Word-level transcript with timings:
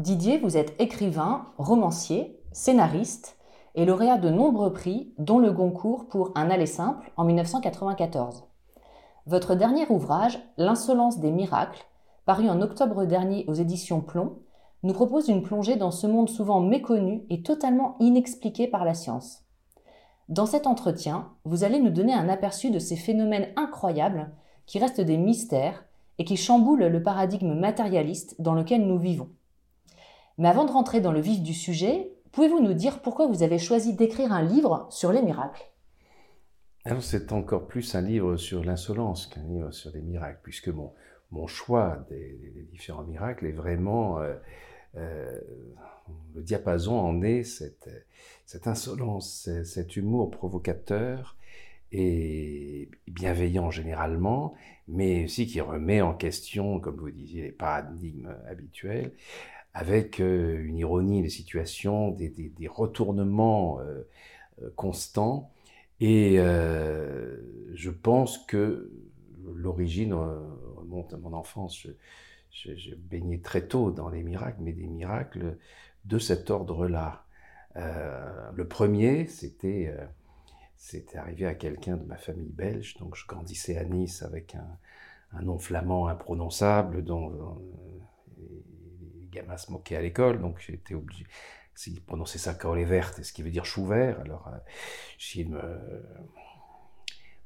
Didier, 0.00 0.38
vous 0.38 0.56
êtes 0.56 0.80
écrivain, 0.80 1.48
romancier, 1.58 2.40
scénariste 2.52 3.36
et 3.74 3.84
lauréat 3.84 4.16
de 4.16 4.30
nombreux 4.30 4.72
prix, 4.72 5.12
dont 5.18 5.38
le 5.38 5.52
Goncourt 5.52 6.08
pour 6.08 6.32
Un 6.36 6.48
aller 6.48 6.64
simple 6.64 7.12
en 7.18 7.24
1994. 7.24 8.44
Votre 9.26 9.54
dernier 9.54 9.86
ouvrage, 9.90 10.40
L'insolence 10.56 11.18
des 11.18 11.30
miracles, 11.30 11.84
paru 12.24 12.48
en 12.48 12.62
octobre 12.62 13.04
dernier 13.04 13.44
aux 13.46 13.52
éditions 13.52 14.00
Plomb, 14.00 14.38
nous 14.84 14.94
propose 14.94 15.28
une 15.28 15.42
plongée 15.42 15.76
dans 15.76 15.90
ce 15.90 16.06
monde 16.06 16.30
souvent 16.30 16.60
méconnu 16.60 17.26
et 17.28 17.42
totalement 17.42 17.96
inexpliqué 18.00 18.68
par 18.68 18.86
la 18.86 18.94
science. 18.94 19.44
Dans 20.30 20.46
cet 20.46 20.66
entretien, 20.66 21.28
vous 21.44 21.62
allez 21.62 21.78
nous 21.78 21.90
donner 21.90 22.14
un 22.14 22.30
aperçu 22.30 22.70
de 22.70 22.78
ces 22.78 22.96
phénomènes 22.96 23.52
incroyables 23.54 24.30
qui 24.64 24.78
restent 24.78 25.02
des 25.02 25.18
mystères 25.18 25.84
et 26.16 26.24
qui 26.24 26.38
chamboulent 26.38 26.86
le 26.86 27.02
paradigme 27.02 27.52
matérialiste 27.52 28.40
dans 28.40 28.54
lequel 28.54 28.86
nous 28.86 28.98
vivons. 28.98 29.28
Mais 30.40 30.48
avant 30.48 30.64
de 30.64 30.70
rentrer 30.70 31.02
dans 31.02 31.12
le 31.12 31.20
vif 31.20 31.42
du 31.42 31.52
sujet, 31.52 32.10
pouvez-vous 32.32 32.62
nous 32.62 32.72
dire 32.72 33.02
pourquoi 33.02 33.26
vous 33.26 33.42
avez 33.42 33.58
choisi 33.58 33.92
d'écrire 33.92 34.32
un 34.32 34.40
livre 34.40 34.86
sur 34.90 35.12
les 35.12 35.20
miracles? 35.20 35.70
Alors 36.86 37.02
c'est 37.02 37.32
encore 37.32 37.66
plus 37.66 37.94
un 37.94 38.00
livre 38.00 38.38
sur 38.38 38.64
l'insolence 38.64 39.26
qu'un 39.26 39.42
livre 39.42 39.70
sur 39.70 39.90
les 39.90 40.00
miracles, 40.00 40.40
puisque 40.42 40.70
mon, 40.70 41.46
choix 41.46 42.06
des, 42.08 42.66
différents 42.72 43.04
miracles 43.04 43.46
est 43.46 43.52
vraiment... 43.52 44.18
Euh, 44.18 44.34
euh, 44.96 45.40
le 46.34 46.42
diapason 46.42 46.98
en 46.98 47.22
est 47.22 47.44
cette 47.44 48.66
insolence, 48.66 49.48
cet 49.62 49.94
humour 49.94 50.30
provocateur 50.30 51.36
et 51.92 52.88
bienveillant 53.06 53.70
généralement, 53.70 54.54
mais 54.88 55.24
aussi 55.24 55.46
qui 55.46 55.60
remet 55.60 56.00
en 56.00 56.14
question, 56.14 56.80
comme 56.80 56.96
vous 56.96 57.10
disiez, 57.10 57.42
les 57.42 57.52
paradigmes 57.52 58.34
habituels, 58.48 59.12
avec 59.74 60.20
euh, 60.20 60.62
une 60.64 60.76
ironie 60.76 61.22
des 61.22 61.30
situations, 61.30 62.10
des, 62.10 62.52
retournements 62.68 63.80
euh, 63.80 64.02
euh 64.62 64.70
constants. 64.76 65.52
Et 66.00 66.36
je 66.38 67.90
pense 67.90 68.38
que 68.46 68.90
l'origine 69.54 70.14
remonte 70.14 71.12
à 71.12 71.18
mon 71.18 71.34
enfance. 71.34 71.86
Je, 72.50 72.74
je, 72.74 72.94
baignais 72.94 73.40
très 73.40 73.66
tôt 73.66 73.90
dans 73.90 74.08
les 74.08 74.22
miracles, 74.22 74.62
mais 74.62 74.72
des 74.72 74.86
miracles 74.86 75.58
de 76.06 76.18
cet 76.18 76.48
ordre-là. 76.48 77.26
Le 77.74 78.64
premier, 78.66 79.26
c'était 79.26 79.94
arrivé 81.14 81.44
à 81.44 81.54
quelqu'un 81.54 81.98
de 81.98 82.04
ma 82.04 82.16
famille 82.16 82.52
belge, 82.52 82.96
donc 82.96 83.14
je 83.14 83.26
grandissais 83.26 83.76
à 83.76 83.84
Nice 83.84 84.22
avec 84.22 84.54
un, 85.34 85.42
nom 85.42 85.58
flamand 85.58 86.08
imprononçable 86.08 87.04
dont 87.04 87.60
gamins 89.30 89.56
se 89.56 89.70
moquaient 89.70 89.96
à 89.96 90.02
l'école, 90.02 90.40
donc 90.40 90.60
j'étais 90.60 90.94
obligé. 90.94 91.26
S'ils 91.74 92.00
prononçaient 92.02 92.38
ça 92.38 92.56
les 92.74 92.84
verte, 92.84 93.22
ce 93.22 93.32
qui 93.32 93.42
veut 93.42 93.50
dire 93.50 93.64
chou 93.64 93.86
vert, 93.86 94.20
alors 94.20 94.48
euh, 94.48 94.58
j'ai 95.18 95.44
de 95.44 95.50
me, 95.50 96.02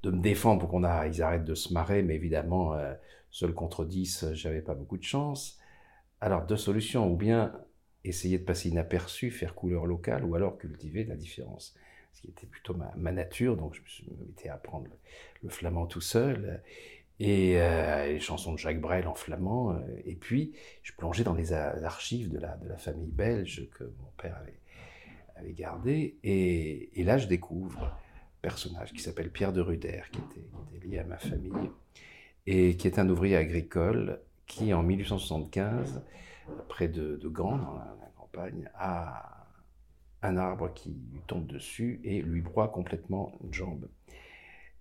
de 0.03 0.11
me 0.11 0.21
défendre 0.21 0.61
pour 0.61 0.71
qu'on 0.71 0.85
arrêtent 0.85 1.45
de 1.45 1.55
se 1.55 1.73
marrer, 1.73 2.03
mais 2.03 2.15
évidemment, 2.15 2.75
euh, 2.75 2.95
seul 3.31 3.55
contre 3.55 3.85
10, 3.85 4.33
j'avais 4.33 4.63
pas 4.63 4.75
beaucoup 4.75 4.99
de 4.99 5.05
chance. 5.05 5.59
Alors, 6.21 6.47
deux 6.47 6.57
solutions, 6.57 7.11
ou 7.11 7.17
bien 7.17 7.53
essayer 8.05 8.39
de 8.39 8.45
passer 8.45 8.69
inaperçu, 8.69 9.31
faire 9.31 9.55
couleur 9.55 9.87
locale, 9.87 10.25
ou 10.25 10.35
alors 10.35 10.59
cultiver 10.59 11.05
la 11.05 11.17
différence. 11.17 11.75
Ce 12.13 12.21
qui 12.21 12.29
était 12.29 12.47
plutôt 12.47 12.75
ma, 12.75 13.13
nature, 13.13 13.57
donc 13.57 13.75
je 13.75 13.81
me 13.81 13.87
suis 13.87 14.49
à 14.49 14.55
apprendre 14.55 14.87
le, 14.87 14.97
le, 15.43 15.49
flamand 15.49 15.87
tout 15.87 16.01
seul, 16.01 16.63
et 17.21 17.61
euh, 17.61 18.07
les 18.07 18.21
chansons 18.21 18.53
de 18.53 18.59
Jacques 18.59 18.81
Brel 18.81 19.07
en 19.07 19.15
flamand, 19.15 19.73
euh, 19.73 19.81
et 20.05 20.15
puis 20.15 20.53
je 20.83 20.93
plongeais 20.93 21.25
dans 21.25 21.35
les 21.35 21.53
archives 21.53 22.31
de 22.31 22.39
la, 22.39 22.59
famille 22.77 23.11
belge 23.11 23.69
que 23.73 23.85
mon 23.85 24.11
père 24.17 24.37
avait, 24.37 24.59
avait 25.37 25.53
gardé, 25.53 26.17
et, 26.25 26.91
là 27.05 27.19
je 27.19 27.29
découvre 27.29 27.85
un 27.85 27.93
personnage 28.43 28.93
qui 28.93 29.01
s'appelle 29.01 29.31
Pierre 29.31 29.53
de 29.53 29.61
Ruder, 29.61 30.03
qui 30.11 30.19
était, 30.19 30.49
qui 30.69 30.77
était 30.77 30.87
lié 30.87 30.99
à 30.99 31.05
ma 31.05 31.19
famille, 31.19 31.71
et 32.47 32.77
qui 32.77 32.89
est 32.89 32.99
un 32.99 33.09
ouvrier 33.09 33.37
agricole 33.37 34.21
qui, 34.47 34.75
en 34.75 34.83
1875, 34.83 36.03
près 36.69 36.89
de, 36.89 37.17
de 37.17 37.29
Gand, 37.29 37.57
dans 37.57 37.75
la, 37.75 37.97
la, 38.01 38.11
campagne, 38.17 38.69
a 38.75 39.47
un 40.23 40.37
arbre 40.37 40.73
qui 40.75 40.91
lui 40.91 41.21
tombe 41.27 41.47
dessus 41.47 42.01
et 42.03 42.23
lui 42.23 42.41
broie 42.41 42.69
complètement 42.69 43.33
une 43.43 43.53
jambe. 43.53 43.89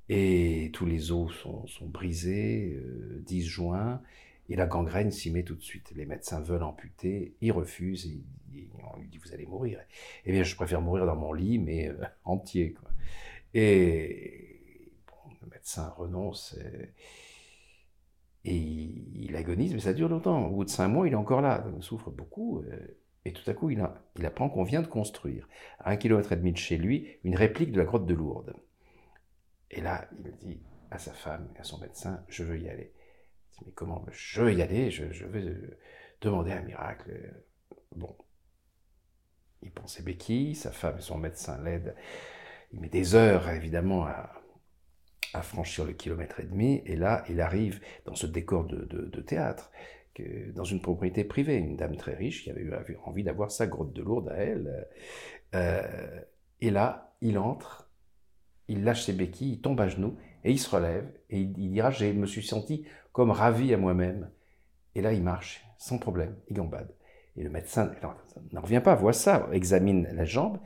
Et 0.09 0.69
tous 0.73 0.85
les 0.85 1.11
os 1.11 1.31
sont, 1.33 1.87
brisés, 1.87 2.73
euh, 2.75 3.21
disjoints, 3.25 4.01
et 4.49 4.55
la 4.55 4.65
gangrène 4.65 5.11
s'y 5.11 5.31
met 5.31 5.43
tout 5.43 5.55
de 5.55 5.61
suite. 5.61 5.91
Les 5.95 6.05
médecins 6.05 6.41
veulent 6.41 6.63
amputer, 6.63 7.35
ils 7.41 7.51
refusent, 7.51 8.05
et, 8.05 8.21
on 8.93 8.99
lui 8.99 9.07
dit 9.07 9.17
vous 9.17 9.33
allez 9.33 9.45
mourir. 9.45 9.79
Eh 10.25 10.31
bien, 10.31 10.43
je 10.43 10.55
préfère 10.55 10.81
mourir 10.81 11.05
dans 11.05 11.15
mon 11.15 11.33
lit, 11.33 11.57
mais 11.57 11.89
euh, 11.89 12.03
entier. 12.25 12.75
Et 13.53 15.01
bon, 15.07 15.33
le 15.41 15.47
médecin 15.49 15.89
renonce. 15.97 16.57
Et, 16.59 16.89
et 18.45 18.55
il, 18.55 19.35
agonise, 19.35 19.73
mais 19.73 19.79
ça 19.79 19.93
dure 19.93 20.09
longtemps. 20.09 20.47
Au 20.47 20.55
bout 20.55 20.65
de 20.65 20.69
cinq 20.69 20.89
mois, 20.89 21.07
il 21.07 21.13
est 21.13 21.17
encore 21.17 21.41
là, 21.41 21.65
il 21.75 21.81
souffre 21.81 22.11
beaucoup. 22.11 22.59
Euh, 22.59 22.97
et 23.25 23.31
tout 23.31 23.49
à 23.49 23.53
coup, 23.53 23.69
il, 23.69 23.81
il 24.17 24.25
apprend 24.25 24.49
qu'on 24.49 24.63
vient 24.63 24.81
de 24.81 24.87
construire, 24.87 25.47
à 25.79 25.91
un 25.91 25.95
kilomètre 25.95 26.33
et 26.33 26.35
demi 26.35 26.51
de 26.51 26.57
chez 26.57 26.77
lui, 26.77 27.07
une 27.23 27.35
réplique 27.35 27.71
de 27.71 27.79
la 27.79 27.85
grotte 27.85 28.05
de 28.05 28.13
Lourdes. 28.13 28.53
Et 29.73 29.81
là, 29.81 30.07
il 30.17 30.31
dit 30.37 30.61
à 30.91 30.97
sa 30.97 31.13
femme 31.13 31.49
et 31.55 31.59
à 31.59 31.63
son 31.63 31.79
médecin, 31.79 32.23
je 32.27 32.43
veux 32.43 32.59
y 32.59 32.69
aller. 32.69 32.93
Il 33.51 33.57
dit, 33.57 33.63
mais 33.67 33.71
comment 33.73 34.05
Je 34.11 34.41
veux 34.41 34.53
y 34.53 34.61
aller, 34.61 34.91
je, 34.91 35.25
veux 35.25 35.77
demander 36.21 36.51
un 36.51 36.61
miracle. 36.61 37.33
Bon. 37.95 38.15
Il 39.61 39.71
prend 39.71 39.87
ses 39.87 40.03
béquilles, 40.03 40.55
sa 40.55 40.71
femme 40.71 40.97
et 40.97 41.01
son 41.01 41.17
médecin 41.17 41.61
l'aident. 41.63 41.95
Il 42.71 42.79
met 42.79 42.89
des 42.89 43.15
heures, 43.15 43.49
évidemment, 43.49 44.05
à, 44.05 44.31
à 45.33 45.41
franchir 45.41 45.85
le 45.85 45.93
kilomètre 45.93 46.39
et 46.39 46.45
demi, 46.45 46.81
et 46.85 46.95
là, 46.95 47.23
il 47.29 47.39
arrive 47.41 47.81
dans 48.05 48.15
ce 48.15 48.27
décor 48.27 48.65
de 48.65 49.21
théâtre, 49.21 49.71
dans 50.53 50.63
une 50.63 50.81
propriété 50.81 51.23
privée, 51.23 51.55
une 51.55 51.75
dame 51.75 51.97
très 51.97 52.13
riche 52.13 52.43
qui 52.43 52.51
avait 52.51 52.61
eu 52.61 52.73
envie 53.03 53.23
d'avoir 53.23 53.51
sa 53.51 53.67
grotte 53.67 53.93
de 53.93 54.01
Lourdes 54.01 54.29
à 54.29 54.35
elle. 54.35 54.87
Euh, 55.55 56.21
et 56.61 56.69
là, 56.69 57.15
il 57.21 57.37
entre, 57.37 57.82
il 58.67 58.83
lâche 58.83 59.03
ses 59.03 59.13
béquilles, 59.13 59.53
il 59.53 59.61
tombe 59.61 59.79
à 59.81 59.87
genoux, 59.87 60.15
et 60.43 60.51
il 60.51 60.59
se 60.59 60.69
relève, 60.69 61.09
et 61.29 61.39
il, 61.39 61.71
dira, 61.71 61.91
je 61.91 62.05
me 62.05 62.25
suis 62.25 62.43
senti 62.43 62.85
comme 63.11 63.31
ravi 63.31 63.73
à 63.73 63.77
moi-même. 63.77 64.29
Et 64.95 65.01
là, 65.01 65.13
il 65.13 65.23
marche, 65.23 65.65
sans 65.77 65.97
problème, 65.97 66.35
il 66.49 66.55
gambade. 66.55 66.93
Et 67.35 67.43
le 67.43 67.49
médecin 67.49 67.91
n'en 68.51 68.61
revient 68.61 68.81
pas, 68.83 68.95
voit 68.95 69.13
ça, 69.13 69.47
examine 69.51 70.07
la 70.13 70.25
jambe, 70.25 70.59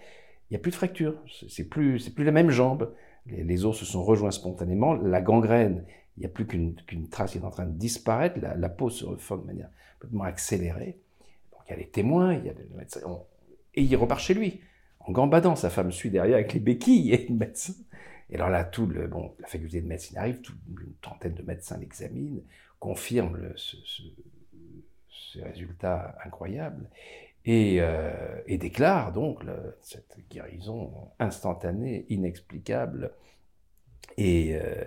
il 0.49 0.53
n'y 0.53 0.57
a 0.57 0.59
plus 0.59 0.71
de 0.71 0.75
fracture, 0.75 1.21
c'est 1.49 1.65
plus, 1.65 1.99
c'est 1.99 2.13
plus 2.13 2.23
la 2.23 2.31
même 2.31 2.49
jambe. 2.49 2.93
Les, 3.25 3.65
os 3.65 3.77
se 3.77 3.83
sont 3.83 4.03
rejoints 4.03 4.31
spontanément, 4.31 4.93
la 4.93 5.21
gangrène, 5.21 5.83
il 6.15 6.21
n'y 6.21 6.25
a 6.25 6.29
plus 6.29 6.47
qu'une 6.47 6.75
trace 7.09 7.33
qui 7.33 7.37
est 7.37 7.43
en 7.43 7.49
train 7.49 7.65
de 7.65 7.77
disparaître, 7.77 8.39
la, 8.41 8.69
peau 8.69 8.89
se 8.89 9.05
reforme 9.05 9.41
de 9.41 9.47
manière 9.47 9.69
complètement 9.99 10.23
accélérée. 10.23 10.99
Donc 11.51 11.61
il 11.67 11.71
y 11.71 11.73
a 11.73 11.77
les 11.77 11.89
témoins, 11.89 12.33
il 12.33 12.45
y 12.45 12.49
a 12.49 12.53
le 12.53 12.77
médecin, 12.77 13.01
et 13.75 13.81
il 13.81 13.95
repart 13.97 14.21
chez 14.21 14.33
lui, 14.33 14.61
en 15.07 15.11
gambadant. 15.11 15.55
Sa 15.55 15.69
femme 15.69 15.91
suit 15.91 16.09
derrière 16.09 16.35
avec 16.35 16.53
les 16.53 16.59
béquilles 16.59 17.13
et 17.13 17.27
le 17.27 17.35
médecin. 17.35 17.73
Et 18.29 18.35
alors 18.35 18.49
là, 18.49 18.63
tout 18.65 18.85
le, 18.85 19.07
bon, 19.07 19.33
la 19.39 19.47
faculté 19.47 19.81
de 19.81 19.87
médecine 19.87 20.17
arrive, 20.17 20.41
une 20.69 20.93
trentaine 21.01 21.33
de 21.33 21.43
médecins 21.43 21.77
l'examinent, 21.77 22.41
confirment 22.79 23.53
ce, 23.55 23.77
ces 25.33 25.41
résultats 25.41 26.17
incroyables 26.25 26.89
et, 27.45 27.77
euh, 27.79 28.11
déclarent 28.47 29.13
donc 29.13 29.43
cette 29.81 30.17
guérison 30.29 30.91
instantanée, 31.19 32.05
inexplicable. 32.09 33.11
Et 34.17 34.55
euh, 34.55 34.83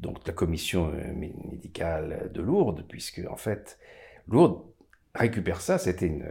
donc 0.00 0.26
la 0.26 0.32
commission 0.32 0.92
médicale 1.14 2.30
de 2.32 2.40
Lourdes, 2.40 2.84
puisque 2.88 3.20
en 3.28 3.36
fait 3.36 3.78
Lourdes 4.28 4.62
récupère 5.14 5.60
ça, 5.60 5.78
c'était 5.78 6.06
une, 6.06 6.24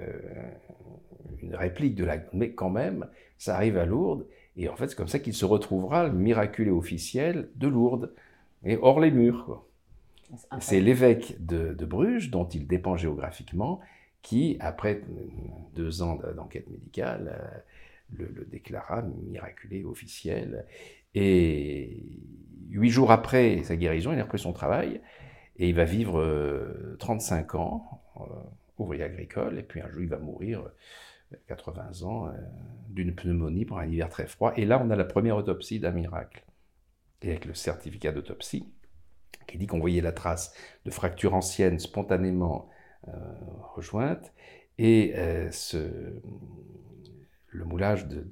une 1.42 1.56
réplique 1.56 1.96
de 1.96 2.06
la... 2.06 2.18
Mais 2.34 2.54
quand 2.54 2.70
même, 2.70 3.08
ça 3.38 3.56
arrive 3.56 3.78
à 3.78 3.86
Lourdes, 3.86 4.26
et 4.56 4.70
en 4.70 4.76
fait 4.76 4.88
c'est 4.90 4.96
comme 4.96 5.08
ça 5.08 5.20
qu'il 5.20 5.34
se 5.34 5.46
retrouvera 5.46 6.08
le 6.08 6.14
miraculé 6.14 6.72
officiel 6.72 7.50
de 7.56 7.68
Lourdes, 7.68 8.14
et 8.66 8.78
hors 8.82 9.00
les 9.00 9.12
murs. 9.12 9.64
C'est 10.60 10.82
l'évêque 10.82 11.36
de, 11.40 11.74
Bruges, 11.86 12.30
dont 12.30 12.48
il 12.48 12.68
dépend 12.68 12.98
géographiquement, 12.98 13.80
qui, 14.22 14.58
après 14.60 15.02
deux 15.74 16.02
ans 16.02 16.20
d'enquête 16.36 16.70
médicale, 16.70 17.64
euh, 18.20 18.26
le, 18.34 18.46
déclara 18.46 19.04
miraculé 19.30 19.84
officiel. 19.86 20.66
Et 21.16 22.04
huit 22.70 22.90
jours 22.90 23.12
après 23.12 23.64
sa 23.64 23.78
guérison, 23.78 24.12
il 24.12 24.20
a 24.20 24.24
repris 24.24 24.40
son 24.40 24.54
travail 24.54 25.02
et 25.60 25.70
il 25.70 25.76
va 25.76 25.86
vivre 25.86 26.96
35 27.00 27.56
euh, 27.56 27.58
ans, 27.58 28.02
euh, 28.18 28.24
ouvrier 28.78 29.04
agricole, 29.04 29.58
et 29.58 29.64
puis 29.64 29.82
un 29.82 29.90
jour 29.90 30.02
il 30.02 30.10
va 30.10 30.18
mourir, 30.18 30.64
80 31.48 32.04
ans, 32.04 32.32
d'une 32.90 33.14
pneumonie 33.16 33.66
pour 33.66 33.80
un 33.80 33.88
hiver 33.88 34.10
très 34.10 34.28
froid. 34.28 34.54
Et 34.56 34.66
là, 34.66 34.82
on 34.84 34.90
a 34.90 34.96
la 34.96 35.06
première 35.06 35.36
autopsie 35.36 35.80
d'un 35.80 35.92
miracle. 35.92 36.46
Et 37.22 37.30
avec 37.30 37.46
le 37.46 37.54
certificat 37.54 38.12
d'autopsie, 38.12 38.72
qui 39.48 39.58
dit 39.58 39.68
qu'on 39.68 39.80
voyait 39.80 40.02
la 40.02 40.12
trace 40.12 40.54
de 40.86 40.92
fractures 40.92 41.34
anciennes 41.34 41.80
spontanément 41.80 42.70
euh, 43.08 43.12
rejointes, 43.76 44.34
et 44.78 45.14
euh, 45.16 45.50
le 47.48 47.66
moulage 47.66 48.08
de, 48.08 48.28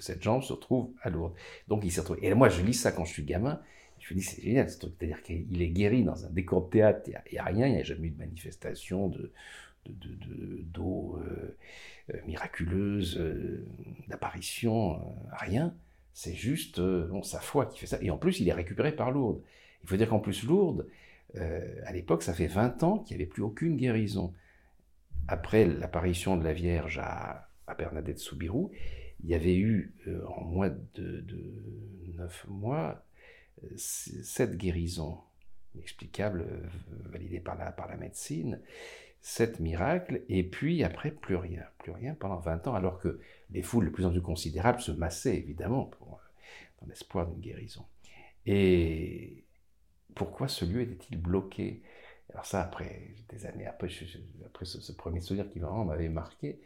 cette 0.00 0.22
jambe 0.22 0.42
se 0.42 0.52
retrouve 0.52 0.90
à 1.02 1.10
Lourdes. 1.10 1.34
Donc 1.68 1.84
il 1.84 1.92
s'est. 1.92 2.02
Et 2.22 2.34
moi, 2.34 2.48
je 2.48 2.62
lis 2.62 2.74
ça 2.74 2.92
quand 2.92 3.04
je 3.04 3.12
suis 3.12 3.24
gamin. 3.24 3.60
Je 4.00 4.14
me 4.14 4.20
dis, 4.20 4.24
c'est 4.24 4.42
génial 4.42 4.70
ce 4.70 4.78
truc. 4.78 4.94
C'est-à-dire 4.98 5.22
qu'il 5.22 5.60
est 5.60 5.68
guéri 5.68 6.04
dans 6.04 6.24
un 6.24 6.30
décor 6.30 6.66
de 6.66 6.70
théâtre. 6.70 7.00
Il 7.06 7.32
n'y 7.32 7.38
a, 7.38 7.44
rien, 7.44 7.66
il 7.66 7.74
n'y 7.74 7.80
a 7.80 7.84
jamais 7.84 8.08
eu 8.08 8.10
de 8.10 8.18
manifestation 8.18 9.08
de, 9.08 9.32
d'eau 9.88 11.20
euh, 11.20 11.56
miraculeuse, 12.26 13.20
d'apparition, 14.08 15.00
rien. 15.32 15.74
C'est 16.12 16.34
juste 16.34 16.80
sa 17.22 17.40
foi 17.40 17.66
qui 17.66 17.78
fait 17.80 17.86
ça. 17.86 17.98
Et 18.02 18.10
en 18.10 18.18
plus, 18.18 18.40
il 18.40 18.48
est 18.48 18.52
récupéré 18.52 18.92
par 18.92 19.10
Lourdes. 19.10 19.42
Il 19.82 19.88
faut 19.88 19.96
dire 19.96 20.08
qu'en 20.08 20.18
plus, 20.18 20.44
Lourdes, 20.44 20.86
euh, 21.36 21.80
à 21.84 21.92
l'époque, 21.92 22.22
ça 22.22 22.34
fait 22.34 22.46
20 22.46 22.82
ans 22.82 22.98
qu'il 22.98 23.16
n'y 23.16 23.22
avait 23.22 23.30
plus 23.30 23.42
aucune 23.42 23.76
guérison. 23.76 24.32
Après 25.26 25.66
l'apparition 25.66 26.36
de 26.36 26.44
la 26.44 26.52
Vierge 26.52 26.98
à, 27.02 27.48
Bernadette 27.76 28.18
Soubirou, 28.18 28.70
il 29.22 29.30
y 29.30 29.34
avait 29.34 29.56
eu, 29.56 29.94
euh, 30.06 30.24
en 30.26 30.44
moins 30.44 30.70
de, 30.94 31.20
de 31.20 31.52
9 32.16 32.46
mois, 32.48 33.04
sept 33.76 34.56
guérisons 34.56 35.18
inexplicables, 35.74 36.42
euh, 36.42 36.66
validées 37.10 37.40
par 37.40 37.56
la 37.56 37.96
médecine, 37.96 38.60
sept 39.20 39.60
miracles, 39.60 40.22
et 40.28 40.42
puis 40.42 40.84
après, 40.84 41.10
plus 41.10 41.36
rien, 41.36 41.64
plus 41.78 41.92
rien 41.92 42.14
pendant 42.14 42.38
20 42.38 42.68
ans, 42.68 42.74
alors 42.74 42.98
que 42.98 43.20
les 43.50 43.62
foules 43.62 43.86
de 43.86 43.90
plus 43.90 44.06
en 44.06 44.10
plus 44.10 44.22
considérables 44.22 44.80
se 44.80 44.92
massaient, 44.92 45.36
évidemment, 45.36 45.84
pour, 45.84 46.20
dans 46.80 46.86
l'espoir 46.88 47.26
d'une 47.26 47.40
guérison. 47.40 47.84
Et, 48.46 49.44
pourquoi 50.18 50.48
ce 50.48 50.64
lieu 50.64 50.82
était-il 50.82 51.16
bloqué? 51.16 51.82
Alors 52.30 52.44
ça, 52.44 52.60
après 52.60 53.14
des 53.30 53.46
années, 53.46 53.66
après, 53.66 53.88
après 54.44 54.64
ce, 54.64 54.92
premier 54.92 55.20
souvenir 55.20 55.48
qui 55.48 55.60
vraiment 55.60 55.84
m'avait 55.84 56.08
marqué, 56.08 56.60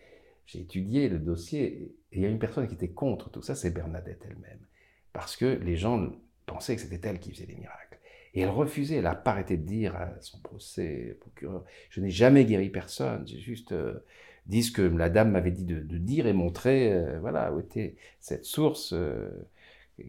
j'ai 0.46 0.60
étudié 0.60 1.08
le 1.08 1.18
dossier 1.18 1.94
et 2.10 2.16
il 2.16 2.22
y 2.22 2.26
a 2.26 2.28
une 2.28 2.38
personne 2.38 2.66
qui 2.66 2.74
était 2.74 2.90
contre 2.90 3.30
tout 3.30 3.42
ça, 3.42 3.54
c'est 3.54 3.70
Bernadette 3.70 4.24
elle-même. 4.28 4.66
Parce 5.12 5.36
que 5.36 5.44
les 5.44 5.76
gens 5.76 6.10
pensaient 6.46 6.74
que 6.74 6.82
c'était 6.82 7.06
elle 7.06 7.20
qui 7.20 7.30
faisait 7.30 7.46
les 7.46 7.54
miracles. 7.54 7.98
Et 8.34 8.40
elle 8.40 8.48
refusait, 8.48 8.96
elle 8.96 9.04
n'a 9.04 9.14
pas 9.14 9.32
arrêté 9.32 9.56
de 9.56 9.66
dire 9.66 9.94
à 9.96 10.10
son 10.20 10.38
procès, 10.38 11.16
procureur, 11.20 11.64
je 11.90 12.00
n'ai 12.00 12.10
jamais 12.10 12.44
guéri 12.44 12.70
personne, 12.70 13.26
j'ai 13.26 13.38
juste 13.38 13.72
euh, 13.72 14.04
dit 14.46 14.62
ce 14.62 14.72
que 14.72 14.82
la 14.82 15.10
dame 15.10 15.32
m'avait 15.32 15.50
dit 15.50 15.64
de, 15.64 15.98
dire 15.98 16.26
et 16.26 16.32
montrer, 16.32 16.92
euh, 16.92 17.18
voilà, 17.20 17.52
où 17.52 17.60
était 17.60 17.96
cette 18.20 18.44
source 18.46 18.94
euh, 18.94 19.28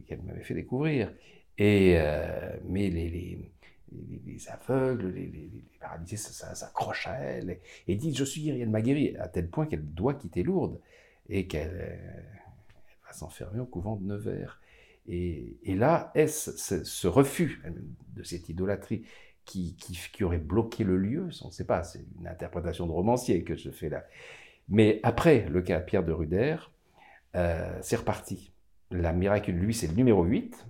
qu'elle 0.08 0.22
m'avait 0.22 0.44
fait 0.44 0.54
découvrir. 0.54 1.14
Et, 1.58 2.00
mais 2.68 2.90
les, 2.90 3.10
les, 3.10 3.52
les, 4.26 4.50
aveugles, 4.50 5.10
les, 5.10 5.28
les 5.28 5.64
paralysés 5.80 6.18
s'accrochent 6.18 7.06
à 7.06 7.20
elle 7.20 7.60
et, 7.88 7.96
disent 7.96 8.18
Je 8.18 8.24
suis 8.24 8.42
guérie, 8.42 8.62
elle 8.62 8.72
m'a 8.72 8.82
guérie, 8.82 9.16
à 9.18 9.28
tel 9.28 9.48
point 9.50 9.68
qu'elle 9.68 9.86
doit 9.86 10.16
quitter 10.16 10.42
Lourdes 10.42 10.80
et 11.30 11.46
qu'elle 11.46 12.00
va 13.06 13.14
s'enfermer 13.14 13.60
au 13.60 13.68
couvent 13.68 13.98
de 13.98 14.06
Nevers. 14.06 14.60
Et, 15.08 15.58
là, 15.66 16.12
est-ce 16.16 16.84
ce, 16.84 17.08
refus 17.08 17.62
de 18.16 18.24
cette 18.24 18.50
idolâtrie 18.50 19.04
qui, 19.46 19.76
qui, 19.76 20.24
aurait 20.24 20.38
bloqué 20.38 20.84
le 20.84 20.98
lieu? 20.98 21.28
On 21.44 21.48
ne 21.48 21.52
sait 21.52 21.66
pas, 21.66 21.84
c'est 21.84 22.06
une 22.20 22.28
interprétation 22.28 22.88
de 22.88 22.92
romancier 22.92 23.44
que 23.44 23.56
je 23.56 23.70
fais 23.70 23.90
là. 23.90 24.06
Mais 24.70 25.00
après 25.04 25.46
le 25.50 25.62
cas 25.62 25.80
Pierre 25.82 26.04
de 26.04 26.14
Ruder, 26.14 26.56
euh, 27.36 27.78
c'est 27.82 27.98
reparti. 27.98 28.52
La 28.92 29.12
miracle, 29.12 29.52
lui, 29.52 29.74
c'est 29.74 29.88
le 29.88 29.94
numéro 29.94 30.24
8, 30.24 30.66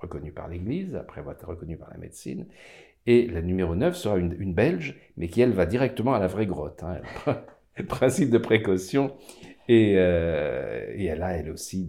reconnue 0.00 0.32
par 0.32 0.48
l'Église, 0.48 0.94
après 0.96 1.20
avoir 1.20 1.36
été 1.36 1.46
reconnue 1.46 1.76
par 1.76 1.90
la 1.90 1.98
médecine. 1.98 2.46
Et 3.06 3.26
la 3.26 3.40
numéro 3.40 3.74
9 3.74 3.96
sera 3.96 4.18
une, 4.18 4.52
Belge, 4.52 4.96
mais 5.16 5.28
qui, 5.28 5.40
elle, 5.40 5.52
va 5.52 5.64
directement 5.64 6.12
à 6.12 6.18
la 6.18 6.26
vraie 6.26 6.46
grotte. 6.46 6.82
Hein. 6.82 7.00
Principe 7.88 8.30
de 8.30 8.38
précaution. 8.38 9.16
Et, 9.68 9.94
euh, 9.96 10.92
et, 10.94 11.06
elle 11.06 11.22
a, 11.22 11.32
elle 11.32 11.50
aussi, 11.50 11.88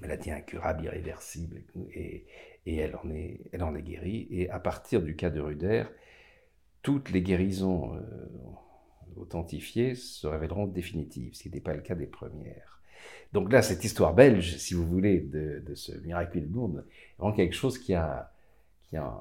maladie 0.00 0.30
incurable, 0.30 0.84
irréversible. 0.84 1.62
Et, 1.94 2.24
et 2.66 2.76
elle, 2.76 2.96
en 2.96 3.10
est, 3.10 3.40
elle 3.52 3.62
en 3.62 3.74
est 3.74 3.82
guérie. 3.82 4.28
Et 4.30 4.48
à 4.50 4.58
partir 4.58 5.02
du 5.02 5.16
cas 5.16 5.30
de 5.30 5.40
Ruder, 5.40 5.84
toutes 6.82 7.10
les 7.10 7.22
guérisons 7.22 7.94
euh, 7.94 8.00
authentifiées 9.16 9.94
se 9.94 10.26
révéleront 10.26 10.66
définitives, 10.66 11.34
ce 11.34 11.42
qui 11.42 11.48
n'était 11.48 11.60
pas 11.60 11.74
le 11.74 11.80
cas 11.82 11.94
des 11.94 12.06
premières. 12.06 12.80
Donc 13.32 13.52
là, 13.52 13.62
cette 13.62 13.84
histoire 13.84 14.14
belge, 14.14 14.56
si 14.58 14.74
vous 14.74 14.86
voulez, 14.86 15.20
de, 15.20 15.62
ce 15.74 15.92
miracle 15.98 16.40
de 16.40 16.52
Lourdes, 16.52 16.84
est 16.86 17.18
vraiment 17.18 17.34
quelque 17.34 17.54
chose 17.54 17.78
qui 17.78 17.94
a, 17.94 18.32
qui 18.88 18.96
a, 18.96 19.12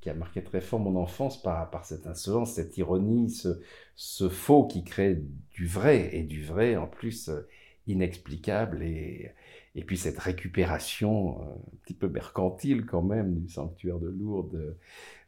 qui 0.00 0.10
a 0.10 0.14
marqué 0.14 0.42
très 0.42 0.60
fort 0.60 0.80
mon 0.80 0.96
enfance 0.96 1.42
par, 1.42 1.70
par 1.70 1.84
cette 1.84 2.06
insolence, 2.06 2.52
cette 2.52 2.76
ironie, 2.78 3.30
ce, 3.30 3.60
ce, 3.96 4.28
faux 4.28 4.66
qui 4.66 4.84
crée 4.84 5.20
du 5.52 5.66
vrai, 5.66 6.10
et 6.14 6.22
du 6.22 6.44
vrai 6.44 6.76
en 6.76 6.86
plus 6.86 7.28
euh, 7.28 7.48
inexplicable, 7.86 8.82
et, 8.82 9.32
et 9.74 9.84
puis 9.84 9.96
cette 9.96 10.18
récupération 10.18 11.40
euh, 11.40 11.44
un 11.44 11.76
petit 11.82 11.94
peu 11.94 12.08
mercantile 12.08 12.86
quand 12.86 13.02
même 13.02 13.38
du 13.38 13.48
sanctuaire 13.48 13.98
de 13.98 14.08
Lourdes. 14.08 14.76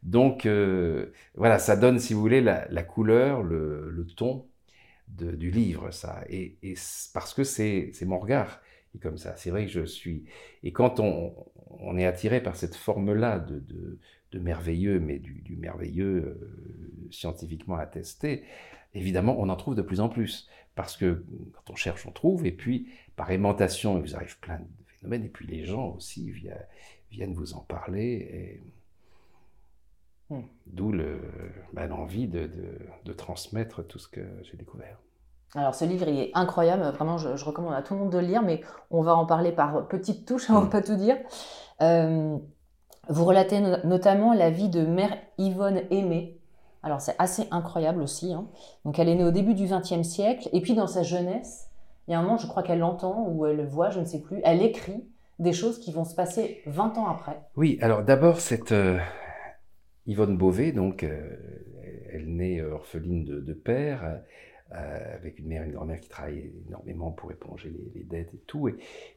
Donc 0.03 0.45
euh, 0.45 1.11
voilà, 1.35 1.59
ça 1.59 1.75
donne, 1.75 1.99
si 1.99 2.13
vous 2.13 2.21
voulez, 2.21 2.41
la, 2.41 2.83
couleur, 2.83 3.43
le, 3.43 4.05
ton 4.15 4.45
du 5.07 5.51
livre, 5.51 5.91
ça. 5.91 6.23
Et, 6.29 6.57
parce 7.13 7.33
que 7.33 7.43
c'est 7.43 7.93
mon 8.05 8.19
regard 8.19 8.61
qui 8.91 8.97
est 8.97 8.99
comme 8.99 9.17
ça. 9.17 9.35
C'est 9.37 9.49
vrai 9.49 9.65
que 9.65 9.71
je 9.71 9.85
suis. 9.85 10.25
Et 10.63 10.71
quand 10.71 10.99
on, 10.99 11.33
on 11.79 11.97
est 11.97 12.05
attiré 12.05 12.41
par 12.41 12.55
cette 12.55 12.75
forme-là 12.75 13.39
de, 13.39 13.63
de, 14.31 14.39
merveilleux, 14.39 14.99
mais 14.99 15.19
du, 15.19 15.55
merveilleux 15.57 16.25
euh, 16.25 17.07
scientifiquement 17.11 17.75
attesté, 17.75 18.43
évidemment, 18.93 19.35
on 19.39 19.49
en 19.49 19.55
trouve 19.55 19.75
de 19.75 19.81
plus 19.81 19.99
en 19.99 20.09
plus. 20.09 20.47
Parce 20.75 20.97
que 20.97 21.23
quand 21.53 21.71
on 21.71 21.75
cherche, 21.75 22.05
on 22.07 22.11
trouve. 22.11 22.45
Et 22.45 22.51
puis, 22.51 22.89
par 23.15 23.29
aimantation, 23.31 23.97
il 23.97 24.01
vous 24.01 24.15
arrive 24.15 24.39
plein 24.39 24.57
de 24.57 24.65
phénomènes. 24.87 25.23
Et 25.23 25.29
puis, 25.29 25.45
les 25.45 25.65
gens 25.65 25.89
aussi 25.89 26.33
viennent, 27.11 27.33
vous 27.33 27.53
en 27.53 27.59
parler. 27.59 28.27
Et 28.31 28.63
Hmm. 30.29 30.41
D'où 30.67 30.93
bah, 31.73 31.85
l'envie 31.85 32.27
de, 32.27 32.49
de, 33.03 33.13
transmettre 33.13 33.85
tout 33.85 33.99
ce 33.99 34.07
que 34.07 34.21
j'ai 34.43 34.57
découvert. 34.57 34.97
Alors 35.55 35.75
ce 35.75 35.85
livre 35.85 36.07
il 36.07 36.19
est 36.19 36.31
incroyable, 36.33 36.83
vraiment 36.95 37.17
je, 37.17 37.45
recommande 37.45 37.73
à 37.73 37.83
tout 37.83 37.93
le 37.93 37.99
monde 37.99 38.11
de 38.11 38.17
le 38.17 38.25
lire, 38.25 38.41
mais 38.41 38.61
on 38.89 39.01
va 39.01 39.15
en 39.15 39.25
parler 39.25 39.51
par 39.51 39.87
petites 39.87 40.25
touches, 40.25 40.49
on 40.49 40.53
va 40.53 40.61
hmm. 40.61 40.69
pas 40.69 40.81
tout 40.81 40.95
dire. 40.95 41.17
Euh, 41.81 42.37
vous 43.09 43.25
relatez 43.25 43.59
notamment 43.83 44.33
la 44.33 44.49
vie 44.49 44.69
de 44.69 44.85
mère 44.85 45.15
Yvonne 45.37 45.81
Aimée. 45.91 46.39
Alors 46.83 47.01
c'est 47.01 47.15
assez 47.17 47.43
incroyable 47.51 48.01
aussi. 48.01 48.33
Hein. 48.33 48.47
Donc 48.85 48.99
elle 48.99 49.09
est 49.09 49.15
née 49.15 49.23
au 49.23 49.31
début 49.31 49.53
du 49.53 49.65
XXe 49.65 50.03
siècle, 50.03 50.49
et 50.51 50.61
puis 50.61 50.75
dans 50.75 50.87
sa 50.87 51.01
jeunesse, 51.01 51.69
il 52.07 52.11
y 52.11 52.13
a 52.13 52.19
un 52.19 52.21
moment, 52.21 52.37
je 52.37 52.47
crois 52.47 52.63
qu'elle 52.63 52.79
l'entend 52.79 53.27
ou 53.29 53.45
elle 53.45 53.65
voit, 53.65 53.89
je 53.89 53.99
ne 53.99 54.05
sais 54.05 54.21
plus, 54.21 54.41
elle 54.43 54.61
écrit 54.61 55.03
des 55.39 55.53
choses 55.53 55.79
qui 55.79 55.91
vont 55.91 56.03
se 56.03 56.13
passer 56.13 56.61
20 56.65 56.97
ans 56.97 57.07
après. 57.07 57.39
Oui, 57.55 57.79
alors 57.81 58.03
d'abord 58.03 58.39
cette 58.39 58.73
euh, 58.73 58.99
Yvonne 60.05 60.37
Beauvais, 60.37 60.73
donc 60.73 61.03
euh, 61.03 61.37
elle 62.11 62.27
naît 62.35 62.61
orpheline 62.61 63.23
de, 63.23 63.53
père, 63.53 64.21
avec 64.69 65.39
une 65.39 65.47
mère 65.47 65.63
et 65.63 65.65
une 65.67 65.73
grand-mère 65.73 65.99
qui 65.99 66.09
travaillent 66.09 66.51
énormément 66.67 67.11
pour 67.11 67.31
éponger 67.31 67.73
les, 67.95 68.03
dettes 68.03 68.33
et 68.33 68.41
tout. 68.45 68.67
Et, 68.67 68.75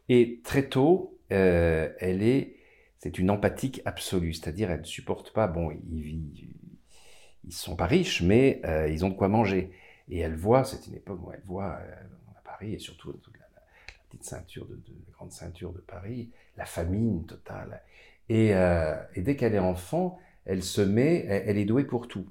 et 0.08 0.40
très 0.42 0.68
tôt, 0.68 1.18
elle 1.28 2.22
est 2.22 2.56
c'est 2.98 3.18
une 3.18 3.30
empathique 3.30 3.82
absolue, 3.84 4.32
c'est-à-dire 4.32 4.70
elle 4.70 4.80
ne 4.80 4.84
supporte 4.84 5.32
pas, 5.32 5.46
bon, 5.46 5.70
ils, 5.92 6.48
ils 7.46 7.52
sont 7.52 7.76
pas 7.76 7.86
riches, 7.86 8.22
mais 8.22 8.60
euh, 8.64 8.88
ils 8.88 9.04
ont 9.04 9.08
de 9.08 9.14
quoi 9.14 9.28
manger. 9.28 9.70
Et 10.08 10.18
elle 10.18 10.34
voit, 10.34 10.64
c'est 10.64 10.86
une 10.86 10.94
époque 10.94 11.20
où 11.26 11.32
elle 11.32 11.42
voit 11.44 11.78
euh, 11.80 12.36
à 12.36 12.40
Paris, 12.44 12.74
et 12.74 12.78
surtout 12.78 13.12
toute 13.12 13.34
la, 13.38 13.46
petite 14.08 14.24
ceinture, 14.24 14.66
de, 14.66 14.74
la 14.74 15.12
grande 15.12 15.32
ceinture 15.32 15.72
de 15.72 15.80
Paris, 15.80 16.30
la 16.56 16.64
famine 16.64 17.24
totale. 17.26 17.82
Et, 18.28 18.54
euh, 18.54 18.96
dès 19.16 19.36
qu'elle 19.36 19.54
est 19.54 19.60
enfant, 19.60 20.18
elle 20.44 20.62
se 20.62 20.80
met, 20.80 21.24
elle, 21.26 21.58
est 21.58 21.64
douée 21.64 21.84
pour 21.84 22.08
tout. 22.08 22.26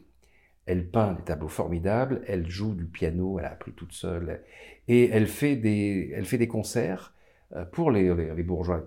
Elle 0.66 0.90
peint 0.90 1.14
des 1.14 1.24
tableaux 1.24 1.50
formidables, 1.50 2.22
elle 2.28 2.50
joue 2.50 2.74
du 2.74 2.86
piano, 2.86 3.40
elle 3.40 3.46
a 3.46 3.52
appris 3.52 3.74
toute 3.74 3.92
seule, 3.92 4.42
et 4.88 5.10
elle 5.10 5.28
fait 5.28 5.56
des, 5.56 6.12
elle 6.16 6.26
fait 6.26 6.38
des 6.38 6.48
concerts 6.48 7.14
pour 7.72 7.92
les, 7.92 8.14
les, 8.34 8.44
bourgeois 8.44 8.84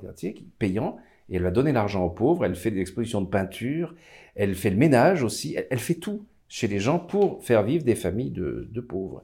payants, 0.59 0.99
et 1.29 1.37
elle 1.37 1.43
va 1.43 1.51
donner 1.51 1.73
l'argent 1.73 2.05
aux 2.05 2.11
pauvres, 2.11 2.45
elle 2.45 2.55
fait 2.55 2.71
des 2.71 2.81
expositions 2.81 3.21
de 3.21 3.29
peinture, 3.29 3.95
elle 4.35 4.55
fait 4.55 4.71
le 4.71 4.77
ménage 4.77 5.23
aussi, 5.23 5.57
elle, 5.71 5.79
fait 5.79 5.95
tout 5.95 6.27
chez 6.49 6.69
les 6.69 6.79
gens 6.79 6.99
pour 6.99 7.43
faire 7.45 7.63
vivre 7.63 7.85
des 7.85 7.95
familles 7.95 8.31
de, 8.31 8.81
pauvres. 8.81 9.23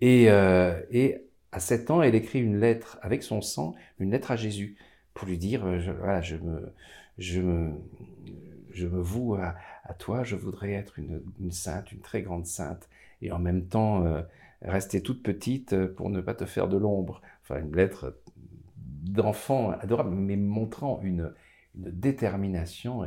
Et, 0.00 0.30
euh, 0.30 0.80
à 1.50 1.60
7 1.60 1.90
ans, 1.90 2.02
elle 2.02 2.14
écrit 2.14 2.40
une 2.40 2.58
lettre 2.58 2.98
avec 3.02 3.22
son 3.22 3.42
sang, 3.42 3.74
une 3.98 4.10
lettre 4.10 4.30
à 4.30 4.36
Jésus, 4.36 4.76
pour 5.12 5.28
lui 5.28 5.36
dire, 5.36 5.66
euh, 5.66 5.78
voilà, 5.98 6.22
je 6.22 6.36
me, 6.36 6.72
je 7.18 7.40
me, 7.40 7.72
je 8.70 8.86
me 8.86 9.00
voue 9.00 9.34
à, 9.34 9.54
toi, 9.98 10.22
je 10.24 10.36
voudrais 10.36 10.72
être 10.72 10.98
une, 10.98 11.50
sainte, 11.50 11.92
une 11.92 12.00
très 12.00 12.22
grande 12.22 12.46
sainte, 12.46 12.88
et 13.20 13.30
en 13.30 13.38
même 13.38 13.66
temps 13.66 14.06
euh, 14.06 14.22
rester 14.62 15.02
toute 15.02 15.22
petite 15.22 15.76
pour 15.88 16.08
ne 16.08 16.22
pas 16.22 16.34
te 16.34 16.46
faire 16.46 16.68
de 16.68 16.78
l'ombre. 16.78 17.20
Enfin, 17.42 17.60
une 17.60 17.76
lettre 17.76 18.16
d'enfant 18.76 19.72
adorable, 19.72 20.14
mais 20.14 20.36
montrant 20.36 21.00
une, 21.02 21.32
détermination. 21.74 23.04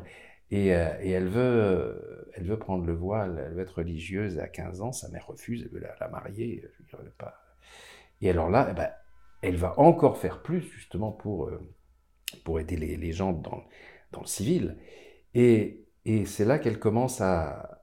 Et, 0.52 0.74
euh, 0.76 0.90
elle, 1.02 1.28
veut, 1.28 2.32
elle 2.36 2.46
veut 2.46 2.60
prendre 2.60 2.86
le 2.86 2.94
voile, 2.94 3.44
elle 3.46 3.54
veut 3.54 3.62
être 3.62 3.78
religieuse 3.78 4.40
à 4.40 4.48
15 4.48 4.82
ans, 4.82 4.92
sa 4.92 5.10
mère 5.10 5.28
refuse, 5.28 5.64
elle 5.64 5.72
veut 5.72 5.88
la, 6.00 6.08
marier. 6.08 6.64
pas. 7.18 7.36
Et 8.22 8.30
alors 8.30 8.50
là, 8.50 8.68
eh 8.70 8.74
ben, 8.74 8.90
elle 9.42 9.58
va 9.58 9.80
encore 9.80 10.18
faire 10.18 10.42
plus 10.42 10.62
justement 10.62 11.12
pour, 11.12 11.48
euh, 11.48 11.60
pour 12.44 12.60
aider 12.60 12.76
les, 12.76 13.12
gens 13.12 13.34
dans, 13.34 13.64
dans, 14.12 14.22
le 14.22 14.28
civil. 14.28 14.78
Et, 15.34 15.82
c'est 16.26 16.46
là 16.46 16.60
qu'elle 16.60 16.80
commence 16.80 17.20
à, 17.22 17.82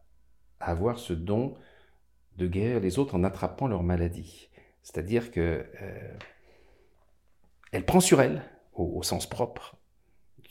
avoir 0.61 1.01
ce 1.01 1.13
don 1.13 1.55
de 2.37 2.47
guérir 2.47 2.79
les 2.79 3.01
autres 3.01 3.17
en 3.17 3.25
attrapant 3.25 3.67
leur 3.67 3.83
maladie. 3.83 4.49
C'est-à-dire 4.83 5.33
que 5.33 5.67
euh, 5.83 6.15
elle 7.73 7.85
prend 7.85 7.99
sur 7.99 8.21
elle, 8.21 8.43
au, 8.75 9.03
sens 9.03 9.29
propre, 9.29 9.77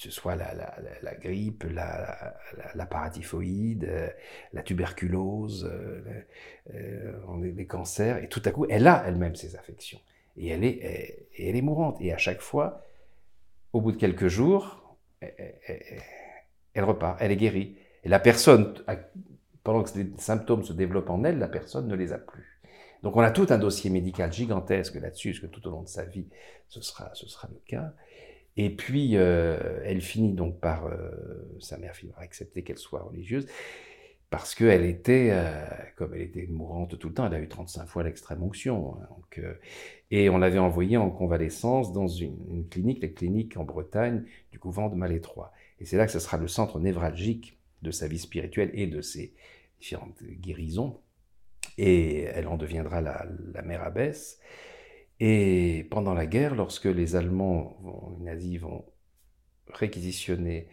que 0.01 0.10
ce 0.10 0.20
soit 0.20 0.36
la, 0.36 1.15
grippe, 1.15 1.63
la, 1.63 2.34
la, 2.74 2.86
paratyphoïde, 2.88 3.84
euh, 3.84 4.10
la 4.51 4.63
tuberculose, 4.63 5.70
euh, 5.72 6.24
euh, 6.74 7.53
les 7.55 7.67
cancers, 7.67 8.17
et 8.17 8.27
tout 8.27 8.41
à 8.46 8.51
coup, 8.51 8.65
elle 8.67 8.88
a 8.88 9.03
elle-même 9.05 9.36
ses 9.36 9.55
affections. 9.55 10.00
Et 10.38 10.48
elle 10.48 10.63
est, 10.63 11.27
elle, 11.38 11.55
est 11.55 11.62
mourante. 11.62 11.98
Et 12.01 12.12
à 12.12 12.17
chaque 12.17 12.41
fois, 12.41 12.84
au 13.74 13.81
bout 13.81 13.91
de 13.91 13.98
quelques 13.98 14.27
jours, 14.27 14.98
elle, 15.20 16.84
repart, 16.84 17.17
elle 17.20 17.31
est 17.31 17.38
guérie. 17.38 17.75
Et 18.03 18.10
la 18.10 18.20
personne, 18.20 18.74
pendant 19.63 19.84
que 19.84 20.00
les 20.00 20.10
symptômes 20.17 20.63
se 20.63 20.74
développent 20.74 21.12
en 21.12 21.24
elle, 21.25 21.38
la 21.38 21.50
personne 21.50 21.88
ne 21.88 21.96
les 21.96 22.12
a 22.12 22.17
plus. 22.17 22.60
Donc 23.03 23.17
on 23.17 23.22
a 23.22 23.29
tout 23.29 23.48
un 23.50 23.58
dossier 23.60 23.91
médical 23.91 24.34
gigantesque 24.34 24.96
là-dessus, 24.96 25.31
parce 25.31 25.41
que 25.41 25.48
tout 25.48 25.67
au 25.67 25.72
long 25.72 25.84
de 25.84 25.89
sa 25.89 26.05
vie, 26.05 26.27
ce 26.70 26.81
sera, 26.81 27.12
ce 27.13 27.27
sera 27.27 27.50
le 27.51 27.60
cas. 27.67 27.93
Et 28.58 28.70
puis, 28.75 29.15
euh, 29.15 29.79
elle 29.86 30.01
finit 30.01 30.34
donc 30.34 30.60
par, 30.60 30.88
euh, 30.88 31.12
sa 31.60 31.77
mère 31.77 31.96
finit 31.96 32.12
par 32.12 32.22
accepter 32.22 32.63
qu'elle 32.63 32.77
soit 32.77 33.01
religieuse, 33.01 33.48
parce 34.29 34.55
qu'elle 34.55 34.86
était, 34.86 35.29
euh, 35.31 35.65
comme 35.96 36.13
elle 36.13 36.22
était 36.22 36.48
mourante 36.48 36.98
tout 36.98 37.10
le 37.10 37.13
temps, 37.13 37.27
elle 37.27 37.34
a 37.34 37.39
eu 37.39 37.48
35 37.48 37.88
fois 37.88 38.03
l'extrême 38.03 38.43
onction. 38.43 38.96
Hein, 39.01 39.43
et 40.10 40.29
on 40.29 40.38
l'avait 40.38 40.60
envoyée 40.60 40.98
en 40.98 41.10
convalescence 41.10 41.93
dans 41.93 42.08
une, 42.08 42.67
clinique, 42.70 43.01
la 43.01 43.10
clinique 43.10 43.58
en 43.58 43.63
Bretagne 43.63 44.24
du 44.51 44.60
couvent 44.60 44.89
de 44.89 44.96
Malétroit. 44.96 45.51
Et 45.79 45.86
c'est 45.86 45.98
là 45.98 46.05
que 46.05 46.12
ce 46.12 46.20
sera 46.20 46.38
le 46.38 46.48
centre 46.48 46.79
névralgique 46.79 47.60
de 47.81 47.91
sa 47.91 48.08
vie 48.08 48.20
spirituelle 48.20 48.72
et 48.74 48.88
de 48.88 49.01
ses 49.01 49.34
différentes 49.79 50.22
guérisons 50.24 51.00
et 51.77 52.24
elle 52.24 52.48
en 52.48 52.58
deviendra 52.58 53.01
la, 53.01 53.25
mère 53.63 53.84
abbesse. 53.84 54.39
Et 55.23 55.85
pendant 55.91 56.15
la 56.15 56.25
guerre, 56.25 56.55
lorsque 56.55 56.85
les 56.85 57.15
Allemands, 57.15 57.77
les 58.17 58.25
nazis 58.25 58.59
vont 58.59 58.83
réquisitionner 59.67 60.67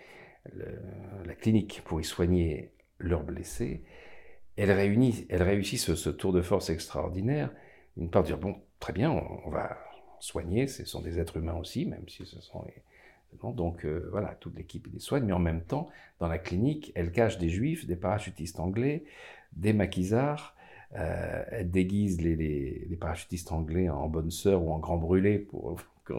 la 1.26 1.34
clinique 1.34 1.82
pour 1.84 2.00
y 2.00 2.04
soigner 2.04 2.72
leurs 2.96 3.24
blessés, 3.24 3.82
elle, 4.56 4.72
réunit, 4.72 5.26
réussit 5.30 5.78
ce, 5.78 6.08
tour 6.08 6.32
de 6.32 6.40
force 6.40 6.70
extraordinaire. 6.70 7.52
Une 7.98 8.08
part, 8.08 8.22
dire, 8.22 8.38
bon, 8.38 8.56
très 8.80 8.94
bien, 8.94 9.10
on, 9.10 9.50
va 9.50 9.76
soigner, 10.18 10.66
ce 10.66 10.86
sont 10.86 11.02
des 11.02 11.18
êtres 11.18 11.36
humains 11.36 11.56
aussi, 11.56 11.84
même 11.84 12.08
si 12.08 12.24
ce 12.24 12.40
sont... 12.40 12.64
Donc 13.42 13.84
euh, 13.84 14.08
voilà, 14.10 14.34
toute 14.40 14.56
l'équipe 14.56 14.88
les 14.90 14.98
soigne, 14.98 15.24
mais 15.24 15.34
en 15.34 15.38
même 15.38 15.62
temps, 15.62 15.90
dans 16.20 16.26
la 16.26 16.38
clinique, 16.38 16.90
elle 16.94 17.12
cache 17.12 17.36
des 17.36 17.50
juifs, 17.50 17.86
des 17.86 17.96
parachutistes 17.96 18.58
anglais, 18.58 19.04
des 19.52 19.74
maquisards, 19.74 20.56
euh, 20.97 21.45
elle 21.50 21.71
déguise 21.71 22.21
les, 22.21 22.97
parachutistes 22.99 23.52
anglais 23.52 23.88
en 23.88 24.09
bonne 24.09 24.30
sœur 24.30 24.62
ou 24.62 24.73
en 24.73 24.78
grand 24.78 24.97
brûlé 24.97 25.38
pour, 25.38 25.80
qu'ils 26.07 26.14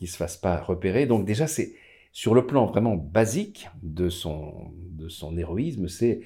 ne 0.00 0.06
se 0.06 0.16
fassent 0.16 0.36
pas 0.36 0.60
repérer. 0.60 1.06
Donc 1.06 1.24
déjà, 1.24 1.46
c'est 1.46 1.74
sur 2.12 2.34
le 2.34 2.46
plan 2.46 2.66
vraiment 2.66 2.96
basique 2.96 3.68
de 3.82 4.08
son, 4.08 4.72
de 4.96 5.38
héroïsme, 5.38 5.88
c'est 5.88 6.22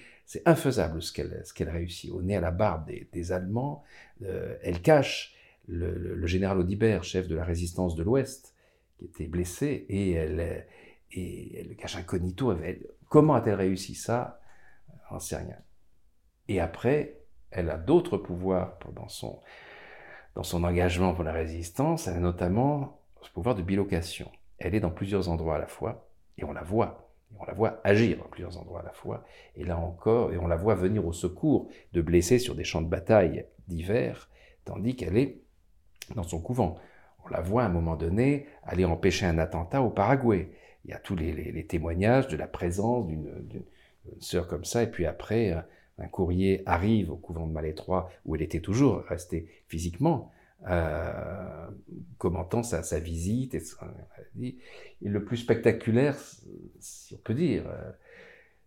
infaisable 0.46 1.02
ce 1.02 1.12
qu'elle 1.12 1.42
qu'elle 1.54 1.68
réussit. 1.68 2.10
Au 2.12 2.22
nez 2.22 2.36
à 2.36 2.40
la 2.40 2.52
barbe 2.52 2.90
des, 3.12 3.32
Allemands, 3.32 3.82
euh, 4.22 4.56
elle 4.62 4.80
cache 4.80 5.34
le, 5.66 6.26
général 6.26 6.58
Audibert, 6.58 7.04
chef 7.04 7.28
de 7.28 7.34
la 7.34 7.44
résistance 7.44 7.96
de 7.96 8.02
l'Ouest, 8.02 8.54
qui 8.98 9.06
était 9.06 9.26
blessé, 9.26 9.86
et 9.88 10.12
elle 10.12 10.64
le 11.16 11.74
cache 11.74 11.96
incognito. 11.96 12.54
comment 13.08 13.34
a-t-elle 13.34 13.56
réussi 13.56 13.94
ça? 13.94 14.40
On 15.10 15.16
ne 15.16 15.20
sait 15.20 15.36
rien. 15.36 15.56
Et 16.46 16.60
après, 16.60 17.19
elle 17.50 17.70
a 17.70 17.76
d'autres 17.76 18.16
pouvoirs 18.16 18.78
dans 18.94 19.08
son, 19.08 19.40
dans 20.34 20.42
son 20.42 20.64
engagement 20.64 21.14
pour 21.14 21.24
la 21.24 21.32
résistance. 21.32 22.06
Elle 22.06 22.16
a 22.16 22.20
notamment 22.20 23.00
ce 23.22 23.30
pouvoir 23.30 23.54
de 23.54 23.62
bilocation. 23.62 24.30
Elle 24.58 24.74
est 24.74 24.80
dans 24.80 24.90
plusieurs 24.90 25.28
endroits 25.28 25.56
à 25.56 25.58
la 25.58 25.66
fois 25.66 26.06
et 26.38 26.44
on 26.44 26.52
la 26.52 26.62
voit. 26.62 27.06
On 27.38 27.44
la 27.44 27.54
voit 27.54 27.80
agir 27.84 28.18
dans 28.18 28.24
plusieurs 28.24 28.58
endroits 28.58 28.80
à 28.80 28.84
la 28.84 28.92
fois. 28.92 29.24
Et 29.56 29.64
là 29.64 29.78
encore, 29.78 30.32
et 30.32 30.38
on 30.38 30.48
la 30.48 30.56
voit 30.56 30.74
venir 30.74 31.06
au 31.06 31.12
secours 31.12 31.68
de 31.92 32.02
blessés 32.02 32.38
sur 32.38 32.54
des 32.54 32.64
champs 32.64 32.82
de 32.82 32.88
bataille 32.88 33.46
divers, 33.68 34.28
tandis 34.64 34.96
qu'elle 34.96 35.16
est 35.16 35.40
dans 36.14 36.24
son 36.24 36.40
couvent. 36.40 36.76
On 37.24 37.28
la 37.28 37.40
voit 37.40 37.62
à 37.62 37.66
un 37.66 37.70
moment 37.70 37.96
donné 37.96 38.46
aller 38.64 38.84
empêcher 38.84 39.26
un 39.26 39.38
attentat 39.38 39.80
au 39.80 39.90
Paraguay. 39.90 40.50
Il 40.84 40.90
y 40.90 40.94
a 40.94 40.98
tous 40.98 41.14
les, 41.14 41.32
les 41.32 41.66
témoignages 41.66 42.26
de 42.28 42.36
la 42.36 42.48
présence 42.48 43.06
d'une 43.06 43.44
sœur 44.18 44.48
comme 44.48 44.64
ça, 44.64 44.82
et 44.82 44.90
puis 44.90 45.06
après, 45.06 45.54
un 46.00 46.08
courrier 46.08 46.62
arrive 46.66 47.10
au 47.10 47.16
couvent 47.16 47.46
de 47.46 47.52
Malétroit, 47.52 48.10
où 48.24 48.34
elle 48.34 48.42
était 48.42 48.60
toujours 48.60 49.02
restée 49.02 49.46
physiquement, 49.68 50.32
euh, 50.68 51.68
commentant 52.18 52.62
sa, 52.62 52.98
visite. 52.98 53.54
Et, 53.54 54.56
le 55.02 55.24
plus 55.24 55.38
spectaculaire, 55.38 56.16
si 56.78 57.14
on 57.14 57.18
peut 57.18 57.34
dire, 57.34 57.64
euh, 57.66 57.90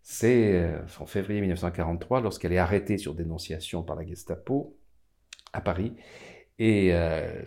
c'est 0.01 0.55
euh, 0.55 0.79
en 0.99 1.05
février 1.05 1.39
1943, 1.41 2.21
lorsqu'elle 2.21 2.53
est 2.53 2.57
arrêtée 2.57 2.97
sur 2.97 3.13
dénonciation 3.13 3.83
par 3.83 3.95
la 3.95 4.05
Gestapo 4.05 4.75
à 5.53 5.61
Paris. 5.61 5.93
Et 6.59 6.93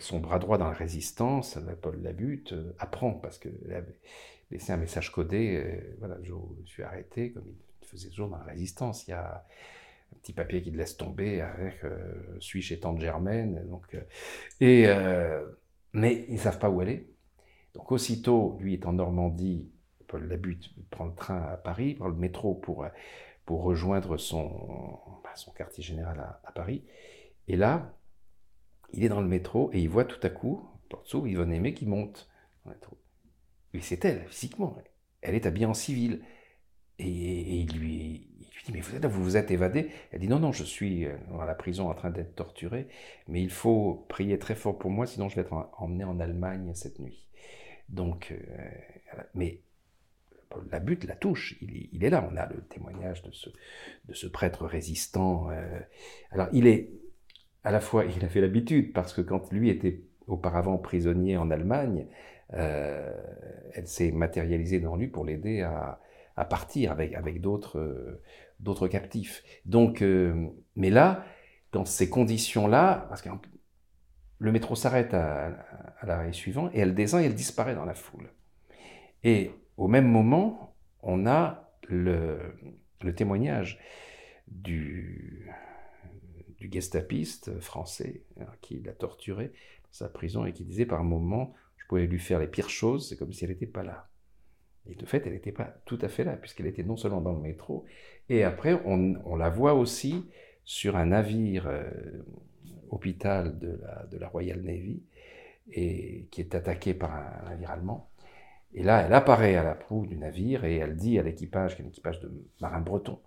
son 0.01 0.19
bras 0.19 0.41
droit 0.41 0.59
dans 0.59 0.67
la 0.67 0.75
résistance, 0.75 1.59
Paul 1.81 2.03
Labute, 2.03 2.55
apprend, 2.79 3.13
parce 3.13 3.39
qu'elle 3.39 3.73
avait 3.73 4.01
laissé 4.51 4.73
un 4.73 4.77
message 4.77 5.13
codé, 5.13 5.81
voilà, 6.01 6.19
je, 6.23 6.35
suis 6.67 6.83
arrêté, 6.83 7.31
comme 7.31 7.45
il 7.47 7.55
faisait 7.87 8.09
toujours 8.09 8.29
dans 8.29 8.39
la 8.39 8.45
résistance. 8.45 9.07
Il 9.07 9.11
y 9.11 9.15
a 9.15 9.45
un 10.13 10.19
petit 10.19 10.33
papier 10.33 10.63
qui 10.63 10.71
laisse 10.71 10.97
tomber 10.97 11.41
avec 11.41 11.85
euh, 11.85 12.39
suis 12.41 12.63
chez 12.63 12.81
tante 12.81 13.01
Germaine. 13.01 13.67
Donc, 13.69 13.95
euh, 13.95 14.01
et, 14.61 14.87
euh, 14.87 15.45
mais 15.93 16.27
ils 16.29 16.35
ne 16.35 16.41
savent 16.41 16.59
pas 16.59 16.71
où 16.71 16.81
aller. 16.81 17.09
Donc 17.75 17.93
aussitôt, 17.93 18.57
lui 18.61 18.75
est 18.75 18.87
en 18.87 18.95
Normandie, 18.95 19.71
Paul 20.07 20.27
Labute 20.29 20.73
prend 20.91 21.07
le 21.07 21.15
train 21.15 21.43
à 21.43 21.57
Paris, 21.57 21.95
prend 21.95 22.09
le 22.09 22.15
métro 22.15 22.55
pour, 22.55 22.87
pour 23.45 23.63
rejoindre 23.63 24.17
son, 24.17 24.99
bah, 25.23 25.33
son 25.35 25.53
quartier 25.53 25.83
général 25.83 26.19
à, 26.21 26.53
Paris. 26.53 26.85
Et 27.49 27.57
là, 27.57 27.95
il 28.93 29.05
est 29.05 29.09
dans 29.09 29.21
le 29.21 29.29
métro 29.29 29.71
et 29.73 29.81
il 29.81 29.89
voit 29.89 30.05
tout 30.05 30.25
à 30.25 30.31
coup, 30.31 30.67
porte 30.89 31.07
s'ouvre, 31.07 31.27
Yvonne 31.27 31.53
Aimé 31.53 31.75
qui 31.75 31.87
monte 31.87 32.31
dans 32.65 32.71
le 32.71 32.77
métro. 32.77 32.99
Oui, 33.75 33.81
c'est 33.83 34.05
elle, 34.05 34.27
physiquement. 34.29 34.77
Elle 35.21 35.35
est 35.35 35.45
habillée 35.45 35.67
en 35.67 35.75
civil. 35.75 36.23
Et, 36.99 37.61
il 37.61 37.79
lui, 37.79 38.27
mais 38.73 38.81
vous 38.81 38.97
êtes, 38.97 39.07
vous 39.07 39.23
vous 39.23 39.37
êtes 39.37 39.51
évadé 39.51 39.91
Elle 40.13 40.21
dit, 40.21 40.29
non, 40.29 40.39
non, 40.39 40.53
je 40.53 40.65
suis 40.65 41.05
euh, 41.05 41.15
dans 41.31 41.45
la 41.45 41.55
prison 41.55 41.89
en 41.89 41.95
train 41.95 42.11
d'être 42.11 42.35
torturé, 42.35 42.89
mais 43.29 43.43
il 43.43 43.51
faut 43.51 44.07
prier 44.09 44.39
très 44.39 44.55
fort 44.55 44.79
pour 44.79 44.91
moi, 44.91 45.07
sinon 45.07 45.29
je 45.29 45.37
vais 45.37 45.43
être 45.43 45.71
emmené 45.79 46.05
en 46.05 46.19
Allemagne 46.21 46.73
cette 46.75 46.99
nuit. 46.99 47.27
Donc, 47.89 48.33
euh, 48.33 49.21
mais 49.35 49.61
la 50.71 50.81
butte 50.81 51.05
la 51.05 51.15
touche, 51.15 51.57
il, 51.61 52.03
est 52.03 52.11
là, 52.11 52.29
on 52.31 52.37
a 52.37 52.47
le 52.47 52.61
témoignage 52.63 53.23
de 53.23 53.31
ce, 53.31 53.51
de 54.09 54.15
ce 54.15 54.27
prêtre 54.27 54.65
résistant. 54.67 55.51
Euh. 55.51 55.81
alors, 56.31 56.49
il 56.53 56.67
est, 56.67 56.91
à 57.63 57.71
la 57.71 57.81
fois, 57.81 58.05
il 58.17 58.25
a 58.25 58.29
fait 58.29 58.41
l'habitude, 58.41 58.93
parce 58.93 59.13
que 59.13 59.21
quand 59.21 59.53
lui 59.53 59.71
était 59.71 60.01
auparavant 60.27 60.77
prisonnier 60.79 61.37
en 61.37 61.51
Allemagne, 61.51 62.07
elle 62.49 63.87
s'est 63.87 64.13
matérialisée 64.13 64.79
dans 64.79 64.95
lui 64.95 65.09
pour 65.09 65.25
l'aider 65.25 65.63
à, 65.63 66.01
à 66.37 66.45
partir 66.45 66.93
avec, 66.93 67.15
avec 67.15 67.41
d'autres 67.41 68.89
captifs. 68.89 69.43
Donc, 69.65 70.03
euh, 70.03 70.49
mais 70.77 70.91
là, 70.91 71.25
dans 71.73 71.85
ces 71.85 72.09
conditions-là, 72.09 73.07
parce 73.09 73.23
que 73.23 73.31
le 74.39 74.53
métro 74.53 74.75
s'arrête 74.75 75.15
à, 75.15 75.51
l'arrêt 76.03 76.33
suivant 76.33 76.71
et 76.73 76.81
elle 76.81 76.95
descend 76.95 77.23
et 77.23 77.25
elle 77.25 77.35
disparaît 77.35 77.75
dans 77.75 77.87
la 77.87 77.95
foule. 77.95 78.31
Et 79.25 79.51
au 79.77 79.89
même 79.89 80.07
moment, 80.07 80.77
on 81.03 81.27
a 81.27 81.71
le, 81.89 82.39
témoignage 83.17 83.81
du, 84.49 85.51
du 86.59 86.71
gestapiste 86.71 87.59
français 87.61 88.25
hein, 88.41 88.47
qui 88.61 88.81
l'a 88.81 88.93
torturé 88.93 89.47
dans 89.85 89.93
sa 89.93 90.09
prison 90.09 90.45
et 90.45 90.53
qui 90.53 90.65
disait 90.65 90.87
par 90.87 91.03
moment, 91.03 91.55
je 91.77 91.87
pouvais 91.87 92.07
lui 92.07 92.19
faire 92.19 92.41
les 92.41 92.49
pires 92.49 92.71
choses, 92.71 93.09
c'est 93.09 93.17
comme 93.17 93.33
si 93.33 93.45
elle 93.45 93.51
n'était 93.51 93.67
pas 93.67 93.83
là. 93.83 94.09
Et 94.91 94.95
de 94.95 95.07
fait, 95.07 95.27
elle 95.27 95.33
n'était 95.33 95.53
pas 95.53 95.75
tout 95.85 95.99
à 96.01 96.09
fait 96.09 96.25
là, 96.25 96.37
puisqu'elle 96.37 96.67
était 96.67 96.83
non 96.83 96.97
seulement 96.97 97.21
dans 97.21 97.33
le 97.33 97.41
métro, 97.41 97.85
et 98.29 98.45
après, 98.45 98.75
on, 98.85 99.37
la 99.37 99.51
voit 99.51 99.75
aussi 99.75 100.25
sur 100.65 100.97
un 100.97 101.07
navire 101.07 101.67
euh, 101.69 101.85
hôpital 102.91 103.59
de 103.59 104.19
la, 104.19 104.29
Royal 104.29 104.61
Navy, 104.63 105.03
et, 105.73 106.27
qui 106.31 106.41
est 106.41 106.55
attaqué 106.55 106.95
par 106.95 107.15
un, 107.15 107.51
navire 107.51 107.71
allemand. 107.71 108.11
Et 108.75 108.83
là, 108.83 109.03
elle 109.03 109.13
apparaît 109.15 109.57
à 109.57 109.63
la 109.63 109.75
proue 109.75 110.07
du 110.07 110.17
navire 110.17 110.65
et 110.65 110.77
elle 110.77 110.97
dit 110.97 111.19
à 111.19 111.23
l'équipage, 111.23 111.77
qui 111.77 111.83
est 111.83 111.85
un 111.85 111.89
équipage 111.89 112.21
de 112.21 112.31
marins 112.61 112.81
bretons, 112.81 113.21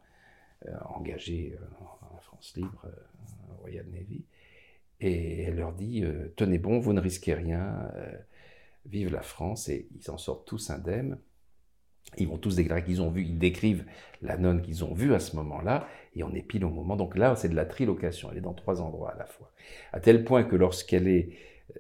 euh, 0.68 0.72
engagés 0.86 1.58
euh, 1.60 1.66
la 2.14 2.20
France 2.22 2.54
libre, 2.56 2.86
Royal 3.62 3.86
Navy, 3.88 4.24
et 5.02 5.44
elle 5.44 5.56
leur 5.56 5.74
dit 5.74 6.04
Tenez 6.36 6.58
bon, 6.58 6.80
vous 6.80 6.92
ne 6.94 7.00
risquez 7.00 7.34
rien, 7.34 7.90
vive 8.86 9.12
la 9.14 9.22
France, 9.22 9.70
et 9.70 9.88
ils 9.96 10.12
en 10.12 10.18
sortent 10.18 10.46
tous 10.46 10.70
indemnes. 10.70 11.18
Ils 12.18 12.28
vont 12.28 12.38
tous 12.38 12.56
déclarer 12.56 12.84
qu'ils 12.84 13.02
ont 13.02 13.10
vu, 13.10 13.24
ils 13.24 13.38
décrivent 13.38 13.86
la 14.22 14.38
nonne 14.38 14.62
qu'ils 14.62 14.84
ont 14.84 14.94
vue 14.94 15.14
à 15.14 15.20
ce 15.20 15.36
moment-là, 15.36 15.88
et 16.16 16.24
on 16.24 16.34
est 16.34 16.42
pile 16.42 16.66
au 16.66 16.70
moment. 16.70 16.96
Donc 16.96 17.18
là, 17.18 17.36
c'est 17.36 17.50
de 17.50 17.56
la 17.56 17.66
trilocation, 17.66 18.30
elle 18.32 18.40
est 18.40 18.42
dans 18.42 18.54
trois 18.54 18.82
endroits 18.82 19.12
à 19.12 19.18
la 19.18 19.26
fois. 19.26 19.52
À 19.94 20.00
tel 20.00 20.24
point 20.24 20.44
que 20.44 20.56
lorsqu'elle 20.56 21.08
est 21.08 21.30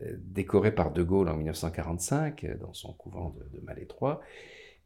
euh, 0.01 0.15
décorée 0.17 0.73
par 0.73 0.91
De 0.91 1.01
Gaulle 1.03 1.29
en 1.29 1.36
1945, 1.36 2.43
euh, 2.43 2.58
dans 2.58 2.73
son 2.73 2.93
couvent 2.93 3.36
de, 3.53 3.60
Malétroit, 3.62 4.21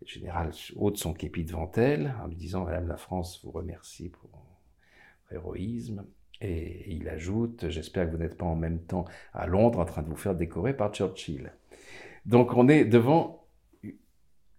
le 0.02 0.08
général 0.08 0.52
ôte 0.76 0.98
son 0.98 1.13
képi 1.13 1.43
devant 1.43 1.72
elle, 1.76 2.13
en 2.24 2.28
lui 2.28 2.36
disant 2.36 2.65
Madame 2.65 2.88
la 2.88 2.98
France 2.98 3.41
vous 3.43 3.52
remercie 3.52 4.10
pour 4.10 4.30
votre 4.32 5.34
héroïsme. 5.34 6.06
Et 6.41 6.93
il 6.93 7.08
ajoute 7.08 7.69
J'espère 7.69 8.08
que 8.08 8.12
vous 8.12 8.17
n'êtes 8.17 8.38
pas 8.38 8.46
en 8.46 8.56
même 8.56 8.80
temps 8.80 9.06
à 9.34 9.48
Londres 9.48 9.80
en 9.80 9.86
train 9.86 10.02
de 10.02 10.10
vous 10.10 10.15
faire 10.15 10.36
décorer 10.36 10.76
par 10.76 10.93
Churchill. 10.93 11.54
Donc 12.26 12.54
on 12.54 12.67
est 12.67 12.86
devant 12.86 13.42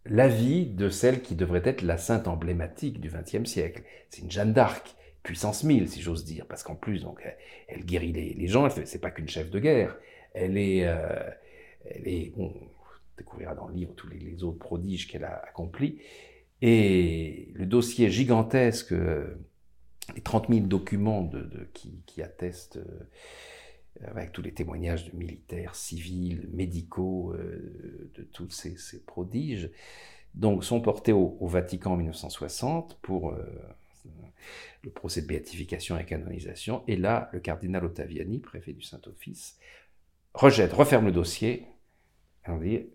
la 0.07 0.29
vie 0.29 0.67
de 0.67 0.89
celle 0.89 1.23
qui 1.23 1.35
devrait 1.35 1.63
être 1.65 1.83
la 1.83 1.97
sainte 1.97 2.29
emblématique 2.29 3.01
du 3.01 3.11
XXe 3.11 3.49
siècle. 3.49 3.83
C'est 4.11 4.23
une 4.23 4.31
Jeanne 4.31 4.53
d'Arc, 4.53 4.97
puissance 5.23 5.65
1000 5.65 5.89
si 5.89 6.03
j'ose 6.03 6.25
dire, 6.25 6.47
parce 6.47 6.63
qu'en 6.63 6.75
plus 6.75 7.03
donc 7.03 7.27
elle, 7.69 7.85
guérit 7.85 8.13
les, 8.13 8.47
gens. 8.47 8.67
Elle 8.67 8.87
c'est 8.87 9.01
pas 9.01 9.11
qu'une 9.11 9.29
chef 9.29 9.51
de 9.51 9.59
guerre. 9.59 9.97
Elle 10.35 10.59
est, 10.59 10.87
euh, 10.87 11.31
elle 11.87 12.07
est, 12.09 12.33
on 12.37 12.53
découvrira 13.17 13.55
dans 13.55 13.69
le 13.69 13.75
livre 13.75 13.95
tous 13.95 14.09
les, 14.09 14.43
autres 14.43 14.59
prodiges 14.59 15.09
qu'elle 15.09 15.25
a 15.25 15.43
accomplis. 15.49 16.01
Et 16.61 17.51
le 17.55 17.67
dossier 17.67 18.11
gigantesque, 18.11 18.95
les 20.15 20.21
30 20.23 20.49
000 20.49 20.61
documents 20.67 21.31
qui, 21.73 22.23
attestent 22.23 22.77
euh, 22.77 23.09
avec 24.03 24.33
tous 24.33 24.43
les 24.43 24.53
témoignages 24.53 25.11
de 25.11 25.17
militaires, 25.17 25.75
civils, 25.75 26.49
médicaux, 26.53 27.33
euh, 27.35 28.11
de 28.15 28.23
tous 28.23 28.51
ces, 28.51 29.05
prodiges, 29.05 29.71
donc 30.35 30.65
sont 30.65 30.81
portés 30.81 31.13
au, 31.13 31.47
Vatican 31.47 31.93
en 31.93 31.97
1960 31.97 32.99
pour 33.03 33.31
euh, 33.31 33.45
le 34.83 34.91
procès 34.91 35.23
de 35.23 35.27
béatification 35.27 35.99
et 35.99 36.05
canonisation. 36.05 36.83
Et 36.89 36.97
là, 36.97 37.31
le 37.33 37.41
cardinal 37.41 37.85
Ottaviani, 37.85 38.41
préfet 38.41 38.73
du 38.73 38.83
Saint-Office, 38.83 39.59
rejette, 40.35 40.73
referme 40.73 41.07
le 41.07 41.13
dossier, 41.13 41.67
et 42.47 42.51
on 42.51 42.59
dit 42.59 42.87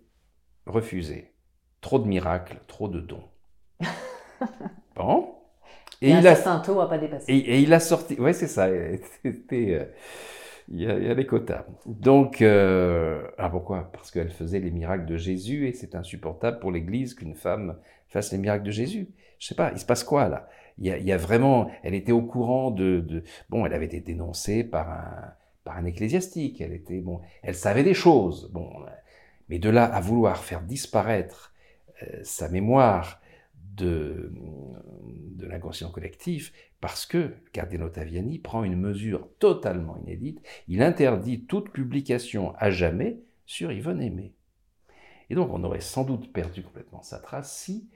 refusé. 0.66 1.34
Trop 1.82 1.98
de 1.98 2.08
miracles, 2.08 2.60
trop 2.68 2.90
de 2.90 3.00
dons. 3.00 3.24
bon. 4.96 5.34
Et, 6.02 6.12
il 6.12 6.28
a, 6.28 6.36
certain 6.36 6.60
taux 6.60 6.80
à 6.82 6.90
pas 6.90 6.98
dépasser. 6.98 7.32
Et, 7.32 7.62
il 7.62 7.74
a 7.74 7.80
sorti, 7.80 8.16
ouais, 8.16 8.34
c'est 8.34 8.48
ça. 8.48 8.68
C'était. 9.24 9.90
Il 10.72 10.82
y, 10.82 10.88
a, 10.88 11.16
des 11.16 11.26
quotas. 11.26 11.66
Donc, 11.88 12.44
euh, 12.44 13.24
ah 13.40 13.50
pourquoi? 13.50 13.90
Parce 13.92 14.12
qu'elle 14.12 14.30
faisait 14.30 14.60
les 14.60 14.70
miracles 14.70 15.08
de 15.08 15.18
Jésus 15.18 15.68
et 15.68 15.74
c'est 15.74 15.96
insupportable 15.96 16.60
pour 16.60 16.72
l'Église 16.72 17.16
qu'une 17.16 17.34
femme 17.34 17.78
fasse 18.08 18.32
les 18.32 18.38
miracles 18.38 18.66
de 18.66 18.72
Jésus. 18.72 19.08
Je 19.40 19.48
sais 19.48 19.56
pas, 19.56 19.72
il 19.74 19.80
se 19.80 19.86
passe 19.86 20.04
quoi 20.04 20.30
là? 20.30 20.48
Il 20.78 20.86
y, 20.86 20.92
a, 20.92 20.98
y, 21.00 21.12
a, 21.12 21.18
vraiment, 21.18 21.72
elle 21.82 21.96
était 21.96 22.12
au 22.12 22.22
courant 22.22 22.70
de, 22.70 23.00
de, 23.00 23.24
bon, 23.50 23.66
elle 23.66 23.74
avait 23.74 23.86
été 23.86 24.00
dénoncée 24.00 24.64
par 24.64 24.90
un, 24.92 25.34
par 25.64 25.76
un 25.78 25.86
ecclésiastique. 25.86 26.62
Elle 26.62 26.74
était 26.74 27.00
bon, 27.00 27.20
elle 27.42 27.56
savait 27.56 27.84
des 27.84 27.96
choses. 27.96 28.52
Bon, 28.54 28.70
mais 29.50 29.60
de 29.60 29.70
là 29.70 29.86
à 29.86 30.00
vouloir 30.00 30.44
faire 30.44 30.62
disparaître 30.62 31.54
euh, 32.04 32.20
sa 32.24 32.48
mémoire 32.48 33.19
de, 33.80 34.32
l'inconscient 35.40 35.90
collectif, 35.90 36.54
parce 36.80 37.06
que 37.06 37.34
Cardinal 37.54 37.92
Taviani 37.92 38.40
prend 38.40 38.64
une 38.64 38.80
mesure 38.80 39.30
totalement 39.40 39.98
inédite, 39.98 40.42
il 40.68 40.84
interdit 40.84 41.46
toute 41.46 41.72
publication 41.72 42.54
à 42.58 42.70
jamais 42.70 43.20
sur 43.46 43.72
Yvonne 43.72 44.02
Aimé. 44.02 44.34
Et 45.30 45.36
donc 45.36 45.52
on 45.52 45.64
aurait 45.64 45.82
sans 45.82 46.04
doute 46.04 46.32
perdu 46.32 46.62
complètement 46.62 47.02
sa 47.02 47.20
trace 47.20 47.56
si 47.56 47.90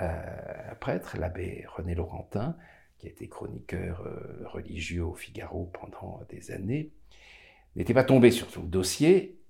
euh, 0.00 0.70
un 0.70 0.74
prêtre, 0.76 1.16
l'abbé 1.18 1.64
René 1.68 1.94
Laurentin, 1.94 2.56
qui 2.98 3.06
a 3.06 3.10
été 3.10 3.28
chroniqueur 3.28 4.02
euh, 4.06 4.46
religieux 4.46 5.04
au 5.04 5.14
Figaro 5.14 5.70
pendant 5.72 6.22
des 6.28 6.50
années, 6.50 6.92
n'était 7.76 7.94
pas 7.94 8.04
tombé 8.04 8.30
sur 8.30 8.50
son 8.50 8.62
dossier, 8.62 9.40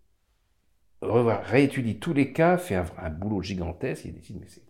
réétudie 1.03 1.99
tous 1.99 2.13
les 2.13 2.33
cas, 2.33 2.59
fait 2.59 2.75
un, 2.75 3.11
boulot 3.11 3.43
gigantesque, 3.43 4.05
il 4.05 4.15
décide, 4.15 4.39
mais 4.41 4.49
c'est 4.49 4.63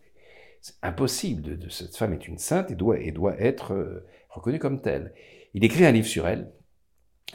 c'est 0.60 0.76
impossible. 0.82 1.58
Cette 1.70 1.96
femme 1.96 2.12
est 2.12 2.28
une 2.28 2.38
sainte 2.38 2.70
et 2.70 2.74
doit, 2.74 2.98
et 3.00 3.12
doit 3.12 3.40
être 3.40 3.72
euh, 3.72 4.06
reconnue 4.28 4.58
comme 4.58 4.80
telle. 4.80 5.14
Il 5.54 5.64
écrit 5.64 5.84
un 5.84 5.92
livre 5.92 6.06
sur 6.06 6.28
elle 6.28 6.52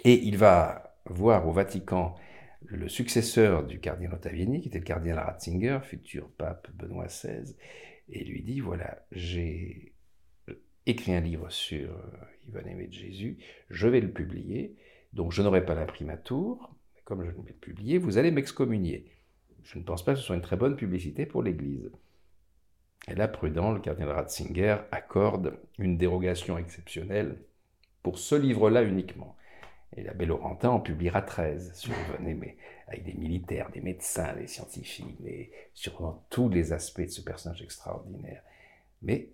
et 0.03 0.13
il 0.13 0.37
va 0.37 0.97
voir 1.05 1.47
au 1.47 1.51
Vatican 1.51 2.15
le 2.67 2.89
successeur 2.89 3.65
du 3.65 3.79
cardinal 3.79 4.15
Ottaviani, 4.15 4.61
qui 4.61 4.69
était 4.69 4.79
le 4.79 4.85
cardinal 4.85 5.19
Ratzinger, 5.19 5.79
futur 5.83 6.31
pape 6.31 6.67
Benoît 6.73 7.05
XVI, 7.05 7.55
et 8.09 8.23
lui 8.23 8.41
dit 8.41 8.59
voilà, 8.59 9.05
j'ai 9.11 9.93
écrit 10.87 11.13
un 11.13 11.19
livre 11.19 11.49
sur 11.51 11.95
Yvonne 12.47 12.67
Aimé 12.67 12.87
de 12.87 12.93
Jésus, 12.93 13.37
je 13.69 13.87
vais 13.87 14.01
le 14.01 14.11
publier, 14.11 14.75
donc 15.13 15.31
je 15.31 15.41
n'aurai 15.41 15.65
pas 15.65 15.75
l'imprimatur, 15.75 16.75
comme 17.03 17.23
je 17.23 17.29
vais 17.29 17.37
le 17.47 17.53
publier, 17.53 17.97
vous 17.97 18.17
allez 18.17 18.31
m'excommunier. 18.31 19.11
Je 19.63 19.79
ne 19.79 19.83
pense 19.83 20.03
pas 20.03 20.13
que 20.13 20.19
ce 20.19 20.25
soit 20.25 20.35
une 20.35 20.41
très 20.41 20.57
bonne 20.57 20.75
publicité 20.75 21.25
pour 21.25 21.43
l'Église. 21.43 21.91
Et 23.07 23.15
là, 23.15 23.27
prudent, 23.27 23.71
le 23.71 23.79
cardinal 23.79 24.11
Ratzinger 24.11 24.77
accorde 24.91 25.59
une 25.77 25.97
dérogation 25.97 26.57
exceptionnelle 26.57 27.37
pour 28.01 28.17
ce 28.17 28.35
livre-là 28.35 28.83
uniquement. 28.83 29.35
Et 29.95 30.03
l'abbé 30.03 30.25
Laurentin 30.25 30.69
en 30.69 30.79
publiera 30.79 31.21
13 31.21 31.73
sur 31.73 31.93
Aimé, 32.19 32.57
avec 32.87 33.03
des 33.03 33.13
militaires, 33.13 33.69
des 33.71 33.81
médecins, 33.81 34.33
des 34.35 34.47
scientifiques, 34.47 35.17
mais 35.21 35.51
sur 35.73 36.19
tous 36.29 36.49
les 36.49 36.73
aspects 36.73 37.01
de 37.01 37.07
ce 37.07 37.21
personnage 37.21 37.61
extraordinaire. 37.61 38.41
Mais 39.01 39.29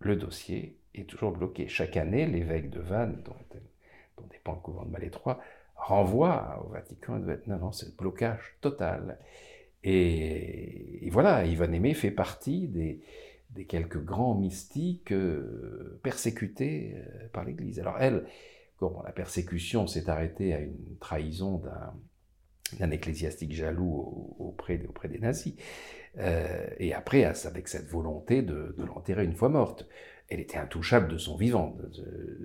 le 0.00 0.16
dossier 0.16 0.76
est 0.94 1.08
toujours 1.08 1.32
bloqué. 1.32 1.68
Chaque 1.68 1.96
année, 1.96 2.26
l'évêque 2.26 2.70
de 2.70 2.80
Vannes, 2.80 3.22
dont, 3.24 4.26
dépend 4.30 4.54
le 4.54 4.60
couvent 4.60 4.84
de 4.84 4.90
Malétroit, 4.90 5.40
renvoie 5.76 6.62
au 6.64 6.68
Vatican, 6.68 7.18
de 7.18 7.42
non, 7.46 7.58
non, 7.58 7.72
c'est 7.72 7.96
blocage 7.96 8.56
total. 8.60 9.18
Et, 9.84 11.08
voilà, 11.10 11.44
Ivan 11.44 11.70
Aimé 11.72 11.94
fait 11.94 12.10
partie 12.10 12.68
des, 12.68 13.00
quelques 13.66 14.02
grands 14.02 14.34
mystiques 14.34 15.12
euh, 15.12 16.00
persécutés 16.02 16.94
euh, 16.96 17.28
par 17.32 17.44
l'Église. 17.44 17.78
Alors 17.78 17.96
elle, 18.00 18.24
la 19.04 19.12
persécution 19.12 19.86
s'est 19.86 20.10
arrêtée 20.10 20.52
à 20.52 20.60
une 20.60 20.96
trahison 21.00 21.62
d'un 22.78 22.90
ecclésiastique 22.90 23.54
jaloux 23.54 24.34
auprès, 24.38 24.78
des 24.78 25.18
nazis, 25.18 25.54
euh, 26.18 26.66
et 26.78 26.92
après 26.92 27.24
avec 27.24 27.68
cette 27.68 27.86
volonté 27.86 28.42
de, 28.42 28.74
l'enterrer 28.78 29.24
une 29.24 29.34
fois 29.34 29.48
morte 29.48 29.86
elle 30.28 30.40
était 30.40 30.56
intouchable 30.56 31.08
de 31.08 31.18
son 31.18 31.36
vivant. 31.36 31.76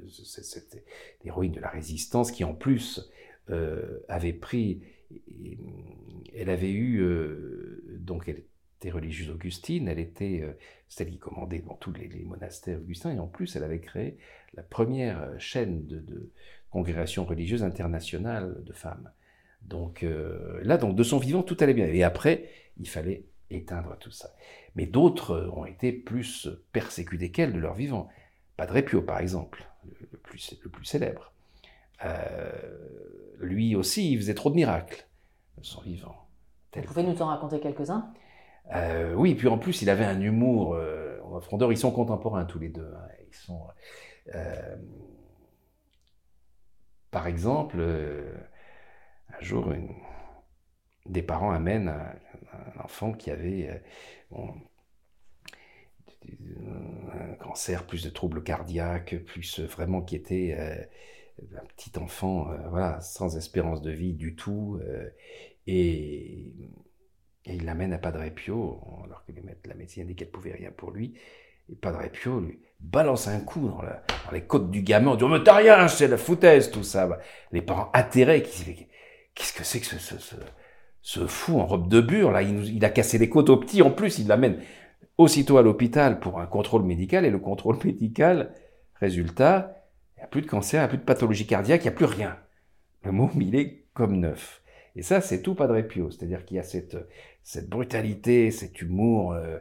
Cette 0.10 0.84
héroïne 1.24 1.54
de 1.54 1.62
la 1.62 1.70
résistance 1.70 2.30
qui 2.32 2.44
en 2.44 2.54
plus 2.54 3.10
avait 4.10 4.34
pris, 4.34 4.82
elle 6.34 6.50
avait 6.50 6.72
eu, 6.72 7.02
euh, 7.02 7.84
donc 8.00 8.28
elle 8.28 8.44
était 8.80 8.92
religieuse 8.92 9.30
augustine, 9.30 9.88
elle 9.88 10.00
était 10.00 10.42
euh, 10.42 10.54
celle 10.88 11.10
qui 11.10 11.18
commandait 11.18 11.60
dans 11.60 11.76
tous 11.76 11.94
les, 11.94 12.08
monastères 12.24 12.80
augustins, 12.80 13.12
et 13.12 13.20
en 13.20 13.28
plus 13.28 13.56
elle 13.56 13.64
avait 13.64 13.80
créé 13.80 14.18
la 14.54 14.64
première 14.64 15.40
chaîne 15.40 15.86
de, 15.86 16.00
de 16.00 16.32
congrégation 16.70 17.26
religieuse 17.26 17.64
internationale 17.64 18.64
de 18.64 18.74
femmes. 18.74 19.12
Donc 19.62 20.06
là, 20.64 20.78
donc 20.78 20.96
de 20.96 21.04
son 21.04 21.18
vivant, 21.18 21.44
tout 21.44 21.58
allait 21.60 21.74
bien. 21.74 21.88
Et 21.88 22.02
après, 22.02 22.50
il 22.78 22.88
fallait 22.88 23.26
éteindre 23.50 23.98
tout 24.00 24.10
ça. 24.10 24.34
Mais 24.76 24.86
d'autres 24.86 25.52
ont 25.54 25.66
été 25.66 25.92
plus 25.92 26.48
persécutés 26.72 27.30
qu'elle 27.30 27.54
de 27.54 27.60
leur 27.60 27.74
vivant. 27.74 28.08
Padre 28.56 28.82
Pio, 28.82 29.02
par 29.02 29.20
exemple, 29.20 29.68
le 30.12 30.18
plus, 30.18 30.58
le 30.64 30.70
plus 30.70 30.86
célèbre. 30.86 31.34
Euh, 32.06 32.52
lui 33.40 33.76
aussi, 33.76 34.12
il 34.12 34.18
faisait 34.18 34.34
trop 34.34 34.50
de 34.50 34.56
miracles 34.56 35.10
son 35.62 35.82
vivant. 35.82 36.16
Vous 36.76 36.82
pouvez 36.84 37.04
nous 37.04 37.22
en 37.22 37.28
raconter 37.28 37.60
quelques-uns? 37.60 38.14
Euh, 38.74 39.14
Oui, 39.16 39.36
puis 39.36 39.48
en 39.48 39.58
plus, 39.58 39.82
il 39.82 39.90
avait 39.90 40.06
un 40.06 40.20
humour 40.22 40.76
euh, 40.76 41.20
en 41.24 41.40
frondeur. 41.42 41.72
Ils 41.72 41.78
sont 41.78 41.92
contemporains 41.92 42.46
tous 42.46 42.60
les 42.60 42.70
deux. 42.70 42.94
Hein. 42.96 43.08
Ils 43.28 43.36
sont, 43.36 43.68
euh, 44.36 44.76
par 47.12 47.28
exemple, 47.28 47.82
un 47.82 49.42
jour, 49.42 49.72
une, 49.72 49.96
des 51.06 51.24
parents 51.24 51.52
amènent 51.52 51.90
un, 51.90 52.14
enfant 52.84 53.14
qui 53.14 53.32
avait 53.32 53.82
un 54.32 54.54
cancer, 57.40 57.86
plus 57.86 58.04
de 58.04 58.10
troubles 58.10 58.44
cardiaques, 58.44 59.16
plus 59.26 59.60
vraiment 59.60 60.02
qui 60.02 60.16
était 60.16 60.90
un 61.56 61.66
petit 61.76 61.92
enfant, 61.98 62.52
euh, 62.52 62.58
voilà, 62.70 63.00
sans 63.02 63.38
espérance 63.38 63.82
de 63.82 63.92
vie 63.92 64.14
du 64.14 64.36
tout, 64.36 64.80
et, 65.68 66.54
il 67.46 67.66
l'amène 67.66 67.94
à 67.94 67.98
Padre 67.98 68.30
Pio, 68.30 68.80
alors 69.06 69.26
que 69.26 69.32
la 69.68 69.76
médecine 69.76 70.06
dit 70.06 70.16
qu'elle 70.16 70.30
pouvait 70.30 70.52
rien 70.52 70.72
pour 70.72 70.92
lui. 70.92 71.16
Et 71.72 71.76
Padre 71.76 72.08
Pio 72.12 72.40
lui 72.40 72.60
balance 72.80 73.28
un 73.28 73.40
coup 73.40 73.68
dans, 73.68 73.82
les 74.32 74.42
côtes 74.42 74.70
du 74.70 74.84
gamin, 74.84 75.12
en 75.12 75.16
disant 75.16 75.30
Mais 75.30 75.44
t'as 75.44 75.56
rien, 75.56 75.88
c'est 75.88 76.08
la 76.08 76.18
foutaise, 76.18 76.70
tout 76.70 76.84
ça. 76.84 77.20
Les 77.52 77.62
parents 77.62 77.90
atterrés, 77.94 78.44
Qu'est-ce 78.44 79.54
que 79.54 79.64
c'est 79.64 79.80
que 79.80 79.86
ce, 79.86 80.16
ce 81.02 81.28
fou 81.28 81.60
en 81.60 81.66
robe 81.66 81.88
de 81.88 82.02
bure, 82.02 82.32
là, 82.32 82.42
il, 82.42 82.84
a 82.84 82.90
cassé 82.90 83.18
les 83.18 83.30
côtes 83.30 83.50
au 83.50 83.58
petit, 83.58 83.82
en 83.82 83.92
plus, 83.92 84.20
il 84.20 84.28
l'amène 84.28 84.60
aussitôt 85.18 85.58
à 85.58 85.62
l'hôpital 85.62 86.20
pour 86.20 86.40
un 86.40 86.46
contrôle 86.46 86.84
médical, 86.84 87.26
et 87.26 87.30
le 87.30 87.40
contrôle 87.40 87.78
médical, 87.84 88.54
résultat, 88.96 89.79
il 90.20 90.24
n'y 90.24 90.26
a 90.26 90.28
plus 90.28 90.42
de 90.42 90.48
cancer, 90.48 90.82
il 90.82 90.84
n'y 90.84 90.86
a 90.86 90.90
plus 90.90 90.98
de 90.98 91.04
pathologie 91.04 91.48
cardiaque, 91.48 91.82
il 91.82 91.86
n'y 91.86 91.94
a 91.94 91.96
plus 91.96 92.06
rien. 92.06 92.38
Le 93.06 93.14
môme, 93.14 93.42
il 93.42 93.56
est 93.56 93.86
comme 93.94 94.20
neuf. 94.20 94.62
Et 94.98 95.02
ça, 95.02 95.22
c'est 95.22 95.42
tout 95.42 95.56
Padre 95.56 95.80
Pio, 95.82 96.12
c'est-à-dire 96.12 96.44
qu'il 96.44 96.58
y 96.58 96.60
a 96.60 96.64
cette, 96.64 96.98
cette 97.42 97.70
brutalité, 97.70 98.52
cet 98.52 98.82
humour 98.82 99.32
euh, 99.32 99.60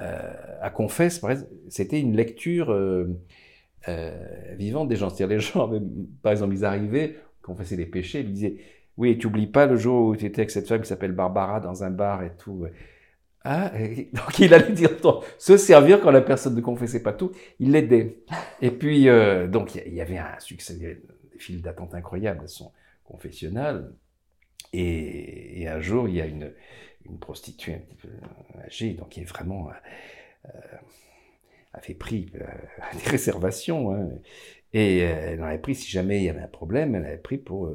euh, 0.00 0.32
à 0.60 0.70
confesse. 0.70 1.24
C'était 1.68 2.00
une 2.00 2.16
lecture 2.16 2.72
euh, 2.72 3.06
vivante 4.56 4.88
des 4.88 4.96
gens. 4.96 5.10
C'est-à-dire 5.10 5.36
les 5.36 5.40
gens, 5.40 5.70
par 6.22 6.32
exemple, 6.32 6.54
ils 6.54 6.64
arrivaient, 6.64 7.18
confessaient 7.40 7.76
les 7.76 7.86
péchés, 7.86 8.20
ils 8.20 8.32
disaient 8.32 8.56
oui, 8.96 9.16
tu 9.16 9.28
oublies 9.28 9.46
pas 9.46 9.66
le 9.66 9.76
jour 9.76 10.08
où 10.08 10.16
tu 10.16 10.26
étais 10.26 10.40
avec 10.40 10.50
cette 10.50 10.66
femme 10.66 10.82
qui 10.82 10.88
s'appelle 10.88 11.12
Barbara 11.12 11.60
dans 11.60 11.84
un 11.84 11.90
bar 11.90 12.24
et 12.24 12.32
tout. 12.36 12.66
Ah, 13.44 13.72
donc 14.12 14.38
il 14.38 14.52
allait 14.52 14.72
dire, 14.72 14.90
se 15.38 15.56
servir 15.56 16.00
quand 16.00 16.10
la 16.10 16.20
personne 16.20 16.54
ne 16.54 16.60
confessait 16.60 17.02
pas 17.02 17.12
tout, 17.12 17.32
il 17.58 17.72
l'aidait. 17.72 18.18
Et 18.60 18.70
puis, 18.70 19.08
euh, 19.08 19.46
donc 19.46 19.74
il 19.74 19.94
y 19.94 20.00
avait 20.00 20.18
un 20.18 20.38
succès, 20.38 20.74
des 20.74 21.00
files 21.38 21.62
d'attente 21.62 21.94
incroyables 21.94 22.44
à 22.44 22.48
son 22.48 22.72
confessionnal. 23.04 23.92
Et, 24.72 25.66
un 25.66 25.80
jour, 25.80 26.08
il 26.08 26.14
y 26.14 26.20
a 26.20 26.26
une, 26.26 26.52
prostituée 27.18 27.74
un 27.74 27.78
petit 27.78 27.96
peu 27.96 28.08
âgée, 28.64 28.92
donc 28.92 29.08
qui 29.08 29.20
est 29.20 29.24
vraiment 29.24 29.68
euh, 30.44 30.50
avait 31.72 31.94
pris 31.94 32.30
euh, 32.36 32.44
des 33.02 33.10
réservations. 33.10 33.92
Hein, 33.92 34.10
et 34.72 34.98
elle 34.98 35.42
en 35.42 35.46
avait 35.46 35.58
pris, 35.58 35.74
si 35.74 35.90
jamais 35.90 36.18
il 36.18 36.24
y 36.24 36.28
avait 36.28 36.42
un 36.42 36.46
problème, 36.46 36.94
elle 36.94 37.04
avait 37.04 37.16
pris 37.16 37.38
pour 37.38 37.74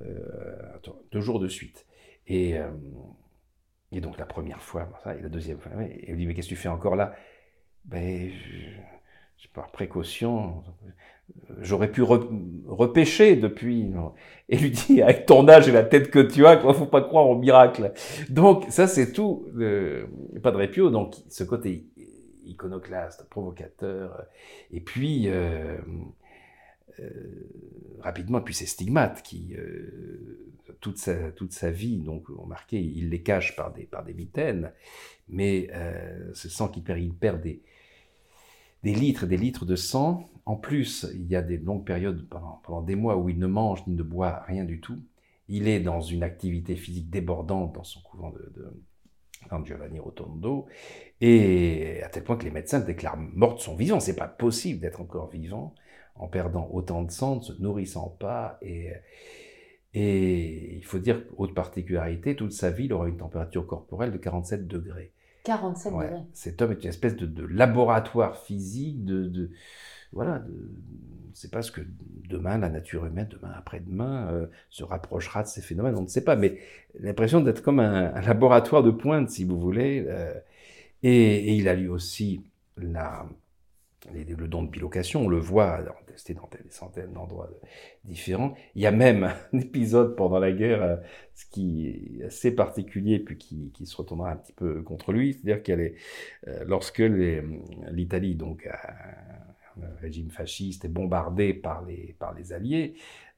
euh, 0.00 0.78
deux 1.12 1.20
jours 1.20 1.38
de 1.38 1.48
suite. 1.48 1.86
Et, 2.26 2.58
euh, 2.58 2.68
et 3.96 4.00
donc 4.00 4.18
la 4.18 4.26
première 4.26 4.62
fois, 4.62 4.88
et 5.18 5.22
la 5.22 5.28
deuxième 5.28 5.58
fois, 5.58 5.72
et 5.82 6.06
elle 6.08 6.16
dit, 6.16 6.26
mais 6.26 6.34
qu'est-ce 6.34 6.48
que 6.48 6.54
tu 6.54 6.60
fais 6.60 6.68
encore 6.68 6.96
là? 6.96 7.14
Ben, 7.84 8.30
je, 8.30 9.48
par 9.52 9.70
précaution, 9.70 10.62
j'aurais 11.60 11.90
pu 11.90 12.02
repêcher 12.02 13.36
depuis. 13.36 13.92
Et 14.48 14.56
lui 14.56 14.70
dit, 14.70 15.02
avec 15.02 15.26
ton 15.26 15.48
âge 15.48 15.68
et 15.68 15.72
la 15.72 15.84
tête 15.84 16.10
que 16.10 16.18
tu 16.18 16.46
as, 16.46 16.54
il 16.54 16.74
faut 16.74 16.86
pas 16.86 17.02
croire 17.02 17.28
au 17.28 17.38
miracle. 17.38 17.92
Donc 18.30 18.64
ça, 18.70 18.86
c'est 18.86 19.12
tout. 19.12 19.46
Euh, 19.56 20.06
pas 20.42 20.50
de 20.50 20.56
répio, 20.56 20.90
donc 20.90 21.14
ce 21.28 21.44
côté 21.44 21.86
iconoclaste, 22.46 23.28
provocateur, 23.30 24.26
et 24.70 24.80
puis 24.80 25.28
euh, 25.28 25.78
euh, 27.00 27.48
rapidement, 28.00 28.40
puis 28.40 28.54
ces 28.54 28.66
stigmates 28.66 29.22
qui, 29.22 29.54
euh, 29.56 30.52
toute, 30.84 30.98
sa, 30.98 31.32
toute 31.32 31.54
sa 31.54 31.70
vie, 31.70 31.96
donc 31.96 32.26
on 32.38 32.44
marquait, 32.44 32.84
il 32.84 33.08
les 33.08 33.22
cache 33.22 33.56
par 33.56 33.72
des, 33.72 33.84
par 33.84 34.04
des 34.04 34.14
mais 35.30 35.68
euh, 35.72 36.30
ce 36.34 36.50
sang 36.50 36.68
qui 36.68 36.82
perd, 36.82 37.00
il 37.00 37.14
perd 37.14 37.40
des, 37.40 37.62
des 38.82 38.94
litres 38.94 39.24
et 39.24 39.26
des 39.26 39.38
litres 39.38 39.64
de 39.64 39.76
sang. 39.76 40.26
En 40.44 40.56
plus, 40.56 41.06
il 41.14 41.26
y 41.26 41.36
a 41.36 41.40
des 41.40 41.56
longues 41.56 41.86
périodes 41.86 42.28
pendant, 42.28 42.60
pendant 42.64 42.82
des 42.82 42.96
mois 42.96 43.16
où 43.16 43.30
il 43.30 43.38
ne 43.38 43.46
mange 43.46 43.86
ni 43.86 43.94
ne 43.94 44.02
boit 44.02 44.42
rien 44.46 44.64
du 44.64 44.78
tout. 44.78 45.00
Il 45.48 45.68
est 45.68 45.80
dans 45.80 46.02
une 46.02 46.22
activité 46.22 46.76
physique 46.76 47.08
débordante 47.08 47.74
dans 47.74 47.84
son 47.84 48.02
couvent 48.02 48.28
de, 48.28 48.52
de 48.54 49.64
Giovanni 49.64 50.00
Rotondo, 50.00 50.66
et 51.22 52.02
à 52.02 52.10
tel 52.10 52.24
point 52.24 52.36
que 52.36 52.44
les 52.44 52.50
médecins 52.50 52.80
déclarent 52.80 53.16
mort 53.16 53.54
de 53.54 53.60
son 53.60 53.74
vivant. 53.74 54.00
C'est 54.00 54.16
pas 54.16 54.28
possible 54.28 54.80
d'être 54.80 55.00
encore 55.00 55.30
vivant 55.30 55.74
en 56.14 56.28
perdant 56.28 56.68
autant 56.72 57.02
de 57.02 57.10
sang, 57.10 57.36
ne 57.36 57.40
se 57.40 57.52
nourrissant 57.54 58.14
pas. 58.20 58.58
Et, 58.60 58.92
et 59.94 60.76
il 60.76 60.84
faut 60.84 60.98
dire, 60.98 61.22
haute 61.36 61.54
particularité, 61.54 62.34
toute 62.34 62.52
sa 62.52 62.70
vie, 62.70 62.86
il 62.86 62.92
aura 62.92 63.08
une 63.08 63.16
température 63.16 63.64
corporelle 63.66 64.10
de 64.10 64.18
47 64.18 64.66
degrés. 64.66 65.12
47 65.44 65.92
degrés. 65.92 66.08
Cet 66.32 66.62
homme 66.62 66.72
est 66.72 66.82
une 66.82 66.88
espèce 66.88 67.16
de, 67.16 67.44
laboratoire 67.44 68.36
physique, 68.36 69.04
de, 69.04 69.28
de 69.28 69.50
voilà, 70.12 70.42
c'est 71.32 71.50
pas 71.50 71.62
ce 71.62 71.70
que 71.70 71.80
demain 72.28 72.58
la 72.58 72.68
nature 72.68 73.06
humaine, 73.06 73.28
demain 73.30 73.52
après-demain, 73.56 74.28
euh, 74.32 74.46
se 74.70 74.82
rapprochera 74.82 75.42
de 75.42 75.48
ces 75.48 75.60
phénomènes, 75.60 75.96
on 75.96 76.02
ne 76.02 76.08
sait 76.08 76.24
pas, 76.24 76.36
mais 76.36 76.58
l'impression 76.98 77.40
d'être 77.40 77.62
comme 77.62 77.80
un, 77.80 78.20
laboratoire 78.20 78.82
de 78.82 78.90
pointe, 78.90 79.30
si 79.30 79.44
vous 79.44 79.60
voulez. 79.60 80.04
Euh, 80.08 80.34
et, 81.02 81.50
et, 81.50 81.54
il 81.56 81.68
a 81.68 81.74
lui 81.74 81.88
aussi 81.88 82.42
la, 82.78 83.26
le 84.12 84.48
don 84.48 84.62
de 84.62 84.70
bilocation, 84.70 85.22
on 85.22 85.28
le 85.28 85.38
voit 85.38 85.80
testé 86.06 86.34
dans 86.34 86.48
des 86.52 86.70
centaines 86.70 87.12
d'endroits 87.12 87.50
différents. 88.04 88.54
Il 88.74 88.82
y 88.82 88.86
a 88.86 88.90
même 88.90 89.24
un 89.52 89.58
épisode 89.58 90.16
pendant 90.16 90.38
la 90.38 90.52
guerre, 90.52 90.82
euh, 90.82 90.96
ce 91.34 91.46
qui 91.46 91.88
est 92.20 92.24
assez 92.24 92.54
particulier, 92.54 93.18
puis 93.18 93.36
qui, 93.36 93.72
qui 93.72 93.86
se 93.86 93.96
retournera 93.96 94.30
un 94.30 94.36
petit 94.36 94.52
peu 94.52 94.82
contre 94.82 95.12
lui, 95.12 95.34
c'est-à-dire 95.34 95.62
qu'elle 95.62 95.80
est, 95.80 95.94
euh, 96.48 96.64
lorsque 96.66 97.02
l'Italie, 97.90 98.34
donc 98.34 98.66
un 98.66 99.94
régime 100.00 100.30
fasciste, 100.30 100.84
est 100.84 100.88
bombardée 100.88 101.54
par 101.54 101.84
les, 101.84 102.14
par 102.18 102.34
les 102.34 102.52
Alliés, 102.52 102.94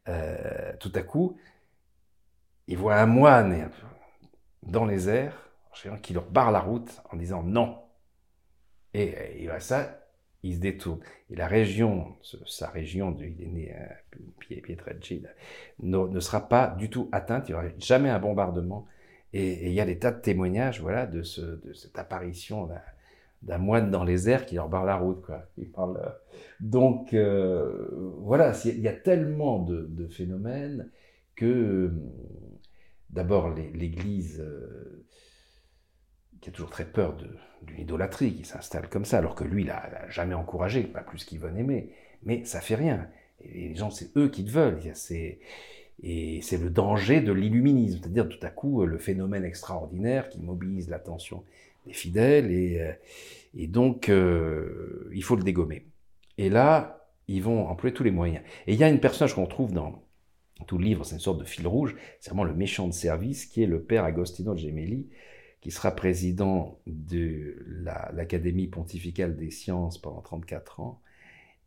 euh, 0.08 0.72
tout 0.78 0.92
à 0.94 1.02
coup, 1.02 1.36
il 2.68 2.76
voit 2.76 2.96
un 2.96 3.06
moine 3.06 3.70
dans 4.62 4.84
les 4.84 5.08
airs, 5.08 5.42
qui 6.02 6.14
leur 6.14 6.30
barre 6.30 6.52
la 6.52 6.60
route 6.60 7.02
en 7.10 7.16
disant 7.16 7.42
non. 7.42 7.78
Et 8.94 9.42
il 9.42 9.48
va 9.48 9.60
ça, 9.60 10.05
il 10.46 10.54
se 10.56 10.60
détourne. 10.60 11.00
Et 11.30 11.36
la 11.36 11.46
région, 11.46 12.16
sa 12.46 12.68
région, 12.68 13.16
il 13.18 13.42
est 13.42 13.46
né 13.46 13.74
à 13.74 13.96
Pietrelcina, 14.62 15.28
ne, 15.82 15.98
ne 15.98 16.20
sera 16.20 16.48
pas 16.48 16.68
du 16.78 16.88
tout 16.88 17.08
atteinte, 17.12 17.48
il 17.48 17.52
n'y 17.52 17.58
aura 17.58 17.68
jamais 17.78 18.10
un 18.10 18.18
bombardement. 18.18 18.86
Et, 19.32 19.66
il 19.66 19.72
y 19.72 19.80
a 19.80 19.84
des 19.84 19.98
tas 19.98 20.12
de 20.12 20.20
témoignages 20.20 20.80
voilà, 20.80 21.06
de, 21.06 21.22
ce, 21.22 21.40
de 21.40 21.72
cette 21.72 21.98
apparition 21.98 22.68
d'un 23.42 23.58
moine 23.58 23.90
dans 23.90 24.04
les 24.04 24.28
airs 24.28 24.46
qui 24.46 24.54
leur 24.54 24.68
barre 24.68 24.84
la 24.84 24.96
route. 24.96 25.24
Parle, 25.74 26.14
donc 26.60 27.14
voilà, 27.14 28.52
il 28.64 28.80
y 28.80 28.88
a 28.88 28.94
tellement 28.94 29.58
de, 29.58 30.06
phénomènes 30.08 30.90
que 31.34 31.92
d'abord 33.10 33.50
l'Église 33.50 34.42
qui 36.40 36.50
a 36.50 36.52
toujours 36.52 36.70
très 36.70 36.84
peur 36.84 37.16
d'une 37.16 37.78
idolâtrie 37.78 38.34
qui 38.34 38.44
s'installe 38.44 38.88
comme 38.88 39.04
ça, 39.04 39.18
alors 39.18 39.34
que 39.34 39.44
lui, 39.44 39.62
il 39.62 39.68
n'a 39.68 40.08
jamais 40.08 40.34
encouragé, 40.34 40.82
pas 40.82 41.02
plus 41.02 41.24
qu'il 41.24 41.38
veut 41.38 41.56
aimer. 41.56 41.90
Mais 42.24 42.44
ça 42.44 42.60
fait 42.60 42.74
rien. 42.74 43.08
Et 43.42 43.68
les 43.68 43.74
gens, 43.74 43.90
c'est 43.90 44.16
eux 44.16 44.28
qui 44.28 44.44
te 44.44 44.50
veulent. 44.50 44.78
Et 46.02 46.40
c'est 46.42 46.58
le 46.58 46.70
danger 46.70 47.20
de 47.20 47.32
l'illuminisme, 47.32 48.00
c'est-à-dire 48.00 48.28
tout 48.28 48.44
à 48.44 48.50
coup 48.50 48.84
le 48.84 48.98
phénomène 48.98 49.44
extraordinaire 49.44 50.28
qui 50.28 50.40
mobilise 50.40 50.88
l'attention 50.88 51.44
des 51.86 51.92
fidèles, 51.92 52.50
et, 52.50 52.80
euh, 52.80 52.92
et 53.56 53.66
donc 53.66 54.08
euh, 54.08 55.08
il 55.14 55.22
faut 55.22 55.36
le 55.36 55.44
dégommer. 55.44 55.86
Et 56.36 56.50
là, 56.50 57.08
ils 57.28 57.42
vont 57.42 57.68
employer 57.68 57.94
tous 57.94 58.02
les 58.02 58.10
moyens. 58.10 58.44
Et 58.66 58.74
il 58.74 58.78
y 58.78 58.84
a 58.84 58.88
une 58.88 59.00
personnage 59.00 59.34
qu'on 59.34 59.46
trouve 59.46 59.72
dans 59.72 60.02
tout 60.66 60.78
le 60.78 60.84
livre, 60.84 61.04
c'est 61.04 61.14
une 61.14 61.20
sorte 61.20 61.38
de 61.38 61.44
fil 61.44 61.66
rouge, 61.66 61.94
c'est 62.20 62.30
vraiment 62.30 62.44
le 62.44 62.54
méchant 62.54 62.86
de 62.86 62.92
service, 62.92 63.46
qui 63.46 63.62
est 63.62 63.66
le 63.66 63.82
père 63.82 64.04
Agostino 64.04 64.56
Gemelli, 64.56 65.06
qui 65.66 65.72
sera 65.72 65.90
président 65.90 66.78
de 66.86 67.56
l'Académie 68.12 68.68
pontificale 68.68 69.34
des 69.34 69.50
sciences 69.50 69.98
pendant 69.98 70.20
34 70.20 70.78
ans, 70.78 71.00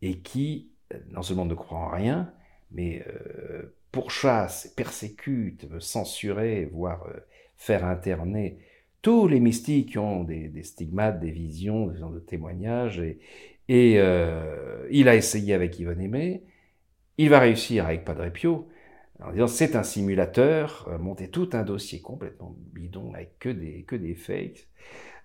et 0.02 0.20
qui 0.20 0.70
euh, 0.94 1.00
non 1.10 1.22
seulement 1.22 1.44
ne 1.44 1.54
croit 1.54 1.80
en 1.80 1.90
rien, 1.90 2.32
mais 2.72 3.04
euh, 3.10 3.76
pourchasse, 3.92 4.74
persécute, 4.78 5.66
veut 5.66 5.82
censurer, 5.82 6.64
voire 6.72 7.08
euh, 7.08 7.20
faire 7.58 7.84
interner 7.84 8.60
tous 9.02 9.28
les 9.28 9.42
mystiques 9.42 9.90
qui 9.90 9.98
ont 9.98 10.24
des, 10.24 10.64
stigmates, 10.64 11.20
des 11.20 11.32
visions, 11.32 11.88
des 11.88 12.00
de 12.00 12.20
témoignages. 12.20 13.02
Et, 13.02 13.20
et 13.68 13.96
il 14.92 15.10
a 15.10 15.16
essayé 15.16 15.54
avec 15.54 15.78
Yvonne 15.78 16.00
Aimé, 16.00 16.44
il 17.18 17.30
va 17.30 17.40
réussir 17.40 17.86
avec 17.86 18.06
Padre 18.06 18.30
Pio, 18.30 18.70
en 19.24 19.32
disant 19.32 19.48
c'est 19.48 19.76
un 19.76 19.84
simulateur, 19.84 20.88
euh, 20.90 20.98
monter 20.98 21.30
tout 21.30 21.50
un 21.54 21.64
dossier 21.64 22.02
complètement 22.02 22.56
bidon 22.74 23.14
avec 23.14 23.38
que 23.40 23.50
des, 23.50 23.84
que 23.84 23.96
des 23.96 24.16
fakes. 24.16 24.68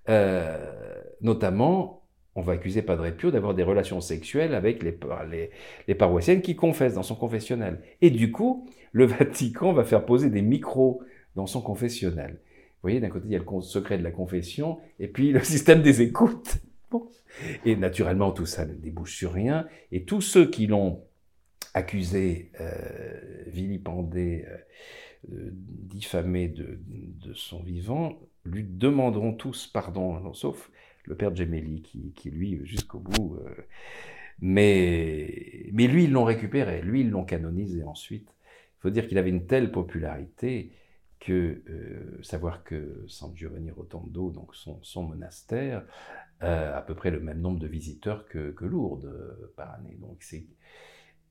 Euh, 0.09 0.92
notamment, 1.20 2.02
on 2.35 2.42
va 2.42 2.54
accuser 2.54 2.83
Padre 2.83 3.11
Pio 3.11 3.30
d'avoir 3.30 3.54
des 3.54 3.62
relations 3.62 4.00
sexuelles 4.00 4.54
avec 4.54 4.83
les, 4.83 4.98
les, 5.30 5.50
les, 5.87 5.94
paroissiennes 5.94 6.42
qui 6.42 6.57
confessent 6.57 6.94
dans 6.94 7.02
son 7.02 7.14
confessionnal. 7.14 7.80
Et 8.02 8.11
du 8.11 8.33
coup, 8.33 8.68
le 8.92 9.07
Vatican 9.07 9.72
va 9.72 9.85
faire 9.85 10.04
poser 10.04 10.30
des 10.30 10.42
micros 10.42 11.02
dans 11.37 11.46
son 11.46 11.62
confessionnal. 11.62 12.33
Vous 12.33 12.90
voyez, 12.90 13.00
d'un 13.00 13.09
côté, 13.09 13.26
il 13.28 13.33
y 13.33 13.37
a 13.37 13.38
le 13.38 13.61
secret 13.62 13.96
de 13.96 14.02
la 14.02 14.11
confession, 14.11 14.78
et 14.98 15.09
puis 15.09 15.33
le 15.33 15.40
système 15.42 15.80
des 15.80 16.02
écoutes. 16.02 16.59
Et 17.64 17.76
naturellement, 17.76 18.30
tout 18.30 18.46
ça 18.46 18.64
ne 18.64 18.74
débouche 18.74 19.16
sur 19.16 19.33
rien. 19.33 19.66
Et 19.90 20.04
tous 20.04 20.20
ceux 20.20 20.48
qui 20.48 20.66
l'ont 20.66 21.02
accusé, 21.74 22.52
euh, 22.60 23.42
vilipendé, 23.46 24.46
euh, 25.30 25.50
diffamé 25.52 26.48
de, 26.48 26.78
son 27.34 27.62
vivant, 27.62 28.18
lui 28.44 28.62
demanderont 28.62 29.32
tous 29.32 29.66
pardon, 29.66 30.32
sauf 30.34 30.70
le 31.04 31.16
père 31.16 31.34
Gemelli, 31.34 31.82
qui, 32.14 32.30
lui, 32.30 32.60
jusqu'au 32.64 33.00
bout. 33.00 33.37
Euh, 33.44 33.54
mais, 34.40 35.68
mais 35.72 35.87
lui, 35.87 36.04
ils 36.04 36.12
l'ont 36.12 36.24
récupéré, 36.24 36.80
lui, 36.80 37.00
ils 37.00 37.10
l'ont 37.10 37.24
canonisé 37.24 37.82
ensuite. 37.82 38.28
Il 38.78 38.80
faut 38.82 38.90
dire 38.90 39.06
qu'il 39.08 39.18
avait 39.18 39.30
une 39.30 39.46
telle 39.46 39.70
popularité 39.72 40.72
que, 41.20 41.62
savoir 42.22 42.64
que 42.64 43.04
San 43.08 43.34
Giovanni 43.34 43.70
Rotondo, 43.70 44.30
donc 44.30 44.54
son, 44.54 44.78
son 44.82 45.04
monastère, 45.04 45.84
a 46.40 46.76
à 46.76 46.82
peu 46.82 46.94
près 46.94 47.10
le 47.10 47.20
même 47.20 47.40
nombre 47.40 47.58
de 47.58 47.66
visiteurs 47.66 48.26
que, 48.26 48.50
que 48.50 48.64
Lourdes 48.66 49.10
par 49.56 49.72
année. 49.72 49.96
Donc 50.00 50.18
c'est 50.20 50.44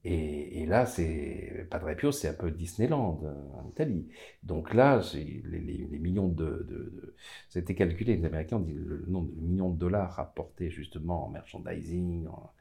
et, 0.05 0.65
là, 0.65 0.85
c'est 0.85 1.65
Padre 1.69 1.93
Pio, 1.95 2.11
c'est 2.11 2.27
un 2.27 2.33
peu 2.33 2.51
Disneyland 2.51 3.21
euh, 3.23 3.33
en 3.57 3.69
Italie. 3.69 4.09
Donc 4.43 4.73
là, 4.73 5.01
les, 5.13 5.87
millions 5.99 6.27
de, 6.27 6.65
de, 6.69 7.15
c'était 7.47 7.73
calculé, 7.73 8.17
les 8.17 8.25
Américains 8.25 8.57
ont 8.57 8.61
dit 8.61 8.73
le 8.73 9.05
nombre 9.07 9.31
de 9.31 9.39
millions 9.39 9.69
de 9.69 9.79
dollars 9.79 10.11
rapportés 10.11 10.69
justement 10.69 11.25
en 11.27 11.29
merchandising, 11.29 12.27
en 12.27 12.51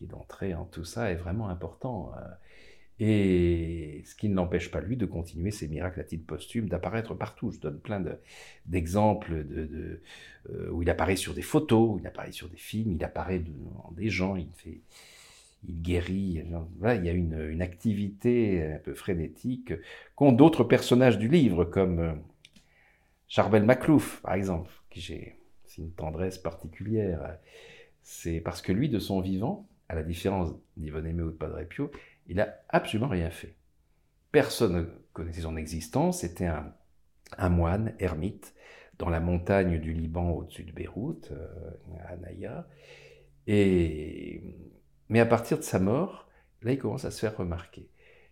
guide 0.00 0.10
d'entrée, 0.10 0.54
en 0.54 0.64
tout 0.64 0.84
ça 0.84 1.12
est 1.12 1.16
vraiment 1.16 1.48
important. 1.48 2.12
Euh. 2.16 2.20
Et 3.00 4.02
ce 4.04 4.16
qui 4.16 4.28
ne 4.28 4.34
l'empêche 4.34 4.72
pas 4.72 4.80
lui 4.80 4.96
de 4.96 5.06
continuer 5.06 5.52
ses 5.52 5.68
miracles 5.68 6.00
à 6.00 6.04
titre 6.04 6.26
posthume, 6.26 6.68
d'apparaître 6.68 7.14
partout. 7.14 7.52
Je 7.52 7.60
donne 7.60 7.78
plein 7.78 8.02
d'exemples 8.66 9.44
de, 9.46 10.02
euh, 10.50 10.68
où 10.70 10.82
il 10.82 10.90
apparaît 10.90 11.14
sur 11.14 11.32
des 11.32 11.42
photos, 11.42 12.00
il 12.00 12.06
apparaît 12.08 12.32
sur 12.32 12.48
des 12.48 12.56
films, 12.56 12.94
il 12.94 13.04
apparaît 13.04 13.38
devant 13.38 13.92
des 13.92 14.10
gens, 14.10 14.34
il 14.34 14.50
fait 14.56 14.80
il 15.64 15.82
guérit. 15.82 16.42
il 16.44 17.04
y 17.04 17.08
a 17.08 17.12
une, 17.12 17.62
activité 17.62 18.62
un 18.62 18.78
peu 18.78 18.94
frénétique 18.94 19.72
qu'ont 20.14 20.32
d'autres 20.32 20.64
personnages 20.64 21.18
du 21.18 21.28
livre, 21.28 21.64
comme 21.64 21.98
euh, 21.98 22.12
Charbel 23.26 23.64
Maclouf, 23.64 24.20
par 24.22 24.34
exemple, 24.34 24.70
qui 24.90 25.00
j'ai 25.00 25.38
une 25.76 25.92
tendresse 25.92 26.38
particulière. 26.38 27.38
C'est 28.02 28.40
parce 28.40 28.62
que 28.62 28.72
lui, 28.72 28.88
de 28.88 28.98
son 28.98 29.20
vivant, 29.20 29.68
à 29.88 29.94
la 29.94 30.02
différence 30.02 30.54
d'Yvonne 30.76 31.06
Aimé 31.06 31.22
ou 31.22 31.30
de 31.30 31.36
Padre 31.36 31.62
Pio, 31.64 31.90
il 32.26 32.40
a 32.40 32.58
absolument 32.68 33.08
rien 33.08 33.30
fait. 33.30 33.54
Personne 34.32 34.76
ne 34.76 34.84
connaissait 35.12 35.42
son 35.42 35.56
existence. 35.56 36.20
C'était 36.20 36.46
un, 36.46 36.72
un, 37.36 37.48
moine, 37.48 37.94
ermite, 37.98 38.54
dans 38.98 39.08
la 39.08 39.20
montagne 39.20 39.78
du 39.78 39.92
Liban 39.92 40.30
au-dessus 40.30 40.64
de 40.64 40.72
Beyrouth, 40.72 41.30
euh, 41.32 41.46
à 42.06 42.16
Naya. 42.16 42.66
Et 43.46 44.42
mais 45.08 45.20
à 45.20 45.26
partir 45.26 45.58
de 45.58 45.62
sa 45.62 45.78
mort, 45.78 46.28
là, 46.62 46.72
il 46.72 46.78
commence 46.78 47.04
à 47.04 47.10
se 47.10 47.20
faire 47.20 47.36
remarquer. 47.36 47.88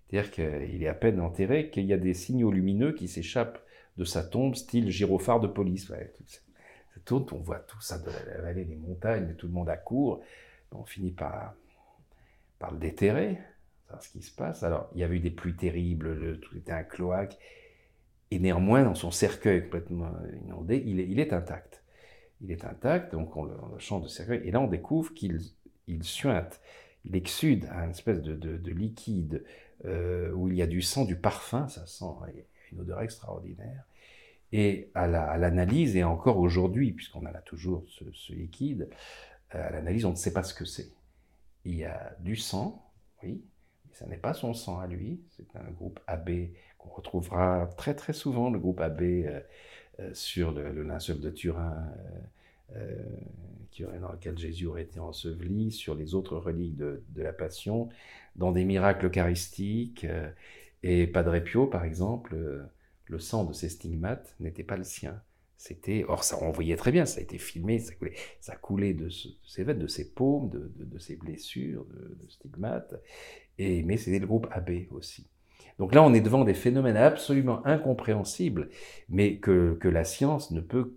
C'est-à-dire 0.09 0.31
qu'il 0.31 0.83
est 0.83 0.89
à 0.89 0.95
peine 0.95 1.21
enterré, 1.21 1.71
qu'il 1.71 1.87
y 1.87 1.93
a 1.93 1.99
des 1.99 2.15
signaux 2.15 2.53
lumineux 2.53 2.93
qui 2.93 3.09
s'échappent 3.09 3.65
de 3.97 4.05
sa 4.05 4.23
tombe, 4.23 4.55
style 4.55 4.91
gyrophare 4.91 5.41
de 5.41 5.49
police. 5.49 5.91
Tout, 7.05 7.27
on 7.33 7.39
voit 7.39 7.59
tout 7.61 7.81
ça 7.81 7.99
de 7.99 8.11
la 8.29 8.41
vallée 8.41 8.65
des 8.65 8.77
montagnes, 8.77 9.35
tout 9.37 9.47
le 9.47 9.53
monde 9.53 9.69
accourt. 9.69 10.23
On 10.73 10.85
finit 10.85 11.13
par, 11.13 11.55
par 12.59 12.73
le 12.73 12.79
déterrer, 12.79 13.39
c'est 13.89 14.09
ce 14.09 14.09
qui 14.11 14.23
se 14.23 14.35
passe. 14.35 14.63
Alors, 14.63 14.91
il 14.95 15.01
y 15.01 15.05
avait 15.05 15.17
eu 15.17 15.21
des 15.21 15.31
pluies 15.31 15.57
terribles, 15.57 16.13
le, 16.13 16.39
tout 16.39 16.57
était 16.57 16.73
un 16.73 16.83
cloaque. 16.83 17.39
Et 18.31 18.39
néanmoins, 18.39 18.83
dans 18.83 18.95
son 18.95 19.11
cercueil 19.11 19.63
complètement 19.63 20.11
inondé, 20.45 20.83
il 20.85 21.21
est, 21.21 21.33
intact. 21.33 21.83
Il 22.41 22.51
est 22.51 22.65
intact, 22.65 23.13
donc 23.13 23.37
on 23.37 23.45
le, 23.45 23.55
on 23.61 23.99
le 23.99 24.03
de 24.03 24.09
cercueil. 24.09 24.43
Et 24.45 24.51
là, 24.51 24.61
on 24.61 24.67
découvre 24.67 25.15
qu'il 25.15 25.41
il 25.87 26.05
suinte, 26.05 26.61
il 27.05 27.17
exude 27.17 27.67
un 27.73 27.91
espèce 27.91 28.21
de, 28.21 28.71
liquide 28.71 29.45
euh, 29.85 30.33
où 30.33 30.49
il 30.49 30.57
y 30.57 30.63
a 30.63 30.67
du 30.67 30.83
sang, 30.83 31.05
du 31.05 31.17
parfum, 31.17 31.69
ça 31.69 31.87
sent 31.87 32.05
une 32.73 32.81
odeur 32.81 33.01
extraordinaire. 33.03 33.85
Et 34.53 34.91
à 34.95 35.07
l'analyse, 35.07 35.97
et 35.97 36.05
encore 36.05 36.39
aujourd'hui, 36.39 36.93
puisqu'on 36.93 37.27
a 37.27 37.33
là 37.33 37.41
toujours 37.41 37.85
ce, 37.89 38.33
liquide, 38.33 38.89
euh, 39.55 39.69
à 39.69 39.71
l'analyse, 39.71 40.05
on 40.05 40.11
ne 40.11 40.17
sait 40.17 40.33
pas 40.33 40.43
ce 40.43 40.55
que 40.55 40.65
c'est. 40.65 40.93
Il 41.65 41.75
y 41.75 41.85
a 41.85 42.17
du 42.21 42.37
sang, 42.37 42.91
oui, 43.23 43.45
mais 43.87 43.95
ça 43.95 44.07
n'est 44.07 44.17
pas 44.17 44.35
son 44.35 44.55
sang 44.55 44.79
à 44.79 44.87
lui, 44.87 45.21
c'est 45.37 45.57
un 45.57 45.71
groupe 45.71 46.01
AB 46.07 46.31
qu'on 46.79 46.91
retrouvera 46.91 47.69
très 47.77 47.95
très 47.95 48.13
souvent, 48.13 48.51
le 48.51 48.59
groupe 48.59 48.81
AB 48.81 49.03
euh, 49.03 49.41
sur 50.13 50.53
le, 50.53 50.73
le, 50.73 50.83
linceul 50.83 51.21
de 51.21 51.31
Turin 51.31 51.93
dans 52.71 54.13
lequel 54.13 54.39
Jésus 54.39 54.67
aurait 54.67 54.83
été 54.83 55.01
enseveli, 55.01 55.71
sur 55.71 55.95
les 55.95 56.15
autres 56.15 56.37
reliques 56.37 56.77
de, 56.77 57.03
la 57.17 57.33
Passion, 57.33 57.89
dans 58.37 58.53
des 58.53 58.65
miracles 58.65 59.07
eucharistiques. 59.07 60.05
Euh, 60.05 60.31
et 60.83 61.07
Padre 61.07 61.39
Pio, 61.41 61.67
par 61.67 61.85
exemple, 61.85 62.35
euh, 62.35 62.63
le 63.07 63.19
sang 63.19 63.45
de 63.45 63.53
ses 63.53 63.69
stigmates 63.69 64.35
n'était 64.41 64.63
pas 64.63 64.77
le 64.77 64.85
sien. 64.85 65.21
C'était, 65.59 66.05
or 66.07 66.23
ça 66.23 66.39
on 66.43 66.51
voyait 66.51 66.77
très 66.77 66.93
bien, 66.93 67.07
ça 67.07 67.19
a 67.19 67.23
été 67.23 67.39
filmé, 67.39 67.79
ça 67.79 67.95
coulait, 67.95 68.15
ça 68.41 68.57
coulait 68.57 68.93
de, 68.93 69.09
ses 69.09 69.65
veines, 69.65 69.79
de 69.79 69.87
ses 69.87 70.13
paumes, 70.13 70.51
de, 70.51 70.99
ses 70.99 71.17
blessures, 71.17 71.87
de, 71.87 72.19
stigmates. 72.29 72.95
Et 73.59 73.83
mais 73.83 73.97
c'était 73.97 74.19
le 74.19 74.27
groupe 74.27 74.47
AB 74.51 74.71
aussi. 74.91 75.27
Donc 75.79 75.95
là, 75.95 76.03
on 76.03 76.13
est 76.13 76.21
devant 76.21 76.45
des 76.45 76.55
phénomènes 76.55 76.97
absolument 76.97 77.65
incompréhensibles, 77.67 78.69
mais 79.09 79.39
que, 79.39 79.77
que 79.81 79.89
la 79.89 80.05
science 80.05 80.51
ne 80.51 80.61
peut 80.61 80.95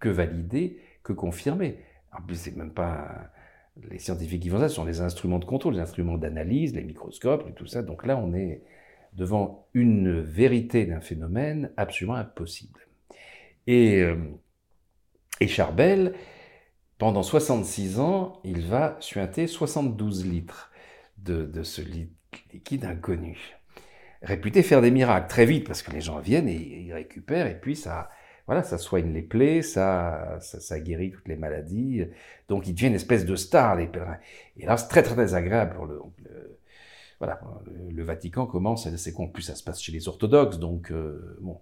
que 0.00 0.08
valider 0.08 0.78
que 1.02 1.12
confirmer. 1.12 1.78
En 2.12 2.22
plus, 2.22 2.36
c'est 2.36 2.56
même 2.56 2.72
pas 2.72 3.30
les 3.90 3.98
scientifiques 3.98 4.42
qui 4.42 4.50
font 4.50 4.58
ça, 4.58 4.68
ce 4.68 4.74
sont 4.74 4.84
les 4.84 5.00
instruments 5.00 5.38
de 5.38 5.44
contrôle, 5.44 5.74
les 5.74 5.80
instruments 5.80 6.18
d'analyse, 6.18 6.74
les 6.74 6.84
microscopes 6.84 7.46
et 7.48 7.52
tout 7.52 7.66
ça. 7.66 7.82
Donc 7.82 8.06
là, 8.06 8.16
on 8.18 8.34
est 8.34 8.62
devant 9.14 9.68
une 9.74 10.20
vérité 10.20 10.86
d'un 10.86 11.00
phénomène 11.00 11.70
absolument 11.76 12.16
impossible. 12.16 12.80
Et, 13.66 14.02
euh, 14.02 14.16
et 15.40 15.48
Charbel, 15.48 16.14
pendant 16.98 17.22
66 17.22 17.98
ans, 17.98 18.40
il 18.44 18.66
va 18.66 18.96
suinter 19.00 19.46
72 19.46 20.26
litres 20.26 20.70
de, 21.18 21.44
de 21.44 21.62
ce 21.62 21.82
liquide 21.82 22.84
inconnu. 22.84 23.38
Réputé 24.22 24.62
faire 24.62 24.80
des 24.80 24.90
miracles 24.90 25.28
très 25.28 25.46
vite, 25.46 25.66
parce 25.66 25.82
que 25.82 25.90
les 25.90 26.00
gens 26.00 26.20
viennent 26.20 26.48
et 26.48 26.54
ils 26.56 26.92
récupèrent, 26.92 27.48
et 27.48 27.58
puis 27.58 27.74
ça, 27.74 28.10
voilà, 28.46 28.62
ça 28.62 28.78
soigne 28.78 29.12
les 29.12 29.22
plaies, 29.22 29.62
ça, 29.62 30.38
ça, 30.40 30.80
guérit 30.80 31.10
toutes 31.12 31.28
les 31.28 31.36
maladies. 31.36 32.04
Donc 32.48 32.66
il 32.66 32.74
devient 32.74 32.88
une 32.88 32.94
espèce 32.94 33.24
de 33.24 33.36
star, 33.36 33.76
les 33.76 33.86
pèlerins. 33.86 34.18
Et 34.56 34.66
là, 34.66 34.76
c'est 34.76 34.88
très, 34.88 35.02
très, 35.02 35.14
très 35.14 35.34
agréable. 35.34 35.74
Pour 35.76 35.86
le, 35.86 36.00
voilà, 37.18 37.40
le, 37.90 38.02
Vatican 38.02 38.46
commence, 38.46 38.92
c'est 38.96 39.12
con, 39.12 39.28
plus 39.28 39.42
ça 39.42 39.54
se 39.54 39.62
passe 39.62 39.80
chez 39.80 39.92
les 39.92 40.08
orthodoxes, 40.08 40.58
donc 40.58 40.90
euh, 40.90 41.38
bon, 41.40 41.60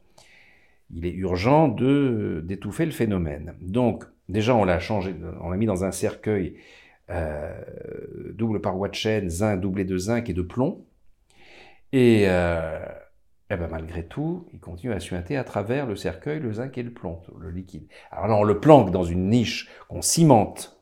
il 0.91 1.05
est 1.05 1.13
urgent 1.13 1.69
de 1.69 2.43
d'étouffer 2.47 2.87
le 2.87 2.93
phénomène. 2.93 3.55
Donc 3.61 4.05
déjà, 4.31 4.55
on 4.55 4.65
l'a 4.65 4.81
changé, 4.81 5.15
on 5.43 5.51
l'a 5.51 5.59
mis 5.59 5.67
dans 5.67 5.85
un 5.85 5.93
cercueil 5.93 6.57
euh, 7.11 7.53
double 8.33 8.61
paroi 8.61 8.89
de 8.89 8.95
chêne, 8.95 9.29
zinc 9.29 9.61
doublé 9.61 9.85
de 9.85 9.99
zinc 9.99 10.31
et 10.31 10.35
de 10.35 10.43
plomb. 10.43 10.85
Et 11.93 12.25
euh, 12.29 12.79
eh 13.51 13.57
ben, 13.57 13.67
malgré 13.69 14.05
tout, 14.05 14.47
il 14.53 14.61
continue 14.61 14.93
à 14.93 15.01
suinter 15.01 15.37
à 15.37 15.43
travers 15.43 15.85
le 15.85 15.97
cercueil, 15.97 16.39
le 16.39 16.53
zinc 16.53 16.79
et 16.79 16.85
le 16.85 16.93
plomb, 16.93 17.21
le 17.39 17.51
liquide. 17.51 17.89
Alors 18.13 18.29
là, 18.29 18.37
on 18.37 18.45
le 18.45 18.61
planque 18.61 18.93
dans 18.93 19.03
une 19.03 19.29
niche 19.29 19.69
qu'on 19.89 20.03
cimente. 20.03 20.81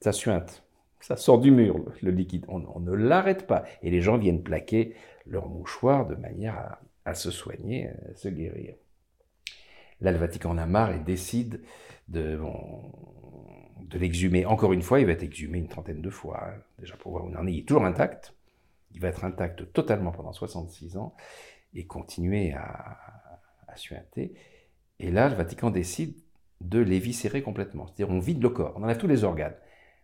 Ça 0.00 0.12
suinte. 0.12 0.62
Ça 1.00 1.16
sort 1.16 1.38
du 1.38 1.50
mur, 1.50 1.82
le, 2.02 2.10
liquide. 2.10 2.44
On, 2.48 2.80
ne 2.80 2.92
l'arrête 2.92 3.46
pas. 3.46 3.64
Et 3.82 3.90
les 3.90 4.02
gens 4.02 4.18
viennent 4.18 4.42
plaquer 4.42 4.94
leur 5.26 5.48
mouchoir 5.48 6.06
de 6.06 6.14
manière 6.14 6.78
à, 7.06 7.14
se 7.14 7.30
soigner, 7.30 7.88
à 7.88 8.14
se 8.14 8.28
guérir. 8.28 8.74
Là, 10.02 10.12
le 10.12 10.46
en 10.46 10.58
a 10.58 10.66
marre 10.66 10.92
et 10.92 10.98
décide 10.98 11.62
de, 12.08 12.38
de 13.80 13.98
l'exhumer. 13.98 14.44
Encore 14.44 14.74
une 14.74 14.82
fois, 14.82 15.00
il 15.00 15.06
va 15.06 15.12
être 15.12 15.22
exhumé 15.22 15.58
une 15.58 15.68
trentaine 15.68 16.02
de 16.02 16.10
fois, 16.10 16.42
hein, 16.48 16.54
déjà 16.78 16.96
pour 16.96 17.12
voir 17.12 17.24
où 17.24 17.30
on 17.30 17.38
en 17.38 17.46
est. 17.46 17.52
Il 17.52 17.58
est 17.60 17.68
toujours 17.68 17.84
intact 17.86 18.34
il 18.94 19.00
va 19.00 19.08
être 19.08 19.24
intact 19.24 19.72
totalement 19.72 20.12
pendant 20.12 20.32
66 20.32 20.96
ans 20.96 21.14
et 21.74 21.86
continuer 21.86 22.52
à, 22.52 22.98
suinter. 23.76 24.34
Et 25.00 25.10
là, 25.10 25.28
le 25.28 25.34
Vatican 25.34 25.70
décide 25.70 26.14
de 26.60 26.78
l'éviscérer 26.78 27.42
complètement. 27.42 27.88
C'est-à-dire, 27.88 28.14
on 28.14 28.20
vide 28.20 28.40
le 28.40 28.50
corps, 28.50 28.72
on 28.76 28.84
enlève 28.84 28.98
tous 28.98 29.08
les 29.08 29.24
organes. 29.24 29.56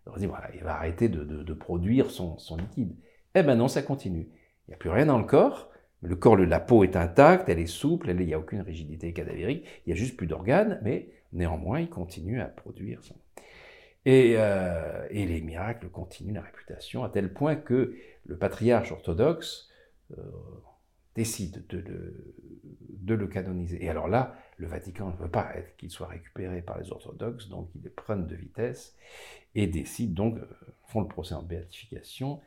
On 0.06 0.16
dit, 0.16 0.26
voilà, 0.26 0.50
il 0.54 0.64
va 0.64 0.74
arrêter 0.74 1.08
de, 1.08 1.54
produire 1.54 2.10
son, 2.10 2.36
liquide. 2.56 2.96
Eh 3.36 3.44
ben 3.44 3.54
non, 3.54 3.68
ça 3.68 3.82
continue. 3.82 4.28
Il 4.66 4.70
n'y 4.70 4.74
a 4.74 4.76
plus 4.76 4.90
rien 4.90 5.06
dans 5.06 5.18
le 5.18 5.24
corps. 5.24 5.70
Le 6.02 6.16
corps, 6.16 6.36
la 6.36 6.58
peau 6.58 6.82
est 6.82 6.96
intacte, 6.96 7.48
elle 7.48 7.60
est 7.60 7.66
souple, 7.66 8.10
il 8.10 8.26
n'y 8.26 8.34
a 8.34 8.40
aucune 8.40 8.62
rigidité 8.62 9.12
cadavérique, 9.12 9.64
il 9.86 9.90
n'y 9.90 9.92
a 9.92 9.96
juste 9.96 10.16
plus 10.16 10.26
d'organes, 10.26 10.80
mais 10.82 11.10
néanmoins, 11.32 11.78
il 11.78 11.90
continue 11.90 12.40
à 12.40 12.46
produire 12.46 13.04
son. 13.04 13.14
Et, 14.06 14.34
euh, 14.36 15.06
et, 15.10 15.26
les 15.26 15.42
miracles 15.42 15.90
continuent 15.90 16.34
la 16.34 16.40
réputation 16.40 17.04
à 17.04 17.10
tel 17.10 17.32
point 17.34 17.56
que 17.56 17.94
le 18.24 18.38
patriarche 18.38 18.92
orthodoxe 18.92 19.68
euh, 20.16 20.22
décide 21.14 21.66
de 21.66 23.14
le, 23.14 23.26
canoniser. 23.26 23.84
Et 23.84 23.90
alors 23.90 24.08
là, 24.08 24.36
le 24.56 24.66
Vatican 24.66 25.10
ne 25.10 25.16
veut 25.16 25.30
pas 25.30 25.52
qu'il 25.76 25.90
soit 25.90 26.06
récupéré 26.06 26.62
par 26.62 26.78
les 26.78 26.90
orthodoxes, 26.90 27.48
donc 27.48 27.68
ils 27.74 27.82
le 27.82 27.90
prennent 27.90 28.26
de 28.26 28.36
vitesse 28.36 28.96
et 29.54 29.66
décident 29.66 30.30
donc, 30.30 30.38
euh, 30.38 30.46
font 30.86 31.02
le 31.02 31.08
procès 31.08 31.34
en 31.34 31.42
béatification. 31.42 32.40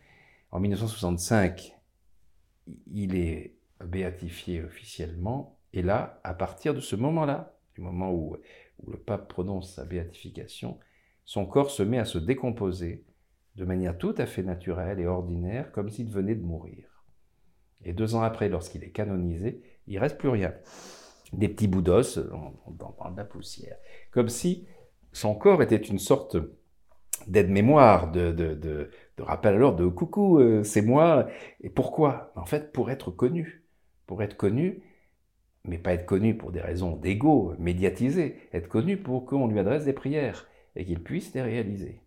En 0.49 0.59
1965, 0.59 1.75
il 2.87 3.15
est 3.15 3.55
béatifié 3.83 4.63
officiellement, 4.63 5.59
et 5.73 5.81
là, 5.81 6.19
à 6.23 6.33
partir 6.33 6.73
de 6.73 6.79
ce 6.79 6.95
moment-là, 6.95 7.57
du 7.75 7.81
moment 7.81 8.11
où 8.11 8.37
le 8.87 8.97
pape 8.97 9.27
prononce 9.27 9.75
sa 9.75 9.85
béatification, 9.85 10.79
son 11.25 11.45
corps 11.45 11.71
se 11.71 11.83
met 11.83 11.99
à 11.99 12.05
se 12.05 12.17
décomposer 12.17 13.05
de 13.55 13.65
manière 13.65 13.97
tout 13.97 14.15
à 14.17 14.25
fait 14.25 14.43
naturelle 14.43 14.99
et 14.99 15.05
ordinaire, 15.05 15.71
comme 15.71 15.89
s'il 15.89 16.09
venait 16.09 16.36
de 16.36 16.43
mourir. 16.43 17.05
Et 17.86 17.93
deux 17.93 18.15
ans 18.15 18.21
après, 18.21 18.49
lorsqu'il 18.49 18.83
est 18.83 18.91
canonisé, 18.91 19.62
il 19.88 19.99
reste 19.99 20.17
plus 20.17 20.29
rien. 20.29 20.53
Des 21.33 21.49
petits 21.49 21.67
bouts 21.67 21.81
d'os 21.81 22.17
dans, 22.17 23.12
de 23.12 23.17
la 23.17 23.25
poussière. 23.25 23.77
Comme 24.12 24.29
si 24.29 24.67
son 25.12 25.36
corps 25.36 25.62
était 25.62 25.75
une 25.75 25.99
sorte 25.99 26.38
d'aide-mémoire, 27.27 28.12
de, 28.12 28.31
de, 28.31 28.89
rappel 29.19 29.55
alors 29.55 29.75
de 29.75 29.88
coucou, 29.88 30.39
euh, 30.39 30.63
c'est 30.63 30.81
moi. 30.81 31.27
Et 31.62 31.69
pourquoi? 31.69 32.31
En 32.36 32.45
fait, 32.45 32.71
pour 32.71 32.91
être 32.91 33.12
connu. 33.12 33.63
Pour 34.07 34.21
être 34.21 34.36
connu, 34.36 34.83
mais 35.65 35.77
pas 35.77 35.93
être 35.93 36.05
connu 36.05 36.36
pour 36.36 36.51
des 36.51 36.59
raisons 36.59 36.97
d'ego, 36.97 37.53
médiatisé, 37.57 38.38
être 38.51 38.67
connu 38.67 38.97
pour 38.97 39.25
qu'on 39.25 39.47
lui 39.47 39.59
adresse 39.59 39.86
des 39.86 39.93
prières 39.93 40.47
et 40.75 40.86
qu'il 40.86 41.01
puisse 41.01 41.33
les 41.33 41.41
réaliser. 41.41 42.01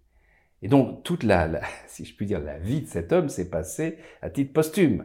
Et 0.63 0.69
donc, 0.69 1.03
toute 1.03 1.23
la, 1.23 1.61
si 1.87 2.05
je 2.05 2.15
puis 2.15 2.27
dire, 2.27 2.41
la 2.41 2.59
vie 2.59 2.83
de 2.83 2.87
cet 2.87 3.13
homme 3.13 3.29
s'est 3.29 3.51
passée 3.51 3.99
à 4.23 4.31
titre 4.31 4.53
posthume. 4.53 5.05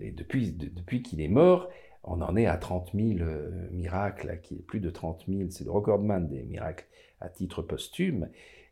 Et 0.00 0.12
depuis, 0.12 0.52
depuis 0.52 1.02
qu'il 1.02 1.20
est 1.20 1.28
mort, 1.28 1.68
on 2.04 2.20
en 2.22 2.36
est 2.36 2.46
à 2.46 2.56
30 2.56 2.90
000 2.94 3.20
euh, 3.20 3.68
miracles, 3.72 4.40
plus 4.66 4.80
de 4.80 4.90
30 4.90 5.24
000, 5.28 5.50
c'est 5.50 5.64
le 5.64 5.70
recordman 5.70 6.28
des 6.28 6.42
miracles 6.44 6.86
à 7.20 7.28
titre 7.28 7.62
posthume, 7.62 8.28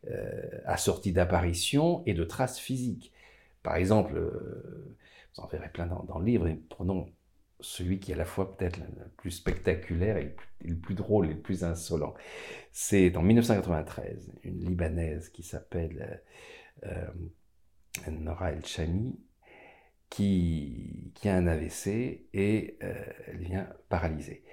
euh, 0.09 0.41
assortis 0.65 1.11
d'apparitions 1.11 2.03
et 2.05 2.13
de 2.13 2.23
traces 2.23 2.59
physiques. 2.59 3.11
Par 3.61 3.75
exemple, 3.75 4.15
euh, 4.17 4.95
vous 5.35 5.43
en 5.43 5.47
verrez 5.47 5.69
plein 5.69 5.85
dans, 5.85 6.03
dans 6.03 6.19
le 6.19 6.25
livre, 6.25 6.49
prenons 6.69 7.09
celui 7.59 7.99
qui 7.99 8.11
est 8.11 8.15
à 8.15 8.17
la 8.17 8.25
fois 8.25 8.55
peut-être 8.55 8.77
le 8.77 9.09
plus 9.17 9.31
spectaculaire 9.31 10.17
et 10.17 10.35
le 10.61 10.75
plus 10.75 10.95
drôle 10.95 11.27
et 11.27 11.33
le 11.33 11.41
plus 11.41 11.63
insolent. 11.63 12.13
C'est 12.71 13.15
en 13.17 13.21
1993, 13.21 14.31
une 14.43 14.59
Libanaise 14.59 15.29
qui 15.29 15.43
s'appelle 15.43 16.21
euh, 16.83 17.07
euh, 18.07 18.11
Nora 18.11 18.51
El 18.51 18.65
Chami, 18.65 19.19
qui, 20.09 21.11
qui, 21.15 21.29
a 21.29 21.35
un 21.35 21.47
AVC 21.47 22.27
et 22.33 22.77
euh, 22.81 23.05
elle 23.27 23.37
vient 23.37 23.69
paralysée. 23.89 24.43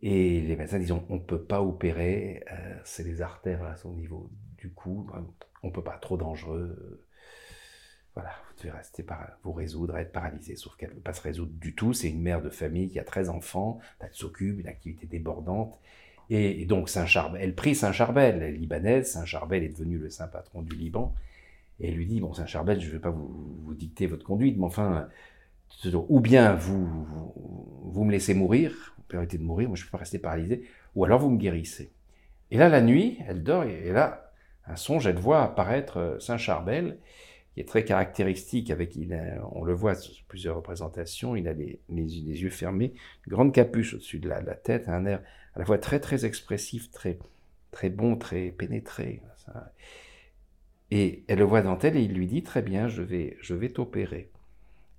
Et 0.00 0.40
les 0.40 0.56
médecins 0.56 0.78
disent 0.78 0.92
on 0.92 1.04
ne 1.08 1.18
peut 1.18 1.42
pas 1.42 1.60
opérer, 1.60 2.44
c'est 2.84 3.02
les 3.02 3.20
artères 3.20 3.64
à 3.64 3.74
son 3.74 3.94
niveau 3.94 4.30
du 4.56 4.72
cou, 4.72 5.10
on 5.64 5.66
ne 5.66 5.72
peut 5.72 5.82
pas, 5.82 5.98
trop 5.98 6.16
dangereux. 6.16 7.04
Voilà, 8.18 8.34
vous 8.48 8.64
devez 8.64 8.76
rester 8.76 9.04
par, 9.04 9.28
vous 9.44 9.52
résoudre 9.52 9.94
à 9.94 10.00
être 10.00 10.10
paralysé. 10.10 10.56
Sauf 10.56 10.74
qu'elle 10.74 10.88
ne 10.88 10.94
peut 10.94 11.00
pas 11.02 11.12
se 11.12 11.22
résoudre 11.22 11.52
du 11.52 11.72
tout. 11.72 11.92
C'est 11.92 12.08
une 12.08 12.20
mère 12.20 12.42
de 12.42 12.50
famille 12.50 12.88
qui 12.88 12.98
a 12.98 13.04
13 13.04 13.28
enfants, 13.28 13.78
elle 14.00 14.08
s'occupe, 14.10 14.58
une 14.58 14.66
activité 14.66 15.06
débordante. 15.06 15.78
Et, 16.28 16.66
donc 16.66 16.88
Saint-Charbel, 16.88 17.40
elle 17.40 17.54
prie 17.54 17.76
Saint-Charbel, 17.76 18.42
elle 18.42 18.54
est 18.54 18.58
libanaise, 18.58 19.12
Saint-Charbel 19.12 19.62
est 19.62 19.68
devenu 19.68 19.98
le 19.98 20.10
saint 20.10 20.26
patron 20.26 20.62
du 20.62 20.74
Liban. 20.74 21.14
Et 21.78 21.90
elle 21.90 21.94
lui 21.94 22.06
dit, 22.06 22.20
bon 22.20 22.34
Saint-Charbel, 22.34 22.80
je 22.80 22.88
ne 22.88 22.92
vais 22.94 22.98
pas 22.98 23.10
vous, 23.10 23.72
dicter 23.74 24.08
votre 24.08 24.24
conduite, 24.24 24.58
mais 24.58 24.64
enfin, 24.64 25.08
ou 26.08 26.18
bien 26.18 26.56
vous, 26.56 26.88
vous, 27.84 28.02
me 28.02 28.10
laissez 28.10 28.34
mourir, 28.34 28.96
arrêter 29.12 29.38
de 29.38 29.44
mourir, 29.44 29.68
moi 29.68 29.76
je 29.76 29.82
ne 29.82 29.86
peux 29.86 29.92
pas 29.92 29.98
rester 29.98 30.18
paralysé, 30.18 30.64
ou 30.96 31.04
alors 31.04 31.20
vous 31.20 31.30
me 31.30 31.38
guérissez. 31.38 31.92
Et 32.50 32.58
là, 32.58 32.68
la 32.68 32.80
nuit, 32.80 33.18
elle 33.28 33.44
dort, 33.44 33.62
et 33.62 33.92
là, 33.92 34.32
un 34.66 34.74
songe, 34.74 35.06
elle 35.06 35.18
voit 35.18 35.44
apparaître 35.44 35.98
euh, 35.98 36.18
Saint-Charbel, 37.58 37.60
est 37.60 37.64
très 37.64 37.84
caractéristique, 37.84 38.70
avec, 38.70 38.96
il 38.96 39.16
on 39.52 39.64
le 39.64 39.74
voit 39.74 39.94
sur 39.94 40.14
plusieurs 40.28 40.56
représentations, 40.56 41.36
il 41.36 41.48
a 41.48 41.52
les, 41.52 41.80
les, 41.88 42.02
yeux 42.02 42.50
fermés, 42.50 42.92
une 43.26 43.32
grande 43.32 43.52
capuche 43.52 43.94
au-dessus 43.94 44.18
de 44.18 44.28
la, 44.28 44.42
tête, 44.54 44.88
un 44.88 45.06
air 45.06 45.22
à 45.54 45.58
la 45.58 45.64
fois 45.64 45.78
très 45.78 46.00
très 46.00 46.24
expressif, 46.24 46.90
très, 46.90 47.18
très 47.70 47.90
bon, 47.90 48.16
très 48.16 48.50
pénétré. 48.50 49.22
Et 50.90 51.24
elle 51.28 51.38
le 51.38 51.44
voit 51.44 51.62
dans 51.62 51.78
elle 51.78 51.96
et 51.96 52.02
il 52.02 52.14
lui 52.14 52.26
dit 52.26 52.42
très 52.42 52.62
bien, 52.62 52.88
je 52.88 53.02
vais, 53.02 53.36
je 53.40 53.54
vais 53.54 53.68
t'opérer. 53.68 54.30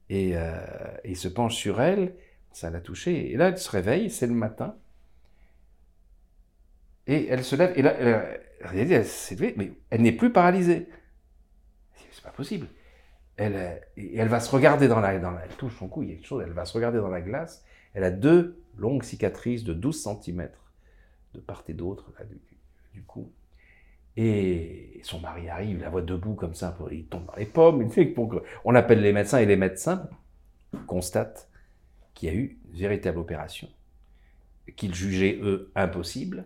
Et 0.10 0.32
euh, 0.36 0.60
il 1.06 1.18
se 1.18 1.28
penche 1.28 1.56
sur 1.56 1.82
elle, 1.82 2.14
ça 2.52 2.70
l'a 2.70 2.82
touché. 2.82 3.32
Et 3.32 3.38
là, 3.38 3.50
elle 3.50 3.58
se 3.58 3.70
réveille, 3.70 4.10
c'est 4.10 4.28
le 4.28 4.34
matin. 4.34 4.76
Et 7.08 7.28
elle 7.28 7.44
se 7.44 7.56
lève, 7.56 7.74
et 7.76 7.82
là, 7.82 7.96
elle 8.72 9.06
s'est 9.06 9.36
levée, 9.36 9.54
mais 9.58 9.72
elle 9.90 10.02
n'est 10.02 10.12
plus 10.12 10.32
paralysée 10.32 10.88
possible. 12.40 12.68
Elle, 13.36 13.82
elle 13.98 14.28
va 14.28 14.40
se 14.40 14.50
regarder 14.50 14.88
dans 14.88 15.00
la, 15.00 15.14
elle 15.14 15.56
touche 15.58 15.78
son 15.78 15.88
cou, 15.88 16.04
il 16.04 16.10
y 16.10 16.12
a 16.14 16.16
quelque 16.16 16.28
chose, 16.28 16.44
elle 16.46 16.54
va 16.54 16.66
se 16.66 16.74
regarder 16.74 16.98
dans 16.98 17.10
la 17.10 17.22
glace. 17.22 17.66
Elle 17.94 18.04
a 18.04 18.12
deux 18.12 18.62
longues 18.78 19.04
cicatrices 19.04 19.64
de 19.64 19.74
12 19.74 20.08
cm 20.24 20.50
de 21.34 21.40
part 21.40 21.64
et 21.68 21.74
d'autre 21.74 22.12
du, 22.94 23.02
cou. 23.04 23.32
Et 24.16 25.00
son 25.04 25.20
mari 25.20 25.50
arrive, 25.50 25.82
la 25.82 25.90
voit 25.90 26.02
debout 26.02 26.34
comme 26.34 26.56
ça, 26.56 26.78
il 26.92 27.06
tombe 27.06 27.26
dans 27.26 27.36
les 27.36 27.46
pommes. 27.46 27.90
On 28.66 28.76
appelle 28.76 29.02
les 29.02 29.14
médecins 29.14 29.40
et 29.40 29.46
les 29.46 29.58
médecins 29.58 30.10
constatent 30.88 31.50
qu'il 32.14 32.30
y 32.30 32.32
a 32.32 32.36
eu 32.36 32.58
une 32.70 32.80
véritable 32.80 33.20
opération, 33.20 33.70
qu'ils 34.76 34.96
jugeaient 34.96 35.40
eux 35.42 35.72
impossible, 35.76 36.46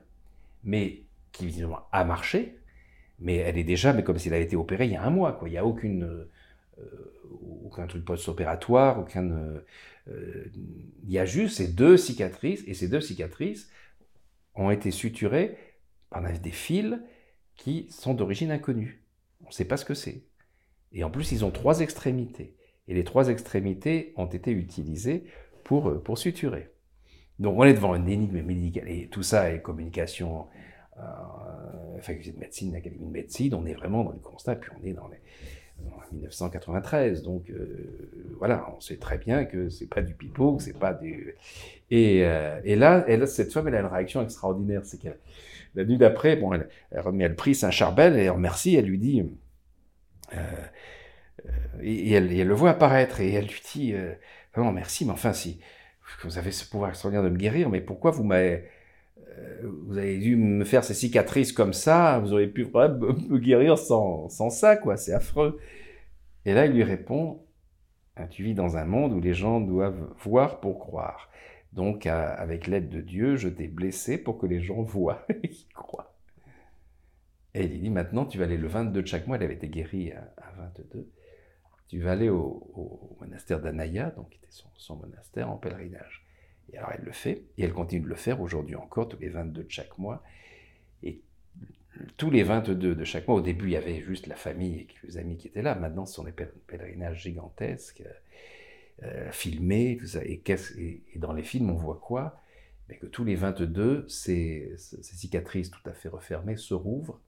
mais 0.64 1.04
qui 1.32 1.46
visiblement 1.46 1.88
a 1.91 2.04
marché, 2.04 2.58
mais 3.24 3.38
elle 3.38 3.58
est 3.58 3.64
déjà, 3.64 3.94
mais 3.94 4.04
comme 4.04 4.20
s'il 4.20 4.34
avait 4.34 4.44
été 4.44 4.56
opéré 4.56 4.86
il 4.86 4.92
y 4.92 4.96
a 4.96 5.04
un 5.04 5.10
mois, 5.10 5.34
quoi. 5.34 5.48
Il 5.48 5.54
n'y 5.54 5.58
a 5.58 5.66
aucune, 5.66 6.04
euh, 6.04 6.32
aucun 7.66 7.88
truc 7.88 8.06
post-opératoire. 8.06 9.06
Euh, 9.16 9.60
euh, 10.10 10.46
il 11.04 11.12
y 11.12 11.18
a 11.18 11.26
juste 11.26 11.58
ces 11.58 11.70
deux 11.70 11.98
cicatrices, 11.98 12.64
et 12.68 12.74
ces 12.74 12.88
deux 12.88 13.02
cicatrices 13.02 13.70
ont 14.56 14.70
été 14.70 14.92
suturées 14.92 15.58
par 16.10 16.22
des 16.32 16.52
fils 16.52 17.00
qui 17.56 17.88
sont 17.90 18.14
d'origine 18.14 18.52
inconnue. 18.52 19.02
On 19.42 19.48
ne 19.48 19.54
sait 19.54 19.66
pas 19.66 19.78
ce 19.78 19.86
que 19.86 19.96
c'est. 19.96 20.24
Et 20.92 21.04
en 21.04 21.10
plus, 21.10 21.32
ils 21.32 21.44
ont 21.44 21.52
trois 21.52 21.80
extrémités. 21.80 22.56
Et 22.88 22.94
les 22.94 23.04
trois 23.04 23.30
extrémités 23.30 24.14
ont 24.18 24.28
été 24.28 24.52
utilisées 24.52 25.24
pour, 25.64 26.04
pour 26.04 26.18
suturer. 26.18 26.70
Donc 27.40 27.58
on 27.58 27.64
est 27.64 27.74
devant 27.74 27.96
une 27.96 28.10
énigme 28.10 28.42
médicale, 28.42 28.90
et 28.90 29.08
tout 29.08 29.24
ça 29.24 29.52
est 29.52 29.62
communication, 29.62 30.42
euh, 30.42 30.44
faculté 32.02 32.32
de 32.32 32.39
médecine, 32.39 32.76
académie 32.76 33.06
de 33.06 33.12
médecine, 33.12 33.54
on 33.56 33.66
est 33.66 33.74
vraiment 33.74 34.04
dans 34.04 34.12
le 34.12 34.20
constat, 34.20 34.56
puis 34.56 34.72
on 34.80 34.86
est 34.86 34.94
dans 34.94 35.08
les 35.08 35.20
1993. 36.12 37.24
Donc 37.24 37.50
euh, 37.50 38.36
voilà, 38.38 38.66
on 38.76 38.80
sait 38.80 38.98
très 38.98 39.18
bien 39.18 39.46
que 39.46 39.70
c'est 39.70 39.88
pas 39.88 40.02
du 40.02 40.14
pipeau, 40.14 40.58
que 40.58 40.64
c'est 40.64 40.78
pas 40.78 40.94
du. 40.94 41.36
Et, 41.89 42.26
euh, 42.26 42.60
et 42.64 42.76
là, 42.76 43.06
et 43.08 43.26
cette 43.26 43.52
femme, 43.52 43.68
elle 43.68 43.76
a 43.76 43.80
une 43.80 43.88
réaction 43.88 44.22
extraordinaire. 44.22 44.82
C'est 44.86 45.00
qu'elle, 45.00 45.18
la 45.76 45.86
nuit 45.86 45.98
d'après, 45.98 46.36
bon, 46.36 46.54
elle, 46.54 46.70
remet 47.00 47.28
le 47.28 47.36
prix 47.36 47.56
Saint-Charbel 47.56 48.18
et 48.18 48.24
elle 48.24 48.32
remercie, 48.32 48.76
elle 48.76 48.86
lui 48.86 49.00
dit. 49.00 49.24
Euh, 50.34 50.38
euh, 51.46 51.50
et, 51.82 52.12
elle, 52.12 52.32
et, 52.32 52.39
elle, 52.39 52.48
le 52.48 52.54
voit 52.54 52.72
apparaître 52.72 53.20
et 53.22 53.34
elle 53.34 53.48
lui 53.48 53.62
dit 53.74 53.94
euh, 53.94 54.14
Vraiment, 54.54 54.72
merci, 54.72 55.06
mais 55.06 55.12
enfin, 55.12 55.34
si 55.34 55.60
vous 56.24 56.38
avez 56.38 56.52
ce 56.52 56.70
pouvoir 56.70 56.91
extraordinaire 56.91 57.24
de 57.24 57.30
me 57.30 57.38
guérir, 57.38 57.70
mais 57.70 57.82
pourquoi 57.82 58.12
vous 58.12 58.24
m'avez 58.24 58.66
vous 59.86 59.98
avez 59.98 60.18
dû 60.18 60.36
me 60.36 60.66
faire 60.66 60.84
ces 60.84 60.94
cicatrices 60.94 61.52
comme 61.52 61.74
ça, 61.74 62.20
vous 62.20 62.34
auriez 62.34 62.48
pu 62.48 62.66
me 62.66 63.38
guérir 63.38 63.78
sans, 63.78 64.30
sans 64.30 64.50
ça, 64.50 64.76
quoi, 64.76 64.98
c'est 64.98 65.14
affreux. 65.14 65.60
Et 66.46 66.54
là, 66.54 66.66
il 66.66 66.74
lui 66.74 66.84
répond, 66.84 67.46
hein, 68.18 68.28
tu 68.28 68.44
vis 68.44 68.54
dans 68.54 68.78
un 68.78 68.86
monde 68.86 69.14
où 69.14 69.22
les 69.22 69.34
gens 69.34 69.62
doivent 69.62 70.14
voir 70.24 70.60
pour 70.60 70.80
croire. 70.80 71.30
Donc, 71.72 72.06
avec 72.06 72.68
l'aide 72.68 72.90
de 72.90 73.02
Dieu, 73.02 73.36
je 73.36 73.50
t'ai 73.50 73.68
blessé 73.68 74.18
pour 74.18 74.38
que 74.38 74.46
les 74.46 74.62
gens 74.62 74.84
voient 74.84 75.26
et 75.44 75.50
croient. 75.74 76.14
Et 77.56 77.66
il 77.66 77.82
dit, 77.82 77.90
maintenant, 77.90 78.26
tu 78.26 78.38
vas 78.38 78.46
aller 78.46 78.58
le 78.58 78.68
22 78.68 79.02
de 79.02 79.08
chaque 79.08 79.28
mois, 79.28 79.38
elle 79.38 79.44
avait 79.44 79.56
été 79.56 79.70
guérie 79.70 80.12
à, 80.12 80.52
22, 80.76 81.10
tu 81.88 82.00
vas 82.00 82.12
aller 82.12 82.30
au, 82.30 83.16
monastère 83.20 83.60
d'Anaya, 83.60 84.12
donc 84.12 84.30
qui 84.30 84.38
était 84.38 84.48
son 84.78 84.96
monastère, 84.96 85.50
en 85.50 85.58
pèlerinage. 85.58 86.23
Et 86.74 86.78
alors 86.78 86.92
elle 86.94 87.06
le 87.06 87.12
fait, 87.12 87.44
et 87.58 87.64
elle 87.64 87.74
continue 87.74 88.02
de 88.02 88.10
le 88.10 88.16
faire 88.16 88.42
aujourd'hui 88.42 88.76
encore, 88.76 89.08
tous 89.08 89.20
les 89.20 89.30
22 89.30 89.64
de 89.64 89.72
chaque 89.72 89.98
mois. 89.98 90.24
Et 91.04 91.22
tous 92.18 92.32
les 92.32 92.44
22 92.44 92.96
de 92.96 93.04
chaque 93.04 93.28
mois, 93.28 93.38
au 93.38 93.42
début, 93.42 93.66
il 93.66 93.72
y 93.72 93.78
avait 93.78 94.02
juste 94.02 94.28
la 94.28 94.36
famille 94.36 94.80
et 94.80 94.86
quelques 94.86 95.18
amis 95.18 95.38
qui 95.38 95.48
étaient 95.48 95.62
là. 95.62 95.76
Maintenant, 95.76 96.06
ce 96.06 96.16
sont 96.16 96.24
des 96.24 96.32
pèlerinages 96.32 97.22
gigantesques, 97.22 98.04
euh, 99.04 99.32
filmés, 99.32 99.98
tout 100.00 100.08
ça. 100.08 100.24
Et, 100.24 100.42
et, 100.48 101.20
dans 101.20 101.34
les 101.34 101.44
films, 101.44 101.70
on 101.70 101.76
voit 101.76 102.00
quoi? 102.00 102.42
Mais 102.90 102.98
Que 102.98 103.06
tous 103.06 103.24
les 103.24 103.36
22, 103.36 104.08
ces, 104.10 104.74
ces, 104.78 105.02
cicatrices 105.04 105.72
tout 105.72 105.88
à 105.88 105.94
fait 105.94 106.10
refermées 106.10 106.58
se 106.58 106.74
rouvrent 106.74 107.22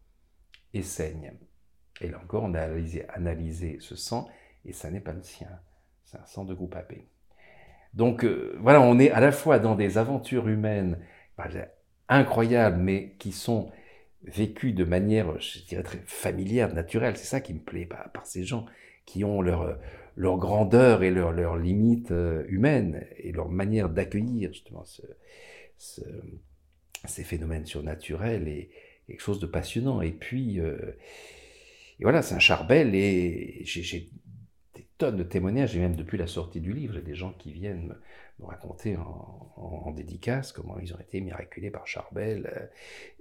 et 0.74 0.82
saignent. 0.82 1.34
Et 2.02 2.10
là 2.10 2.20
encore, 2.22 2.44
on 2.44 2.54
a 2.56 2.62
analysé, 2.62 3.08
analysé 3.10 3.78
ce 3.80 3.96
sang, 3.96 4.28
et 4.66 4.74
ça 4.74 4.90
n'est 4.92 5.00
pas 5.00 5.14
le 5.14 5.24
sien. 5.24 5.48
C'est 6.04 6.18
un 6.18 6.26
sang 6.26 6.44
de 6.44 6.54
groupe 6.54 6.76
AP. 6.76 6.94
Donc 7.96 8.26
euh, 8.26 8.58
voilà, 8.60 8.82
on 8.82 9.00
est 9.00 9.10
à 9.12 9.22
la 9.22 9.32
fois 9.32 9.58
dans 9.58 9.76
des 9.76 9.98
aventures 9.98 10.48
humaines 10.48 11.00
incroyables, 12.10 12.78
mais 12.78 13.16
qui 13.20 13.32
sont 13.32 13.72
vécues 14.24 14.74
de 14.74 14.84
manière, 14.84 15.40
je 15.40 15.60
dirais, 15.64 15.84
très 15.84 16.02
familière, 16.06 16.74
naturelle. 16.74 17.16
C'est 17.18 17.26
ça 17.26 17.42
qui 17.42 17.54
me 17.54 17.60
plaît 17.60 17.86
bah, 17.86 18.12
par 18.14 18.26
ces 18.26 18.44
gens 18.44 18.66
qui 19.06 19.24
ont 19.24 19.42
leur, 19.42 19.78
leur 20.16 20.38
grandeur 20.38 21.04
et 21.04 21.12
leurs 21.12 21.32
leur 21.32 21.58
limites 21.58 22.12
euh, 22.12 22.44
humaines 22.50 23.06
et 23.18 23.32
leur 23.32 23.50
manière 23.50 23.90
d'accueillir 23.90 24.52
justement 24.52 24.84
ce, 25.78 26.02
ces 27.06 27.24
phénomènes 27.24 27.66
surnaturels 27.66 28.48
et 28.48 28.70
quelque 29.08 29.22
chose 29.22 29.40
de 29.40 29.46
passionnant. 29.46 30.02
Et 30.02 30.12
puis, 30.12 30.60
euh, 30.60 30.98
et 32.00 32.04
voilà, 32.04 32.22
c'est 32.22 32.36
un 32.36 32.40
charbel 32.40 32.94
et 32.94 33.62
j'ai 33.64 34.10
tonnes 34.98 35.18
de 35.18 35.24
témoignages, 35.24 35.76
et 35.76 35.80
même 35.80 35.96
depuis 35.96 36.18
la 36.18 36.28
sortie 36.28 36.62
du 36.62 36.74
livre, 36.74 37.00
des 37.00 37.16
gens 37.16 37.34
qui 37.38 37.52
viennent 37.52 37.96
me, 38.40 38.46
raconter 38.46 38.98
en, 38.98 39.92
dédicace 39.92 40.52
comment 40.52 40.78
ils 40.80 40.94
ont 40.94 41.00
été 41.00 41.22
miraculés 41.22 41.72
par 41.72 41.88
Charbel. 41.88 42.52
Euh, 42.54 42.66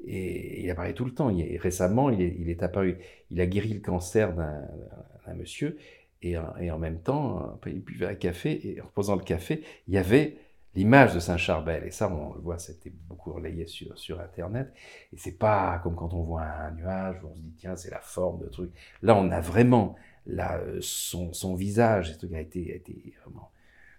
et 0.06 0.64
il 0.64 0.70
apparaît 0.70 0.92
tout 0.92 1.04
le 1.04 1.12
temps. 1.12 1.32
Récemment, 1.58 2.10
il 2.10 2.48
est, 2.48 2.62
apparu, 2.62 2.98
il 3.30 3.40
a 3.40 3.46
guéri 3.46 3.74
le 3.74 3.80
cancer 3.80 4.34
d'un 4.34 5.34
monsieur, 5.34 5.78
et, 6.22 6.36
et, 6.60 6.70
en 6.70 6.78
même 6.78 7.00
temps, 7.00 7.60
il 7.66 7.80
buvait 7.80 8.06
un 8.06 8.14
café, 8.14 8.60
et 8.66 8.80
en 8.80 8.86
posant 8.86 9.14
le 9.14 9.22
café, 9.22 9.62
il 9.86 9.94
y 9.94 9.98
avait 9.98 10.36
l'image 10.74 11.14
de 11.14 11.20
Saint 11.20 11.36
Charbel. 11.36 11.84
Et 11.84 11.90
ça, 11.90 12.12
on 12.12 12.34
le 12.34 12.40
voit, 12.40 12.58
c'était 12.58 12.90
beaucoup 13.08 13.32
relayé 13.32 13.66
sur, 13.66 13.96
sur 13.98 14.20
Internet. 14.20 14.72
Et 15.12 15.16
c'est 15.16 15.38
pas 15.38 15.78
comme 15.82 15.94
quand 15.94 16.12
on 16.14 16.22
voit 16.22 16.42
un 16.42 16.72
nuage, 16.72 17.16
où 17.22 17.28
on 17.28 17.34
se 17.34 17.40
dit, 17.40 17.54
tiens, 17.56 17.76
c'est 17.76 17.90
la 17.90 18.00
forme 18.00 18.40
de 18.40 18.48
truc. 18.48 18.70
Là, 19.02 19.16
on 19.16 19.30
a 19.30 19.40
vraiment 19.40 19.96
là, 20.26 20.58
euh, 20.58 20.78
son, 20.80 21.32
son 21.32 21.54
visage 21.54 22.16
a 22.32 22.40
été, 22.40 22.72
a 22.72 22.76
été 22.76 23.14
vraiment 23.22 23.50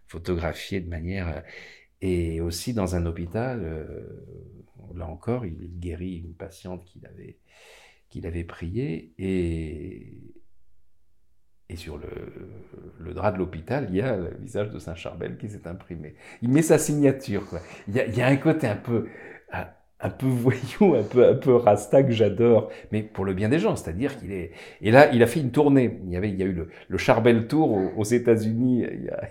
photographié 0.08 0.82
de 0.82 0.90
manière... 0.90 1.28
Euh, 1.28 1.42
et 2.02 2.42
aussi 2.42 2.74
dans 2.74 2.96
un 2.96 3.06
hôpital, 3.06 3.62
euh, 3.64 4.24
là 4.94 5.08
encore, 5.08 5.46
il, 5.46 5.80
guérit 5.80 6.18
une 6.18 6.34
patiente 6.34 6.86
qu'il 6.86 7.06
avait, 7.08 7.38
qu'il 8.10 8.28
avait 8.28 8.44
priée 8.44 9.14
et, 9.18 10.14
et 11.70 11.76
sur 11.76 11.97
le, 11.97 13.13
drap 13.13 13.32
de 13.32 13.38
l'hôpital, 13.38 13.88
il 13.89 13.95
y 13.95 14.01
a 14.01 14.18
le 14.18 14.38
visage 14.39 14.70
de 14.70 14.78
Saint 14.78 14.95
Charbel 14.95 15.38
qui 15.38 15.49
s'est 15.49 15.68
imprimé. 15.68 16.16
Il 16.41 16.49
met 16.49 16.61
sa 16.61 16.78
signature. 16.78 17.43
Il, 17.88 17.95
y 17.95 18.22
a, 18.22 18.28
un 18.28 18.36
côté 18.36 18.68
un 18.68 18.76
peu 18.76 19.07
un 20.01 20.09
peu 20.09 20.26
voyou, 20.28 20.95
un 20.95 21.03
peu, 21.03 21.28
un 21.28 21.34
peu 21.34 21.55
rasta 21.55 22.03
que 22.03 22.11
j'adore, 22.11 22.70
mais 22.91 23.01
pour 23.01 23.26
le 23.26 23.34
bien 23.34 23.49
des 23.49 23.59
gens, 23.59 23.76
c'est-à-dire 23.76 24.18
qu'il 24.18 24.32
est. 24.32 24.51
Et 24.82 24.91
là, 24.91 25.11
il 25.13 25.24
a 25.24 25.28
fait 25.28 25.39
une 25.39 25.51
tournée. 25.51 25.99
Il 26.05 26.11
y 26.11 26.18
avait, 26.18 26.30
il 26.30 26.36
y 26.36 26.43
a 26.43 26.45
eu 26.45 26.68
le, 26.88 26.97
Charbel 26.97 27.47
Tour 27.47 27.78
aux, 27.97 28.03
États-Unis 28.03 28.86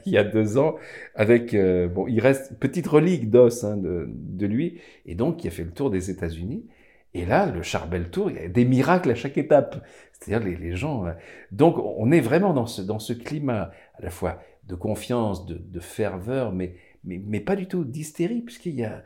il, 0.06 0.12
y 0.12 0.18
a 0.18 0.24
deux 0.24 0.58
ans, 0.58 0.76
avec 1.14 1.54
euh, 1.54 1.88
bon, 1.88 2.06
il 2.08 2.20
reste 2.20 2.58
petite 2.58 2.86
relique 2.86 3.30
d'os 3.30 3.64
hein, 3.64 3.76
de, 3.76 4.08
de, 4.08 4.46
lui, 4.46 4.80
et 5.06 5.14
donc 5.14 5.44
il 5.44 5.48
a 5.48 5.50
fait 5.50 5.64
le 5.64 5.70
tour 5.70 5.90
des 5.90 6.10
États-Unis. 6.10 6.66
Et 7.14 7.24
là, 7.24 7.46
le 7.46 7.62
Charbel 7.62 8.10
Tour, 8.10 8.30
il 8.30 8.36
y 8.36 8.40
a 8.40 8.48
des 8.48 8.64
miracles 8.64 9.10
à 9.10 9.14
chaque 9.14 9.38
étape. 9.38 9.84
C'est-à-dire 10.12 10.46
les, 10.58 10.76
gens. 10.76 11.06
Euh, 11.06 11.12
donc, 11.52 11.78
on 11.78 12.10
est 12.10 12.20
vraiment 12.20 12.52
dans 12.52 12.66
ce 12.66 12.82
dans 12.82 12.98
ce 12.98 13.12
climat 13.12 13.70
à 13.94 14.02
la 14.02 14.10
fois 14.10 14.42
de 14.66 14.74
confiance, 14.74 15.46
de, 15.46 15.80
ferveur, 15.80 16.52
mais, 16.52 16.76
mais 17.04 17.20
mais 17.24 17.40
pas 17.40 17.54
du 17.54 17.68
tout 17.68 17.84
d'hystérie, 17.84 18.40
puisqu'il 18.40 18.74
y 18.74 18.84
a 18.84 19.02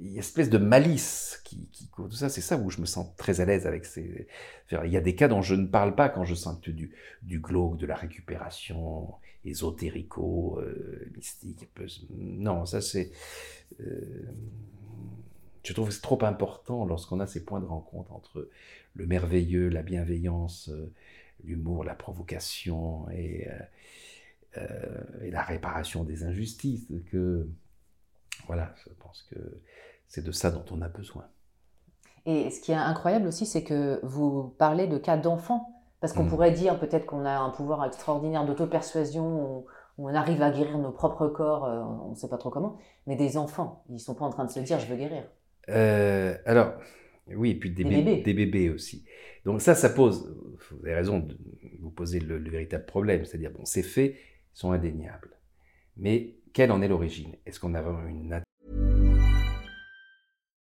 il 0.00 0.12
y 0.12 0.16
a 0.16 0.20
espèce 0.20 0.50
de 0.50 0.58
malice 0.58 1.40
qui, 1.44 1.68
qui 1.70 1.88
tout 1.88 2.10
ça. 2.10 2.28
C'est 2.28 2.40
ça 2.40 2.56
où 2.56 2.70
je 2.70 2.80
me 2.80 2.86
sens 2.86 3.14
très 3.16 3.40
à 3.40 3.44
l'aise 3.44 3.66
avec 3.66 3.84
ces. 3.84 4.26
Il 4.70 4.90
y 4.90 4.96
a 4.96 5.00
des 5.00 5.14
cas 5.14 5.28
dont 5.28 5.42
je 5.42 5.54
ne 5.54 5.66
parle 5.66 5.94
pas 5.94 6.08
quand 6.08 6.24
je 6.24 6.34
sens 6.34 6.60
du, 6.60 6.90
du 7.22 7.38
glauque, 7.40 7.76
de 7.76 7.86
la 7.86 7.94
récupération 7.94 9.14
ésotérico, 9.44 10.58
euh, 10.60 11.10
mystique. 11.14 11.68
Non, 12.10 12.66
ça 12.66 12.80
c'est. 12.80 13.12
Euh, 13.80 14.24
je 15.64 15.72
trouve 15.72 15.88
que 15.88 15.94
c'est 15.94 16.02
trop 16.02 16.22
important 16.24 16.84
lorsqu'on 16.84 17.20
a 17.20 17.26
ces 17.26 17.44
points 17.44 17.60
de 17.60 17.66
rencontre 17.66 18.12
entre 18.12 18.48
le 18.94 19.06
merveilleux, 19.06 19.68
la 19.68 19.82
bienveillance, 19.82 20.68
euh, 20.68 20.92
l'humour, 21.42 21.84
la 21.84 21.94
provocation 21.94 23.08
et, 23.10 23.48
et 25.22 25.30
la 25.32 25.42
réparation 25.42 26.04
des 26.04 26.22
injustices 26.22 26.86
que 27.10 27.48
voilà, 28.46 28.72
je 28.84 28.92
pense 29.00 29.26
que 29.30 29.60
c'est 30.06 30.24
de 30.24 30.32
ça 30.32 30.50
dont 30.50 30.64
on 30.70 30.80
a 30.80 30.88
besoin. 30.88 31.24
Et 32.26 32.50
ce 32.50 32.60
qui 32.60 32.72
est 32.72 32.76
incroyable 32.76 33.26
aussi, 33.26 33.46
c'est 33.46 33.64
que 33.64 34.00
vous 34.02 34.54
parlez 34.58 34.86
de 34.86 34.98
cas 34.98 35.16
d'enfants. 35.16 35.70
Parce 36.00 36.12
qu'on 36.12 36.24
mmh. 36.24 36.28
pourrait 36.28 36.50
dire 36.50 36.78
peut-être 36.78 37.06
qu'on 37.06 37.24
a 37.24 37.38
un 37.38 37.48
pouvoir 37.48 37.82
extraordinaire 37.86 38.44
d'auto-persuasion, 38.44 39.24
où, 39.40 39.66
on 39.96 40.14
arrive 40.14 40.42
à 40.42 40.50
guérir 40.50 40.76
nos 40.76 40.90
propres 40.90 41.28
corps, 41.28 41.64
euh, 41.64 41.82
on 41.82 42.10
ne 42.10 42.14
sait 42.14 42.28
pas 42.28 42.36
trop 42.36 42.50
comment. 42.50 42.76
Mais 43.06 43.16
des 43.16 43.38
enfants, 43.38 43.84
ils 43.88 43.94
ne 43.94 43.98
sont 43.98 44.14
pas 44.14 44.24
en 44.24 44.30
train 44.30 44.44
de 44.44 44.50
se 44.50 44.60
dire 44.60 44.78
je 44.78 44.86
veux 44.86 44.96
guérir. 44.96 45.24
Euh, 45.70 46.36
alors, 46.44 46.74
oui, 47.28 47.50
et 47.50 47.54
puis 47.54 47.70
des, 47.70 47.84
bébés. 47.84 48.22
des, 48.22 48.34
bébés. 48.34 48.70
aussi. 48.70 49.04
Donc 49.44 49.60
ça, 49.60 49.74
ça 49.74 49.90
pose, 49.90 50.36
vous 50.70 50.86
avez 50.86 50.94
raison 50.94 51.20
de 51.20 51.36
vous 51.80 51.90
poser 51.90 52.20
le, 52.20 52.38
le 52.38 52.50
véritable 52.50 52.86
problème. 52.86 53.24
C'est-à-dire, 53.24 53.50
bon, 53.50 53.64
ces 53.64 53.82
faits 53.82 54.16
sont 54.52 54.72
indéniables. 54.72 55.30
Mais 55.96 56.36
quelle 56.52 56.70
en 56.72 56.82
est 56.82 56.88
l'origine? 56.88 57.36
Est-ce 57.46 57.60
qu'on 57.60 57.74
a 57.74 57.82
vraiment 57.82 58.06
une 58.08 58.43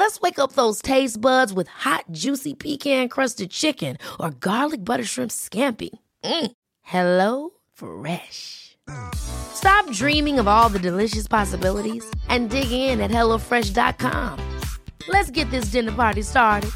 Let's 0.00 0.18
wake 0.18 0.38
up 0.38 0.52
those 0.54 0.80
taste 0.80 1.20
buds 1.20 1.52
with 1.52 1.68
hot, 1.68 2.06
juicy 2.10 2.54
pecan 2.54 3.10
crusted 3.10 3.50
chicken 3.50 3.98
or 4.18 4.30
garlic 4.30 4.82
butter 4.82 5.04
shrimp 5.04 5.30
scampi. 5.30 5.90
Mm. 6.24 6.52
Hello 6.80 7.50
Fresh. 7.74 8.78
Stop 9.14 9.92
dreaming 9.92 10.38
of 10.38 10.48
all 10.48 10.70
the 10.70 10.78
delicious 10.78 11.28
possibilities 11.28 12.02
and 12.30 12.48
dig 12.48 12.72
in 12.72 12.98
at 13.02 13.10
HelloFresh.com. 13.10 14.58
Let's 15.06 15.30
get 15.30 15.50
this 15.50 15.66
dinner 15.66 15.92
party 15.92 16.22
started. 16.22 16.70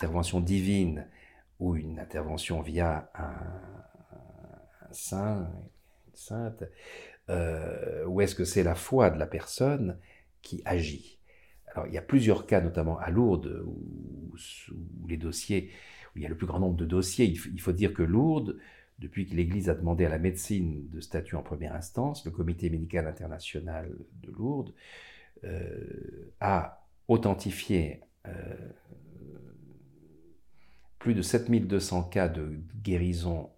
Intervention 0.00 0.40
divine 0.40 1.06
ou 1.60 1.76
une 1.76 2.00
intervention 2.00 2.60
via 2.60 3.08
un, 3.14 3.36
un 4.82 4.92
saint, 4.92 5.46
une 6.08 6.16
sainte 6.16 6.64
euh, 7.30 8.04
ou 8.06 8.20
est-ce 8.20 8.34
que 8.34 8.44
c'est 8.44 8.62
la 8.62 8.74
foi 8.74 9.10
de 9.10 9.18
la 9.18 9.26
personne 9.26 9.98
qui 10.42 10.62
agit 10.64 11.18
Alors 11.68 11.86
il 11.86 11.94
y 11.94 11.98
a 11.98 12.02
plusieurs 12.02 12.46
cas, 12.46 12.60
notamment 12.60 12.98
à 12.98 13.10
Lourdes, 13.10 13.64
où, 13.66 14.34
les 15.08 15.16
dossiers, 15.16 15.70
où 16.14 16.18
il 16.18 16.22
y 16.22 16.26
a 16.26 16.28
le 16.28 16.36
plus 16.36 16.46
grand 16.46 16.58
nombre 16.58 16.76
de 16.76 16.86
dossiers. 16.86 17.26
Il, 17.26 17.60
faut 17.60 17.72
dire 17.72 17.94
que 17.94 18.02
Lourdes, 18.02 18.58
depuis 18.98 19.26
que 19.26 19.34
l'Église 19.34 19.70
a 19.70 19.74
demandé 19.74 20.04
à 20.04 20.08
la 20.08 20.18
médecine 20.18 20.88
de 20.88 21.00
statut 21.00 21.36
en 21.36 21.42
première 21.42 21.74
instance, 21.74 22.24
le 22.24 22.32
Comité 22.32 22.68
médical 22.68 23.06
international 23.06 23.90
de 24.22 24.30
Lourdes 24.32 24.74
euh, 25.44 26.32
a 26.40 26.84
authentifié 27.08 28.00
euh, 28.26 28.32
plus 30.98 31.14
de 31.14 31.22
7200 31.22 32.04
cas 32.04 32.28
de 32.28 32.60
guérison 32.82 33.50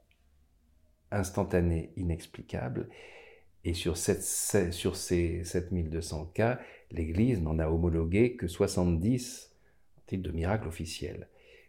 instantanée 1.11 1.93
inexplicable. 1.97 2.89
Et 3.65 3.75
sur, 3.75 3.97
sur 3.97 4.97
ces 4.97 5.45
7200 5.45 6.27
cas, 6.35 6.61
l'Église 6.91 7.41
n'en 7.41 7.59
a 7.59 7.69
homologué 7.69 8.35
que 8.35 8.49
70 8.49 9.53
en 9.99 10.01
titre 10.07 10.23
de 10.23 10.33
miracle 10.33 10.67
officiel. 10.67 11.29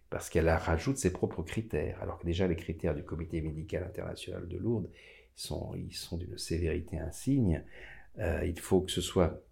Parce 0.09 0.29
qu'elle 0.29 0.49
rajoute 0.49 0.97
ses 0.97 1.11
propres 1.11 1.43
critères. 1.43 2.01
Alors 2.01 2.19
que 2.19 2.25
déjà 2.25 2.47
les 2.47 2.55
critères 2.55 2.95
du 2.95 3.03
Comité 3.03 3.41
médical 3.41 3.83
international 3.83 4.47
de 4.47 4.57
Lourdes 4.57 4.89
sont, 5.35 5.73
ils 5.75 5.93
sont 5.93 6.17
d'une 6.17 6.37
sévérité 6.37 6.97
insigne. 6.97 7.63
Euh, 8.19 8.45
il 8.45 8.59
faut 8.59 8.81
que 8.81 8.91
ce 8.91 9.01
soit 9.01 9.43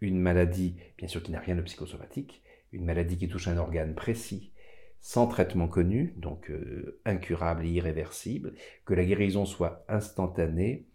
une 0.00 0.20
maladie, 0.20 0.76
bien 0.98 1.08
sûr 1.08 1.22
qui 1.22 1.32
n'a 1.32 1.40
rien 1.40 1.56
de 1.56 1.62
psychosomatique, 1.62 2.42
une 2.72 2.84
maladie 2.84 3.16
qui 3.16 3.28
touche 3.28 3.48
un 3.48 3.56
organe 3.56 3.94
précis, 3.94 4.52
sans 5.00 5.26
traitement 5.26 5.68
connu, 5.68 6.14
donc 6.16 6.50
euh, 6.50 7.00
incurable 7.04 7.66
et 7.66 7.70
irréversible, 7.70 8.54
que 8.84 8.94
la 8.94 9.04
guérison 9.04 9.44
soit 9.44 9.84
instantanée 9.88 10.86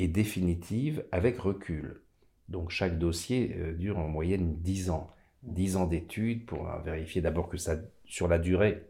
et 0.00 0.08
définitive 0.08 1.04
avec 1.12 1.38
recul. 1.38 2.00
Donc 2.48 2.70
chaque 2.70 2.98
dossier 2.98 3.54
euh, 3.58 3.74
dure 3.74 3.98
en 3.98 4.08
moyenne 4.08 4.56
10 4.60 4.90
ans. 4.90 5.10
10 5.42 5.76
ans 5.76 5.86
d'études 5.86 6.46
pour 6.46 6.66
vérifier 6.84 7.20
d'abord 7.20 7.50
que 7.50 7.58
ça, 7.58 7.76
sur 8.06 8.26
la 8.26 8.38
durée, 8.38 8.82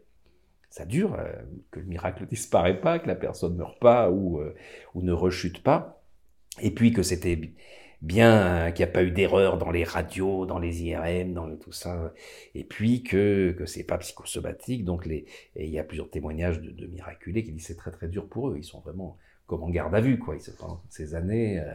ça 0.69 0.85
dure, 0.85 1.15
euh, 1.15 1.33
que 1.69 1.81
le 1.81 1.85
miracle 1.85 2.23
ne 2.23 2.27
disparaît 2.29 2.79
pas, 2.79 2.97
que 2.97 3.07
la 3.07 3.15
personne 3.15 3.53
ne 3.53 3.57
meurt 3.57 3.77
pas 3.79 4.09
ou, 4.09 4.41
ne 4.95 5.11
rechute 5.11 5.61
pas, 5.61 6.01
et 6.61 6.71
puis 6.71 6.93
que 6.93 7.03
c'était 7.03 7.39
bien 8.01 8.71
qu'il 8.71 8.85
n'y 8.85 8.89
a 8.89 8.93
pas 8.93 9.03
eu 9.03 9.11
d'erreur 9.11 9.57
dans 9.57 9.69
les 9.69 9.83
radios, 9.83 10.45
dans 10.45 10.59
les 10.59 10.83
IRM, 10.83 11.33
dans 11.33 11.53
tout 11.57 11.73
ça, 11.73 12.13
et 12.55 12.63
puis 12.63 13.03
que 13.03 13.51
que 13.57 13.65
c'est 13.65 13.83
pas 13.83 13.97
psychosomatique. 13.97 14.85
Donc 14.85 15.05
les, 15.05 15.25
et 15.57 15.65
il 15.65 15.71
y 15.71 15.79
a 15.79 15.83
plusieurs 15.83 16.09
témoignages 16.09 16.61
de, 16.61 16.71
de 16.71 16.87
miraculés 16.87 17.43
qui 17.43 17.51
disent 17.51 17.67
c'est 17.67 17.75
très 17.75 17.91
très 17.91 18.07
dur 18.07 18.27
pour 18.29 18.49
eux. 18.49 18.55
Ils 18.57 18.63
sont 18.63 18.79
vraiment 18.79 19.17
comme 19.47 19.63
en 19.63 19.69
garde 19.69 19.93
à 19.95 20.01
vue, 20.01 20.17
quoi. 20.19 20.35
Ils 20.35 20.53
pendant 20.53 20.81
ces 20.89 21.15
années 21.15 21.59
euh, 21.59 21.73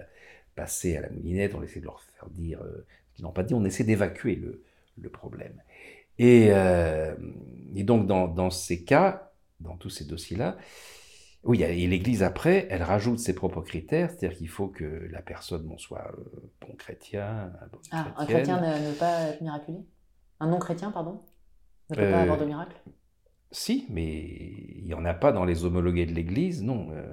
passées 0.54 0.96
à 0.96 1.02
la 1.02 1.10
moulinette, 1.10 1.54
on 1.54 1.62
essaie 1.62 1.80
de 1.80 1.84
leur 1.84 2.00
faire 2.00 2.28
dire 2.30 2.60
euh, 2.62 2.86
qu'ils 3.14 3.24
n'ont 3.24 3.32
pas 3.32 3.42
dit, 3.42 3.54
on 3.54 3.64
essaie 3.64 3.84
d'évacuer 3.84 4.36
le, 4.36 4.62
le 5.00 5.08
problème. 5.08 5.60
Et, 6.18 6.48
euh, 6.50 7.14
et 7.74 7.84
donc 7.84 8.06
dans, 8.06 8.28
dans 8.28 8.50
ces 8.50 8.84
cas, 8.84 9.32
dans 9.60 9.76
tous 9.76 9.90
ces 9.90 10.04
dossiers-là, 10.04 10.56
oui, 11.44 11.62
et 11.62 11.86
l'Église 11.86 12.24
après, 12.24 12.66
elle 12.70 12.82
rajoute 12.82 13.20
ses 13.20 13.32
propres 13.32 13.60
critères, 13.60 14.10
c'est-à-dire 14.10 14.36
qu'il 14.36 14.48
faut 14.48 14.66
que 14.66 15.06
la 15.12 15.22
personne 15.22 15.72
soit 15.78 16.10
euh, 16.18 16.50
bon 16.60 16.74
chrétien, 16.74 17.52
ah, 17.92 18.14
un 18.16 18.26
chrétien 18.26 18.60
ne, 18.60 18.88
ne 18.88 18.92
pas 18.94 19.28
être 19.28 19.40
miraculé? 19.42 19.78
Un 20.40 20.48
non-chrétien, 20.48 20.90
pardon? 20.90 21.22
Ne 21.90 21.94
peut 21.94 22.10
pas 22.10 22.22
avoir 22.22 22.38
de 22.38 22.42
euh, 22.42 22.46
miracle? 22.46 22.76
Si, 23.52 23.86
mais 23.90 24.24
il 24.76 24.84
n'y 24.86 24.94
en 24.94 25.04
a 25.04 25.14
pas 25.14 25.30
dans 25.30 25.44
les 25.44 25.64
homologués 25.64 26.06
de 26.06 26.12
l'Église, 26.12 26.64
non, 26.64 26.88
euh, 26.90 27.06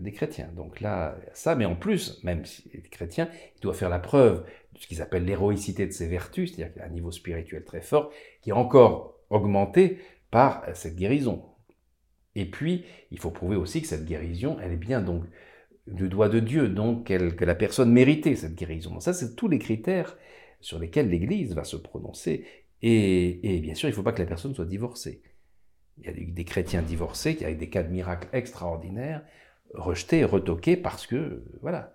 des 0.00 0.12
chrétiens. 0.12 0.48
Donc 0.56 0.80
là, 0.80 1.16
ça, 1.32 1.54
mais 1.54 1.64
en 1.64 1.76
plus, 1.76 2.22
même 2.24 2.44
si 2.44 2.68
est 2.72 2.88
chrétien, 2.88 3.28
il 3.56 3.60
doit 3.60 3.74
faire 3.74 3.88
la 3.88 3.98
preuve 3.98 4.44
de 4.72 4.78
ce 4.78 4.86
qu'ils 4.86 5.02
appellent 5.02 5.24
l'héroïcité 5.24 5.86
de 5.86 5.92
ses 5.92 6.08
vertus, 6.08 6.54
c'est-à-dire 6.54 6.72
qu'il 6.72 6.82
a 6.82 6.86
un 6.86 6.90
niveau 6.90 7.10
spirituel 7.10 7.64
très 7.64 7.80
fort, 7.80 8.10
qui 8.42 8.50
est 8.50 8.54
encore 8.54 9.18
augmenté 9.30 9.98
par 10.30 10.64
cette 10.74 10.96
guérison. 10.96 11.44
Et 12.34 12.50
puis, 12.50 12.84
il 13.10 13.18
faut 13.18 13.30
prouver 13.30 13.56
aussi 13.56 13.80
que 13.80 13.88
cette 13.88 14.04
guérison, 14.04 14.56
elle 14.60 14.72
est 14.72 14.76
bien 14.76 15.00
donc 15.00 15.24
du 15.86 16.08
doigt 16.08 16.28
de 16.28 16.40
Dieu, 16.40 16.68
donc 16.68 17.06
que 17.06 17.44
la 17.44 17.54
personne 17.54 17.92
méritait 17.92 18.36
cette 18.36 18.54
guérison. 18.54 18.90
Donc 18.90 19.02
ça, 19.02 19.12
c'est 19.12 19.36
tous 19.36 19.48
les 19.48 19.58
critères 19.58 20.16
sur 20.60 20.78
lesquels 20.78 21.08
l'Église 21.08 21.54
va 21.54 21.64
se 21.64 21.76
prononcer. 21.76 22.46
Et, 22.82 23.60
bien 23.62 23.74
sûr, 23.74 23.88
il 23.88 23.92
ne 23.92 23.96
faut 23.96 24.02
pas 24.02 24.12
que 24.12 24.22
la 24.22 24.28
personne 24.28 24.54
soit 24.54 24.64
divorcée. 24.64 25.22
Il 25.98 26.06
y 26.06 26.08
a 26.08 26.12
des, 26.12 26.44
chrétiens 26.44 26.82
divorcés 26.82 27.36
qui, 27.36 27.44
avec 27.44 27.58
des 27.58 27.70
cas 27.70 27.82
de 27.82 27.90
miracles 27.90 28.28
extraordinaires, 28.32 29.22
rejetés, 29.74 30.24
retoqués 30.24 30.76
parce 30.76 31.06
que, 31.06 31.42
voilà, 31.62 31.94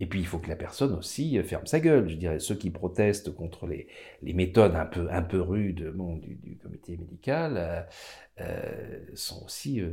et 0.00 0.06
puis 0.06 0.20
il 0.20 0.26
faut 0.26 0.38
que 0.38 0.48
la 0.48 0.56
personne 0.56 0.92
aussi 0.92 1.40
ferme 1.44 1.66
sa 1.66 1.80
gueule. 1.80 2.08
Je 2.08 2.16
dirais, 2.16 2.40
ceux 2.40 2.56
qui 2.56 2.70
protestent 2.70 3.34
contre 3.34 3.66
les, 3.66 3.86
les 4.22 4.32
méthodes 4.32 4.74
un 4.74 4.86
peu, 4.86 5.06
un 5.10 5.22
peu 5.22 5.40
rudes 5.40 5.92
bon, 5.94 6.16
du, 6.16 6.58
comité 6.62 6.96
médical 6.96 7.54
euh, 7.56 7.82
euh 8.40 9.06
sont 9.14 9.44
aussi 9.44 9.80
euh, 9.80 9.92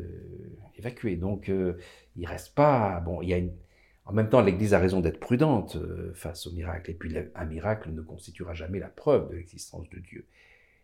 évacués. 0.75 1.17
Donc 1.17 1.49
euh, 1.49 1.77
il 2.15 2.25
reste 2.25 2.55
pas. 2.55 2.99
Bon, 3.01 3.21
il 3.21 3.29
y 3.29 3.33
a 3.33 3.37
une, 3.37 3.51
en 4.05 4.13
même 4.13 4.29
temps, 4.29 4.41
l'Église 4.41 4.73
a 4.73 4.79
raison 4.79 4.99
d'être 4.99 5.19
prudente 5.19 5.75
euh, 5.75 6.11
face 6.13 6.47
au 6.47 6.51
miracle. 6.51 6.91
Et 6.91 6.93
puis 6.93 7.15
un 7.35 7.45
miracle 7.45 7.91
ne 7.91 8.01
constituera 8.01 8.53
jamais 8.53 8.79
la 8.79 8.89
preuve 8.89 9.29
de 9.29 9.35
l'existence 9.35 9.89
de 9.89 9.99
Dieu. 9.99 10.25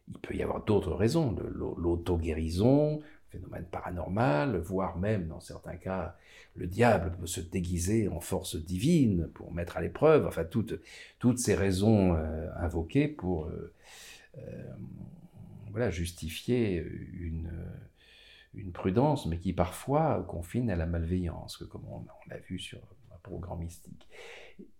Il 0.07 0.17
peut 0.19 0.35
y 0.35 0.43
avoir 0.43 0.63
d'autres 0.63 0.93
raisons, 0.93 1.35
l'auto-guérison, 1.53 3.01
phénomène 3.29 3.65
paranormal, 3.65 4.57
voire 4.57 4.97
même 4.97 5.27
dans 5.27 5.39
certains 5.39 5.75
cas 5.75 6.15
le 6.55 6.67
diable 6.67 7.11
peut 7.19 7.27
se 7.27 7.39
déguiser 7.39 8.07
en 8.07 8.19
force 8.19 8.55
divine 8.55 9.29
pour 9.33 9.53
mettre 9.53 9.77
à 9.77 9.81
l'épreuve, 9.81 10.25
enfin 10.25 10.43
toutes, 10.43 10.79
toutes 11.19 11.39
ces 11.39 11.55
raisons 11.55 12.15
euh, 12.15 12.49
invoquées 12.57 13.07
pour 13.07 13.45
euh, 13.45 13.73
euh, 14.39 14.63
voilà, 15.71 15.89
justifier 15.91 16.83
une, 17.13 17.51
une 18.55 18.71
prudence, 18.71 19.27
mais 19.27 19.37
qui 19.37 19.53
parfois 19.53 20.25
confine 20.27 20.69
à 20.69 20.75
la 20.75 20.87
malveillance, 20.87 21.57
comme 21.69 21.85
on, 21.89 22.03
l'a 22.27 22.39
vu 22.39 22.57
sur 22.57 22.79
un 23.13 23.19
programme 23.21 23.59
mystique. 23.59 24.07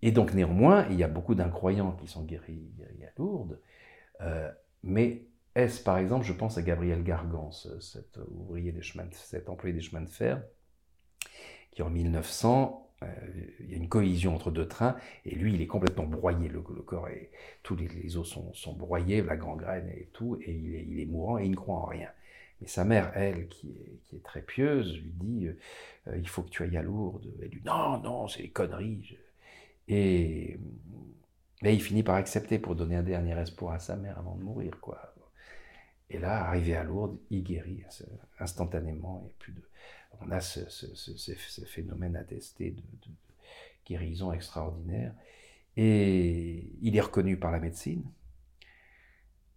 Et 0.01 0.11
donc 0.11 0.33
néanmoins, 0.33 0.87
il 0.89 0.97
y 0.97 1.03
a 1.03 1.07
beaucoup 1.07 1.35
d'incroyants 1.35 1.91
qui 1.91 2.07
sont 2.07 2.23
guéris, 2.23 2.71
à 3.03 3.11
Lourdes, 3.19 3.59
mais 4.81 5.27
est-ce 5.57 5.83
par 5.83 5.97
exemple, 5.97 6.25
je 6.25 6.33
pense 6.33 6.57
à 6.57 6.61
Gabriel 6.61 7.03
Gargan, 7.03 7.51
cet 7.51 8.19
ouvrier 8.29 8.71
des 8.71 8.81
chemins, 8.81 9.07
cet 9.11 9.49
employé 9.49 9.73
des 9.73 9.81
chemins 9.81 10.01
de 10.01 10.09
fer, 10.09 10.43
qui 11.71 11.81
en 11.81 11.89
1900, 11.89 12.91
euh, 13.03 13.07
il 13.61 13.71
y 13.71 13.73
a 13.73 13.77
une 13.77 13.89
collision 13.89 14.35
entre 14.35 14.51
deux 14.51 14.67
trains, 14.67 14.95
et 15.25 15.33
lui, 15.33 15.53
il 15.53 15.61
est 15.61 15.67
complètement 15.67 16.05
broyé, 16.05 16.47
le, 16.47 16.61
corps, 16.61 17.09
et 17.09 17.31
tous 17.63 17.75
les, 17.75 18.17
os 18.17 18.39
sont, 18.53 18.73
broyés, 18.73 19.23
la 19.23 19.35
gangrène 19.35 19.89
et 19.89 20.09
tout, 20.13 20.37
et 20.41 20.51
il 20.51 20.99
est, 20.99 21.05
mourant, 21.05 21.39
et 21.39 21.45
il 21.45 21.51
ne 21.51 21.55
croit 21.55 21.77
en 21.77 21.85
rien. 21.85 22.09
Mais 22.61 22.67
sa 22.67 22.85
mère, 22.85 23.11
elle, 23.15 23.47
qui 23.47 23.69
est, 24.13 24.23
très 24.23 24.41
pieuse, 24.41 24.95
lui 24.97 25.11
dit 25.13 25.47
euh, 26.07 26.17
Il 26.17 26.27
faut 26.27 26.43
que 26.43 26.49
tu 26.49 26.63
ailles 26.63 26.77
à 26.77 26.81
Lourdes. 26.81 27.31
Elle 27.41 27.49
lui 27.49 27.61
dit 27.61 27.67
Non, 27.67 27.99
non, 27.99 28.27
c'est 28.27 28.43
des 28.43 28.49
conneries. 28.49 29.17
Et 29.87 30.59
mais 31.61 31.73
il 31.73 31.81
finit 31.81 32.03
par 32.03 32.15
accepter 32.15 32.59
pour 32.59 32.75
donner 32.75 32.95
un 32.95 33.03
dernier 33.03 33.37
espoir 33.39 33.73
à 33.73 33.79
sa 33.79 33.95
mère 33.95 34.19
avant 34.19 34.35
de 34.35 34.43
mourir. 34.43 34.79
quoi. 34.79 35.13
Et 36.09 36.19
là, 36.19 36.45
arrivé 36.45 36.75
à 36.75 36.83
Lourdes, 36.83 37.17
il 37.29 37.43
guérit 37.43 37.83
instantanément. 38.39 39.25
Et 39.27 39.33
plus 39.39 39.53
de, 39.53 39.61
on 40.21 40.31
a 40.31 40.39
ce, 40.39 41.65
phénomène 41.65 42.15
attesté 42.15 42.71
de, 42.71 42.81
guérison 43.85 44.31
extraordinaire. 44.31 45.13
Et 45.75 46.71
il 46.81 46.95
est 46.95 47.01
reconnu 47.01 47.37
par 47.37 47.51
la 47.51 47.59
médecine. 47.59 48.03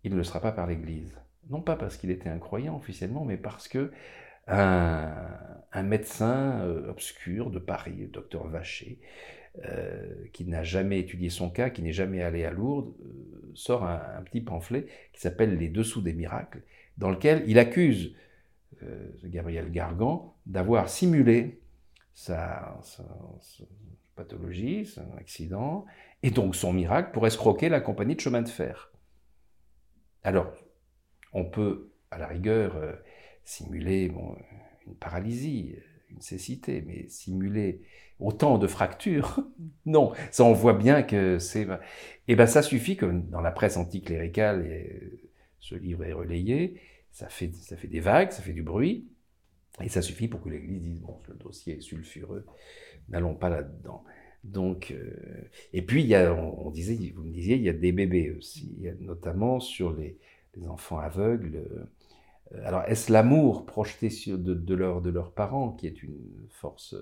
Il 0.05 0.13
ne 0.13 0.17
le 0.17 0.25
sera 0.25 0.41
pas 0.41 0.53
par 0.53 0.67
l'Église. 0.67 1.15
Non 1.49 1.63
pas 1.63 1.77
parce 1.77 1.97
qu'il 1.97 2.11
était 2.11 2.29
un 2.29 2.39
croyant 2.39 2.77
officiellement, 2.77 3.25
mais 3.25 3.37
parce 3.37 3.69
que 3.69 3.93
un, 4.47 5.83
médecin 5.83 6.61
euh, 6.63 6.91
obscur 6.91 7.51
de 7.51 7.59
Paris, 7.59 7.97
le 7.99 8.07
docteur 8.09 8.47
Vacher, 8.49 8.99
euh, 9.65 10.29
qui 10.33 10.45
n'a 10.45 10.63
jamais 10.63 11.01
étudié 11.01 11.29
son 11.29 11.51
cas, 11.51 11.71
qui 11.71 11.83
n'est 11.83 11.93
jamais 11.93 12.23
allé 12.23 12.45
à 12.45 12.53
Lourdes, 12.53 12.95
euh, 13.01 13.51
sort 13.55 13.85
un, 13.85 14.23
petit 14.23 14.41
pamphlet 14.41 14.87
qui 15.13 15.21
s'appelle 15.21 15.59
Les 15.59 15.69
Dessous 15.69 16.03
des 16.03 16.13
miracles, 16.13 16.63
dans 16.99 17.11
lequel 17.11 17.43
il 17.49 17.59
accuse 17.59 18.15
euh, 18.85 19.11
Gabriel 19.25 19.73
Gargan 19.73 20.37
d'avoir 20.47 20.89
simulé 20.89 21.61
sa, 22.15 22.81
pathologie, 24.15 24.87
son 24.87 25.13
accident, 25.19 25.85
et 26.23 26.31
donc 26.31 26.55
son 26.55 26.73
miracle 26.73 27.11
pour 27.13 27.27
escroquer 27.27 27.69
la 27.69 27.81
compagnie 27.81 28.15
de 28.15 28.21
chemin 28.21 28.43
de 28.43 28.49
fer. 28.49 28.93
Alors, 30.23 30.55
on 31.33 31.45
peut, 31.45 31.91
à 32.13 32.19
la 32.19 32.29
rigueur, 32.29 32.77
simuler 33.43 34.13
une 34.87 34.95
paralysie, 34.95 35.75
une 36.11 36.21
cécité, 36.21 36.83
mais 36.87 37.07
simuler 37.09 37.83
autant 38.19 38.59
de 38.59 38.67
fractures, 38.67 39.41
non, 39.87 40.13
ça 40.31 40.45
on 40.45 40.53
voit 40.53 40.75
bien 40.75 41.03
que 41.03 41.39
c'est... 41.39 41.67
Eh 42.29 42.37
ben 42.37 42.47
ça 42.47 42.63
suffit 42.63 42.97
que 42.97 43.07
dans 43.07 43.41
la 43.41 43.51
presse 43.51 43.77
anticléricale, 43.77 44.67
ce 45.59 45.75
livre 45.75 46.05
est 46.05 46.13
relayé, 46.13 46.81
ça 47.13 47.29
fait, 47.29 47.55
ça 47.55 47.77
fait 47.77 47.89
des 47.89 48.01
vagues, 48.01 48.31
ça 48.31 48.43
fait 48.43 48.53
du 48.53 48.63
bruit, 48.63 49.09
et 49.83 49.89
ça 49.89 50.03
suffit 50.03 50.29
pour 50.29 50.43
que 50.43 50.49
l'Église 50.49 50.83
dise, 50.83 51.01
bon, 51.01 51.19
le 51.29 51.35
dossier 51.35 51.79
est 51.79 51.81
sulfureux, 51.81 52.47
n'allons 53.09 53.35
pas 53.35 53.49
là-dedans. 53.49 54.05
Donc, 54.45 54.91
euh, 54.91 55.49
et 55.73 55.83
puis, 55.83 56.03
il 56.03 56.09
y 56.09 56.15
a, 56.15 56.33
on, 56.35 56.71
disait, 56.71 56.97
vous 57.15 57.23
me 57.23 57.33
disiez, 57.33 57.57
il 57.57 57.63
y 57.63 57.69
a 57.69 57.75
des 57.75 57.93
bébés 57.93 58.31
aussi, 58.31 58.79
notamment 59.01 59.61
sur 59.61 59.93
les, 59.93 60.19
les 60.57 60.67
enfants 60.67 60.99
aveugles. 60.99 61.63
Euh, 62.53 62.63
alors, 62.65 62.83
est-ce 62.87 63.13
l'amour 63.13 63.67
projeté 63.67 64.11
sur, 64.11 64.39
de, 64.39 64.55
de, 64.55 64.75
leur, 64.75 65.01
de 65.01 65.11
leurs 65.11 65.33
parents 65.33 65.73
qui 65.73 65.87
est 65.87 66.03
une 66.03 66.19
force 66.51 66.95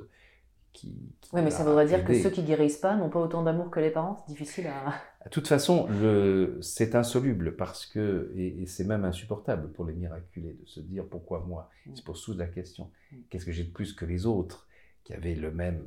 qui, 0.72 0.94
qui 1.20 1.30
oui, 1.32 1.42
mais 1.42 1.50
ça 1.50 1.64
voudrait 1.64 1.86
dire 1.86 2.04
que 2.04 2.14
ceux 2.14 2.30
qui 2.30 2.42
guérissent 2.42 2.76
pas 2.76 2.94
n'ont 2.96 3.08
pas 3.08 3.20
autant 3.20 3.42
d'amour 3.42 3.70
que 3.70 3.80
les 3.80 3.90
parents. 3.90 4.16
C'est 4.26 4.32
difficile 4.32 4.66
à. 4.68 4.94
De 5.24 5.30
toute 5.30 5.48
façon, 5.48 5.88
c'est 6.60 6.94
insoluble 6.94 7.56
parce 7.56 7.84
que, 7.86 8.32
et, 8.36 8.62
et 8.62 8.66
c'est 8.66 8.84
même 8.84 9.04
insupportable 9.04 9.72
pour 9.72 9.84
les 9.84 9.94
miraculés 9.94 10.54
de 10.54 10.66
se 10.66 10.80
dire 10.80 11.06
pourquoi 11.06 11.44
moi. 11.46 11.70
Ils 11.86 11.96
se 11.96 12.02
posent 12.02 12.22
tous 12.22 12.36
la 12.36 12.46
question 12.46 12.90
qu'est-ce 13.28 13.44
que 13.44 13.52
j'ai 13.52 13.64
de 13.64 13.72
plus 13.72 13.92
que 13.92 14.04
les 14.04 14.26
autres 14.26 14.68
qui 15.04 15.14
avaient 15.14 15.34
le 15.34 15.50
même, 15.50 15.82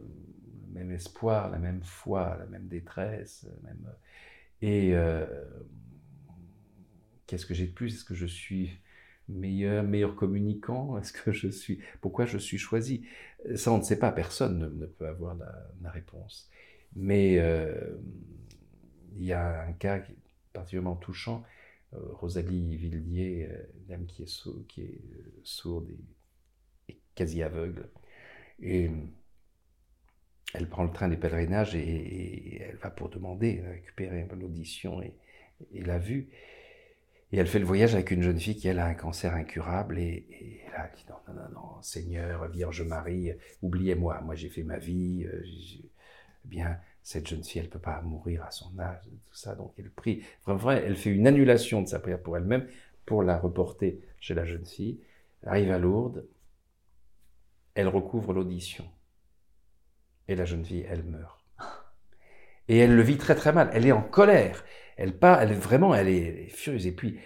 le 0.68 0.80
même 0.80 0.92
espoir, 0.92 1.50
la 1.50 1.60
même 1.60 1.82
foi, 1.84 2.36
la 2.40 2.46
même 2.48 2.68
détresse, 2.68 3.48
même. 3.64 3.88
Et 4.62 4.96
euh, 4.96 5.26
qu'est-ce 7.26 7.46
que 7.46 7.54
j'ai 7.54 7.68
de 7.68 7.74
plus? 7.74 7.96
Est-ce 7.96 8.06
que 8.06 8.16
je 8.16 8.26
suis 8.28 8.72
meilleur, 9.32 9.84
meilleur 9.84 10.16
communicant? 10.16 10.98
Est-ce 10.98 11.14
que 11.14 11.32
je 11.32 11.48
suis 11.48 11.80
Pourquoi 12.02 12.26
je 12.26 12.38
suis 12.38 12.58
choisi? 12.58 13.04
Ça, 13.56 13.72
on 13.72 13.78
ne 13.78 13.84
sait 13.84 14.00
pas. 14.00 14.12
Personne 14.12 14.78
ne, 14.78 14.86
peut 14.86 15.08
avoir 15.08 15.36
la, 15.36 15.92
réponse. 15.92 16.50
Mais 16.96 17.40
euh, 17.40 17.98
il 19.18 19.26
y 19.26 19.34
a 19.34 19.64
un 19.64 19.74
cas 19.74 20.02
particulièrement 20.54 20.96
touchant. 20.96 21.44
Euh, 21.94 22.00
Rosalie 22.14 22.76
Villiers, 22.78 23.50
euh, 23.52 23.64
dame 23.88 24.06
qui 24.06 24.24
est, 24.24 24.82
est 24.82 25.02
sourde 25.44 25.90
et, 26.88 26.98
quasi 27.16 27.44
aveugle, 27.44 27.90
et 28.62 28.90
elle 30.54 30.68
prend 30.70 30.84
le 30.84 30.92
train 30.92 31.10
des 31.10 31.18
pèlerinages 31.18 31.76
et, 31.76 32.62
elle 32.62 32.78
va 32.78 32.90
pour 32.90 33.10
demander, 33.10 33.62
récupérer 33.62 34.28
l'audition 34.40 35.02
et 35.02 35.14
la 35.74 35.98
vue. 35.98 36.30
Et 37.32 37.38
elle 37.38 37.48
fait 37.48 37.60
le 37.60 37.66
voyage 37.66 37.94
avec 37.94 38.12
une 38.12 38.22
jeune 38.22 38.40
fille 38.40 38.58
qui, 38.58 38.70
a 38.70 38.86
un 38.86 38.94
cancer 38.94 39.34
incurable. 39.34 40.00
Et, 40.00 40.66
là, 40.74 40.90
elle 40.90 40.98
dit 40.98 41.06
non, 41.10 41.34
non, 41.34 41.50
non, 41.54 41.82
Seigneur, 41.82 42.48
Vierge 42.50 42.82
Marie, 42.82 43.32
oubliez-moi. 43.62 44.20
Moi, 44.22 44.36
j'ai 44.36 44.50
fait 44.50 44.64
ma 44.64 44.78
vie. 44.78 45.26
Euh, 45.26 45.44
bien, 46.44 46.78
cette 47.04 47.28
jeune 47.28 47.44
fille, 47.44 47.60
elle 47.60 47.68
ne 47.68 47.72
peut 47.72 47.80
pas 47.80 48.02
mourir 48.02 48.44
à 48.44 48.52
son 48.52 48.78
âge, 48.80 49.04
tout 49.04 49.36
ça. 49.36 49.56
Donc, 49.56 49.74
elle 49.78 49.92
prie. 49.92 50.24
Vraiment, 50.46 50.72
elle 50.72 50.98
fait 50.98 51.10
une 51.10 51.26
annulation 51.26 51.82
de 51.82 51.88
sa 51.88 52.00
prière 52.00 52.22
pour 52.22 52.36
elle-même 52.36 52.68
pour 53.06 53.24
la 53.24 53.38
reporter 53.38 54.02
chez 54.20 54.34
la 54.34 54.46
jeune 54.46 54.66
fille. 54.66 55.00
Elle 55.44 55.50
arrive 55.50 55.72
à 55.72 55.80
Lourdes. 55.80 56.28
Elle 57.74 57.88
recouvre 57.88 58.34
l'audition. 58.34 58.86
Et 60.28 60.36
la 60.36 60.46
jeune 60.46 60.66
fille, 60.66 60.86
elle 60.90 61.04
meurt. 61.04 61.40
Et 62.68 62.78
elle 62.78 62.96
le 62.96 63.02
vit 63.02 63.18
très 63.18 63.36
très 63.36 63.54
mal. 63.54 63.70
Elle 63.74 63.86
est 63.86 63.92
en 63.92 64.02
colère. 64.02 64.64
Elle 64.98 65.18
part, 65.18 65.42
elle 65.42 65.54
vraiment, 65.54 65.94
elle 65.96 66.08
est, 66.08 66.46
est 66.46 66.50
furieuse. 66.50 66.88
Et 66.88 66.92
puis, 66.92 67.20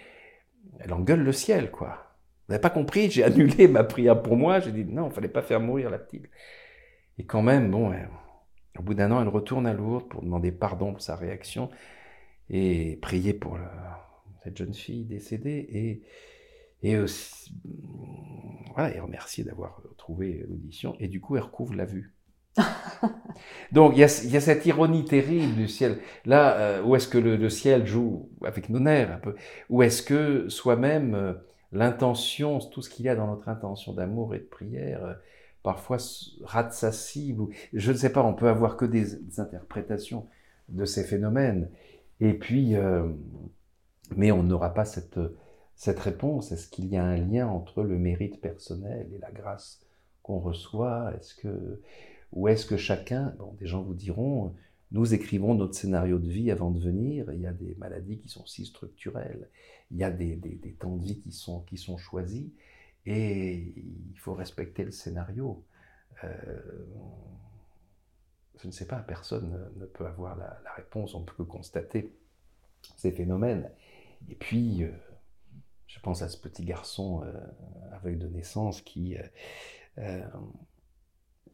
elle 0.80 0.92
engueule 0.92 1.22
le 1.22 1.32
ciel, 1.32 1.70
quoi. 1.70 2.16
Vous 2.46 2.52
n'avez 2.52 2.60
pas 2.60 2.70
compris 2.70 3.10
J'ai 3.10 3.24
annulé 3.24 3.68
ma 3.68 3.84
prière 3.84 4.22
pour 4.22 4.36
moi. 4.36 4.60
J'ai 4.60 4.72
dit 4.72 4.84
non, 4.84 5.08
il 5.08 5.12
fallait 5.12 5.28
pas 5.28 5.42
faire 5.42 5.60
mourir 5.60 5.90
la 5.90 5.98
petite. 5.98 6.28
Et 7.18 7.24
quand 7.24 7.42
même, 7.42 7.70
bon, 7.70 7.92
au 8.78 8.82
bout 8.82 8.94
d'un 8.94 9.10
an, 9.10 9.20
elle 9.22 9.28
retourne 9.28 9.66
à 9.66 9.72
Lourdes 9.72 10.08
pour 10.08 10.22
demander 10.22 10.52
pardon 10.52 10.92
pour 10.92 11.02
sa 11.02 11.16
réaction 11.16 11.70
et 12.50 12.98
prier 13.02 13.34
pour 13.34 13.58
cette 14.44 14.56
jeune 14.56 14.74
fille 14.74 15.04
décédée 15.04 15.66
et 15.70 16.02
et 16.82 16.96
voilà, 18.74 18.94
et 18.94 19.00
remercier 19.00 19.42
d'avoir 19.42 19.82
trouvé 19.96 20.44
l'audition. 20.48 20.94
Et 21.00 21.08
du 21.08 21.20
coup, 21.20 21.36
elle 21.36 21.42
recouvre 21.42 21.74
la 21.74 21.86
vue. 21.86 22.14
Donc 23.76 23.92
il 23.94 24.00
y, 24.00 24.04
a, 24.04 24.08
cette 24.08 24.64
ironie 24.64 25.04
terrible 25.04 25.54
du 25.54 25.68
ciel. 25.68 25.98
Là, 26.24 26.56
euh, 26.56 26.82
où 26.82 26.96
est-ce 26.96 27.08
que 27.08 27.18
le, 27.18 27.50
ciel 27.50 27.86
joue 27.86 28.30
avec 28.42 28.70
nos 28.70 28.80
nerfs 28.80 29.12
un 29.12 29.18
peu? 29.18 29.34
Où 29.68 29.82
est-ce 29.82 30.02
que 30.02 30.48
soi-même, 30.48 31.14
euh, 31.14 31.34
l'intention, 31.72 32.58
tout 32.58 32.80
ce 32.80 32.88
qu'il 32.88 33.04
y 33.04 33.10
a 33.10 33.14
dans 33.14 33.26
notre 33.26 33.50
intention 33.50 33.92
d'amour 33.92 34.34
et 34.34 34.38
de 34.38 34.44
prière, 34.44 35.04
euh, 35.04 35.12
parfois 35.62 35.98
rate 36.42 36.72
sa 36.72 36.90
cible 36.90 37.52
Je 37.74 37.92
ne 37.92 37.98
sais 37.98 38.10
pas, 38.10 38.24
on 38.24 38.32
peut 38.32 38.48
avoir 38.48 38.78
que 38.78 38.86
des, 38.86 39.14
des 39.14 39.40
interprétations 39.40 40.26
de 40.70 40.86
ces 40.86 41.04
phénomènes. 41.04 41.68
Et 42.20 42.32
puis, 42.32 42.76
mais 44.16 44.32
on 44.32 44.42
n'aura 44.42 44.72
pas 44.72 44.86
cette, 44.86 45.20
cette 45.74 45.98
réponse. 45.98 46.50
Est-ce 46.50 46.68
qu'il 46.68 46.86
y 46.86 46.96
a 46.96 47.04
un 47.04 47.18
lien 47.18 47.46
entre 47.46 47.82
le 47.82 47.98
mérite 47.98 48.40
personnel 48.40 49.06
et 49.14 49.18
la 49.18 49.30
grâce 49.32 49.82
qu'on 50.22 50.38
reçoit? 50.38 51.12
Est-ce 51.14 51.34
que 51.34 51.82
ou 52.32 52.48
est-ce 52.48 52.66
que 52.66 52.76
chacun, 52.76 53.34
bon, 53.38 53.54
des 53.54 53.66
gens 53.66 53.82
vous 53.82 53.94
diront, 53.94 54.54
nous 54.92 55.14
écrivons 55.14 55.54
notre 55.54 55.74
scénario 55.74 56.18
de 56.18 56.28
vie 56.28 56.50
avant 56.50 56.70
de 56.70 56.78
venir, 56.78 57.32
il 57.32 57.40
y 57.40 57.46
a 57.46 57.52
des 57.52 57.74
maladies 57.76 58.18
qui 58.18 58.28
sont 58.28 58.46
si 58.46 58.64
structurelles, 58.66 59.48
il 59.90 59.98
y 59.98 60.04
a 60.04 60.10
des, 60.10 60.36
des, 60.36 60.72
temps 60.72 60.96
de 60.96 61.04
vie 61.04 61.20
qui 61.20 61.32
sont, 61.32 61.60
qui 61.62 61.76
sont 61.76 61.96
choisis, 61.96 62.46
et 63.04 63.74
il 64.12 64.18
faut 64.18 64.34
respecter 64.34 64.84
le 64.84 64.90
scénario. 64.90 65.64
Euh, 66.24 66.58
je 68.60 68.66
ne 68.66 68.72
sais 68.72 68.86
pas, 68.86 68.96
personne 68.96 69.50
ne, 69.50 69.80
ne 69.80 69.86
peut 69.86 70.06
avoir 70.06 70.36
la, 70.36 70.60
réponse, 70.76 71.14
on 71.14 71.22
peut 71.22 71.34
que 71.36 71.42
constater 71.42 72.12
ces 72.96 73.12
phénomènes. 73.12 73.70
Et 74.28 74.34
puis, 74.34 74.82
euh, 74.82 74.90
je 75.86 76.00
pense 76.00 76.22
à 76.22 76.28
ce 76.28 76.36
petit 76.36 76.64
garçon 76.64 77.22
euh, 77.24 77.32
aveugle 77.92 78.18
de 78.18 78.28
naissance 78.28 78.80
qui 78.82 79.16
euh, 79.98 80.22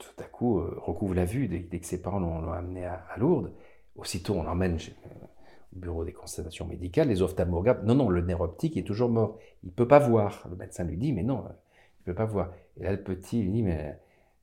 tout 0.02 0.22
à 0.22 0.26
coup 0.26 0.58
euh, 0.58 0.78
recouvre 0.78 1.14
la 1.14 1.24
vue 1.24 1.48
dès, 1.48 1.78
que 1.78 1.86
ses 1.86 2.00
parents 2.00 2.20
l'ont 2.20 2.52
amené 2.52 2.84
à, 2.84 3.04
Lourdes. 3.16 3.52
Aussitôt, 3.96 4.34
on 4.34 4.42
l'emmène 4.42 4.76
au 4.76 5.78
bureau 5.78 6.04
des 6.04 6.12
constatations 6.12 6.66
médicales. 6.66 7.08
Les 7.08 7.22
ophtalmologues 7.22 7.84
non, 7.84 7.94
non, 7.94 8.08
le 8.08 8.22
nerf 8.22 8.40
optique 8.40 8.76
est 8.76 8.82
toujours 8.82 9.10
mort. 9.10 9.38
Il 9.62 9.68
ne 9.68 9.72
peut 9.72 9.88
pas 9.88 9.98
voir. 9.98 10.46
Le 10.50 10.56
médecin 10.56 10.84
lui 10.84 10.96
dit, 10.96 11.12
mais 11.12 11.22
non, 11.22 11.44
il 11.46 12.00
ne 12.00 12.04
peut 12.06 12.14
pas 12.14 12.24
voir. 12.24 12.52
Et 12.78 12.84
là, 12.84 12.92
le 12.92 13.02
petit 13.02 13.42
lui 13.42 13.50
dit, 13.50 13.62
mais 13.62 13.98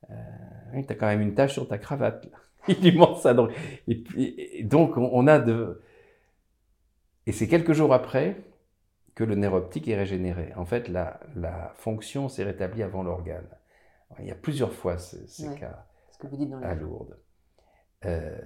euh, 0.10 0.82
tu 0.82 0.92
as 0.92 0.96
quand 0.96 1.08
même 1.08 1.22
une 1.22 1.34
tache 1.34 1.54
sur 1.54 1.68
ta 1.68 1.78
cravate. 1.78 2.28
Il 2.68 2.80
lui 2.82 2.98
montre 2.98 3.20
ça. 3.20 3.34
Donc, 3.34 3.52
et, 3.88 4.64
donc 4.64 4.98
on, 4.98 5.10
on, 5.12 5.28
a 5.28 5.40
de... 5.40 5.82
Et 7.26 7.32
c'est 7.32 7.48
quelques 7.48 7.74
jours 7.74 7.94
après 7.94 8.38
que 9.16 9.24
le 9.24 9.36
nerf 9.36 9.54
optique 9.54 9.88
est 9.88 9.96
régénéré. 9.96 10.54
En 10.56 10.66
fait, 10.66 10.88
la, 10.88 11.20
la 11.36 11.74
fonction 11.76 12.30
s'est 12.30 12.44
rétablie 12.44 12.84
avant 12.84 13.04
l'organe. 13.04 13.48
Il 14.18 14.26
y 14.26 14.32
a 14.32 14.36
plusieurs 14.36 14.74
fois 14.74 14.98
ces, 14.98 15.28
ces 15.28 15.48
ouais, 15.48 15.60
cas 15.60 15.86
ce 16.12 16.18
que 16.18 16.28
vous 16.28 16.38
dites 16.38 16.50
dans 16.50 16.62
à 16.62 16.74
Lourdes. 16.74 17.18
Euh, 18.06 18.38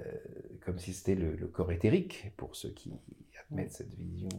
comme 0.66 0.80
si 0.80 0.94
c'était 0.94 1.16
le, 1.16 1.36
le, 1.36 1.48
corps 1.48 1.72
éthérique, 1.72 2.32
pour 2.38 2.56
ceux 2.56 2.70
qui 2.70 2.92
admettent 3.40 3.68
ouais. 3.68 3.74
cette 3.74 3.94
vision, 3.94 4.30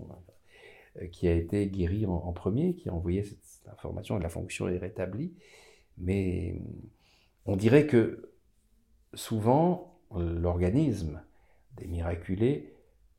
euh, 1.01 1.07
qui 1.07 1.29
a 1.29 1.35
été 1.35 1.67
guéri 1.69 2.05
en, 2.05 2.15
en, 2.15 2.33
premier, 2.33 2.75
qui 2.75 2.89
a 2.89 2.93
envoyé 2.93 3.23
cette, 3.23 3.45
cette, 3.45 3.69
information 3.69 4.19
et 4.19 4.23
la 4.23 4.29
fonction 4.29 4.69
est 4.69 4.79
rétablie. 4.79 5.33
Mais 5.99 6.61
on 7.47 7.57
dirait 7.57 7.87
que 7.87 8.33
souvent, 9.15 10.01
l'organisme 10.13 11.23
des 11.77 11.87
miraculés 11.87 12.75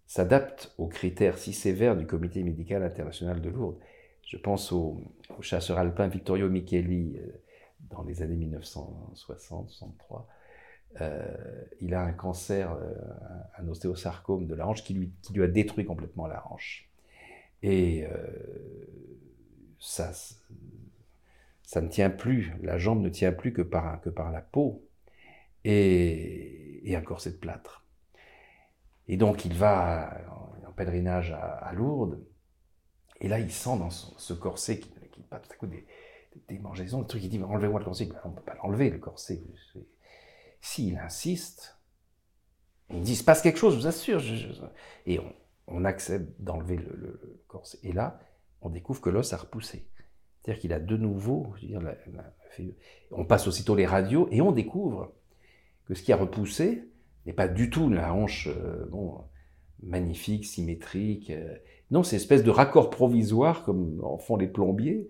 s'adapte 0.05 0.73
aux 0.77 0.87
critères 0.87 1.37
si 1.37 1.53
sévères 1.53 1.95
du 1.95 2.05
Comité 2.05 2.43
médical 2.43 2.83
international 2.83 3.41
de 3.41 3.49
Lourdes. 3.49 3.79
Je 4.23 4.37
pense 4.37 4.71
au, 4.71 5.01
au 5.37 5.41
chasseur 5.41 5.77
alpin 5.77 6.07
Vittorio 6.07 6.49
Micheli, 6.49 7.17
euh, 7.17 7.41
dans 7.95 8.03
les 8.03 8.21
années 8.21 8.35
1960-63. 8.35 10.25
Euh, 11.01 11.25
il 11.81 11.93
a 11.93 12.01
un 12.01 12.13
cancer, 12.13 12.71
euh, 12.71 12.93
un 13.57 13.67
ostéosarcome 13.67 14.47
de 14.47 14.55
la 14.55 14.67
hanche 14.67 14.83
qui 14.83 14.93
lui, 14.93 15.11
qui 15.21 15.33
lui 15.33 15.43
a 15.43 15.47
détruit 15.47 15.85
complètement 15.85 16.27
la 16.27 16.45
hanche. 16.49 16.89
Et 17.63 18.05
euh, 18.05 18.27
ça, 19.79 20.11
ça 21.63 21.81
ne 21.81 21.87
tient 21.89 22.09
plus, 22.09 22.53
la 22.61 22.77
jambe 22.77 23.01
ne 23.01 23.09
tient 23.09 23.31
plus 23.31 23.51
que 23.51 23.61
par, 23.61 23.99
que 24.01 24.09
par 24.09 24.31
la 24.31 24.41
peau 24.41 24.87
et, 25.63 26.89
et 26.89 26.95
un 26.95 27.01
corset 27.01 27.31
de 27.31 27.37
plâtre. 27.37 27.83
Et 29.07 29.17
donc 29.17 29.45
il 29.45 29.53
va 29.53 30.17
en 30.67 30.71
pèlerinage 30.71 31.31
à, 31.31 31.71
Lourdes, 31.73 32.23
et 33.19 33.27
là 33.27 33.39
il 33.39 33.51
sent 33.51 33.77
dans 33.77 33.89
ce 33.89 34.33
corset 34.33 34.79
qui, 34.79 34.89
qui 35.11 35.21
pas 35.21 35.39
tout 35.39 35.51
à 35.51 35.55
coup 35.55 35.67
des, 35.67 35.85
démangeaisons, 36.47 37.01
le 37.01 37.07
truc, 37.07 37.23
il 37.23 37.29
dit, 37.29 37.41
enlevez-moi 37.41 37.79
le 37.79 37.85
corset. 37.85 38.09
On 38.23 38.29
ne 38.29 38.35
peut 38.35 38.41
pas 38.41 38.55
l'enlever, 38.55 38.89
le 38.89 38.99
corset. 38.99 39.41
S'il 40.61 40.97
insiste, 40.97 41.77
il 42.89 43.01
dit, 43.01 43.13
il 43.13 43.15
se 43.15 43.23
passe 43.23 43.41
quelque 43.41 43.59
chose, 43.59 43.75
je 43.75 43.79
vous 43.79 43.87
assure. 43.87 44.21
Et 45.05 45.19
on, 45.67 45.85
accepte 45.85 46.39
d'enlever 46.39 46.77
le, 46.77 47.43
corset. 47.47 47.79
Et 47.83 47.91
là, 47.91 48.19
on 48.61 48.69
découvre 48.69 49.01
que 49.01 49.09
l'os 49.09 49.33
a 49.33 49.37
repoussé. 49.37 49.87
C'est-à-dire 50.41 50.61
qu'il 50.61 50.73
a 50.73 50.79
de 50.79 50.97
nouveau, 50.97 51.55
on 53.11 53.25
passe 53.25 53.47
aussitôt 53.47 53.75
les 53.75 53.85
radios 53.85 54.27
et 54.31 54.41
on 54.41 54.51
découvre 54.51 55.13
que 55.85 55.95
ce 55.95 56.03
qui 56.03 56.13
a 56.13 56.17
repoussé 56.17 56.87
n'est 57.25 57.33
pas 57.33 57.47
du 57.47 57.69
tout 57.69 57.89
la 57.89 58.13
hanche, 58.13 58.47
euh, 58.47 58.85
bon, 58.89 59.23
magnifique, 59.81 60.45
symétrique, 60.45 61.31
euh, 61.31 61.57
Non, 61.91 62.03
c'est 62.03 62.15
une 62.15 62.21
espèce 62.21 62.43
de 62.43 62.49
raccord 62.49 62.89
provisoire, 62.89 63.63
comme 63.63 64.01
en 64.03 64.17
font 64.17 64.37
les 64.37 64.47
plombiers. 64.47 65.07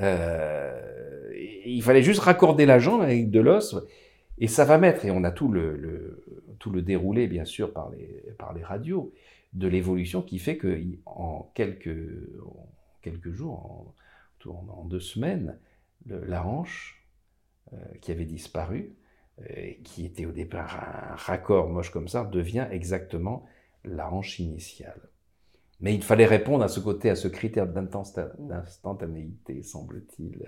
Euh, 0.00 1.30
il 1.66 1.82
fallait 1.82 2.02
juste 2.02 2.20
raccorder 2.20 2.66
la 2.66 2.78
jambe 2.78 3.02
avec 3.02 3.30
de 3.30 3.40
l'os, 3.40 3.76
et 4.38 4.48
ça 4.48 4.64
va 4.64 4.78
mettre, 4.78 5.04
et 5.04 5.10
on 5.10 5.22
a 5.24 5.30
tout 5.30 5.48
le, 5.48 6.24
tout 6.58 6.70
le 6.70 6.82
déroulé, 6.82 7.26
bien 7.26 7.44
sûr, 7.44 7.72
par 7.72 7.90
les, 7.90 8.32
par 8.38 8.54
les 8.54 8.62
radios, 8.62 9.12
de 9.52 9.68
l'évolution 9.68 10.22
qui 10.22 10.38
fait 10.38 10.56
que 10.56 10.80
en 11.06 11.50
quelques, 11.54 11.96
quelques 13.02 13.30
jours, 13.30 13.94
en, 14.46 14.84
deux 14.84 15.00
semaines, 15.00 15.58
la 16.06 16.44
hanche, 16.46 17.06
euh, 17.72 17.76
qui 18.00 18.12
avait 18.12 18.26
disparu, 18.26 18.94
euh, 19.40 19.72
qui 19.84 20.04
était 20.04 20.26
au 20.26 20.32
départ 20.32 20.78
un 21.12 21.16
raccord 21.16 21.68
moche 21.68 21.90
comme 21.90 22.08
ça, 22.08 22.24
devient 22.24 22.66
exactement 22.70 23.46
la 23.84 24.12
hanche 24.12 24.38
initiale. 24.38 25.00
Mais 25.80 25.94
il 25.94 26.02
fallait 26.02 26.26
répondre 26.26 26.64
à 26.64 26.68
ce 26.68 26.80
côté, 26.80 27.10
à 27.10 27.16
ce 27.16 27.28
critère 27.28 27.66
d'instantanéité, 27.66 29.62
semble-t-il. 29.62 30.42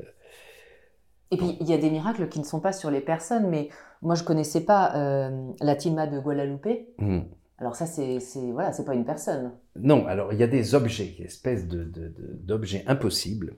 Et 1.31 1.37
puis, 1.37 1.57
il 1.61 1.69
y 1.69 1.73
a 1.73 1.79
des 1.79 1.91
miracles 1.91 2.29
qui 2.29 2.39
ne 2.39 2.45
sont 2.45 2.61
pas 2.61 2.73
sur 2.73 2.91
les 2.91 3.01
personnes, 3.01 3.49
mais 3.51 3.69
moi, 4.03 4.15
je 4.15 4.23
ne 4.23 4.27
connaissais 4.27 4.65
pas 4.65 4.95
euh, 4.97 5.53
la 5.61 5.75
Tilma 5.75 6.07
de 6.07 6.21
Guadalupe. 6.21 6.69
Hmm. 6.99 7.23
Alors 7.59 7.75
ça, 7.75 7.87
c'est 7.87 8.19
voilà, 8.53 8.73
c'est 8.73 8.85
pas 8.85 8.95
une 8.95 9.07
personne. 9.07 9.53
Non, 9.77 10.07
alors 10.07 10.33
il 10.33 10.39
y 10.39 10.43
a 10.43 10.47
des 10.47 10.75
objets, 10.75 11.15
des 11.19 11.25
espèces 11.25 11.67
d'objets 11.67 12.85
de, 12.85 12.91
impossibles. 12.91 13.55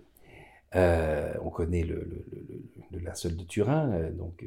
Euh, 0.77 1.33
on 1.43 1.51
connaît 1.51 1.83
le, 1.83 1.97
le, 1.97 2.25
le, 2.93 2.99
linceul 2.99 3.37
de 3.37 3.43
Turin, 3.43 3.91
euh, 3.91 4.13
donc, 4.13 4.45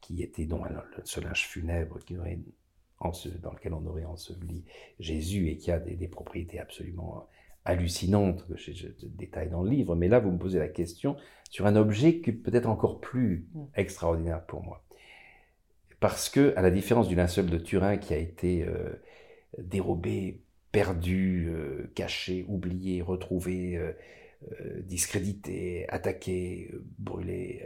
qui, 0.00 0.22
était 0.22 0.46
donc, 0.46 0.66
le 0.70 1.20
linge 1.22 1.46
funèbre 1.48 1.98
qui 2.04 2.16
aurait 2.16 2.38
dans 3.42 3.52
lequel 3.52 3.74
on 3.74 3.84
aurait 3.86 4.04
enseveli 4.04 4.64
Jésus 4.98 5.48
et 5.48 5.56
qui 5.56 5.70
a 5.70 5.78
des, 5.78 6.08
propriétés 6.08 6.58
absolument 6.58 7.28
hallucinantes 7.64 8.46
que 8.46 8.56
je, 8.56 8.88
détaille 9.04 9.50
dans 9.50 9.62
le 9.62 9.70
livre. 9.70 9.94
Mais 9.94 10.08
là, 10.08 10.20
vous 10.20 10.30
me 10.30 10.38
posez 10.38 10.58
la 10.58 10.68
question 10.68 11.16
sur 11.50 11.66
un 11.66 11.76
objet 11.76 12.20
qui 12.20 12.32
peut-être 12.32 12.68
encore 12.68 13.00
plus 13.00 13.46
mm. 13.54 13.64
extraordinaire 13.76 14.44
pour 14.46 14.62
moi. 14.62 14.84
Parce 16.00 16.28
que, 16.28 16.52
à 16.56 16.62
la 16.62 16.70
différence 16.70 17.08
du 17.08 17.14
linceul 17.14 17.46
de 17.46 17.56
Turin 17.56 17.96
qui 17.96 18.12
a 18.12 18.18
été 18.18 18.64
euh, 18.64 18.92
dérobé, 19.58 20.42
perdu, 20.72 21.48
euh, 21.48 21.90
caché, 21.94 22.44
oublié, 22.48 23.00
retrouvé, 23.00 23.76
euh, 23.76 23.92
discrédité, 24.82 25.88
attaqué, 25.88 26.70
brûlé, 26.98 27.64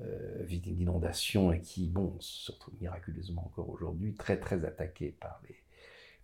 euh, 0.00 0.42
victime 0.42 0.74
d'inondation 0.74 1.52
et 1.52 1.60
qui, 1.60 1.88
bon, 1.88 2.16
se 2.20 2.52
miraculeusement 2.80 3.46
encore 3.46 3.68
aujourd'hui, 3.68 4.14
très 4.14 4.38
très 4.38 4.64
attaqué 4.64 5.12
par 5.20 5.40
les, 5.48 5.56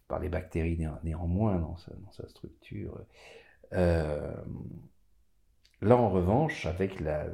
par 0.09 0.18
les 0.18 0.29
bactéries 0.29 0.79
néanmoins 1.05 1.57
dans 1.59 1.77
sa, 2.11 2.29
structure. 2.29 3.01
Euh, 3.73 4.35
là, 5.83 5.97
en 5.97 6.11
revanche, 6.11 6.66
avec 6.66 6.99
la, 7.01 7.27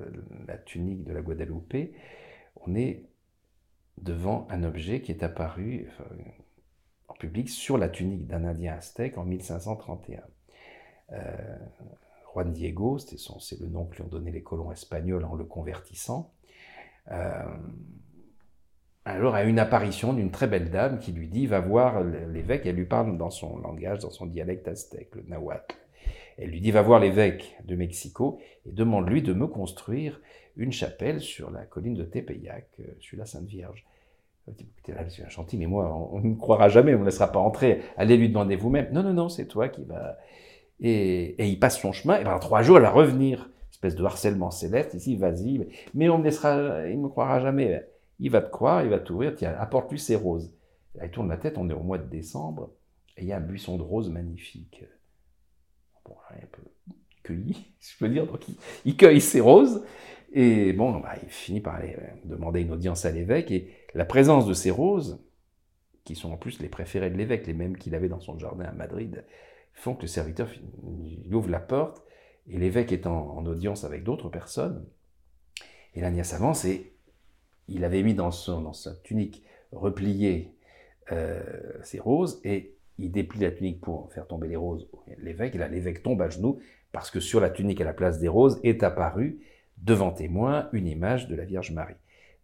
tunique 0.66 1.04
de 1.04 1.12
la 1.12 1.22
Guadeloupe, 1.22 1.76
on 2.56 2.74
est 2.74 3.06
devant 3.96 4.46
un 4.50 4.62
objet 4.62 5.00
qui 5.00 5.12
est 5.12 5.22
apparu 5.22 5.88
en 7.08 7.14
public 7.14 7.48
sur 7.48 7.78
la 7.78 7.88
tunique 7.88 8.26
d'un 8.26 8.44
Indien 8.44 8.74
aztèque 8.74 9.16
en 9.16 9.24
1531. 9.24 10.22
Euh, 11.12 11.58
Juan 12.36 12.52
Diego, 12.52 12.98
c'est 12.98 13.58
le 13.60 13.66
nom 13.66 13.86
que 13.86 13.96
lui 13.96 14.02
ont 14.02 14.08
donné 14.08 14.30
les 14.30 14.42
colons 14.42 14.70
espagnols 14.70 15.24
en 15.24 15.34
le 15.34 15.44
convertissant. 15.44 16.34
Euh, 17.10 17.56
alors 19.06 19.34
a 19.34 19.44
une 19.44 19.58
apparition 19.58 20.12
d'une 20.12 20.30
très 20.30 20.46
belle 20.46 20.70
dame 20.70 20.98
qui 20.98 21.12
lui 21.12 21.28
dit 21.28 21.46
va 21.46 21.60
voir 21.60 22.04
l'évêque, 22.04 22.66
elle 22.66 22.76
lui 22.76 22.84
parle 22.84 23.16
dans 23.16 23.30
son 23.30 23.56
langage, 23.56 24.00
dans 24.00 24.10
son 24.10 24.26
dialecte 24.26 24.68
aztèque, 24.68 25.14
le 25.14 25.22
nahuatl. 25.22 25.76
Elle 26.36 26.50
lui 26.50 26.60
dit 26.60 26.72
va 26.72 26.82
voir 26.82 27.00
l'évêque 27.00 27.56
de 27.64 27.74
Mexico 27.74 28.38
et 28.66 28.72
demande-lui 28.72 29.22
de 29.22 29.32
me 29.32 29.46
construire 29.46 30.20
une 30.58 30.72
chapelle 30.72 31.22
sur 31.22 31.50
la 31.50 31.64
colline 31.64 31.94
de 31.94 32.04
Tepeyac, 32.04 32.68
euh, 32.80 32.84
sur 33.00 33.16
la 33.16 33.24
Sainte 33.24 33.46
Vierge. 33.46 33.86
Écoutez, 34.48 34.92
là, 34.92 35.08
c'est 35.08 35.28
gentil, 35.30 35.56
mais 35.56 35.66
moi, 35.66 35.92
on 36.12 36.20
ne 36.20 36.34
croira 36.34 36.68
jamais, 36.68 36.94
on 36.94 37.00
ne 37.00 37.04
laissera 37.04 37.32
pas 37.32 37.40
entrer. 37.40 37.82
Allez 37.96 38.16
lui 38.16 38.28
demander 38.28 38.56
vous-même. 38.56 38.92
Non, 38.92 39.02
non, 39.02 39.12
non, 39.12 39.28
c'est 39.28 39.46
toi 39.46 39.68
qui 39.68 39.82
va. 39.84 40.18
Et, 40.80 41.46
il 41.46 41.58
passe 41.58 41.80
son 41.80 41.92
chemin, 41.92 42.18
et 42.18 42.24
pendant 42.24 42.38
trois 42.38 42.62
jours, 42.62 42.76
elle 42.76 42.82
va 42.82 42.90
revenir. 42.90 43.50
Espèce 43.70 43.94
de 43.94 44.04
harcèlement 44.04 44.50
céleste, 44.50 44.94
ici, 44.94 45.16
vas-y. 45.16 45.68
Mais 45.94 46.08
on 46.08 46.18
me 46.18 46.24
laissera, 46.24 46.88
il 46.88 46.98
me 46.98 47.08
croira 47.08 47.40
jamais. 47.40 47.86
Il 48.18 48.30
va 48.30 48.40
te 48.40 48.50
croire, 48.50 48.82
il 48.82 48.88
va 48.88 48.98
t'ouvrir, 48.98 49.34
tiens, 49.34 49.54
apporte-lui 49.58 49.98
ses 49.98 50.16
roses. 50.16 50.52
il 51.02 51.10
tourne 51.10 51.28
la 51.28 51.36
tête, 51.36 51.58
on 51.58 51.68
est 51.68 51.74
au 51.74 51.82
mois 51.82 51.98
de 51.98 52.08
décembre, 52.08 52.70
et 53.16 53.22
il 53.22 53.28
y 53.28 53.32
a 53.32 53.36
un 53.36 53.40
buisson 53.40 53.76
de 53.76 53.82
roses 53.82 54.10
magnifique. 54.10 54.84
Bon, 56.04 56.14
un 56.30 56.46
peu 56.52 56.62
cueilli, 57.22 57.66
je 57.80 57.98
peux 57.98 58.08
dire. 58.08 58.26
Donc, 58.26 58.40
il, 58.84 58.96
cueille 58.96 59.20
ses 59.20 59.40
roses, 59.40 59.84
et 60.32 60.72
bon, 60.72 60.98
bah, 61.00 61.14
il 61.22 61.28
finit 61.28 61.60
par 61.60 61.74
aller 61.74 61.96
euh, 61.98 62.06
demander 62.24 62.62
une 62.62 62.72
audience 62.72 63.04
à 63.04 63.10
l'évêque, 63.10 63.50
et 63.50 63.70
la 63.94 64.04
présence 64.04 64.46
de 64.46 64.54
ces 64.54 64.70
roses, 64.70 65.22
qui 66.04 66.14
sont 66.14 66.32
en 66.32 66.36
plus 66.36 66.60
les 66.60 66.68
préférées 66.68 67.10
de 67.10 67.16
l'évêque, 67.16 67.46
les 67.46 67.54
mêmes 67.54 67.76
qu'il 67.76 67.94
avait 67.94 68.08
dans 68.08 68.20
son 68.20 68.38
jardin 68.38 68.64
à 68.64 68.72
Madrid, 68.72 69.24
font 69.76 69.94
que 69.94 70.02
le 70.02 70.08
serviteur 70.08 70.50
ouvre 71.30 71.50
la 71.50 71.60
porte 71.60 72.02
et 72.48 72.58
l'évêque 72.58 72.92
est 72.92 73.06
en, 73.06 73.44
audience 73.46 73.84
avec 73.84 74.02
d'autres 74.02 74.28
personnes. 74.28 74.84
Et 75.94 76.00
l'Agnès 76.00 76.32
avance 76.32 76.64
et 76.64 76.94
il 77.68 77.84
avait 77.84 78.02
mis 78.02 78.14
dans, 78.14 78.30
dans 78.48 78.72
sa 78.72 78.94
tunique 78.96 79.44
repliée 79.72 80.54
euh, 81.12 81.42
ses 81.82 82.00
roses 82.00 82.40
et 82.44 82.76
il 82.98 83.12
déplie 83.12 83.40
la 83.40 83.50
tunique 83.50 83.80
pour 83.80 84.12
faire 84.12 84.26
tomber 84.26 84.48
les 84.48 84.56
roses. 84.56 84.88
L'évêque, 85.18 85.54
et 85.54 85.58
là 85.58 85.68
l'évêque 85.68 86.02
tombe 86.02 86.22
à 86.22 86.28
genoux 86.28 86.58
parce 86.92 87.10
que 87.10 87.20
sur 87.20 87.40
la 87.40 87.50
tunique 87.50 87.80
à 87.80 87.84
la 87.84 87.92
place 87.92 88.18
des 88.18 88.28
roses 88.28 88.58
est 88.62 88.82
apparue 88.82 89.40
devant 89.76 90.10
témoin 90.10 90.70
une 90.72 90.86
image 90.86 91.28
de 91.28 91.36
la 91.36 91.44
Vierge 91.44 91.72
Marie. 91.72 91.96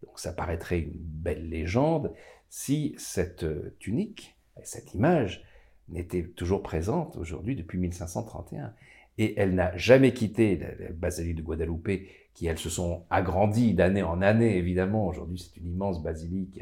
Donc 0.03 0.19
ça 0.19 0.33
paraîtrait 0.33 0.79
une 0.79 0.93
belle 0.93 1.49
légende 1.49 2.13
si 2.49 2.93
cette 2.99 3.45
tunique, 3.79 4.37
cette 4.63 4.93
image, 4.93 5.43
n'était 5.89 6.23
toujours 6.23 6.63
présente 6.63 7.17
aujourd'hui 7.17 7.55
depuis 7.55 7.77
1531. 7.77 8.73
Et 9.17 9.39
elle 9.39 9.53
n'a 9.53 9.75
jamais 9.77 10.13
quitté 10.13 10.57
la, 10.57 10.89
basilique 10.91 11.35
de 11.35 11.41
Guadalupe, 11.41 12.07
qui 12.33 12.47
elles 12.47 12.57
se 12.57 12.69
sont 12.69 13.05
agrandies 13.09 13.73
d'année 13.75 14.01
en 14.01 14.21
année, 14.21 14.57
évidemment. 14.57 15.07
Aujourd'hui, 15.07 15.37
c'est 15.37 15.59
une 15.59 15.71
immense 15.73 16.01
basilique 16.01 16.61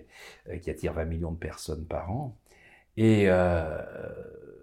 euh, 0.50 0.58
qui 0.58 0.70
attire 0.70 0.94
20 0.94 1.06
millions 1.06 1.32
de 1.32 1.38
personnes 1.38 1.86
par 1.86 2.12
an. 2.12 2.38
Et, 2.98 3.30
euh, 3.30 3.82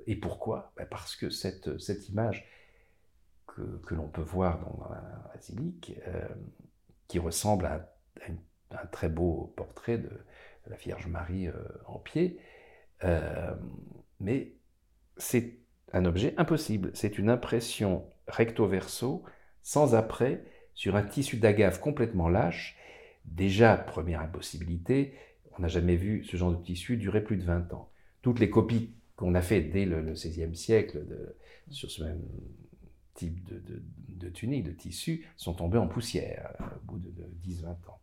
et 0.07 0.17
pourquoi? 0.17 0.73
Ben 0.77 0.87
Parce 0.91 1.17
que 1.17 1.31
cette, 1.31 1.79
cette 1.79 2.11
image 2.11 2.47
que, 3.47 3.63
que 3.87 3.95
l'on 3.95 4.09
peut 4.09 4.21
voir 4.21 4.59
dans 4.61 4.91
la 4.91 5.33
basilique, 5.35 5.99
euh, 6.09 6.29
qui 7.07 7.19
ressemble 7.19 7.65
à, 7.65 7.91
un 8.71 8.87
très 8.93 9.09
beau 9.09 9.55
portrait 9.57 9.97
de 9.97 10.11
la 10.67 10.77
Vierge 10.77 11.07
Marie 11.07 11.49
en 11.87 11.99
pied, 11.99 12.39
mais 14.21 14.53
c'est 15.17 15.59
un 15.93 16.05
objet 16.05 16.35
impossible. 16.37 16.91
C'est 16.95 17.19
une 17.19 17.31
impression 17.31 18.05
recto-verso, 18.27 19.25
sans 19.63 19.95
après, 19.95 20.45
sur 20.75 20.97
un 20.97 21.03
tissu 21.03 21.37
d'agave 21.37 21.81
complètement 21.81 22.29
lâche. 22.29 22.77
Déjà, 23.25 23.77
première 23.77 24.21
impossibilité, 24.21 25.15
on 25.57 25.63
n'a 25.63 25.69
jamais 25.69 25.97
vu 25.97 26.25
ce 26.25 26.37
genre 26.37 26.53
de 26.53 26.63
tissu 26.63 26.97
durer 26.97 27.23
plus 27.23 27.37
de 27.37 27.45
20 27.45 27.73
ans. 27.73 27.91
Toutes 28.23 28.39
les 28.39 28.51
copies 28.51 28.95
qu'on 29.17 29.35
a 29.35 29.43
fait 29.43 29.61
dès 29.61 29.85
le, 29.85 30.03
XVIe 30.13 30.55
siècle 30.55 31.05
sur 31.71 31.91
ce 31.91 32.05
même 32.05 32.23
type 33.15 33.43
de, 33.49 34.29
tunique, 34.29 34.65
de 34.65 34.73
tissu, 34.73 35.27
sont 35.37 35.55
tombées 35.55 35.79
en 35.79 35.89
poussière 35.89 36.55
au 36.61 36.93
bout 36.93 36.99
de, 36.99 37.11
de 37.11 37.29
10-20 37.45 37.67
ans. 37.67 38.01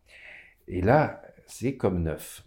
Et 0.68 0.82
là, 0.82 1.22
c'est 1.46 1.76
comme 1.76 2.02
neuf. 2.02 2.44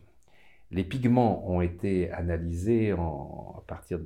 Les 0.72 0.84
pigments 0.84 1.50
ont 1.50 1.62
été 1.62 2.12
analysés 2.12 2.92
à 2.92 3.64
partir 3.66 4.00
de 4.00 4.06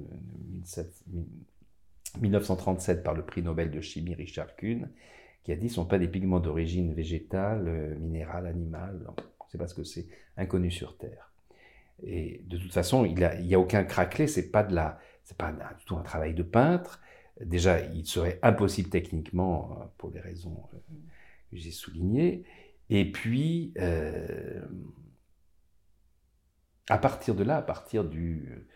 1937 2.22 3.04
par 3.04 3.14
le 3.14 3.26
prix 3.26 3.42
Nobel 3.42 3.70
de 3.70 3.82
chimie 3.82 4.14
Richard 4.16 4.56
Kuhn, 4.56 4.90
qui 5.44 5.52
a 5.52 5.56
dit 5.56 5.68
ce 5.68 5.74
ne 5.74 5.76
sont 5.76 5.86
pas 5.86 6.00
des 6.00 6.08
pigments 6.08 6.40
d'origine 6.40 6.94
végétale, 6.94 7.68
euh, 7.68 7.96
minérale, 8.00 8.48
animale. 8.48 9.06
On 9.08 9.58
ne 9.58 9.74
que 9.74 9.84
c'est, 9.84 10.08
inconnu 10.38 10.72
sur 10.72 10.98
Terre. 10.98 11.32
Et 12.02 12.42
de 12.48 12.58
toute 12.58 12.74
façon, 12.74 13.06
il 13.06 13.16
n'y 13.16 13.54
a, 13.54 13.60
aucun 13.60 13.84
craquelé, 13.84 14.28
c'est 14.28 14.50
pas 14.50 14.64
de 14.64 14.74
la, 14.74 15.00
pas 15.38 15.52
du 15.52 15.86
tout 15.86 15.96
un 15.98 16.02
travail 16.02 16.34
de 16.34 16.44
peintre. 16.44 17.02
Déjà, 17.42 17.82
il 17.82 18.06
serait 18.06 18.40
impossible 18.42 18.90
techniquement 18.90 19.80
euh, 19.80 19.86
pour 19.98 20.12
les 20.12 20.22
raisons 20.22 20.64
euh, 20.74 20.78
que 21.52 21.58
j'ai 21.58 21.72
soulignées. 21.72 22.46
Et 22.90 23.12
puis, 23.12 23.74
à 26.90 26.98
partir 26.98 27.36
de 27.36 27.44
là, 27.44 27.58
à 27.58 27.62
partir 27.62 28.04
du, 28.04 28.68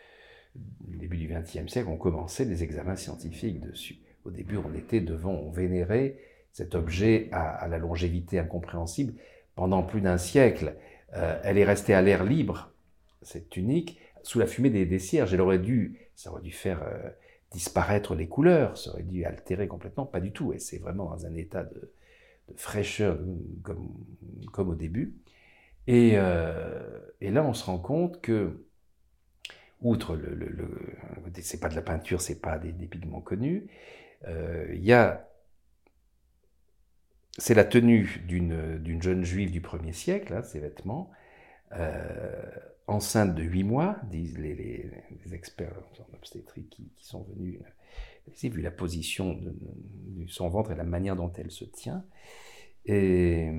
début 0.80 1.18
du 1.18 1.28
XXe 1.28 1.72
siècle, 1.72 1.90
on 1.90 1.98
commençait 1.98 2.46
des 2.46 2.64
examens 2.64 2.96
scientifiques 2.96 3.62
dessus. 3.62 3.98
Au 4.26 4.32
début, 4.32 4.58
on 4.58 4.74
était 4.74 5.02
devant, 5.02 5.34
on 5.34 5.52
vénérait 5.52 6.18
cet 6.52 6.76
objet 6.76 7.30
à, 7.32 7.68
la 7.68 7.78
longévité 7.78 8.40
incompréhensible 8.40 9.14
pendant 9.56 9.84
plus 9.84 10.02
d'un 10.02 10.18
siècle. 10.18 10.76
Euh, 11.16 11.40
elle 11.44 11.58
est 11.58 11.66
restée 11.66 11.94
à 11.94 12.02
l'air 12.02 12.24
libre, 12.24 12.72
cette 13.22 13.50
tunique, 13.50 14.00
sous 14.24 14.40
la 14.40 14.48
fumée 14.48 14.70
des, 14.70 14.86
des 14.86 15.00
cierges. 15.00 15.34
Elle 15.34 15.42
aurait 15.42 15.60
dû, 15.60 16.00
ça 16.16 16.32
aurait 16.32 16.42
dû 16.42 16.52
faire 16.52 16.82
euh, 16.84 17.10
disparaître 17.52 18.16
les 18.16 18.28
couleurs, 18.28 18.78
ça 18.78 18.92
aurait 18.92 19.04
dû 19.04 19.24
altérer 19.24 19.68
complètement, 19.68 20.06
pas 20.06 20.20
du 20.20 20.32
tout, 20.32 20.54
et 20.54 20.60
c'est 20.60 20.78
vraiment 20.78 21.06
dans 21.06 21.26
un 21.26 21.36
état 21.36 21.64
de, 21.64 21.92
fraîcheur 22.56 23.18
comme, 23.62 24.70
au 24.70 24.76
début. 24.76 25.14
Et, 25.88 26.14
euh, 26.16 27.00
et, 27.22 27.32
là, 27.32 27.44
on 27.44 27.54
se 27.54 27.66
rend 27.66 27.80
compte 27.80 28.22
que, 28.22 28.66
outre 29.82 30.16
le, 30.16 30.36
le, 30.36 30.50
le 30.50 31.32
c'est 31.42 31.60
pas 31.60 31.70
de 31.70 31.76
la 31.76 31.82
peinture, 31.82 32.22
c'est 32.22 32.42
pas 32.42 32.58
des, 32.58 32.72
pigments 32.88 33.22
connus, 33.22 33.68
euh, 34.28 34.68
il 34.74 34.84
y 34.84 34.94
a, 34.94 35.30
c'est 37.38 37.54
la 37.54 37.64
tenue 37.64 38.24
d'une 38.28 39.02
jeune 39.02 39.24
juive 39.24 39.52
du 39.52 39.62
premier 39.62 39.94
siècle, 39.94 40.34
hein, 40.34 40.44
ces 40.44 40.60
vêtements, 40.60 41.12
euh, 41.74 42.42
enceinte 42.88 43.36
de 43.36 43.44
8 43.44 43.64
mois, 43.64 43.98
disent 44.10 44.38
les, 44.38 44.92
experts 45.32 45.78
en 46.00 46.16
obstétrique 46.16 46.70
qui, 46.70 46.92
sont 46.98 47.24
venus, 47.24 47.60
euh, 48.28 48.50
vu 48.50 48.62
la 48.62 48.72
position 48.72 49.34
de, 49.34 49.54
son 50.28 50.50
ventre 50.50 50.72
et 50.72 50.76
la 50.76 50.84
manière 50.84 51.16
dont 51.16 51.32
elle 51.38 51.52
se 51.52 51.66
tient. 51.66 52.04
Et, 52.86 53.52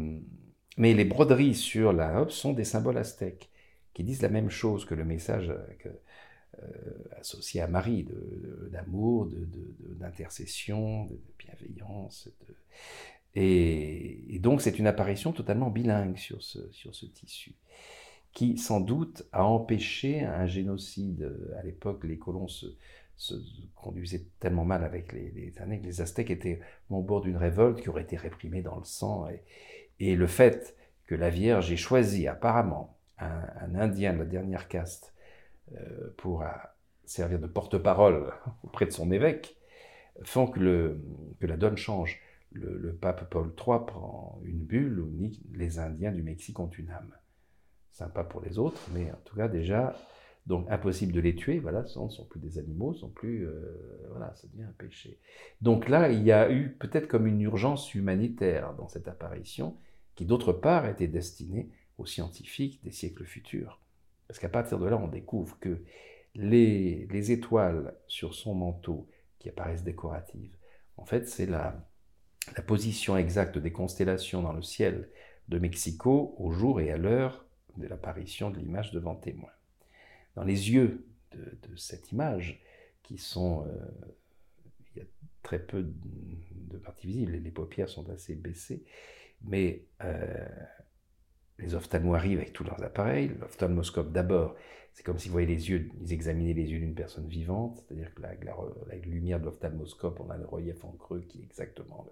mais 0.78 0.94
les 0.94 1.04
broderies 1.04 1.54
sur 1.54 1.92
la 1.92 2.20
hope 2.20 2.30
sont 2.30 2.52
des 2.52 2.64
symboles 2.64 2.98
aztèques 2.98 3.50
qui 3.92 4.04
disent 4.04 4.22
la 4.22 4.28
même 4.28 4.48
chose 4.48 4.84
que 4.84 4.94
le 4.94 5.04
message 5.04 5.50
euh, 5.50 6.62
associé 7.20 7.60
à 7.60 7.66
Marie, 7.66 8.06
d'amour, 8.70 9.28
d'intercession, 9.98 11.04
de, 11.04 11.20
bienveillance. 11.38 12.30
Et, 13.34 14.38
donc 14.40 14.62
c'est 14.62 14.78
une 14.78 14.86
apparition 14.86 15.32
totalement 15.32 15.70
bilingue 15.70 16.16
sur 16.16 16.42
ce, 16.42 16.70
sur 16.72 16.94
ce 16.94 17.06
tissu 17.06 17.54
qui 18.32 18.56
sans 18.56 18.80
doute 18.80 19.24
a 19.32 19.44
empêché 19.44 20.20
un 20.20 20.46
génocide. 20.46 21.34
À 21.58 21.64
l'époque, 21.64 22.04
les 22.04 22.18
colons 22.18 22.46
se, 22.46 22.66
conduisaient 23.74 24.26
tellement 24.38 24.64
mal 24.64 24.84
avec 24.84 25.12
les, 25.12 25.52
que 25.52 25.84
les 25.86 26.00
Aztèques 26.00 26.30
étaient 26.30 26.60
au 26.88 27.02
bord 27.02 27.20
d'une 27.20 27.36
révolte 27.36 27.80
qui 27.80 27.88
aurait 27.88 28.02
été 28.02 28.16
réprimée 28.16 28.62
dans 28.62 28.76
le 28.76 28.84
sang. 28.84 29.28
Et, 29.28 29.42
le 30.00 30.26
fait 30.26 30.76
que 31.06 31.14
la 31.14 31.30
Vierge 31.30 31.72
ait 31.72 31.76
choisi 31.76 32.28
apparemment 32.28 32.98
un, 33.18 33.74
Indien 33.74 34.12
de 34.12 34.18
la 34.18 34.24
dernière 34.24 34.68
caste 34.68 35.14
euh, 35.72 36.14
pour 36.16 36.44
servir 37.04 37.38
de 37.38 37.46
porte-parole 37.46 38.32
auprès 38.62 38.86
de 38.86 38.92
son 38.92 39.10
évêque 39.10 39.56
font 40.22 40.46
que, 40.46 40.60
le, 40.60 41.00
que 41.40 41.46
la 41.46 41.56
donne 41.56 41.76
change. 41.76 42.20
Le, 42.52 42.92
pape 42.94 43.28
Paul 43.30 43.48
III 43.48 43.78
prend 43.86 44.40
une 44.44 44.64
bulle 44.64 45.00
où 45.00 45.30
les 45.54 45.78
Indiens 45.78 46.12
du 46.12 46.22
Mexique 46.22 46.58
ont 46.58 46.70
une 46.70 46.90
âme 46.90 47.14
sympa 47.92 48.24
pour 48.24 48.40
les 48.40 48.58
autres, 48.58 48.80
mais 48.94 49.10
en 49.12 49.18
tout 49.24 49.36
cas 49.36 49.48
déjà, 49.48 49.94
donc 50.46 50.66
impossible 50.70 51.12
de 51.12 51.20
les 51.20 51.34
tuer, 51.34 51.58
voilà, 51.58 51.84
ce 51.84 51.98
ne 51.98 52.08
sont 52.08 52.24
plus 52.24 52.40
des 52.40 52.58
animaux, 52.58 52.94
sont 52.94 53.10
plus, 53.10 53.46
euh, 53.46 54.08
voilà, 54.10 54.32
ça 54.36 54.48
devient 54.48 54.64
un 54.64 54.74
péché. 54.78 55.18
Donc 55.60 55.88
là, 55.88 56.08
il 56.08 56.22
y 56.22 56.32
a 56.32 56.50
eu 56.50 56.70
peut-être 56.70 57.06
comme 57.06 57.26
une 57.26 57.40
urgence 57.42 57.94
humanitaire 57.94 58.74
dans 58.74 58.88
cette 58.88 59.08
apparition, 59.08 59.76
qui 60.18 60.26
d'autre 60.26 60.52
part 60.52 60.86
était 60.86 61.06
destinée 61.06 61.70
aux 61.96 62.04
scientifiques 62.04 62.82
des 62.82 62.90
siècles 62.90 63.24
futurs. 63.24 63.80
Parce 64.26 64.40
qu'à 64.40 64.48
partir 64.48 64.80
de 64.80 64.86
là, 64.86 64.98
on 64.98 65.06
découvre 65.06 65.56
que 65.60 65.84
les, 66.34 67.06
les 67.06 67.30
étoiles 67.30 67.94
sur 68.08 68.34
son 68.34 68.56
manteau 68.56 69.08
qui 69.38 69.48
apparaissent 69.48 69.84
décoratives, 69.84 70.56
en 70.96 71.04
fait, 71.04 71.28
c'est 71.28 71.46
la, 71.46 71.88
la 72.56 72.62
position 72.64 73.16
exacte 73.16 73.58
des 73.58 73.70
constellations 73.70 74.42
dans 74.42 74.52
le 74.52 74.62
ciel 74.62 75.08
de 75.46 75.60
Mexico 75.60 76.34
au 76.38 76.50
jour 76.50 76.80
et 76.80 76.90
à 76.90 76.96
l'heure 76.96 77.46
de 77.76 77.86
l'apparition 77.86 78.50
de 78.50 78.58
l'image 78.58 78.90
devant 78.90 79.14
témoin. 79.14 79.52
Dans 80.34 80.42
les 80.42 80.72
yeux 80.72 81.06
de, 81.30 81.76
cette 81.76 82.10
image, 82.10 82.60
qui 83.04 83.18
sont... 83.18 83.68
Euh, 83.68 85.04
très 85.48 85.58
peu 85.58 85.82
de, 85.82 86.76
parties 86.76 87.06
visibles, 87.06 87.32
les, 87.32 87.50
paupières 87.50 87.88
sont 87.88 88.10
assez 88.10 88.34
baissées, 88.34 88.84
mais 89.42 89.86
euh, 90.04 90.46
les 91.58 91.74
ophtalmos 91.74 92.14
arrivent 92.14 92.38
avec 92.38 92.52
tous 92.52 92.64
leurs 92.64 92.82
appareils. 92.82 93.30
L'ophtalmoscope 93.40 94.12
d'abord, 94.12 94.56
c'est 94.92 95.02
comme 95.02 95.18
s'ils 95.18 95.32
voyaient 95.32 95.46
les 95.46 95.70
yeux, 95.70 95.90
ils 96.02 96.12
examinaient 96.12 96.52
les 96.52 96.70
yeux 96.70 96.80
d'une 96.80 96.94
personne 96.94 97.26
vivante, 97.26 97.78
c'est-à-dire 97.78 98.12
que 98.14 98.20
la, 98.20 98.34
lumière 99.06 99.40
de 99.40 99.46
l'ophtalmoscope, 99.46 100.20
on 100.20 100.28
a 100.28 100.36
le 100.36 100.44
relief 100.44 100.84
en 100.84 100.92
creux 100.92 101.22
qui 101.22 101.40
est 101.40 101.44
exactement 101.44 102.06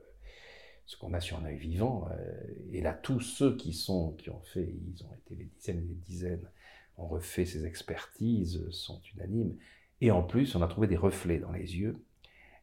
ce 0.87 0.97
qu'on 0.97 1.13
a 1.13 1.21
sur 1.21 1.39
un 1.39 1.45
œil 1.45 1.59
vivant. 1.59 2.09
Euh, 2.11 2.41
et 2.73 2.81
là, 2.81 2.95
tous 2.95 3.21
ceux 3.21 3.55
qui 3.57 3.75
sont, 3.75 4.13
qui 4.13 4.31
ont 4.31 4.43
fait, 4.55 4.67
ils 4.67 5.05
ont 5.05 5.15
été 5.15 5.35
des 5.35 5.45
dizaines 5.45 5.81
et 5.81 5.89
des 5.89 5.95
dizaines, 5.95 6.51
ont 6.97 7.07
refait 7.07 7.45
ces 7.45 7.67
expertises, 7.67 8.67
sont 8.71 9.03
unanimes. 9.15 9.59
Et 10.01 10.11
en 10.11 10.23
plus, 10.23 10.55
on 10.57 10.63
a 10.63 10.69
trouvé 10.69 10.87
des 10.87 10.97
reflets 10.97 11.39
dans 11.39 11.53
les 11.53 11.77
yeux 11.77 11.99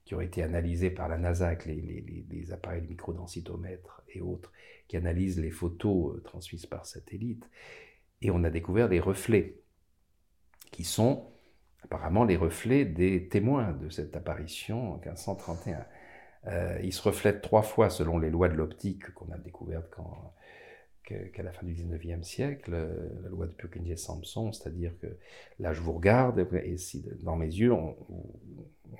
qui 0.06 0.16
ont 0.16 0.22
été 0.22 0.43
analysés 0.43 0.89
par 0.89 1.08
la 1.08 1.18
NASA 1.18 1.47
avec 1.47 1.66
les, 1.66 2.51
appareils 2.51 2.82
de 2.82 2.88
microdensitomètre 2.88 4.04
et 4.10 4.22
autres, 4.22 4.51
qui 4.88 4.97
analysent 4.97 5.39
les 5.39 5.51
photos 5.51 6.16
euh, 6.16 6.22
transmises 6.22 6.66
par 6.66 6.86
satellite. 6.86 7.49
Et 8.22 8.32
on 8.32 8.43
a 8.43 8.49
découvert 8.49 8.89
des 8.89 8.99
reflets 8.99 9.62
qui 10.72 10.84
sont 10.84 11.32
apparemment 11.84 12.24
les 12.24 12.38
reflets 12.38 12.86
des 12.86 13.28
témoins 13.28 13.74
de 13.74 13.89
cette 13.89 14.16
apparition 14.16 14.93
en 14.93 14.97
1531. 14.97 15.86
Euh, 16.47 16.80
il 16.84 16.91
se 16.91 17.01
reflète 17.01 17.41
trois 17.41 17.62
fois 17.62 17.89
selon 17.89 18.18
les 18.18 18.30
lois 18.30 18.49
de 18.49 18.56
l'optique 18.56 19.14
qu'on 19.14 19.32
a 19.32 19.38
découvertes 19.38 19.89
quand, 19.91 20.34
qu'à 21.04 21.43
la 21.43 21.51
fin 21.51 21.66
du 21.66 21.74
19e 21.74 22.24
siècle, 22.24 22.72
la 23.24 23.30
loi 23.30 23.45
de 23.45 23.51
Purkinje-Samson, 23.51 24.51
c'est-à-dire 24.51 24.97
que 24.99 25.08
là 25.60 25.74
je 25.74 25.82
vous 25.82 25.93
regarde 25.93 26.47
et 26.64 26.78
si 26.78 27.06
dans 27.22 27.36
mes 27.36 27.47
yeux 27.47 27.74
on, 27.74 27.95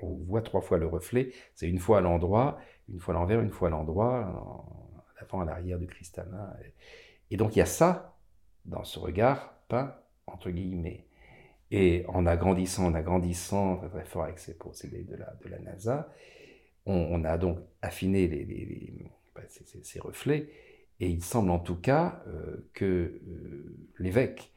voit 0.02 0.42
trois 0.42 0.62
fois 0.62 0.78
le 0.78 0.88
reflet, 0.88 1.32
c'est 1.56 1.70
une 1.70 1.80
fois 1.80 2.00
à 2.00 2.02
l'endroit, 2.02 2.60
une 2.90 3.00
fois 3.00 3.14
à 3.14 3.18
l'envers, 3.18 3.40
une 3.42 3.52
fois 3.52 3.70
à 3.70 3.72
l'endroit, 3.72 4.20
à 4.20 5.22
l'avant, 5.22 5.42
à 5.42 5.46
l'arrière 5.46 5.80
du 5.80 5.88
cristallin. 5.88 6.54
Et, 7.32 7.38
donc 7.38 7.56
il 7.56 7.60
y 7.60 7.62
a 7.62 7.66
ça 7.66 8.18
dans 8.66 8.84
ce 8.84 9.00
regard 9.00 9.56
peint 9.68 9.96
entre 10.28 10.50
guillemets. 10.50 11.06
Et 11.72 12.06
en 12.08 12.26
agrandissant, 12.26 12.86
en 12.86 12.94
agrandissant 12.94 13.78
très, 13.78 13.90
très 13.90 14.06
fort 14.06 14.24
avec 14.26 14.40
ces 14.40 14.56
procédés 14.56 15.04
de 15.04 15.16
la, 15.16 15.60
NASA, 15.60 16.08
on, 16.86 17.24
a 17.24 17.38
donc 17.38 17.60
affiné 17.82 18.28
bah, 19.34 19.42
ces, 19.48 20.00
reflets, 20.00 20.50
et 21.00 21.10
il 21.10 21.24
semble 21.24 21.52
en 21.52 21.60
tout 21.60 21.76
cas 21.76 22.24
euh, 22.28 22.70
que 22.74 22.86
euh, 22.86 23.76
l'évêque, 24.00 24.52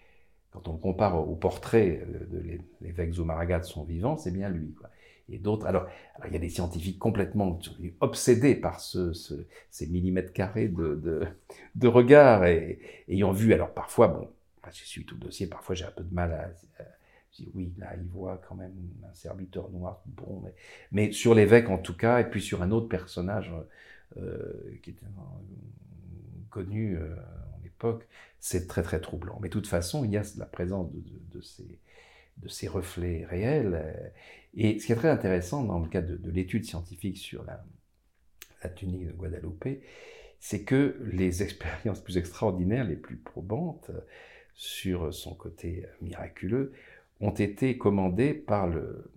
quand 0.51 0.69
on 0.69 0.77
compare 0.77 1.29
au 1.29 1.35
portrait 1.35 2.07
de 2.31 2.61
l'évêque 2.81 3.13
Zumaraga 3.13 3.59
de 3.59 3.65
son 3.65 3.85
vivant, 3.85 4.17
c'est 4.17 4.31
bien 4.31 4.49
lui. 4.49 4.75
Et 5.29 5.39
d'autres, 5.39 5.67
alors, 5.67 5.87
il 6.27 6.33
y 6.33 6.37
a 6.37 6.39
des 6.39 6.49
scientifiques 6.49 6.99
complètement 6.99 7.59
obsédés 8.01 8.55
par 8.55 8.81
ce, 8.81 9.13
ces 9.71 9.87
millimètres 9.89 10.33
carrés 10.33 10.69
de, 10.69 11.89
regard, 11.89 12.47
et 12.47 12.79
ayant 13.09 13.33
vu, 13.33 13.53
alors 13.53 13.75
parfois, 13.75 14.09
bon, 14.09 14.31
je 14.71 14.85
suis 14.85 15.05
tout 15.05 15.17
le 15.17 15.21
dossier, 15.23 15.47
parfois 15.47 15.75
j'ai 15.75 15.85
un 15.85 15.91
peu 15.91 16.05
de 16.05 16.15
mal 16.15 16.33
à 16.33 16.51
oui, 17.55 17.73
là, 17.79 17.95
il 17.97 18.09
voit 18.09 18.41
quand 18.49 18.55
même 18.55 18.73
un 19.11 19.15
serviteur 19.15 19.71
noir, 19.71 20.03
bon, 20.07 20.43
mais, 20.93 21.13
sur 21.13 21.35
l'évêque 21.35 21.69
en 21.69 21.79
tout 21.79 21.97
cas, 21.97 22.21
et 22.21 22.25
puis 22.31 22.41
sur 22.41 22.63
un 22.63 22.71
autre 22.71 22.89
personnage 22.89 23.53
euh, 24.17 24.79
qui 24.83 24.91
était 24.91 25.05
connu 26.57 26.97
euh, 26.97 27.15
en 27.59 27.67
époque, 27.67 28.09
c'est 28.41 28.67
très 28.67 28.83
très 28.83 29.01
troublant. 29.01 29.39
Mais 29.43 29.49
de 29.49 29.53
toute 29.53 29.67
façon, 29.67 30.05
il 30.05 30.11
y 30.11 30.17
a 30.17 30.23
la 30.39 30.47
présence 30.47 30.91
de, 30.91 31.41
ces, 31.43 31.79
de 32.39 32.49
ces 32.49 32.67
reflets 32.67 33.27
réels. 33.27 34.13
Et 34.55 34.79
ce 34.79 34.87
qui 34.87 34.93
est 34.93 34.97
très 34.97 35.11
intéressant 35.11 35.63
dans 35.65 35.79
le 35.79 35.89
cadre 35.89 36.17
de, 36.17 36.31
l'étude 36.31 36.65
scientifique 36.65 37.19
sur 37.19 37.45
la, 37.45 37.63
la 38.63 38.71
tunique 38.71 39.07
de 39.07 39.13
Guadalupe, 39.13 39.83
c'est 40.41 40.63
que 40.63 40.99
les 41.13 41.43
expériences 41.43 42.01
plus 42.01 42.17
extraordinaires, 42.17 42.85
les 42.85 42.97
plus 42.97 43.17
probantes 43.17 43.91
sur 44.55 45.13
son 45.13 45.35
côté 45.35 45.85
miraculeux, 46.01 46.73
ont 47.21 47.35
été 47.35 47.77
commandés 47.77 48.33
par 48.33 48.67
le... 48.67 49.11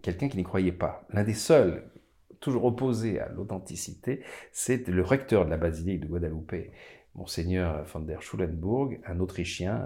quelqu'un 0.00 0.28
qui 0.28 0.36
n'y 0.36 0.44
croyait 0.44 0.70
pas. 0.70 1.04
L'un 1.10 1.24
des 1.24 1.34
seuls, 1.34 1.90
toujours 2.42 2.66
opposé 2.66 3.18
à 3.18 3.28
l'authenticité, 3.28 4.20
c'est 4.52 4.86
le 4.88 5.02
recteur 5.02 5.46
de 5.46 5.50
la 5.50 5.56
basilique 5.56 6.00
de 6.00 6.06
Guadalupe, 6.06 6.54
monseigneur 7.14 7.84
von 7.84 8.00
der 8.00 8.20
Schulenburg, 8.22 9.00
un 9.06 9.20
Autrichien, 9.20 9.82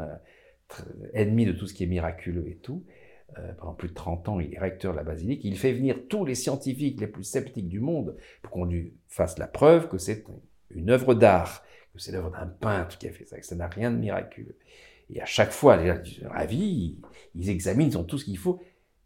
euh, 0.81 0.85
ennemi 1.13 1.47
de 1.47 1.53
tout 1.53 1.67
ce 1.67 1.75
qui 1.75 1.85
est 1.85 1.87
miraculeux 1.87 2.49
et 2.49 2.57
tout. 2.57 2.85
Euh, 3.39 3.53
pendant 3.59 3.75
plus 3.75 3.89
de 3.89 3.95
30 3.95 4.29
ans, 4.29 4.41
il 4.41 4.55
est 4.55 4.59
recteur 4.59 4.93
de 4.93 4.97
la 4.97 5.05
basilique. 5.05 5.41
Il 5.45 5.59
fait 5.59 5.73
venir 5.73 5.97
tous 6.09 6.25
les 6.25 6.35
scientifiques 6.35 7.01
les 7.01 7.07
plus 7.07 7.25
sceptiques 7.25 7.69
du 7.69 7.81
monde 7.81 8.17
pour 8.43 8.53
qu'on 8.53 8.65
lui 8.65 8.95
fasse 9.09 9.39
la 9.39 9.47
preuve 9.47 9.89
que 9.89 9.99
c'est 9.99 10.25
une 10.71 10.91
œuvre 10.91 11.15
d'art, 11.15 11.65
que 11.93 12.01
c'est 12.01 12.13
l'œuvre 12.13 12.31
d'un 12.31 12.47
peintre 12.47 12.99
qui 12.99 13.09
a 13.09 13.13
fait 13.13 13.25
ça, 13.25 13.39
que 13.39 13.47
ça 13.47 13.57
n'a 13.57 13.69
rien 13.69 13.91
de 13.91 13.97
miraculeux. 13.97 14.57
Et 15.13 15.21
à 15.21 15.27
chaque 15.27 15.53
fois, 15.53 15.77
les 15.77 15.87
gens 15.87 16.29
ravis, 16.31 16.99
ils, 17.35 17.51
examinent, 17.51 17.91
ils 17.91 17.99
ont 17.99 18.05
tout 18.05 18.19
ce 18.19 18.25
qu'il 18.25 18.39
faut, 18.39 18.61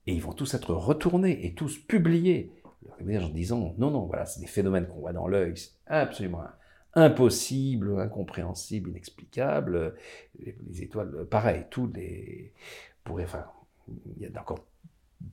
et 0.06 0.12
ils 0.12 0.22
vont 0.22 0.32
tous 0.32 0.54
être 0.54 0.74
retournés 0.74 1.46
et 1.46 1.54
tous 1.54 1.78
publiés. 1.78 2.52
En 2.88 3.28
disant, 3.28 3.74
non, 3.78 3.90
non, 3.90 4.06
voilà, 4.06 4.26
c'est 4.26 4.40
des 4.40 4.46
phénomènes 4.46 4.86
qu'on 4.86 5.00
voit 5.00 5.12
dans 5.12 5.28
l'œil, 5.28 5.56
c'est 5.56 5.72
absolument 5.86 6.42
impossible, 6.94 8.00
incompréhensible, 8.00 8.90
inexplicable. 8.90 9.94
Les, 10.38 10.82
étoiles, 10.82 11.26
pareil, 11.26 11.66
tous 11.70 11.90
les... 11.94 12.52
Enfin, 13.08 13.44
il 14.16 14.22
y 14.22 14.26
a 14.26 14.40
encore 14.40 14.64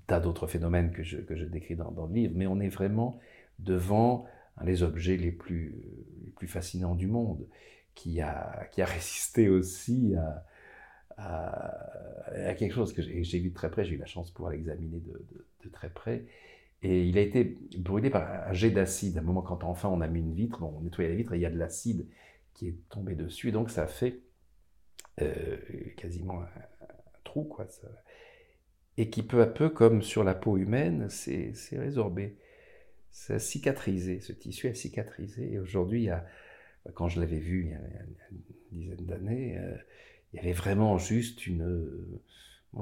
tas 0.07 0.19
d'autres 0.19 0.47
phénomènes 0.47 0.91
que 0.91 1.03
je, 1.03 1.17
que 1.19 1.35
je 1.35 1.45
décris 1.45 1.75
dans, 1.75 1.91
dans, 1.91 2.07
le 2.07 2.13
livre, 2.13 2.33
mais 2.35 2.47
on 2.47 2.59
est 2.59 2.69
vraiment 2.69 3.19
devant 3.59 4.25
un 4.57 4.65
des 4.65 4.83
objets 4.83 5.17
les 5.17 5.31
plus, 5.31 5.75
les 6.25 6.31
plus 6.31 6.47
fascinants 6.47 6.95
du 6.95 7.07
monde, 7.07 7.45
qui 7.93 8.21
a, 8.21 8.67
qui 8.71 8.81
a 8.81 8.85
résisté 8.85 9.49
aussi 9.49 10.15
à, 10.15 10.45
à, 11.17 12.53
quelque 12.55 12.73
chose 12.73 12.93
que 12.93 13.01
j'ai 13.01 13.39
vu 13.39 13.49
de 13.49 13.53
très 13.53 13.69
près, 13.69 13.85
j'ai 13.85 13.95
eu 13.95 13.99
la 13.99 14.05
chance 14.05 14.29
de 14.29 14.33
pouvoir 14.33 14.51
l'examiner 14.51 14.99
de, 14.99 15.25
de, 15.63 15.69
très 15.69 15.89
près. 15.89 16.25
Et 16.83 17.03
il 17.03 17.17
a 17.17 17.21
été 17.21 17.57
brûlé 17.77 18.09
par 18.09 18.49
un 18.49 18.53
jet 18.53 18.69
d'acide. 18.69 19.17
À 19.17 19.21
un 19.21 19.23
moment, 19.23 19.41
quand 19.41 19.63
enfin 19.63 19.89
on 19.89 20.01
a 20.01 20.07
mis 20.07 20.19
une 20.19 20.33
vitre, 20.33 20.63
on 20.63 20.81
nettoyait 20.81 21.09
la 21.09 21.15
vitre 21.15 21.33
et 21.33 21.37
il 21.37 21.41
y 21.41 21.45
a 21.45 21.49
de 21.49 21.57
l'acide 21.57 22.07
qui 22.53 22.67
est 22.67 22.77
tombé 22.89 23.15
dessus. 23.15 23.51
Donc 23.51 23.69
ça 23.69 23.87
fait 23.87 24.21
euh, 25.21 25.57
quasiment 25.97 26.41
un, 26.41 26.47
trou, 27.23 27.43
quoi. 27.43 27.67
Et 28.97 29.09
qui 29.09 29.23
peu 29.23 29.41
à 29.41 29.47
peu, 29.47 29.69
comme 29.69 30.01
sur 30.01 30.23
la 30.23 30.33
peau 30.33 30.57
humaine, 30.57 31.09
s'est 31.09 31.53
résorbé. 31.73 32.37
Ça 33.11 33.35
a 33.35 33.39
cicatrisé, 33.39 34.19
ce 34.19 34.33
tissu 34.33 34.67
a 34.67 34.73
cicatrisé. 34.73 35.53
Et 35.53 35.59
aujourd'hui, 35.59 36.09
quand 36.93 37.07
je 37.07 37.19
l'avais 37.19 37.39
vu 37.39 37.63
il 37.63 37.69
y 37.69 37.73
a 37.73 37.79
une 37.79 38.77
dizaine 38.79 39.05
d'années, 39.05 39.57
euh, 39.57 39.75
il 40.33 40.37
y 40.37 40.39
avait 40.39 40.53
vraiment 40.53 40.97
juste 40.97 41.47
une, 41.47 42.19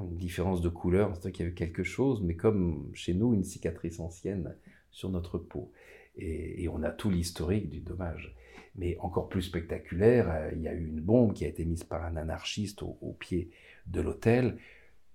une 0.03 0.17
différence 0.17 0.61
de 0.61 0.69
couleur, 0.69 1.09
c'est-à-dire 1.11 1.31
qu'il 1.31 1.45
y 1.45 1.47
avait 1.47 1.55
quelque 1.55 1.83
chose, 1.83 2.21
mais 2.21 2.35
comme 2.35 2.89
chez 2.93 3.13
nous, 3.13 3.33
une 3.33 3.43
cicatrice 3.43 3.99
ancienne 3.99 4.55
sur 4.91 5.09
notre 5.09 5.37
peau. 5.37 5.71
Et, 6.17 6.67
on 6.69 6.83
a 6.83 6.91
tout 6.91 7.09
l'historique 7.09 7.69
du 7.69 7.79
dommage. 7.79 8.35
Mais 8.77 8.97
encore 8.99 9.29
plus 9.29 9.41
spectaculaire, 9.41 10.29
euh, 10.29 10.51
il 10.53 10.61
y 10.61 10.67
a 10.67 10.73
eu 10.73 10.85
une 10.87 10.99
bombe 10.99 11.33
qui 11.33 11.45
a 11.45 11.47
été 11.47 11.63
mise 11.63 11.83
par 11.83 12.03
un 12.03 12.17
anarchiste 12.17 12.83
au 12.83 13.15
pied 13.19 13.49
de 13.87 14.01
l'hôtel 14.01 14.57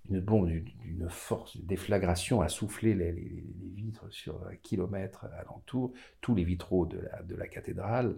une 0.08 0.20
bombe 0.20 0.48
d'une 0.48 1.08
force, 1.08 1.54
une 1.54 1.66
déflagration 1.66 2.40
a 2.40 2.48
soufflé 2.48 2.94
les, 2.94 3.12
vitres 3.74 4.10
sur 4.10 4.44
un 4.46 4.56
kilomètre 4.56 5.26
alentour, 5.38 5.92
tous 6.20 6.34
les 6.34 6.44
vitraux 6.44 6.86
de 6.86 7.34
la 7.36 7.46
cathédrale, 7.46 8.16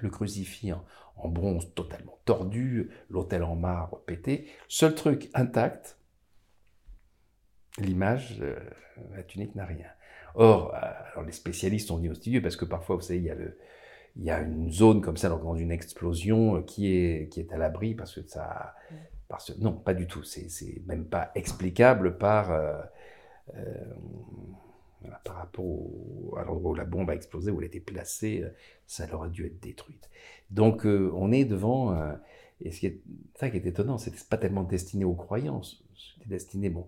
le 0.00 0.10
crucifix 0.10 0.72
en, 0.72 1.28
bronze 1.28 1.72
totalement 1.74 2.18
tordu, 2.24 2.90
l'autel 3.08 3.44
en 3.44 3.54
marbre 3.54 4.00
pété. 4.06 4.48
Seul 4.68 4.94
truc 4.94 5.30
intact, 5.34 5.98
l'image, 7.78 8.38
euh, 8.40 8.58
la 9.14 9.22
tunique 9.22 9.54
n'a 9.54 9.64
rien. 9.64 9.86
Or, 10.34 10.74
euh, 10.74 11.24
les 11.24 11.32
spécialistes 11.32 11.90
ont 11.90 11.98
dit 11.98 12.08
au 12.08 12.14
studio, 12.14 12.40
parce 12.40 12.56
que 12.56 12.64
parfois, 12.64 12.96
vous 12.96 13.02
savez, 13.02 13.20
il 14.16 14.24
y 14.24 14.30
a 14.30 14.40
une 14.40 14.72
zone 14.72 15.00
comme 15.00 15.16
ça 15.16 15.28
dans 15.28 15.54
une 15.54 15.70
explosion 15.70 16.56
euh, 16.56 16.62
qui 16.62 16.92
est, 16.92 17.28
qui 17.28 17.40
est 17.40 17.52
à 17.52 17.56
l'abri 17.56 17.94
parce 17.94 18.14
que 18.14 18.22
ça, 18.26 18.74
non, 19.58 19.72
pas 19.72 19.94
du 19.94 20.06
tout. 20.06 20.24
C'est 20.24 20.82
même 20.86 21.04
pas 21.04 21.30
explicable 21.34 22.18
par, 22.18 22.50
par 25.24 25.36
rapport 25.36 26.38
à 26.38 26.44
l'endroit 26.44 26.72
où 26.72 26.74
la 26.74 26.84
bombe 26.84 27.10
a 27.10 27.14
explosé, 27.14 27.50
où 27.50 27.60
elle 27.60 27.66
été 27.66 27.80
placée, 27.80 28.42
euh, 28.42 28.50
ça 28.86 29.12
aurait 29.14 29.30
dû 29.30 29.46
être 29.46 29.60
détruite. 29.60 30.10
Donc 30.50 30.84
on 30.84 31.32
est 31.32 31.46
devant, 31.46 31.96
et 32.60 32.70
ce 32.70 32.80
qui 32.80 32.86
est, 32.86 33.00
ça 33.36 33.48
qui 33.48 33.56
est 33.56 33.66
étonnant, 33.66 33.96
c'était 33.96 34.18
pas 34.28 34.36
tellement 34.36 34.64
destiné 34.64 35.04
aux 35.04 35.14
croyances, 35.14 35.82
c'était 35.96 36.28
destiné 36.28 36.68
bon, 36.68 36.86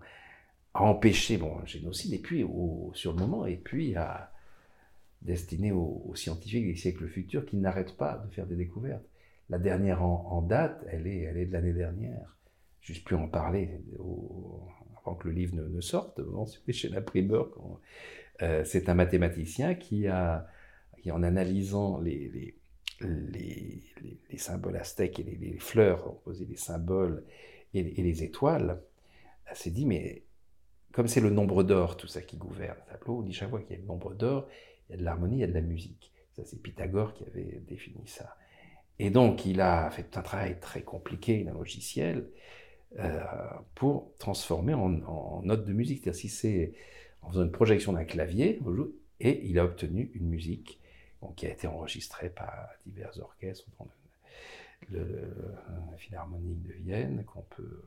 à 0.75 0.83
empêcher 0.83 1.37
bon, 1.37 1.57
un 1.57 1.65
génocide, 1.65 2.13
et 2.13 2.19
puis 2.19 2.45
sur 2.93 3.13
le 3.13 3.17
moment, 3.17 3.47
et 3.47 3.57
puis 3.57 3.95
à 3.95 4.31
destiné 5.23 5.71
aux, 5.71 6.03
aux 6.07 6.15
scientifiques 6.15 6.65
des 6.65 6.75
siècles 6.75 7.07
futurs 7.07 7.45
qui 7.45 7.57
n'arrêtent 7.57 7.97
pas 7.97 8.17
de 8.17 8.31
faire 8.33 8.45
des 8.45 8.55
découvertes. 8.55 9.05
La 9.49 9.59
dernière 9.59 10.03
en, 10.03 10.41
date, 10.41 10.83
elle 10.89 11.05
est, 11.05 11.19
elle 11.19 11.37
est 11.37 11.45
de 11.45 11.53
l'année 11.53 11.73
dernière. 11.73 12.35
Juste 12.81 13.03
plus 13.03 13.15
en 13.15 13.27
parler 13.27 13.81
que 15.13 15.27
le 15.27 15.33
livre 15.33 15.55
ne, 15.55 15.81
sorte. 15.81 16.19
Chez. 16.71 16.89
Euh, 18.41 18.65
c'est 18.65 18.89
un 18.89 18.95
mathématicien 18.95 19.75
qui 19.75 20.07
a, 20.07 20.47
qui 21.01 21.11
en 21.11 21.23
analysant 21.23 22.01
les, 22.01 22.29
les, 22.29 22.55
les, 23.01 23.83
les 24.29 24.37
symboles 24.37 24.75
aztèques 24.77 25.19
et 25.19 25.23
les, 25.23 25.57
fleurs, 25.59 26.07
opposé 26.07 26.45
les 26.45 26.57
symboles 26.57 27.23
et, 27.73 27.83
les 27.83 28.23
étoiles, 28.23 28.81
s'est 29.53 29.69
dit, 29.69 29.85
mais 29.85 30.23
comme 30.91 31.07
c'est 31.07 31.21
le 31.21 31.29
nombre 31.29 31.63
d'or, 31.63 31.97
tout 31.97 32.07
ça 32.07 32.21
qui 32.21 32.37
gouverne 32.37 32.77
le 32.85 32.93
tableau, 32.93 33.19
on 33.19 33.21
dit 33.21 33.33
chaque 33.33 33.49
fois 33.49 33.61
qu'il 33.61 33.71
y 33.71 33.79
a 33.79 33.81
le 33.81 33.87
nombre 33.87 34.13
d'or, 34.13 34.47
il 34.87 34.93
y 34.93 34.95
a 34.95 34.97
de 34.97 35.03
l'harmonie, 35.03 35.37
il 35.37 35.41
y 35.41 35.43
a 35.43 35.47
de 35.47 35.53
la 35.53 35.61
musique. 35.61 36.11
Ça, 36.35 36.43
c'est 36.45 36.61
Pythagore 36.61 37.13
qui 37.13 37.23
avait 37.25 37.61
défini 37.67 38.07
ça. 38.07 38.35
Et 38.99 39.09
donc, 39.09 39.45
il 39.45 39.61
a 39.61 39.89
fait 39.91 40.17
un 40.17 40.21
travail 40.21 40.59
très 40.59 40.81
compliqué, 40.81 41.45
un 41.47 41.53
logiciel, 41.53 42.29
euh, 42.97 43.23
pour 43.75 44.13
transformer 44.17 44.73
en, 44.73 45.01
en 45.03 45.41
note 45.43 45.65
de 45.65 45.73
musique. 45.73 46.03
C'est-à-dire, 46.03 46.19
si 46.19 46.29
c'est 46.29 46.73
en 47.21 47.29
faisant 47.29 47.43
une 47.43 47.51
projection 47.51 47.93
d'un 47.93 48.05
clavier, 48.05 48.59
et 49.19 49.45
il 49.45 49.59
a 49.59 49.65
obtenu 49.65 50.11
une 50.13 50.27
musique 50.27 50.79
qui 51.35 51.47
a 51.47 51.49
été 51.49 51.67
enregistrée 51.67 52.29
par 52.29 52.69
divers 52.85 53.17
orchestres, 53.19 53.65
dont 53.79 53.87
le, 54.91 55.33
Philharmonique 55.97 56.61
de 56.61 56.73
Vienne, 56.73 57.23
qu'on 57.25 57.41
peut 57.41 57.81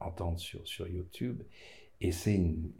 entendre 0.00 0.38
sur, 0.38 0.88
YouTube. 0.88 1.42
Et 2.00 2.10
c'est 2.10 2.34
une, 2.34 2.70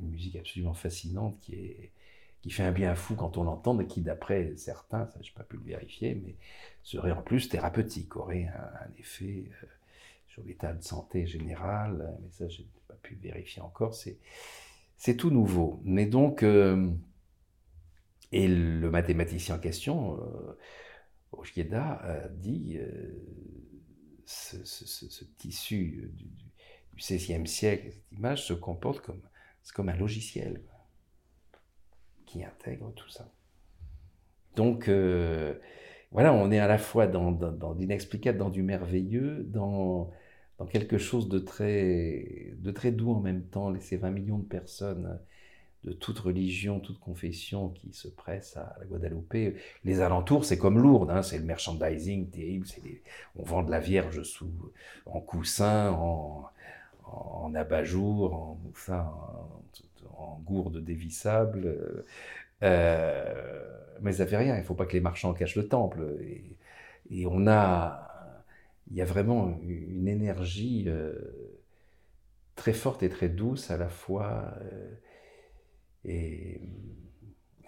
musique 0.00 0.36
absolument 0.36 0.74
fascinante 0.74 1.40
qui 1.40 2.50
fait 2.50 2.62
un 2.62 2.70
bien 2.70 2.94
fou 2.94 3.14
quand 3.14 3.36
on 3.36 3.44
l'entend, 3.44 3.80
et 3.80 3.86
qui, 3.86 4.02
d'après 4.02 4.52
certains, 4.56 5.06
ça 5.06 5.18
je 5.22 5.30
n'ai 5.30 5.34
pas 5.34 5.44
pu 5.44 5.56
le 5.56 5.64
vérifier, 5.64 6.14
mais 6.14 6.36
serait 6.82 7.12
en 7.12 7.22
plus 7.22 7.48
thérapeutique, 7.48 8.14
aurait 8.16 8.44
un, 8.44 8.90
effet 8.98 9.44
euh, 9.62 9.66
l'état 10.44 10.72
de 10.72 10.82
santé 10.82 11.26
général, 11.26 12.16
mais 12.22 12.30
ça 12.30 12.48
je 12.48 12.62
n'ai 12.62 12.68
pas 12.86 12.94
pu 12.94 13.14
vérifier 13.14 13.62
encore, 13.62 13.94
c'est 13.94 15.16
tout 15.16 15.30
nouveau. 15.30 15.80
Mais 15.84 16.06
donc, 16.06 16.42
euh, 16.42 16.90
et 18.32 18.46
le 18.46 18.90
mathématicien 18.90 19.56
en 19.56 19.58
question, 19.58 20.20
euh, 20.20 20.56
a 21.72 22.28
dit 22.28 22.78
euh, 22.78 23.12
ce, 24.26 25.24
tissu 25.38 26.10
du, 26.14 26.26
XVIe 26.96 27.46
siècle, 27.46 27.92
cette 27.92 28.18
image 28.18 28.44
se 28.44 28.52
comporte 28.52 29.00
comme, 29.00 29.22
comme 29.74 29.88
un 29.88 29.96
logiciel 29.96 30.62
qui 32.26 32.44
intègre 32.44 32.92
tout 32.94 33.08
ça. 33.08 33.32
Donc, 34.56 34.88
euh, 34.88 35.54
voilà, 36.10 36.34
on 36.34 36.50
est 36.50 36.58
à 36.58 36.66
la 36.66 36.78
fois 36.78 37.06
dans, 37.06 37.30
dans, 37.32 37.72
l'inexplicable, 37.74 38.38
dans 38.38 38.50
du 38.50 38.62
merveilleux, 38.62 39.44
dans, 39.44 40.10
dans 40.58 40.66
quelque 40.66 40.98
chose 40.98 41.28
de 41.28 41.38
très, 41.38 42.52
de 42.58 42.70
très 42.70 42.90
doux 42.92 43.12
en 43.12 43.20
même 43.20 43.42
temps. 43.42 43.72
Ces 43.80 43.96
20 43.96 44.10
millions 44.10 44.38
de 44.38 44.44
personnes 44.44 45.18
de 45.84 45.92
toute 45.92 46.18
religion, 46.18 46.80
toute 46.80 46.98
confession 46.98 47.68
qui 47.68 47.92
se 47.92 48.08
pressent 48.08 48.56
à 48.56 48.76
la 48.80 48.86
Guadeloupe. 48.86 49.34
Les 49.84 50.00
alentours, 50.00 50.44
c'est 50.44 50.58
comme 50.58 50.78
Lourdes, 50.78 51.10
hein, 51.10 51.22
c'est 51.22 51.38
le 51.38 51.44
merchandising 51.44 52.28
terrible. 52.30 52.66
on 53.36 53.44
vend 53.44 53.62
de 53.62 53.70
la 53.70 53.80
Vierge 53.80 54.22
sous, 54.24 54.50
en 55.06 55.20
coussin, 55.20 55.92
en, 55.92 56.48
en 57.04 57.54
abat-jour, 57.54 58.34
en, 58.34 58.58
en 60.16 60.38
gourde 60.44 60.82
dévissable. 60.84 62.04
Euh, 62.62 63.64
mais 64.00 64.12
ça 64.12 64.26
fait 64.26 64.36
rien, 64.36 64.56
il 64.56 64.60
ne 64.60 64.64
faut 64.64 64.74
pas 64.74 64.86
que 64.86 64.94
les 64.94 65.00
marchands 65.00 65.32
cachent 65.34 65.56
le 65.56 65.68
temple. 65.68 66.00
Et, 67.10 67.24
on 67.26 67.46
a, 67.46 68.07
il 68.90 68.96
y 68.96 69.02
a 69.02 69.04
vraiment 69.04 69.60
une 69.62 70.08
énergie 70.08 70.84
euh, 70.86 71.14
très 72.56 72.72
forte 72.72 73.02
et 73.02 73.08
très 73.08 73.28
douce 73.28 73.70
à 73.70 73.76
la 73.76 73.88
fois. 73.88 74.54
Euh, 74.62 74.90
et, 76.04 76.60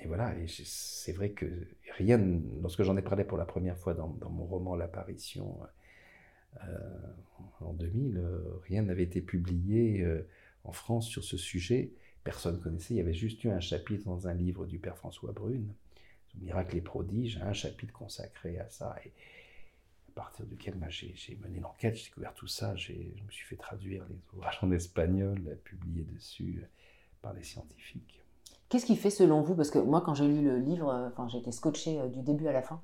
voilà, 0.07 0.35
et 0.39 0.47
c'est 0.49 1.13
vrai 1.13 1.31
que 1.31 1.47
rien, 1.97 2.19
lorsque 2.63 2.83
j'en 2.83 2.97
ai 2.97 3.03
parlé 3.03 3.25
pour 3.25 3.37
la 3.37 3.45
première 3.45 3.77
fois 3.77 3.93
dans, 3.93 4.09
mon 4.31 4.45
roman 4.45 4.75
L'apparition 4.75 5.59
en 7.61 7.73
2000, 7.75 8.21
rien 8.67 8.83
n'avait 8.83 9.03
été 9.03 9.21
publié 9.21 10.05
en 10.65 10.73
France 10.73 11.07
sur 11.07 11.23
ce 11.23 11.37
sujet 11.37 11.93
personne 12.25 12.61
connaissait. 12.61 12.95
Il 12.95 12.99
y 12.99 13.01
avait 13.01 13.15
juste 13.15 13.43
eu 13.45 13.51
un 13.51 13.61
chapitre 13.61 14.05
dans 14.05 14.29
un 14.29 14.35
livre 14.35 14.67
du 14.67 14.79
père 14.79 14.97
François 14.97 15.33
Brune, 15.33 15.73
Miracle 16.41 16.77
et 16.77 16.81
prodiges, 16.81 17.41
un 17.43 17.53
chapitre 17.53 17.93
consacré 17.93 18.59
à 18.59 18.69
ça. 18.69 18.95
À 20.17 20.21
partir 20.21 20.47
duquel 20.47 20.75
j'ai 20.89 21.39
mené 21.43 21.61
l'enquête, 21.61 21.97
j'ai 21.97 22.05
découvert 22.05 22.35
tout 22.35 22.47
ça, 22.47 22.75
je 22.77 22.93
me 22.93 23.31
suis 23.31 23.47
fait 23.47 23.57
traduire 23.57 24.05
les 24.09 24.17
ouvrages 24.33 24.59
en 24.63 24.71
espagnol, 24.71 25.59
publiés 25.65 26.05
dessus 26.05 26.65
par 27.23 27.35
des 27.35 27.43
scientifiques. 27.43 28.23
Qu'est-ce 28.71 28.87
qui 28.87 28.97
fait 28.97 29.11
selon 29.11 29.43
vous, 29.43 29.57
parce 29.57 29.71
que 29.71 29.79
moi 29.79 30.01
quand 30.01 30.15
j'ai 30.15 30.29
lu 30.29 30.43
le 30.43 30.59
livre, 30.59 31.11
enfin, 31.13 31.27
j'ai 31.29 31.39
été 31.39 31.51
scotché 31.51 31.99
euh, 32.01 32.09
du 32.09 32.23
début 32.23 32.47
à 32.47 32.53
la 32.53 32.63
fin, 32.63 32.81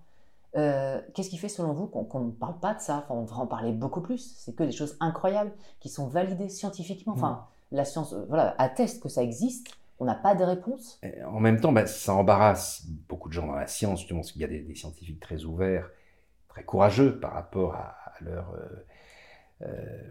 euh, 0.56 1.00
qu'est-ce 1.14 1.30
qui 1.30 1.36
fait 1.36 1.48
selon 1.48 1.72
vous 1.72 1.86
qu'on 1.86 2.20
ne 2.20 2.30
parle 2.30 2.58
pas 2.58 2.74
de 2.74 2.80
ça? 2.80 3.04
Enfin, 3.04 3.14
On 3.14 3.22
devrait 3.22 3.42
en 3.42 3.46
parler 3.46 3.72
beaucoup 3.72 4.00
plus. 4.00 4.36
C'est 4.38 4.54
que 4.54 4.64
des 4.64 4.72
choses 4.72 4.96
incroyables 5.00 5.52
qui 5.80 5.88
sont 5.88 6.08
validées 6.08 6.48
scientifiquement. 6.48 7.12
Enfin, 7.12 7.46
la 7.72 7.84
science 7.84 8.14
euh, 8.14 8.24
voilà, 8.28 8.54
atteste 8.58 9.02
que 9.02 9.08
ça 9.08 9.22
existe. 9.22 9.68
On 9.98 10.04
n'a 10.04 10.14
pas 10.14 10.34
de 10.34 10.44
réponse. 10.44 11.00
En 11.26 11.40
même 11.40 11.60
temps, 11.60 11.72
bah, 11.72 11.86
ça 11.86 12.14
embarrasse 12.14 12.84
beaucoup 13.08 13.28
de 13.28 13.34
gens 13.34 13.46
dans 13.46 13.54
la 13.54 13.66
science, 13.66 14.00
justement, 14.00 14.20
parce 14.20 14.32
qu'il 14.32 14.42
y 14.42 14.44
a 14.44 14.48
des, 14.48 14.74
scientifiques 14.74 15.20
très 15.20 15.44
ouverts, 15.44 15.90
très 16.56 16.64
courageux 16.64 17.20
par 17.20 17.34
rapport 17.34 17.74
à, 17.74 18.14
euh, 18.22 20.10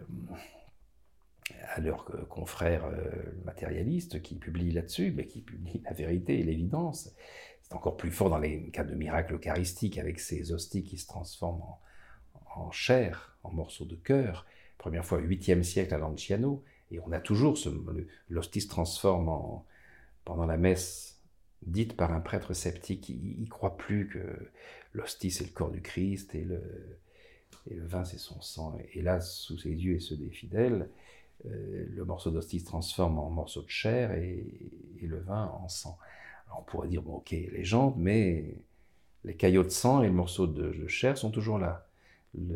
à 1.74 1.80
leurs 1.80 2.04
confrères 2.28 2.88
matérialistes 3.44 4.22
qui 4.22 4.36
publient 4.36 4.70
là-dessus, 4.70 5.12
mais 5.16 5.26
qui 5.26 5.42
publient 5.42 5.82
la 5.84 5.92
vérité 5.92 6.38
et 6.38 6.44
l'évidence. 6.44 7.12
C'est 7.62 7.74
encore 7.74 7.96
plus 7.96 8.12
fort 8.12 8.30
dans 8.30 8.38
les 8.38 8.70
cas 8.70 8.84
de 8.84 8.94
miracles 8.94 9.34
eucharistiques 9.34 9.98
avec 9.98 10.20
ces 10.20 10.52
hosties 10.52 10.84
qui 10.84 10.98
se 10.98 11.08
transforment 11.08 11.64
en, 12.54 12.70
chair, 12.70 13.36
en 13.42 13.50
morceaux 13.50 13.84
de 13.84 13.96
cœur. 13.96 14.46
Première 14.78 15.04
fois 15.04 15.18
au 15.18 15.22
8e 15.22 15.64
siècle 15.64 15.94
à 15.94 15.98
Lanciano, 15.98 16.62
et 16.92 17.00
on 17.00 17.10
a 17.10 17.18
toujours 17.18 17.58
ce. 17.58 17.70
L'hostie 18.28 18.60
se 18.60 18.68
transforme 18.68 19.28
en, 19.28 19.66
pendant 20.24 20.46
la 20.46 20.56
messe 20.56 21.20
dite 21.62 21.96
par 21.96 22.12
un 22.12 22.20
prêtre 22.20 22.54
sceptique. 22.54 23.08
Il 23.08 23.42
ne 23.42 23.48
croit 23.48 23.76
plus 23.76 24.08
que 24.08 24.50
l'hostie 24.96 25.30
c'est 25.30 25.44
le 25.44 25.50
corps 25.50 25.70
du 25.70 25.80
Christ 25.80 26.34
et 26.34 26.44
le, 26.44 26.60
vin 27.68 28.04
c'est 28.04 28.18
son 28.18 28.40
sang. 28.40 28.78
Et 28.94 29.02
là, 29.02 29.20
sous 29.20 29.58
ses 29.58 29.70
yeux 29.70 29.96
et 29.96 30.00
ceux 30.00 30.16
des 30.16 30.30
fidèles, 30.30 30.88
euh, 31.46 31.86
le 31.88 32.04
morceau 32.04 32.30
d'hostie 32.30 32.60
se 32.60 32.66
transforme 32.66 33.18
en 33.18 33.30
morceau 33.30 33.62
de 33.62 33.68
chair 33.68 34.12
et, 34.12 34.46
et 35.00 35.06
le 35.06 35.18
vin 35.20 35.46
en 35.46 35.68
sang. 35.68 35.98
Alors 36.46 36.60
on 36.60 36.62
pourrait 36.62 36.88
dire, 36.88 37.02
bon 37.02 37.14
ok, 37.16 37.30
légende, 37.30 37.94
mais 37.96 38.56
les 39.24 39.34
caillots 39.34 39.64
de 39.64 39.70
sang 39.70 40.02
et 40.02 40.06
le 40.06 40.12
morceau 40.12 40.46
de 40.46 40.86
chair 40.86 41.18
sont 41.18 41.30
toujours 41.30 41.58
là 41.58 41.86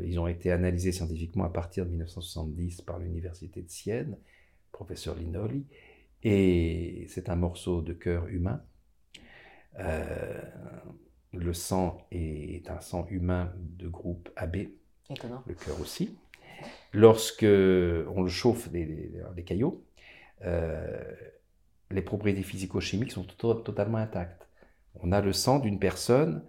ils 0.03 0.19
ont 0.19 0.27
été 0.27 0.51
analysés 0.53 0.93
scientifiquement 0.93 1.45
à 1.45 1.49
partir 1.49 1.85
de 1.85 1.91
1970 1.91 2.83
par 2.83 2.99
l'université 2.99 3.63
de 3.63 3.71
Sienne, 3.71 4.17
professeur 4.73 5.17
Linoli, 5.17 5.65
et 6.23 7.07
c'est 7.09 7.29
un 7.29 7.37
morceau 7.37 7.81
de 7.81 7.93
cœur 7.93 8.27
humain. 8.29 8.63
Euh, 9.79 10.41
le 11.33 11.53
sang 11.53 12.07
est 12.11 12.69
un 12.71 12.81
sang 12.81 13.07
humain 13.11 13.53
de 13.79 13.89
groupe 13.89 14.31
AB, 14.37 14.57
le 15.47 15.55
cœur 15.55 15.81
aussi. 15.81 16.17
Lorsque 16.93 17.45
on 17.45 18.23
le 18.23 18.29
chauffe 18.29 18.69
les, 18.73 19.45
caillots, 19.45 19.85
euh, 20.45 21.03
les 21.91 22.03
propriétés 22.03 22.43
physico-chimiques 22.43 23.13
sont 23.13 23.25
totalement 23.25 23.99
intactes. 23.99 24.49
On 25.01 25.13
a 25.13 25.21
le 25.21 25.33
sang 25.33 25.61
d'une 25.61 25.79
personne 25.79 26.43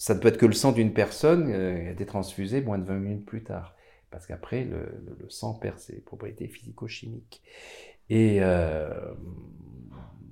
ça 0.00 0.14
ne 0.14 0.18
peut 0.18 0.28
être 0.28 0.38
que 0.38 0.46
le 0.46 0.54
sang 0.54 0.72
d'une 0.72 0.94
personne 0.94 1.48
qui 1.48 1.52
euh, 1.52 1.88
a 1.88 1.90
été 1.90 2.06
transfusé 2.06 2.62
moins 2.62 2.78
de 2.78 2.84
20 2.84 2.94
minutes 2.94 3.26
plus 3.26 3.44
tard. 3.44 3.76
Parce 4.10 4.26
qu'après, 4.26 4.64
le, 4.64 5.28
sang 5.28 5.52
perd 5.52 5.78
ses 5.78 6.00
propriétés 6.00 6.48
physico-chimiques. 6.48 7.42
Et 8.08 8.38
euh, 8.40 8.88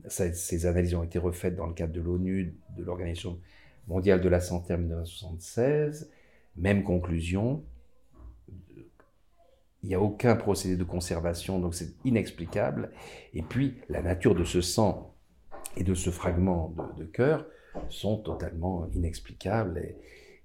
ces 0.09 0.67
analyses 0.67 0.95
ont 0.95 1.03
été 1.03 1.19
refaites 1.19 1.57
dans 1.57 1.67
le 1.67 1.75
cadre 1.75 1.93
de 1.93 2.01
l'ONU, 2.01 2.57
de 2.77 2.85
l'Organisation 2.85 3.39
mondiale 3.89 4.21
de 4.21 4.29
la 4.29 4.41
santé 4.41 4.75
en 4.75 4.79
1976. 4.79 6.11
Même 6.57 6.85
conclusion. 6.85 7.65
Il 9.83 9.89
n'y 9.89 9.95
a 9.95 10.01
aucun 10.01 10.35
procédé 10.35 10.77
de 10.77 10.85
conservation, 10.85 11.61
donc 11.61 11.75
c'est 11.75 11.95
inexplicable. 12.05 12.91
Et 13.33 13.43
puis, 13.43 13.77
la 13.89 14.03
nature 14.03 14.35
de 14.35 14.45
ce 14.45 14.61
sang 14.61 15.15
et 15.77 15.85
de 15.85 15.95
ce 15.95 16.11
fragment 16.11 16.75
de, 16.97 17.05
cœur 17.05 17.47
sont 17.89 18.19
totalement 18.19 18.89
inexplicables. 18.93 19.95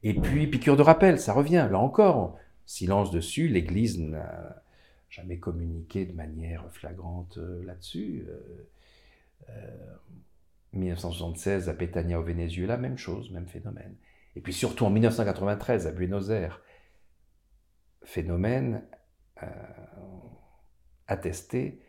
Et, 0.03 0.13
puis, 0.13 0.47
piqûre 0.47 0.77
de 0.77 0.83
rappel, 0.83 1.19
ça 1.19 1.33
revient, 1.33 1.67
là 1.71 1.79
encore, 1.79 2.37
silence 2.65 3.09
dessus, 3.09 3.47
l'Église 3.47 3.99
n'a 3.99 4.63
jamais 5.09 5.39
communiqué 5.39 6.05
de 6.05 6.13
manière 6.13 6.65
flagrante 6.71 7.37
euh, 7.37 7.63
là-dessus. 7.65 8.25
1976, 8.25 8.27
euh, 8.27 8.67
euh, 9.49 9.93
à 11.67 11.73
Pétania 11.73 12.19
au 12.19 12.23
Venezuela, 12.23 12.77
même 12.77 12.97
chose, 12.97 13.31
même 13.31 13.47
phénomène. 13.47 13.95
Et 14.35 14.41
puis 14.41 14.53
surtout 14.53 14.85
en 14.85 14.89
1993, 14.89 15.87
à 15.87 15.91
Buenos 15.91 16.29
Aires, 16.29 16.61
phénomène 18.03 18.83
attesté, 21.07 21.79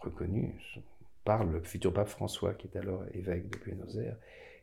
reconnu, 0.00 0.58
par 1.24 1.44
le 1.44 1.62
futur 1.62 1.92
pape 1.92 2.08
François, 2.08 2.54
qui 2.54 2.66
est 2.66 2.76
alors 2.76 3.04
évêque 3.12 3.50
de 3.50 3.58
Buenos 3.58 3.96
Aires. 3.96 4.16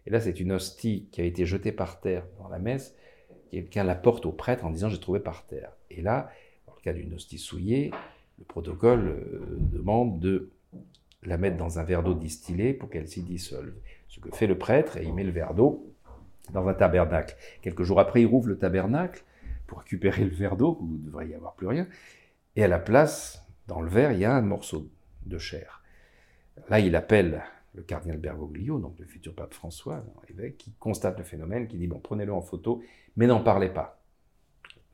Et 0.05 0.09
là, 0.09 0.19
c'est 0.19 0.39
une 0.39 0.53
hostie 0.53 1.07
qui 1.11 1.21
a 1.21 1.23
été 1.23 1.45
jetée 1.45 1.71
par 1.71 1.99
terre 1.99 2.25
dans 2.39 2.47
la 2.47 2.59
messe. 2.59 2.95
Quelqu'un 3.51 3.83
la 3.83 3.95
porte 3.95 4.25
au 4.25 4.31
prêtre 4.31 4.65
en 4.65 4.69
disant 4.69 4.89
J'ai 4.89 4.99
trouvé 4.99 5.19
par 5.19 5.45
terre. 5.45 5.71
Et 5.89 6.01
là, 6.01 6.31
dans 6.65 6.73
le 6.75 6.81
cas 6.81 6.93
d'une 6.93 7.13
hostie 7.13 7.37
souillée, 7.37 7.91
le 8.39 8.45
protocole 8.45 9.07
euh, 9.07 9.57
demande 9.59 10.19
de 10.19 10.51
la 11.23 11.37
mettre 11.37 11.57
dans 11.57 11.79
un 11.79 11.83
verre 11.83 12.03
d'eau 12.03 12.13
distillé 12.13 12.73
pour 12.73 12.89
qu'elle 12.89 13.07
s'y 13.07 13.23
dissolve. 13.23 13.73
Ce 14.07 14.19
que 14.19 14.29
fait 14.31 14.47
le 14.47 14.57
prêtre, 14.57 14.97
et 14.97 15.03
il 15.03 15.13
met 15.13 15.23
le 15.23 15.31
verre 15.31 15.53
d'eau 15.53 15.93
dans 16.51 16.67
un 16.67 16.73
tabernacle. 16.73 17.35
Quelques 17.61 17.83
jours 17.83 17.99
après, 17.99 18.21
il 18.21 18.25
rouvre 18.25 18.47
le 18.47 18.57
tabernacle 18.57 19.23
pour 19.65 19.79
récupérer 19.79 20.23
le 20.23 20.33
verre 20.33 20.55
d'eau, 20.55 20.77
où 20.81 20.87
il 20.87 21.01
ne 21.01 21.05
devrait 21.05 21.27
y 21.27 21.33
avoir 21.33 21.53
plus 21.55 21.67
rien. 21.67 21.87
Et 22.55 22.63
à 22.63 22.67
la 22.67 22.79
place, 22.79 23.45
dans 23.67 23.81
le 23.81 23.89
verre, 23.89 24.13
il 24.13 24.19
y 24.19 24.25
a 24.25 24.33
un 24.33 24.41
morceau 24.41 24.89
de 25.25 25.37
chair. 25.37 25.83
Là, 26.69 26.79
il 26.79 26.95
appelle 26.95 27.43
le 27.75 27.83
cardinal 27.83 28.17
Bergoglio, 28.17 28.79
donc 28.79 28.97
le 28.97 29.05
futur 29.05 29.35
pape 29.35 29.53
François, 29.53 30.03
évêque, 30.29 30.57
qui 30.57 30.73
constate 30.79 31.17
le 31.17 31.23
phénomène, 31.23 31.67
qui 31.67 31.77
dit 31.77 31.87
bon, 31.87 31.99
prenez-le 31.99 32.33
en 32.33 32.41
photo, 32.41 32.81
mais 33.15 33.27
n'en 33.27 33.43
parlez 33.43 33.69
pas. 33.69 34.01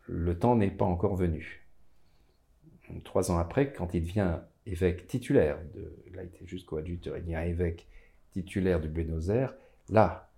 Le 0.08 0.38
temps 0.38 0.56
n'est 0.56 0.72
pas 0.72 0.86
encore 0.86 1.16
venu. 1.16 1.66
Trois 3.06 3.32
ans 3.32 3.38
après, 3.38 3.72
quand 3.72 3.94
il 3.94 4.02
devient 4.02 4.40
évêque 4.66 5.08
titulaire, 5.08 5.58
de, 5.76 5.94
il 6.08 6.20
était 6.20 6.46
juste 6.46 6.66
coadjuteur, 6.66 7.18
il 7.18 7.24
devient 7.24 7.44
évêque 7.48 7.88
titulaire 8.32 8.80
du 8.80 8.88
Buenos 8.88 9.30
Aires, 9.30 9.54
là, 9.90 10.30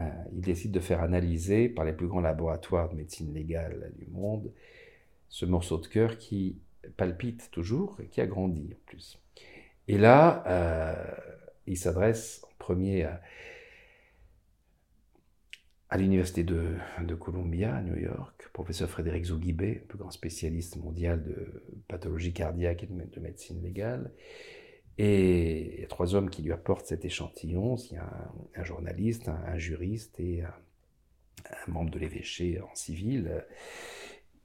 euh, 0.00 0.08
il 0.32 0.40
décide 0.40 0.72
de 0.72 0.80
faire 0.80 1.02
analyser 1.02 1.68
par 1.68 1.84
les 1.84 1.92
plus 1.92 2.06
grands 2.06 2.20
laboratoires 2.20 2.88
de 2.88 2.96
médecine 2.96 3.34
légale 3.34 3.92
du 3.98 4.06
monde 4.06 4.50
ce 5.28 5.44
morceau 5.46 5.78
de 5.78 5.86
cœur 5.86 6.18
qui 6.18 6.56
palpite 6.96 7.50
toujours 7.50 7.98
et 8.02 8.06
qui 8.06 8.20
a 8.20 8.26
grandi 8.26 8.70
en 8.72 8.78
plus. 8.86 9.18
Et 9.88 9.98
là, 9.98 10.44
euh, 10.46 10.94
il 11.66 11.76
s'adresse 11.76 12.42
en 12.44 12.50
premier 12.58 13.04
à, 13.04 13.20
l'université 15.96 16.44
de, 16.44 16.76
Columbia, 17.18 17.74
à 17.74 17.82
New 17.82 17.96
York, 17.96 18.48
professeur 18.52 18.88
Frédéric 18.88 19.24
Zougibé, 19.24 19.74
plus 19.88 19.98
grand 19.98 20.10
spécialiste 20.10 20.76
mondial 20.76 21.22
de 21.22 21.64
pathologie 21.88 22.32
cardiaque 22.32 22.84
et 22.84 22.86
de, 22.86 23.20
médecine 23.20 23.60
légale. 23.62 24.12
Et 24.98 25.74
il 25.74 25.80
y 25.80 25.84
a 25.84 25.88
trois 25.88 26.14
hommes 26.14 26.30
qui 26.30 26.42
lui 26.42 26.52
apportent 26.52 26.86
cet 26.86 27.04
échantillon. 27.04 27.76
Il 27.90 27.94
y 27.94 27.96
a 27.96 28.32
un, 28.54 28.64
journaliste, 28.64 29.28
un, 29.28 29.58
juriste 29.58 30.20
et 30.20 30.42
un, 30.42 30.54
membre 31.66 31.90
de 31.90 31.98
l'évêché 31.98 32.60
en 32.60 32.74
civil. 32.74 33.44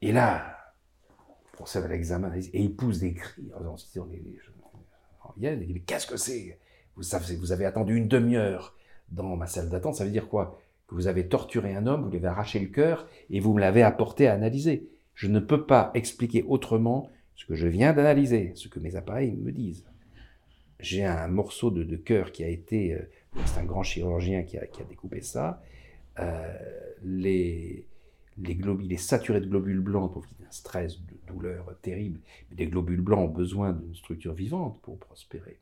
Et 0.01 0.11
là, 0.11 0.57
on 1.19 1.57
procède 1.57 1.83
à 1.83 1.87
l'examen 1.87 2.33
et 2.35 2.61
il 2.61 2.75
pousse 2.75 2.99
des 2.99 3.13
cris 3.13 3.51
en 3.55 3.75
disant 3.75 4.07
il 4.11 5.59
dit, 5.67 5.73
mais 5.73 5.79
qu'est-ce 5.81 6.07
que 6.07 6.17
c'est? 6.17 6.59
Vous, 6.95 7.03
vous 7.39 7.51
avez 7.51 7.65
attendu 7.65 7.95
une 7.95 8.07
demi-heure 8.07 8.75
dans 9.09 9.35
ma 9.35 9.47
salle 9.47 9.69
d'attente, 9.69 9.95
ça 9.95 10.05
veut 10.05 10.11
dire 10.11 10.27
quoi? 10.27 10.59
Que 10.87 10.95
vous 10.95 11.07
avez 11.07 11.27
torturé 11.27 11.75
un 11.75 11.87
homme, 11.87 12.03
vous 12.03 12.09
lui 12.09 12.17
avez 12.17 12.27
arraché 12.27 12.59
le 12.59 12.67
cœur 12.67 13.07
et 13.29 13.39
vous 13.39 13.53
me 13.53 13.59
l'avez 13.59 13.81
apporté 13.81 14.27
à 14.27 14.33
analyser. 14.33 14.87
Je 15.13 15.27
ne 15.27 15.39
peux 15.39 15.65
pas 15.65 15.91
expliquer 15.93 16.43
autrement 16.43 17.09
ce 17.35 17.45
que 17.45 17.55
je 17.55 17.67
viens 17.67 17.93
d'analyser, 17.93 18.51
ce 18.55 18.67
que 18.67 18.79
mes 18.79 18.95
appareils 18.95 19.35
me 19.35 19.51
disent. 19.51 19.85
J'ai 20.79 21.05
un 21.05 21.27
morceau 21.27 21.71
de, 21.71 21.95
cœur 21.95 22.31
qui 22.31 22.43
a 22.43 22.47
été, 22.47 22.93
euh, 22.93 22.99
c'est 23.45 23.59
un 23.59 23.65
grand 23.65 23.83
chirurgien 23.83 24.43
qui 24.43 24.57
a, 24.57 24.65
découpé 24.87 25.21
ça. 25.21 25.61
Euh, 26.19 26.53
les, 27.03 27.87
les 28.37 28.55
globules, 28.55 28.85
il 28.85 28.93
est 28.93 28.97
saturé 28.97 29.39
de 29.39 29.47
globules 29.47 29.79
blancs 29.79 30.11
pour 30.11 30.25
qu'il 30.27 30.35
un 30.45 30.51
stress, 30.51 30.99
de 31.01 31.15
douleur 31.27 31.75
terrible. 31.81 32.19
Mais 32.49 32.57
les 32.57 32.67
globules 32.67 33.01
blancs 33.01 33.29
ont 33.29 33.33
besoin 33.33 33.73
d'une 33.73 33.95
structure 33.95 34.33
vivante 34.33 34.79
pour 34.81 34.97
prospérer. 34.99 35.59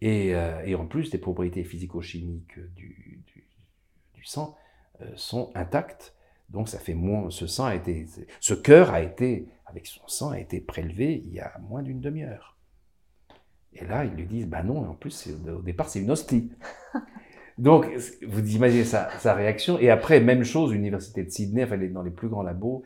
Et, 0.00 0.34
euh, 0.34 0.76
en 0.76 0.86
plus, 0.86 1.12
les 1.12 1.18
propriétés 1.18 1.64
physico-chimiques 1.64 2.58
du, 2.74 3.22
euh, 5.00 5.06
sont 5.16 5.50
intactes. 5.54 6.14
Donc 6.50 6.68
ça 6.68 6.78
fait 6.78 6.94
moins. 6.94 7.30
Ce 7.30 7.46
sang 7.46 7.66
a 7.66 7.74
été, 7.74 8.06
ce 8.40 8.54
cœur 8.54 8.90
a 8.90 9.00
été, 9.00 9.48
avec 9.66 9.86
son 9.86 10.06
sang, 10.06 10.30
a 10.30 10.38
été 10.38 10.60
prélevé 10.60 11.22
il 11.24 11.32
y 11.32 11.40
a 11.40 11.58
moins 11.68 11.82
d'une 11.82 12.00
demi-heure. 12.00 12.56
Et 13.72 13.84
là, 13.84 14.04
ils 14.04 14.12
lui 14.12 14.26
disent, 14.26 14.46
bah 14.46 14.62
non, 14.62 14.88
en 14.88 14.94
plus, 14.94 15.28
au 15.48 15.60
départ, 15.60 15.88
c'est 15.88 16.00
une 16.00 16.10
hostie. 16.10 16.50
Donc, 17.58 17.86
vous 18.26 18.54
imaginez 18.54 18.84
sa, 18.84 19.34
réaction. 19.34 19.78
Et 19.78 19.90
après, 19.90 20.20
même 20.20 20.44
chose, 20.44 20.72
l'université 20.72 21.24
de 21.24 21.30
Sydney, 21.30 21.64
enfin, 21.64 21.76
dans 21.76 22.02
les 22.02 22.10
plus 22.10 22.28
grands 22.28 22.42
labos. 22.42 22.84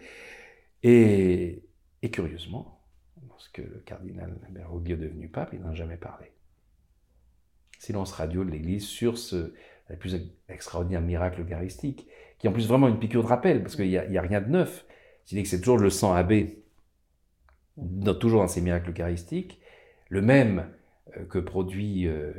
Et, 0.83 1.63
et 2.03 2.11
curieusement, 2.11 2.81
lorsque 3.29 3.59
le 3.59 3.83
cardinal 3.85 4.37
Bergoglio 4.51 4.97
est 4.97 5.01
devenu 5.01 5.29
pape, 5.29 5.51
il 5.53 5.61
n'en 5.61 5.71
a 5.71 5.75
jamais 5.75 5.97
parlé. 5.97 6.33
Silence 7.79 8.13
radio 8.13 8.45
de 8.45 8.51
l'Église 8.51 8.87
sur 8.87 9.17
ce 9.17 9.55
le 9.91 9.97
plus 9.97 10.17
extraordinaire 10.49 11.01
miracle 11.01 11.43
eucharistique, 11.43 12.07
qui 12.39 12.47
est 12.47 12.51
en 12.51 12.53
plus 12.53 12.69
vraiment 12.69 12.89
une 12.89 12.99
piqûre 12.99 13.23
de 13.23 13.29
rappel, 13.29 13.63
parce 13.63 13.77
qu'il 13.77 13.89
n'y 13.89 13.97
a, 13.97 14.23
rien 14.23 14.41
de 14.41 14.49
neuf. 14.49 14.87
C'est-à-dire 15.25 15.45
que 15.45 15.51
c'est 15.51 15.59
toujours 15.59 15.79
le 15.79 15.91
sang 15.91 16.15
abbé, 16.15 16.63
toujours 18.21 18.41
dans 18.41 18.49
ces 18.49 18.61
miracles 18.61 18.91
eucharistiques, 18.91 19.61
le 20.09 20.23
même 20.23 20.67
euh, 21.17 21.25
que 21.25 21.39
produit 21.39 22.07
euh, 22.07 22.33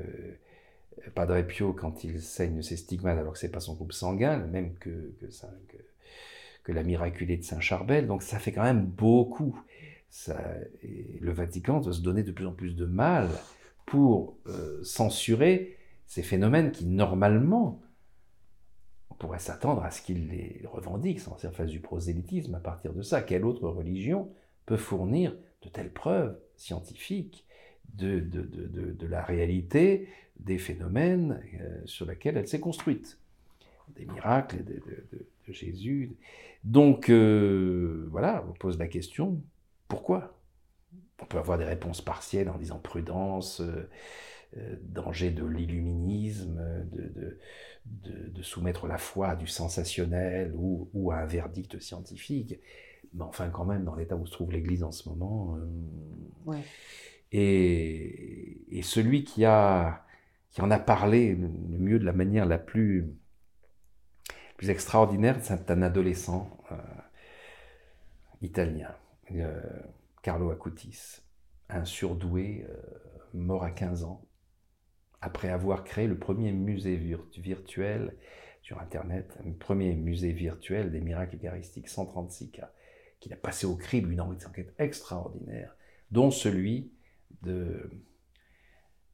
Padre 1.13 1.41
Pio 1.41 1.73
quand 1.73 2.03
il 2.03 2.21
saigne 2.21 2.61
ses 2.61 2.77
stigmates 2.77 3.17
alors 3.17 3.33
que 3.33 3.39
c'est 3.39 3.51
pas 3.51 3.59
son 3.59 3.73
groupe 3.73 3.93
sanguin, 3.93 4.37
le 4.37 4.47
même 4.47 4.75
que, 4.75 5.13
que, 6.63 6.71
la 6.71 6.83
miraculée 6.83 7.37
de 7.37 7.43
Saint 7.43 7.59
Charbel. 7.59 8.07
Donc 8.07 8.23
ça 8.23 8.39
fait 8.39 8.51
quand 8.51 8.63
même 8.63 8.85
beaucoup. 8.85 9.59
le 10.27 11.31
Vatican 11.31 11.79
doit 11.79 11.93
se 11.93 12.01
donner 12.01 12.23
de 12.23 12.31
plus 12.31 12.45
en 12.45 12.53
plus 12.53 12.75
de 12.75 12.85
mal 12.85 13.27
pour 13.85 14.37
euh, 14.47 14.81
censurer 14.83 15.77
ces 16.11 16.23
phénomènes 16.23 16.73
qui, 16.73 16.87
normalement, 16.87 17.81
on 19.11 19.13
pourrait 19.13 19.39
s'attendre 19.39 19.81
à 19.81 19.91
ce 19.91 20.01
qu'il 20.01 20.27
les 20.27 20.61
revendique, 20.65 21.21
sans 21.21 21.35
faire 21.35 21.53
face 21.53 21.69
du 21.69 21.79
prosélytisme 21.79 22.53
à 22.53 22.59
partir 22.59 22.91
de 22.91 23.01
ça. 23.01 23.21
Quelle 23.21 23.45
autre 23.45 23.69
religion 23.69 24.29
peut 24.65 24.75
fournir 24.75 25.33
de 25.61 25.69
telles 25.69 25.93
preuves 25.93 26.37
scientifiques 26.57 27.45
de, 27.93 28.19
de, 28.19 29.07
la 29.07 29.23
réalité 29.23 30.09
des 30.37 30.57
phénomènes 30.57 31.41
euh, 31.61 31.81
sur 31.85 32.05
lesquels 32.05 32.35
elle 32.35 32.49
s'est 32.49 32.59
construite? 32.59 33.17
Des 33.95 34.05
miracles 34.05 34.65
de, 34.65 34.83
Jésus. 35.47 36.11
Donc, 36.65 37.09
euh, 37.09 38.05
voilà, 38.11 38.43
on 38.49 38.51
pose 38.51 38.77
la 38.77 38.87
question, 38.87 39.41
pourquoi? 39.87 40.37
On 41.21 41.25
peut 41.25 41.37
avoir 41.37 41.57
des 41.57 41.63
réponses 41.63 42.01
partielles 42.01 42.49
en 42.49 42.57
disant 42.57 42.79
prudence, 42.79 43.61
euh, 43.61 43.89
danger 44.81 45.31
de 45.31 45.45
l'illuminisme, 45.45 46.61
de, 46.91 47.39
de, 47.85 48.41
soumettre 48.41 48.87
la 48.87 48.97
foi 48.97 49.29
à 49.29 49.35
du 49.35 49.47
sensationnel 49.47 50.51
ou, 50.55 51.11
à 51.11 51.17
un 51.17 51.25
verdict 51.25 51.79
scientifique. 51.79 52.59
Mais 53.13 53.23
enfin, 53.23 53.49
quand 53.49 53.65
même, 53.65 53.83
dans 53.83 53.95
l'état 53.95 54.15
où 54.15 54.25
se 54.25 54.31
trouve 54.31 54.51
l'Église 54.51 54.83
en 54.83 54.91
ce 54.91 55.07
moment. 55.09 55.57
Euh, 56.47 56.53
et, 57.31 58.77
et, 58.77 58.81
celui 58.81 59.23
qui, 59.23 59.45
a, 59.45 60.05
qui 60.49 60.61
en 60.61 60.69
a 60.69 60.79
parlé 60.79 61.35
le 61.35 61.77
mieux 61.77 61.99
de 61.99 62.05
la 62.05 62.13
manière 62.13 62.45
la 62.45 62.57
plus, 62.57 63.09
plus 64.57 64.69
extraordinaire, 64.69 65.37
c'est 65.41 65.71
un 65.71 65.81
adolescent 65.81 66.57
italien 68.41 68.89
euh, 69.35 69.61
Carlo 70.21 70.51
Acutis, 70.51 71.21
un 71.69 71.85
surdoué 71.85 72.65
euh, 72.69 72.75
mort 73.33 73.63
à 73.63 73.71
15 73.71 74.03
ans, 74.03 74.21
après 75.21 75.49
avoir 75.49 75.83
créé 75.83 76.07
le 76.07 76.17
premier 76.17 76.51
musée 76.51 76.95
virtuel 77.37 78.15
sur 78.61 78.79
Internet, 78.79 79.37
un 79.45 79.51
premier 79.51 79.93
musée 79.93 80.31
virtuel 80.31 80.91
des 80.91 81.01
miracles 81.01 81.35
eucharistiques, 81.35 81.89
136 81.89 82.51
cas, 82.51 82.71
qu'il 83.19 83.33
a 83.33 83.37
passé 83.37 83.65
au 83.65 83.75
crible 83.75 84.11
une 84.11 84.21
enquête 84.21 84.73
extraordinaire, 84.79 85.75
dont 86.09 86.31
celui 86.31 86.91
de, 87.43 87.89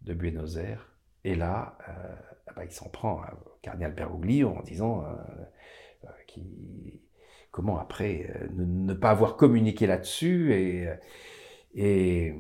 Buenos 0.02 0.56
Aires. 0.58 0.94
Et 1.24 1.36
là, 1.36 1.78
euh, 1.90 2.16
ah 2.48 2.54
bah, 2.56 2.64
il 2.64 2.72
s'en 2.72 2.90
prend 2.90 3.22
au 3.22 3.60
cardinal 3.62 3.94
Bergoglio 3.94 4.50
en 4.50 4.62
disant 4.62 5.06
qu'il 6.28 7.02
comment 7.58 7.80
après 7.80 8.30
euh, 8.30 8.48
ne, 8.56 8.94
pas 8.94 9.10
avoir 9.10 9.36
communiqué 9.36 9.88
là-dessus 9.88 10.54
et, 11.74 12.34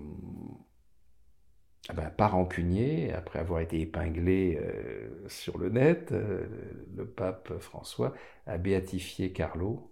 ben, 1.93 2.09
pas 2.09 2.27
rancunier, 2.27 3.14
après 3.14 3.39
avoir 3.39 3.61
été 3.61 3.80
épinglé 3.80 4.59
euh, 4.61 5.07
sur 5.30 5.57
le 5.57 5.69
net, 5.69 6.11
euh, 6.11 6.45
le 6.95 7.05
pape 7.05 7.57
François 7.59 8.14
a 8.45 8.57
béatifié 8.57 9.31
Carlo, 9.31 9.89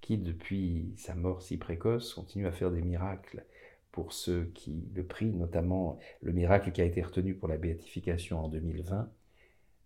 qui 0.00 0.16
depuis 0.16 0.94
sa 0.96 1.14
mort 1.14 1.42
si 1.42 1.58
précoce 1.58 2.14
continue 2.14 2.46
à 2.46 2.52
faire 2.52 2.70
des 2.70 2.80
miracles 2.80 3.44
pour 3.92 4.12
ceux 4.12 4.44
qui 4.54 4.88
le 4.94 5.04
prient, 5.04 5.34
notamment 5.34 5.98
le 6.22 6.32
miracle 6.32 6.72
qui 6.72 6.80
a 6.80 6.84
été 6.84 7.02
retenu 7.02 7.34
pour 7.34 7.48
la 7.48 7.58
béatification 7.58 8.44
en 8.44 8.48
2020, 8.48 9.10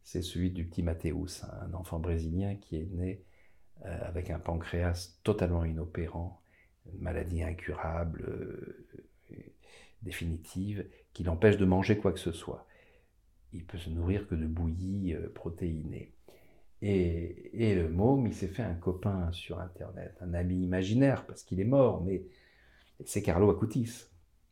c'est 0.04 0.22
celui 0.22 0.50
du 0.50 0.64
petit 0.64 0.82
Mathéus, 0.82 1.44
un 1.62 1.74
enfant 1.74 1.98
brésilien 1.98 2.54
qui 2.54 2.76
est 2.76 2.88
né 2.92 3.24
euh, 3.84 3.98
avec 4.02 4.30
un 4.30 4.38
pancréas 4.38 5.18
totalement 5.24 5.64
inopérant, 5.64 6.40
maladie 6.98 7.42
incurable, 7.42 8.24
définitive, 10.02 10.86
qui 11.12 11.24
l'empêche 11.24 11.56
de 11.56 11.64
manger 11.64 11.98
quoi 11.98 12.12
que 12.12 12.18
ce 12.18 12.32
soit. 12.32 12.66
Il 13.52 13.64
peut 13.64 13.78
se 13.78 13.90
nourrir 13.90 14.28
que 14.28 14.34
de 14.34 14.46
bouillies 14.46 15.14
euh, 15.14 15.28
protéinées. 15.34 16.12
Et, 16.82 17.50
et, 17.52 17.74
le 17.74 17.88
môme, 17.88 18.26
il 18.26 18.34
s'est 18.34 18.48
fait 18.48 18.62
un 18.62 18.74
copain 18.74 19.30
sur 19.32 19.60
Internet, 19.60 20.16
un 20.20 20.32
ami 20.32 20.62
imaginaire, 20.62 21.26
parce 21.26 21.42
qu'il 21.42 21.60
est 21.60 21.64
mort, 21.64 22.02
mais 22.02 22.24
c'est 23.04 23.22
Carlo 23.22 23.50
Acutis. 23.50 24.06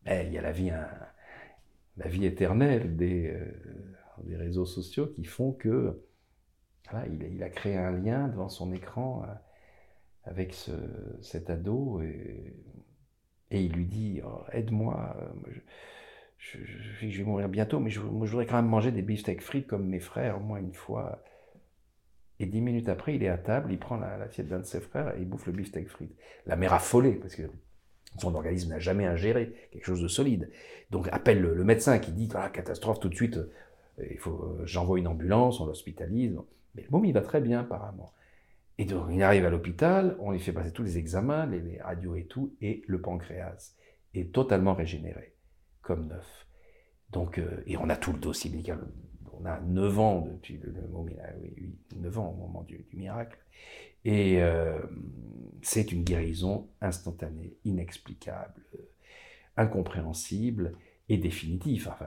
Mais 0.05 0.27
il 0.27 0.35
y 0.35 0.39
a 0.39 0.43
la 0.43 0.53
vie, 0.53 0.71
la 1.97 2.09
vie 2.09 2.27
éternelle 2.27 2.97
des, 2.97 3.35
des 4.25 4.37
réseaux 4.37 4.67
sociaux 4.67 5.07
qui 5.07 5.25
font 5.25 5.53
que 5.53 6.03
il, 7.07 7.43
a 7.43 7.51
créé 7.51 7.77
un 7.77 7.91
lien 7.91 8.29
devant 8.29 8.49
son 8.49 8.73
écran 8.73 9.25
euh, 9.25 9.33
avec 10.25 10.55
cet 11.23 11.51
ado 11.51 12.01
et, 12.03 12.55
il 13.51 13.73
lui 13.73 13.87
dit 13.87 14.21
oh, 14.25 14.43
Aide-moi, 14.53 15.17
euh, 15.21 15.53
je, 16.39 16.59
vais 17.07 17.25
mourir 17.25 17.49
bientôt, 17.49 17.81
mais 17.81 17.91
je, 17.91 18.01
voudrais 18.01 18.47
quand 18.47 18.57
même 18.57 18.69
manger 18.71 18.93
des 18.93 19.03
beefsteaks 19.03 19.43
frites 19.43 19.67
comme 19.67 19.87
mes 19.87 20.01
frères, 20.01 20.41
moins 20.41 20.59
une 20.59 20.75
fois. 20.75 21.23
Et 22.41 22.47
dix 22.47 22.61
minutes 22.61 22.89
après, 22.89 23.17
il 23.17 23.23
est 23.23 23.29
à 23.29 23.39
table, 23.39 23.73
il 23.73 23.79
prend 23.79 23.97
l'assiette 23.97 24.49
d'un 24.49 24.61
de 24.61 24.65
ses 24.65 24.81
frères 24.81 25.17
et 25.17 25.21
il 25.21 25.29
bouffe 25.29 25.47
le 25.47 25.53
beefsteak 25.53 25.89
frites. 25.89 26.15
La 26.47 26.57
mère 26.57 26.73
affolée, 26.73 27.15
parce 27.15 27.35
que 27.35 27.43
son 28.19 28.35
organisme 28.35 28.71
n'a 28.71 28.79
jamais 28.79 29.07
ingéré 29.07 29.53
quelque 29.73 29.85
chose 29.85 30.03
de 30.03 30.09
solide. 30.09 30.51
Donc 30.91 31.09
appelle 31.11 31.41
le, 31.41 31.65
médecin 31.65 31.99
qui 31.99 32.13
dit 32.13 32.29
ah, 32.35 32.49
catastrophe 32.49 33.01
tout 33.01 33.09
de 33.09 33.15
suite, 33.15 33.39
euh, 33.99 34.05
faut, 34.19 34.57
j'envoie 34.65 34.99
une 34.99 35.09
ambulance, 35.09 35.61
on 35.61 35.67
l'hospitalise. 35.67 36.37
Mais 36.75 36.83
le 36.83 36.89
môme, 36.91 37.07
il 37.07 37.13
va 37.13 37.23
très 37.23 37.41
bien 37.41 37.61
apparemment. 37.61 38.13
Et 38.79 38.85
donc, 38.85 39.09
il 39.11 39.23
arrive 39.23 39.45
à 39.45 39.51
l'hôpital, 39.51 40.17
on 40.21 40.31
lui 40.31 40.39
fait 40.39 40.53
passer 40.53 40.73
tous 40.73 40.85
les 40.85 40.99
examens, 40.99 41.47
les, 41.47 41.81
radios 41.83 42.15
et 42.15 42.27
tout, 42.27 42.55
et 42.61 42.83
le 42.87 43.01
pancréas 43.01 43.75
est 44.15 44.33
totalement 44.33 44.75
régénéré, 44.75 45.35
comme 45.83 46.07
neuf. 46.07 46.47
Donc, 47.11 47.39
euh, 47.39 47.63
et 47.67 47.77
on 47.77 47.89
a 47.89 47.97
tout 47.97 48.13
le 48.13 48.21
dossier 48.21 48.51
médical. 48.51 48.79
On 49.33 49.45
a 49.47 49.61
9 49.61 49.99
ans 49.99 50.21
depuis 50.21 50.59
le, 50.59 50.73
môme, 50.89 51.11
il 51.11 51.21
a 51.21 51.33
oui, 51.41 51.77
9 51.97 52.19
ans 52.19 52.31
au 52.31 52.37
moment 52.37 52.63
du, 52.63 52.87
miracle. 52.93 53.39
Et 54.05 54.41
euh, 54.43 54.81
c'est 55.63 55.91
une 55.91 56.05
guérison 56.05 56.69
instantanée, 56.81 57.57
inexplicable, 57.65 58.63
incompréhensible 59.57 60.75
et 61.09 61.19
définitive. 61.19 61.89
Enfin, 61.89 62.07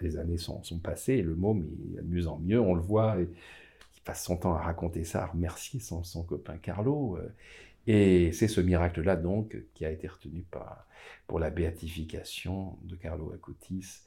les 0.00 0.16
années 0.16 0.36
sont, 0.36 0.62
passées, 0.82 1.22
le 1.22 1.34
môme, 1.34 1.66
il 1.66 1.96
de 1.96 2.02
mieux 2.02 2.28
en 2.28 2.38
mieux, 2.38 2.60
on 2.60 2.74
le 2.74 2.82
voit. 2.82 3.16
Passe 4.08 4.24
son 4.24 4.38
temps 4.38 4.54
à 4.54 4.62
raconter 4.62 5.04
ça, 5.04 5.24
à 5.24 5.26
remercier 5.26 5.80
son, 5.80 6.02
son 6.02 6.22
copain 6.22 6.56
Carlo. 6.56 7.18
Euh, 7.18 7.30
et 7.86 8.32
c'est 8.32 8.48
ce 8.48 8.62
miracle-là, 8.62 9.16
donc, 9.16 9.54
qui 9.74 9.84
a 9.84 9.90
été 9.90 10.08
retenu 10.08 10.46
pour 11.26 11.38
la 11.38 11.50
béatification 11.50 12.78
de 12.84 12.96
Carlo 12.96 13.34
Acutis 13.34 14.00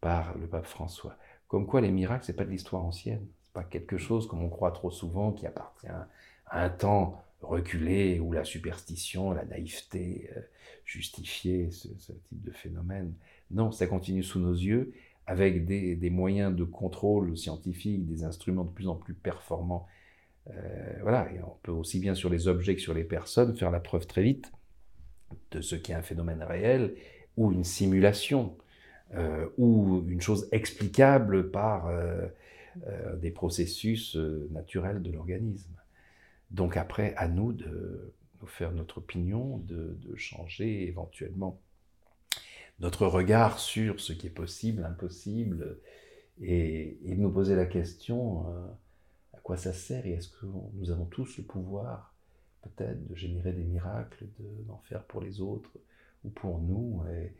par 0.00 0.36
le 0.38 0.48
pape 0.48 0.66
François. 0.66 1.16
Comme 1.46 1.68
quoi, 1.68 1.80
les 1.80 1.92
miracles, 1.92 2.24
c'est 2.24 2.32
pas 2.32 2.44
de 2.44 2.50
l'histoire 2.50 2.84
ancienne. 2.84 3.24
C'est 3.44 3.52
pas 3.52 3.62
quelque 3.62 3.96
chose, 3.96 4.26
comme 4.26 4.42
on 4.42 4.48
croit 4.48 4.72
trop 4.72 4.90
souvent, 4.90 5.30
qui 5.30 5.46
appartient 5.46 5.86
à 5.86 6.08
un 6.50 6.68
temps 6.68 7.22
reculé 7.40 8.18
où 8.18 8.32
la 8.32 8.44
superstition, 8.44 9.30
la 9.30 9.44
naïveté 9.44 10.30
euh, 10.36 10.40
justifiait 10.84 11.70
ce 11.70 11.88
type 11.88 12.42
de 12.42 12.50
phénomène. 12.50 13.14
Non, 13.52 13.70
ça 13.70 13.86
continue 13.86 14.24
sous 14.24 14.40
nos 14.40 14.54
yeux 14.54 14.92
avec 15.26 15.64
des, 15.64 16.10
moyens 16.10 16.54
de 16.54 16.64
contrôle 16.64 17.36
scientifique, 17.36 18.06
des 18.06 18.24
instruments 18.24 18.64
de 18.64 18.70
plus 18.70 18.88
en 18.88 18.94
plus 18.94 19.14
performants. 19.14 19.86
Euh, 20.50 20.98
voilà, 21.00 21.28
on 21.46 21.56
peut 21.62 21.72
aussi 21.72 21.98
bien 21.98 22.14
sur 22.14 22.28
les 22.28 22.46
objets 22.48 22.74
que 22.74 22.80
sur 22.80 22.94
les 22.94 23.04
personnes 23.04 23.56
faire 23.56 23.70
la 23.70 23.80
preuve 23.80 24.06
très 24.06 24.22
vite 24.22 24.52
de 25.50 25.62
ce 25.62 25.76
qui 25.76 25.92
est 25.92 25.94
un 25.94 26.02
phénomène 26.02 26.42
réel 26.42 26.94
ou 27.36 27.52
une 27.52 27.64
simulation 27.64 28.56
euh, 29.14 29.48
ou 29.56 30.04
une 30.08 30.20
chose 30.20 30.46
explicable 30.52 31.50
par 31.50 31.86
euh, 31.86 32.28
des 33.16 33.30
processus 33.30 34.16
naturels 34.50 35.00
de 35.00 35.10
l'organisme. 35.10 35.74
Donc 36.50 36.76
après, 36.76 37.14
à 37.16 37.28
nous 37.28 37.52
de 37.52 38.12
faire 38.46 38.72
notre 38.72 38.98
opinion, 38.98 39.56
de 39.58 39.96
changer 40.16 40.86
éventuellement 40.86 41.58
notre 42.84 43.06
regard 43.06 43.60
sur 43.60 43.98
ce 43.98 44.12
qui 44.12 44.26
est 44.26 44.38
possible, 44.44 44.84
impossible, 44.84 45.78
et, 46.42 46.98
de 47.02 47.14
nous 47.14 47.30
poser 47.30 47.56
la 47.56 47.64
question 47.64 48.46
euh, 48.46 48.66
à 49.32 49.40
quoi 49.40 49.56
ça 49.56 49.72
sert 49.72 50.06
et 50.06 50.12
est-ce 50.12 50.28
que 50.28 50.44
nous 50.74 50.90
avons 50.90 51.06
tous 51.06 51.38
le 51.38 51.44
pouvoir 51.44 52.14
peut-être 52.60 53.06
de 53.08 53.14
générer 53.14 53.52
des 53.52 53.64
miracles, 53.64 54.26
d'en 54.66 54.78
faire 54.84 55.02
pour 55.04 55.22
les 55.22 55.40
autres 55.40 55.70
ou 56.24 56.28
pour 56.28 56.58
nous. 56.58 57.02
Et 57.10 57.32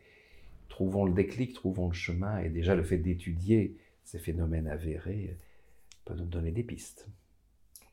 trouvons 0.67 1.05
le 1.05 1.13
déclic, 1.13 1.53
trouvons 1.53 1.89
le 1.89 1.93
chemin, 1.93 2.39
et 2.39 2.49
déjà 2.49 2.73
le 2.73 2.83
fait 2.83 2.97
d'étudier 2.97 3.77
ces 4.03 4.17
phénomènes 4.17 4.67
avérés 4.67 5.37
peut 6.05 6.15
nous 6.15 6.25
donner 6.25 6.51
des 6.51 6.63
pistes. 6.63 7.07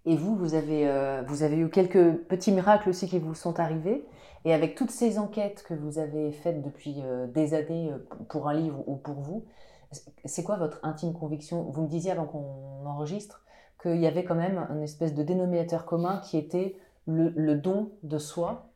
Et 0.05 0.17
vous, 0.17 0.37
vous 0.37 0.55
avez, 0.55 0.89
euh, 0.89 1.23
vous 1.27 1.43
avez 1.43 1.57
eu 1.57 1.69
quelques 1.69 2.17
petits 2.25 2.53
miracles 2.53 2.89
aussi 2.89 3.09
qui 3.09 3.19
vous 3.19 3.35
sont 3.35 3.61
arrivés. 3.61 4.05
Et 4.45 4.53
avec 4.53 4.75
toutes 4.75 4.91
ces 4.91 5.19
enquêtes 5.19 5.65
que 5.69 5.75
vous 5.75 5.99
avez 5.99 6.33
faites 6.33 6.63
depuis 6.63 6.97
euh, 7.05 7.29
des 7.29 7.55
années 7.55 7.93
euh, 7.93 7.99
pour 8.29 8.49
un 8.49 8.55
livre 8.55 8.83
ou 8.89 8.97
pour 8.97 9.21
vous, 9.21 9.45
c'est 10.25 10.43
quoi 10.43 10.57
votre 10.57 10.81
intime 10.83 11.13
conviction? 11.13 11.63
Vous 11.71 11.83
me 11.83 11.89
disiez 11.89 12.11
avant 12.11 12.25
qu'on 12.25 12.85
enregistre 12.87 13.45
qu'il 13.81 14.01
y 14.01 14.07
avait 14.07 14.25
quand 14.25 14.35
même 14.35 14.67
une 14.71 14.83
espèce 14.83 15.15
de 15.15 15.23
dénominateur 15.23 15.85
commun 15.85 16.21
qui 16.25 16.39
était 16.39 16.77
le, 17.07 17.55
don 17.55 17.93
de 18.03 18.19
soi 18.19 18.71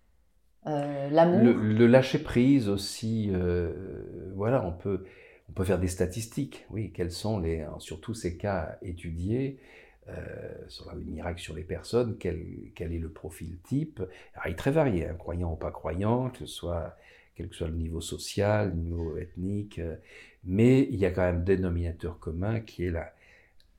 l'amour. 0.65 1.41
Le, 1.43 1.87
lâcher 1.87 2.19
prise 2.19 2.69
aussi. 2.69 3.33
voilà, 4.35 4.67
on 4.67 4.73
peut, 4.73 5.05
on 5.49 5.53
peut 5.53 5.65
faire 5.65 5.79
des 5.79 5.89
statistiques. 5.89 6.67
Oui, 6.71 6.93
quels 6.93 7.13
sont 7.13 7.39
les, 7.39 7.65
sur 7.79 7.99
ces 8.15 8.37
cas 8.37 8.77
étudiés, 8.83 9.59
sur 10.69 10.95
les 10.95 11.05
miracles 11.05 11.41
sur 11.41 11.55
les 11.55 11.65
personnes, 11.65 12.17
quel, 12.19 12.45
quel 12.75 12.93
est 12.93 12.99
le 12.99 13.11
profil 13.11 13.59
type 13.65 14.01
Alors, 14.35 14.47
Il 14.47 14.53
est 14.53 14.57
très 14.57 14.71
varié, 14.71 15.07
hein, 15.07 15.15
croyant 15.19 15.53
ou 15.53 15.57
pas 15.57 15.71
croyant, 15.71 16.31
que 16.31 16.41
ce 16.41 16.47
soit 16.47 16.97
quel 17.35 17.49
que 17.49 17.55
soit 17.55 17.69
le 17.69 17.75
niveau 17.75 18.01
social, 18.01 18.71
le 18.71 18.77
niveau 18.77 19.17
ethnique, 19.19 19.81
mais 20.45 20.83
il 20.83 20.97
y 20.97 21.05
a 21.05 21.11
quand 21.11 21.23
même 21.23 21.37
un 21.37 21.41
dénominateur 21.41 22.19
commun 22.19 22.61
qui 22.61 22.87
est 22.87 22.91
la, 22.91 23.13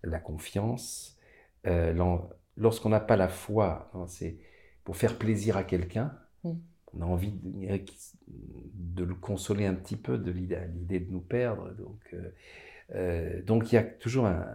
la 0.04 0.20
confiance. 0.20 1.18
Euh, 1.66 1.94
lorsqu'on 2.56 2.90
n'a 2.90 3.00
pas 3.00 3.18
la 3.18 3.28
foi, 3.28 3.90
hein, 3.94 4.06
c'est 4.08 4.38
pour 4.84 4.98
faire 4.98 5.18
plaisir 5.18 5.58
à 5.58 5.64
quelqu'un, 5.64 6.14
mm. 6.44 6.54
on 6.94 7.02
a 7.02 7.06
envie 7.06 7.34
de, 7.44 9.04
le 9.04 9.16
consoler 9.16 9.66
un 9.66 9.74
petit 9.74 9.96
peu 9.96 10.18
de 10.18 10.32
l'idée 10.32 11.00
de 11.00 11.12
nous 11.12 11.22
perdre. 11.22 11.72
Donc, 11.76 12.00
euh, 12.14 12.30
euh, 12.96 13.42
donc 13.44 13.72
il 13.72 13.76
y 13.76 13.78
a 13.78 13.84
toujours 13.84 14.26
un, 14.26 14.46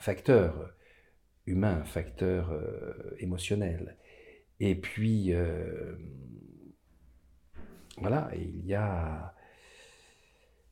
facteur 0.00 0.72
humain, 1.46 1.80
un 1.80 1.84
facteur 1.84 2.52
émotionnel. 3.18 3.96
Et 4.60 4.74
puis, 4.74 5.32
voilà, 7.98 8.30
il 8.34 8.66
y 8.66 8.74
a 8.74 9.34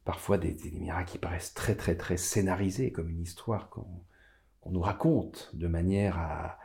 parfois 0.04 0.38
des, 0.38 0.56
miracles 0.72 1.12
qui 1.12 1.18
paraissent 1.18 1.54
très 1.54 1.74
très 1.74 1.96
très 1.96 2.16
scénarisés, 2.16 2.92
comme 2.92 3.10
une 3.10 3.22
histoire 3.22 3.70
qu'on 3.70 4.70
nous 4.70 4.80
raconte 4.80 5.50
de 5.54 5.66
manière 5.66 6.18
à, 6.18 6.58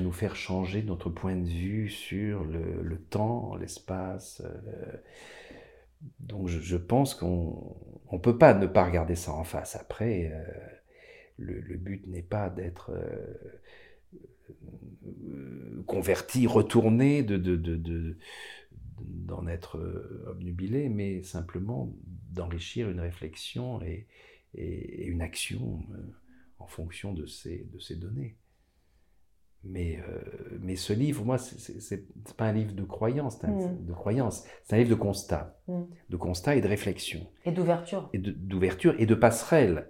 nous 0.00 0.12
faire 0.12 0.34
changer 0.34 0.82
notre 0.82 1.10
point 1.10 1.36
de 1.36 1.48
vue 1.48 1.88
sur 1.88 2.44
le, 2.44 2.98
temps, 3.08 3.54
l'espace. 3.54 4.42
Euh, 4.44 4.96
donc 6.18 6.48
je, 6.48 6.76
pense 6.76 7.14
qu'on 7.14 7.76
ne 8.12 8.18
peut 8.18 8.36
pas 8.36 8.52
ne 8.52 8.66
pas 8.66 8.84
regarder 8.84 9.14
ça 9.14 9.32
en 9.32 9.44
face. 9.44 9.76
Après, 9.76 10.32
euh, 10.32 10.44
le, 11.38 11.76
but 11.76 12.06
n'est 12.06 12.22
pas 12.22 12.48
d'être 12.50 12.90
euh, 12.90 13.34
converti, 15.86 16.46
retourné, 16.46 17.22
de, 17.22 17.36
de, 17.36 17.56
de 17.56 18.16
d'en 19.00 19.46
être 19.46 19.78
obnubilé, 20.26 20.88
mais 20.88 21.22
simplement 21.22 21.94
d'enrichir 22.30 22.88
une 22.88 23.00
réflexion 23.00 23.80
et, 23.82 24.06
une 24.54 25.20
action 25.20 25.82
euh, 25.92 25.98
en 26.58 26.66
fonction 26.66 27.12
de 27.12 27.26
ces, 27.26 27.66
de 27.72 27.78
ces 27.78 27.94
données. 27.94 28.38
Mais, 29.64 30.00
euh, 30.08 30.58
mais 30.60 30.76
ce 30.76 30.92
livre, 30.92 31.24
moi, 31.24 31.38
c'est 31.38 32.36
pas 32.36 32.46
un 32.46 32.52
livre 32.52 32.72
de 32.72 32.84
croyance, 32.84 33.36
c'est 33.38 33.46
un, 33.46 33.50
mm. 33.50 33.84
de 33.84 33.92
croyance, 33.92 34.44
c'est 34.64 34.76
un 34.76 34.78
livre 34.78 34.90
de 34.90 34.94
constat, 34.94 35.58
mm. 35.66 35.82
de 36.08 36.16
constat 36.16 36.56
et 36.56 36.60
de 36.60 36.68
réflexion. 36.68 37.26
Et 37.44 37.52
d'ouverture. 37.52 38.08
Et 38.12 38.18
d'ouverture 38.18 38.94
et 38.98 39.06
de 39.06 39.14
passerelle. 39.14 39.88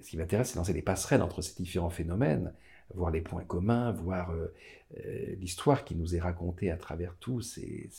Ce 0.00 0.10
qui 0.10 0.16
m'intéresse, 0.16 0.50
c'est 0.50 0.56
lancer 0.56 0.72
des 0.72 0.82
passerelles 0.82 1.22
entre 1.22 1.42
ces 1.42 1.54
différents 1.62 1.90
phénomènes, 1.90 2.52
voir 2.94 3.10
les 3.10 3.20
points 3.20 3.44
communs, 3.44 3.92
voir 3.92 4.32
euh, 4.32 4.54
l'histoire 5.38 5.84
qui 5.84 5.94
nous 5.94 6.14
est 6.14 6.20
racontée 6.20 6.70
à 6.70 6.76
travers 6.76 7.14
tous 7.16 7.40
ces, 7.42 7.90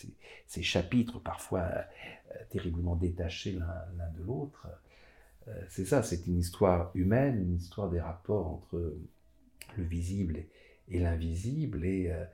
chapitres, 0.62 1.20
parfois 1.20 1.68
terriblement 2.50 2.96
détachés 2.96 3.54
l'un 3.54 4.10
de 4.18 4.24
l'autre. 4.24 4.68
Euh, 5.48 5.62
c'est 5.70 5.86
ça, 5.86 6.04
c'est 6.04 6.26
une 6.28 6.38
histoire 6.38 6.92
humaine, 6.96 7.42
une 7.42 7.56
histoire 7.56 7.90
des 7.90 8.00
rapports 8.00 8.48
entre 8.48 8.96
le 9.78 9.84
visible 9.84 10.44
et, 10.90 11.00
l'invisible, 11.00 11.86
et, 11.86 12.12
euh, 12.12 12.26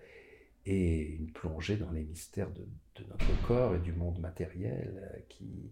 une 0.67 1.31
plongée 1.31 1.75
dans 1.75 1.91
les 1.91 2.03
mystères 2.03 2.51
de, 2.51 2.65
notre 3.09 3.47
corps 3.47 3.75
et 3.75 3.79
du 3.79 3.93
monde 3.93 4.19
matériel 4.19 4.93
euh, 5.01 5.19
qui 5.27 5.71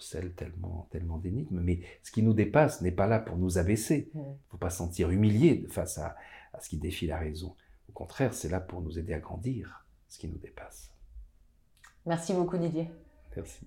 recèle 0.00 0.34
tellement, 0.34 0.88
tellement 0.90 1.18
d'énigmes. 1.18 1.60
Mais 1.60 1.80
ce 2.02 2.10
qui 2.10 2.22
nous 2.22 2.34
dépasse 2.34 2.80
n'est 2.82 2.90
pas 2.90 3.06
là 3.06 3.18
pour 3.18 3.36
nous 3.36 3.58
abaisser. 3.58 4.10
Il 4.14 4.20
ne 4.20 4.24
faut 4.48 4.58
pas 4.58 4.70
se 4.70 4.78
sentir 4.78 5.10
humilié 5.10 5.66
face 5.70 5.98
à, 5.98 6.16
à 6.52 6.60
ce 6.60 6.68
qui 6.68 6.78
défie 6.78 7.06
la 7.06 7.18
raison. 7.18 7.54
Au 7.88 7.92
contraire, 7.92 8.34
c'est 8.34 8.48
là 8.48 8.60
pour 8.60 8.82
nous 8.82 8.98
aider 8.98 9.14
à 9.14 9.20
grandir, 9.20 9.86
ce 10.08 10.18
qui 10.18 10.28
nous 10.28 10.38
dépasse. 10.38 10.92
Merci 12.06 12.32
beaucoup 12.32 12.56
Didier. 12.56 12.90
Merci. 13.36 13.66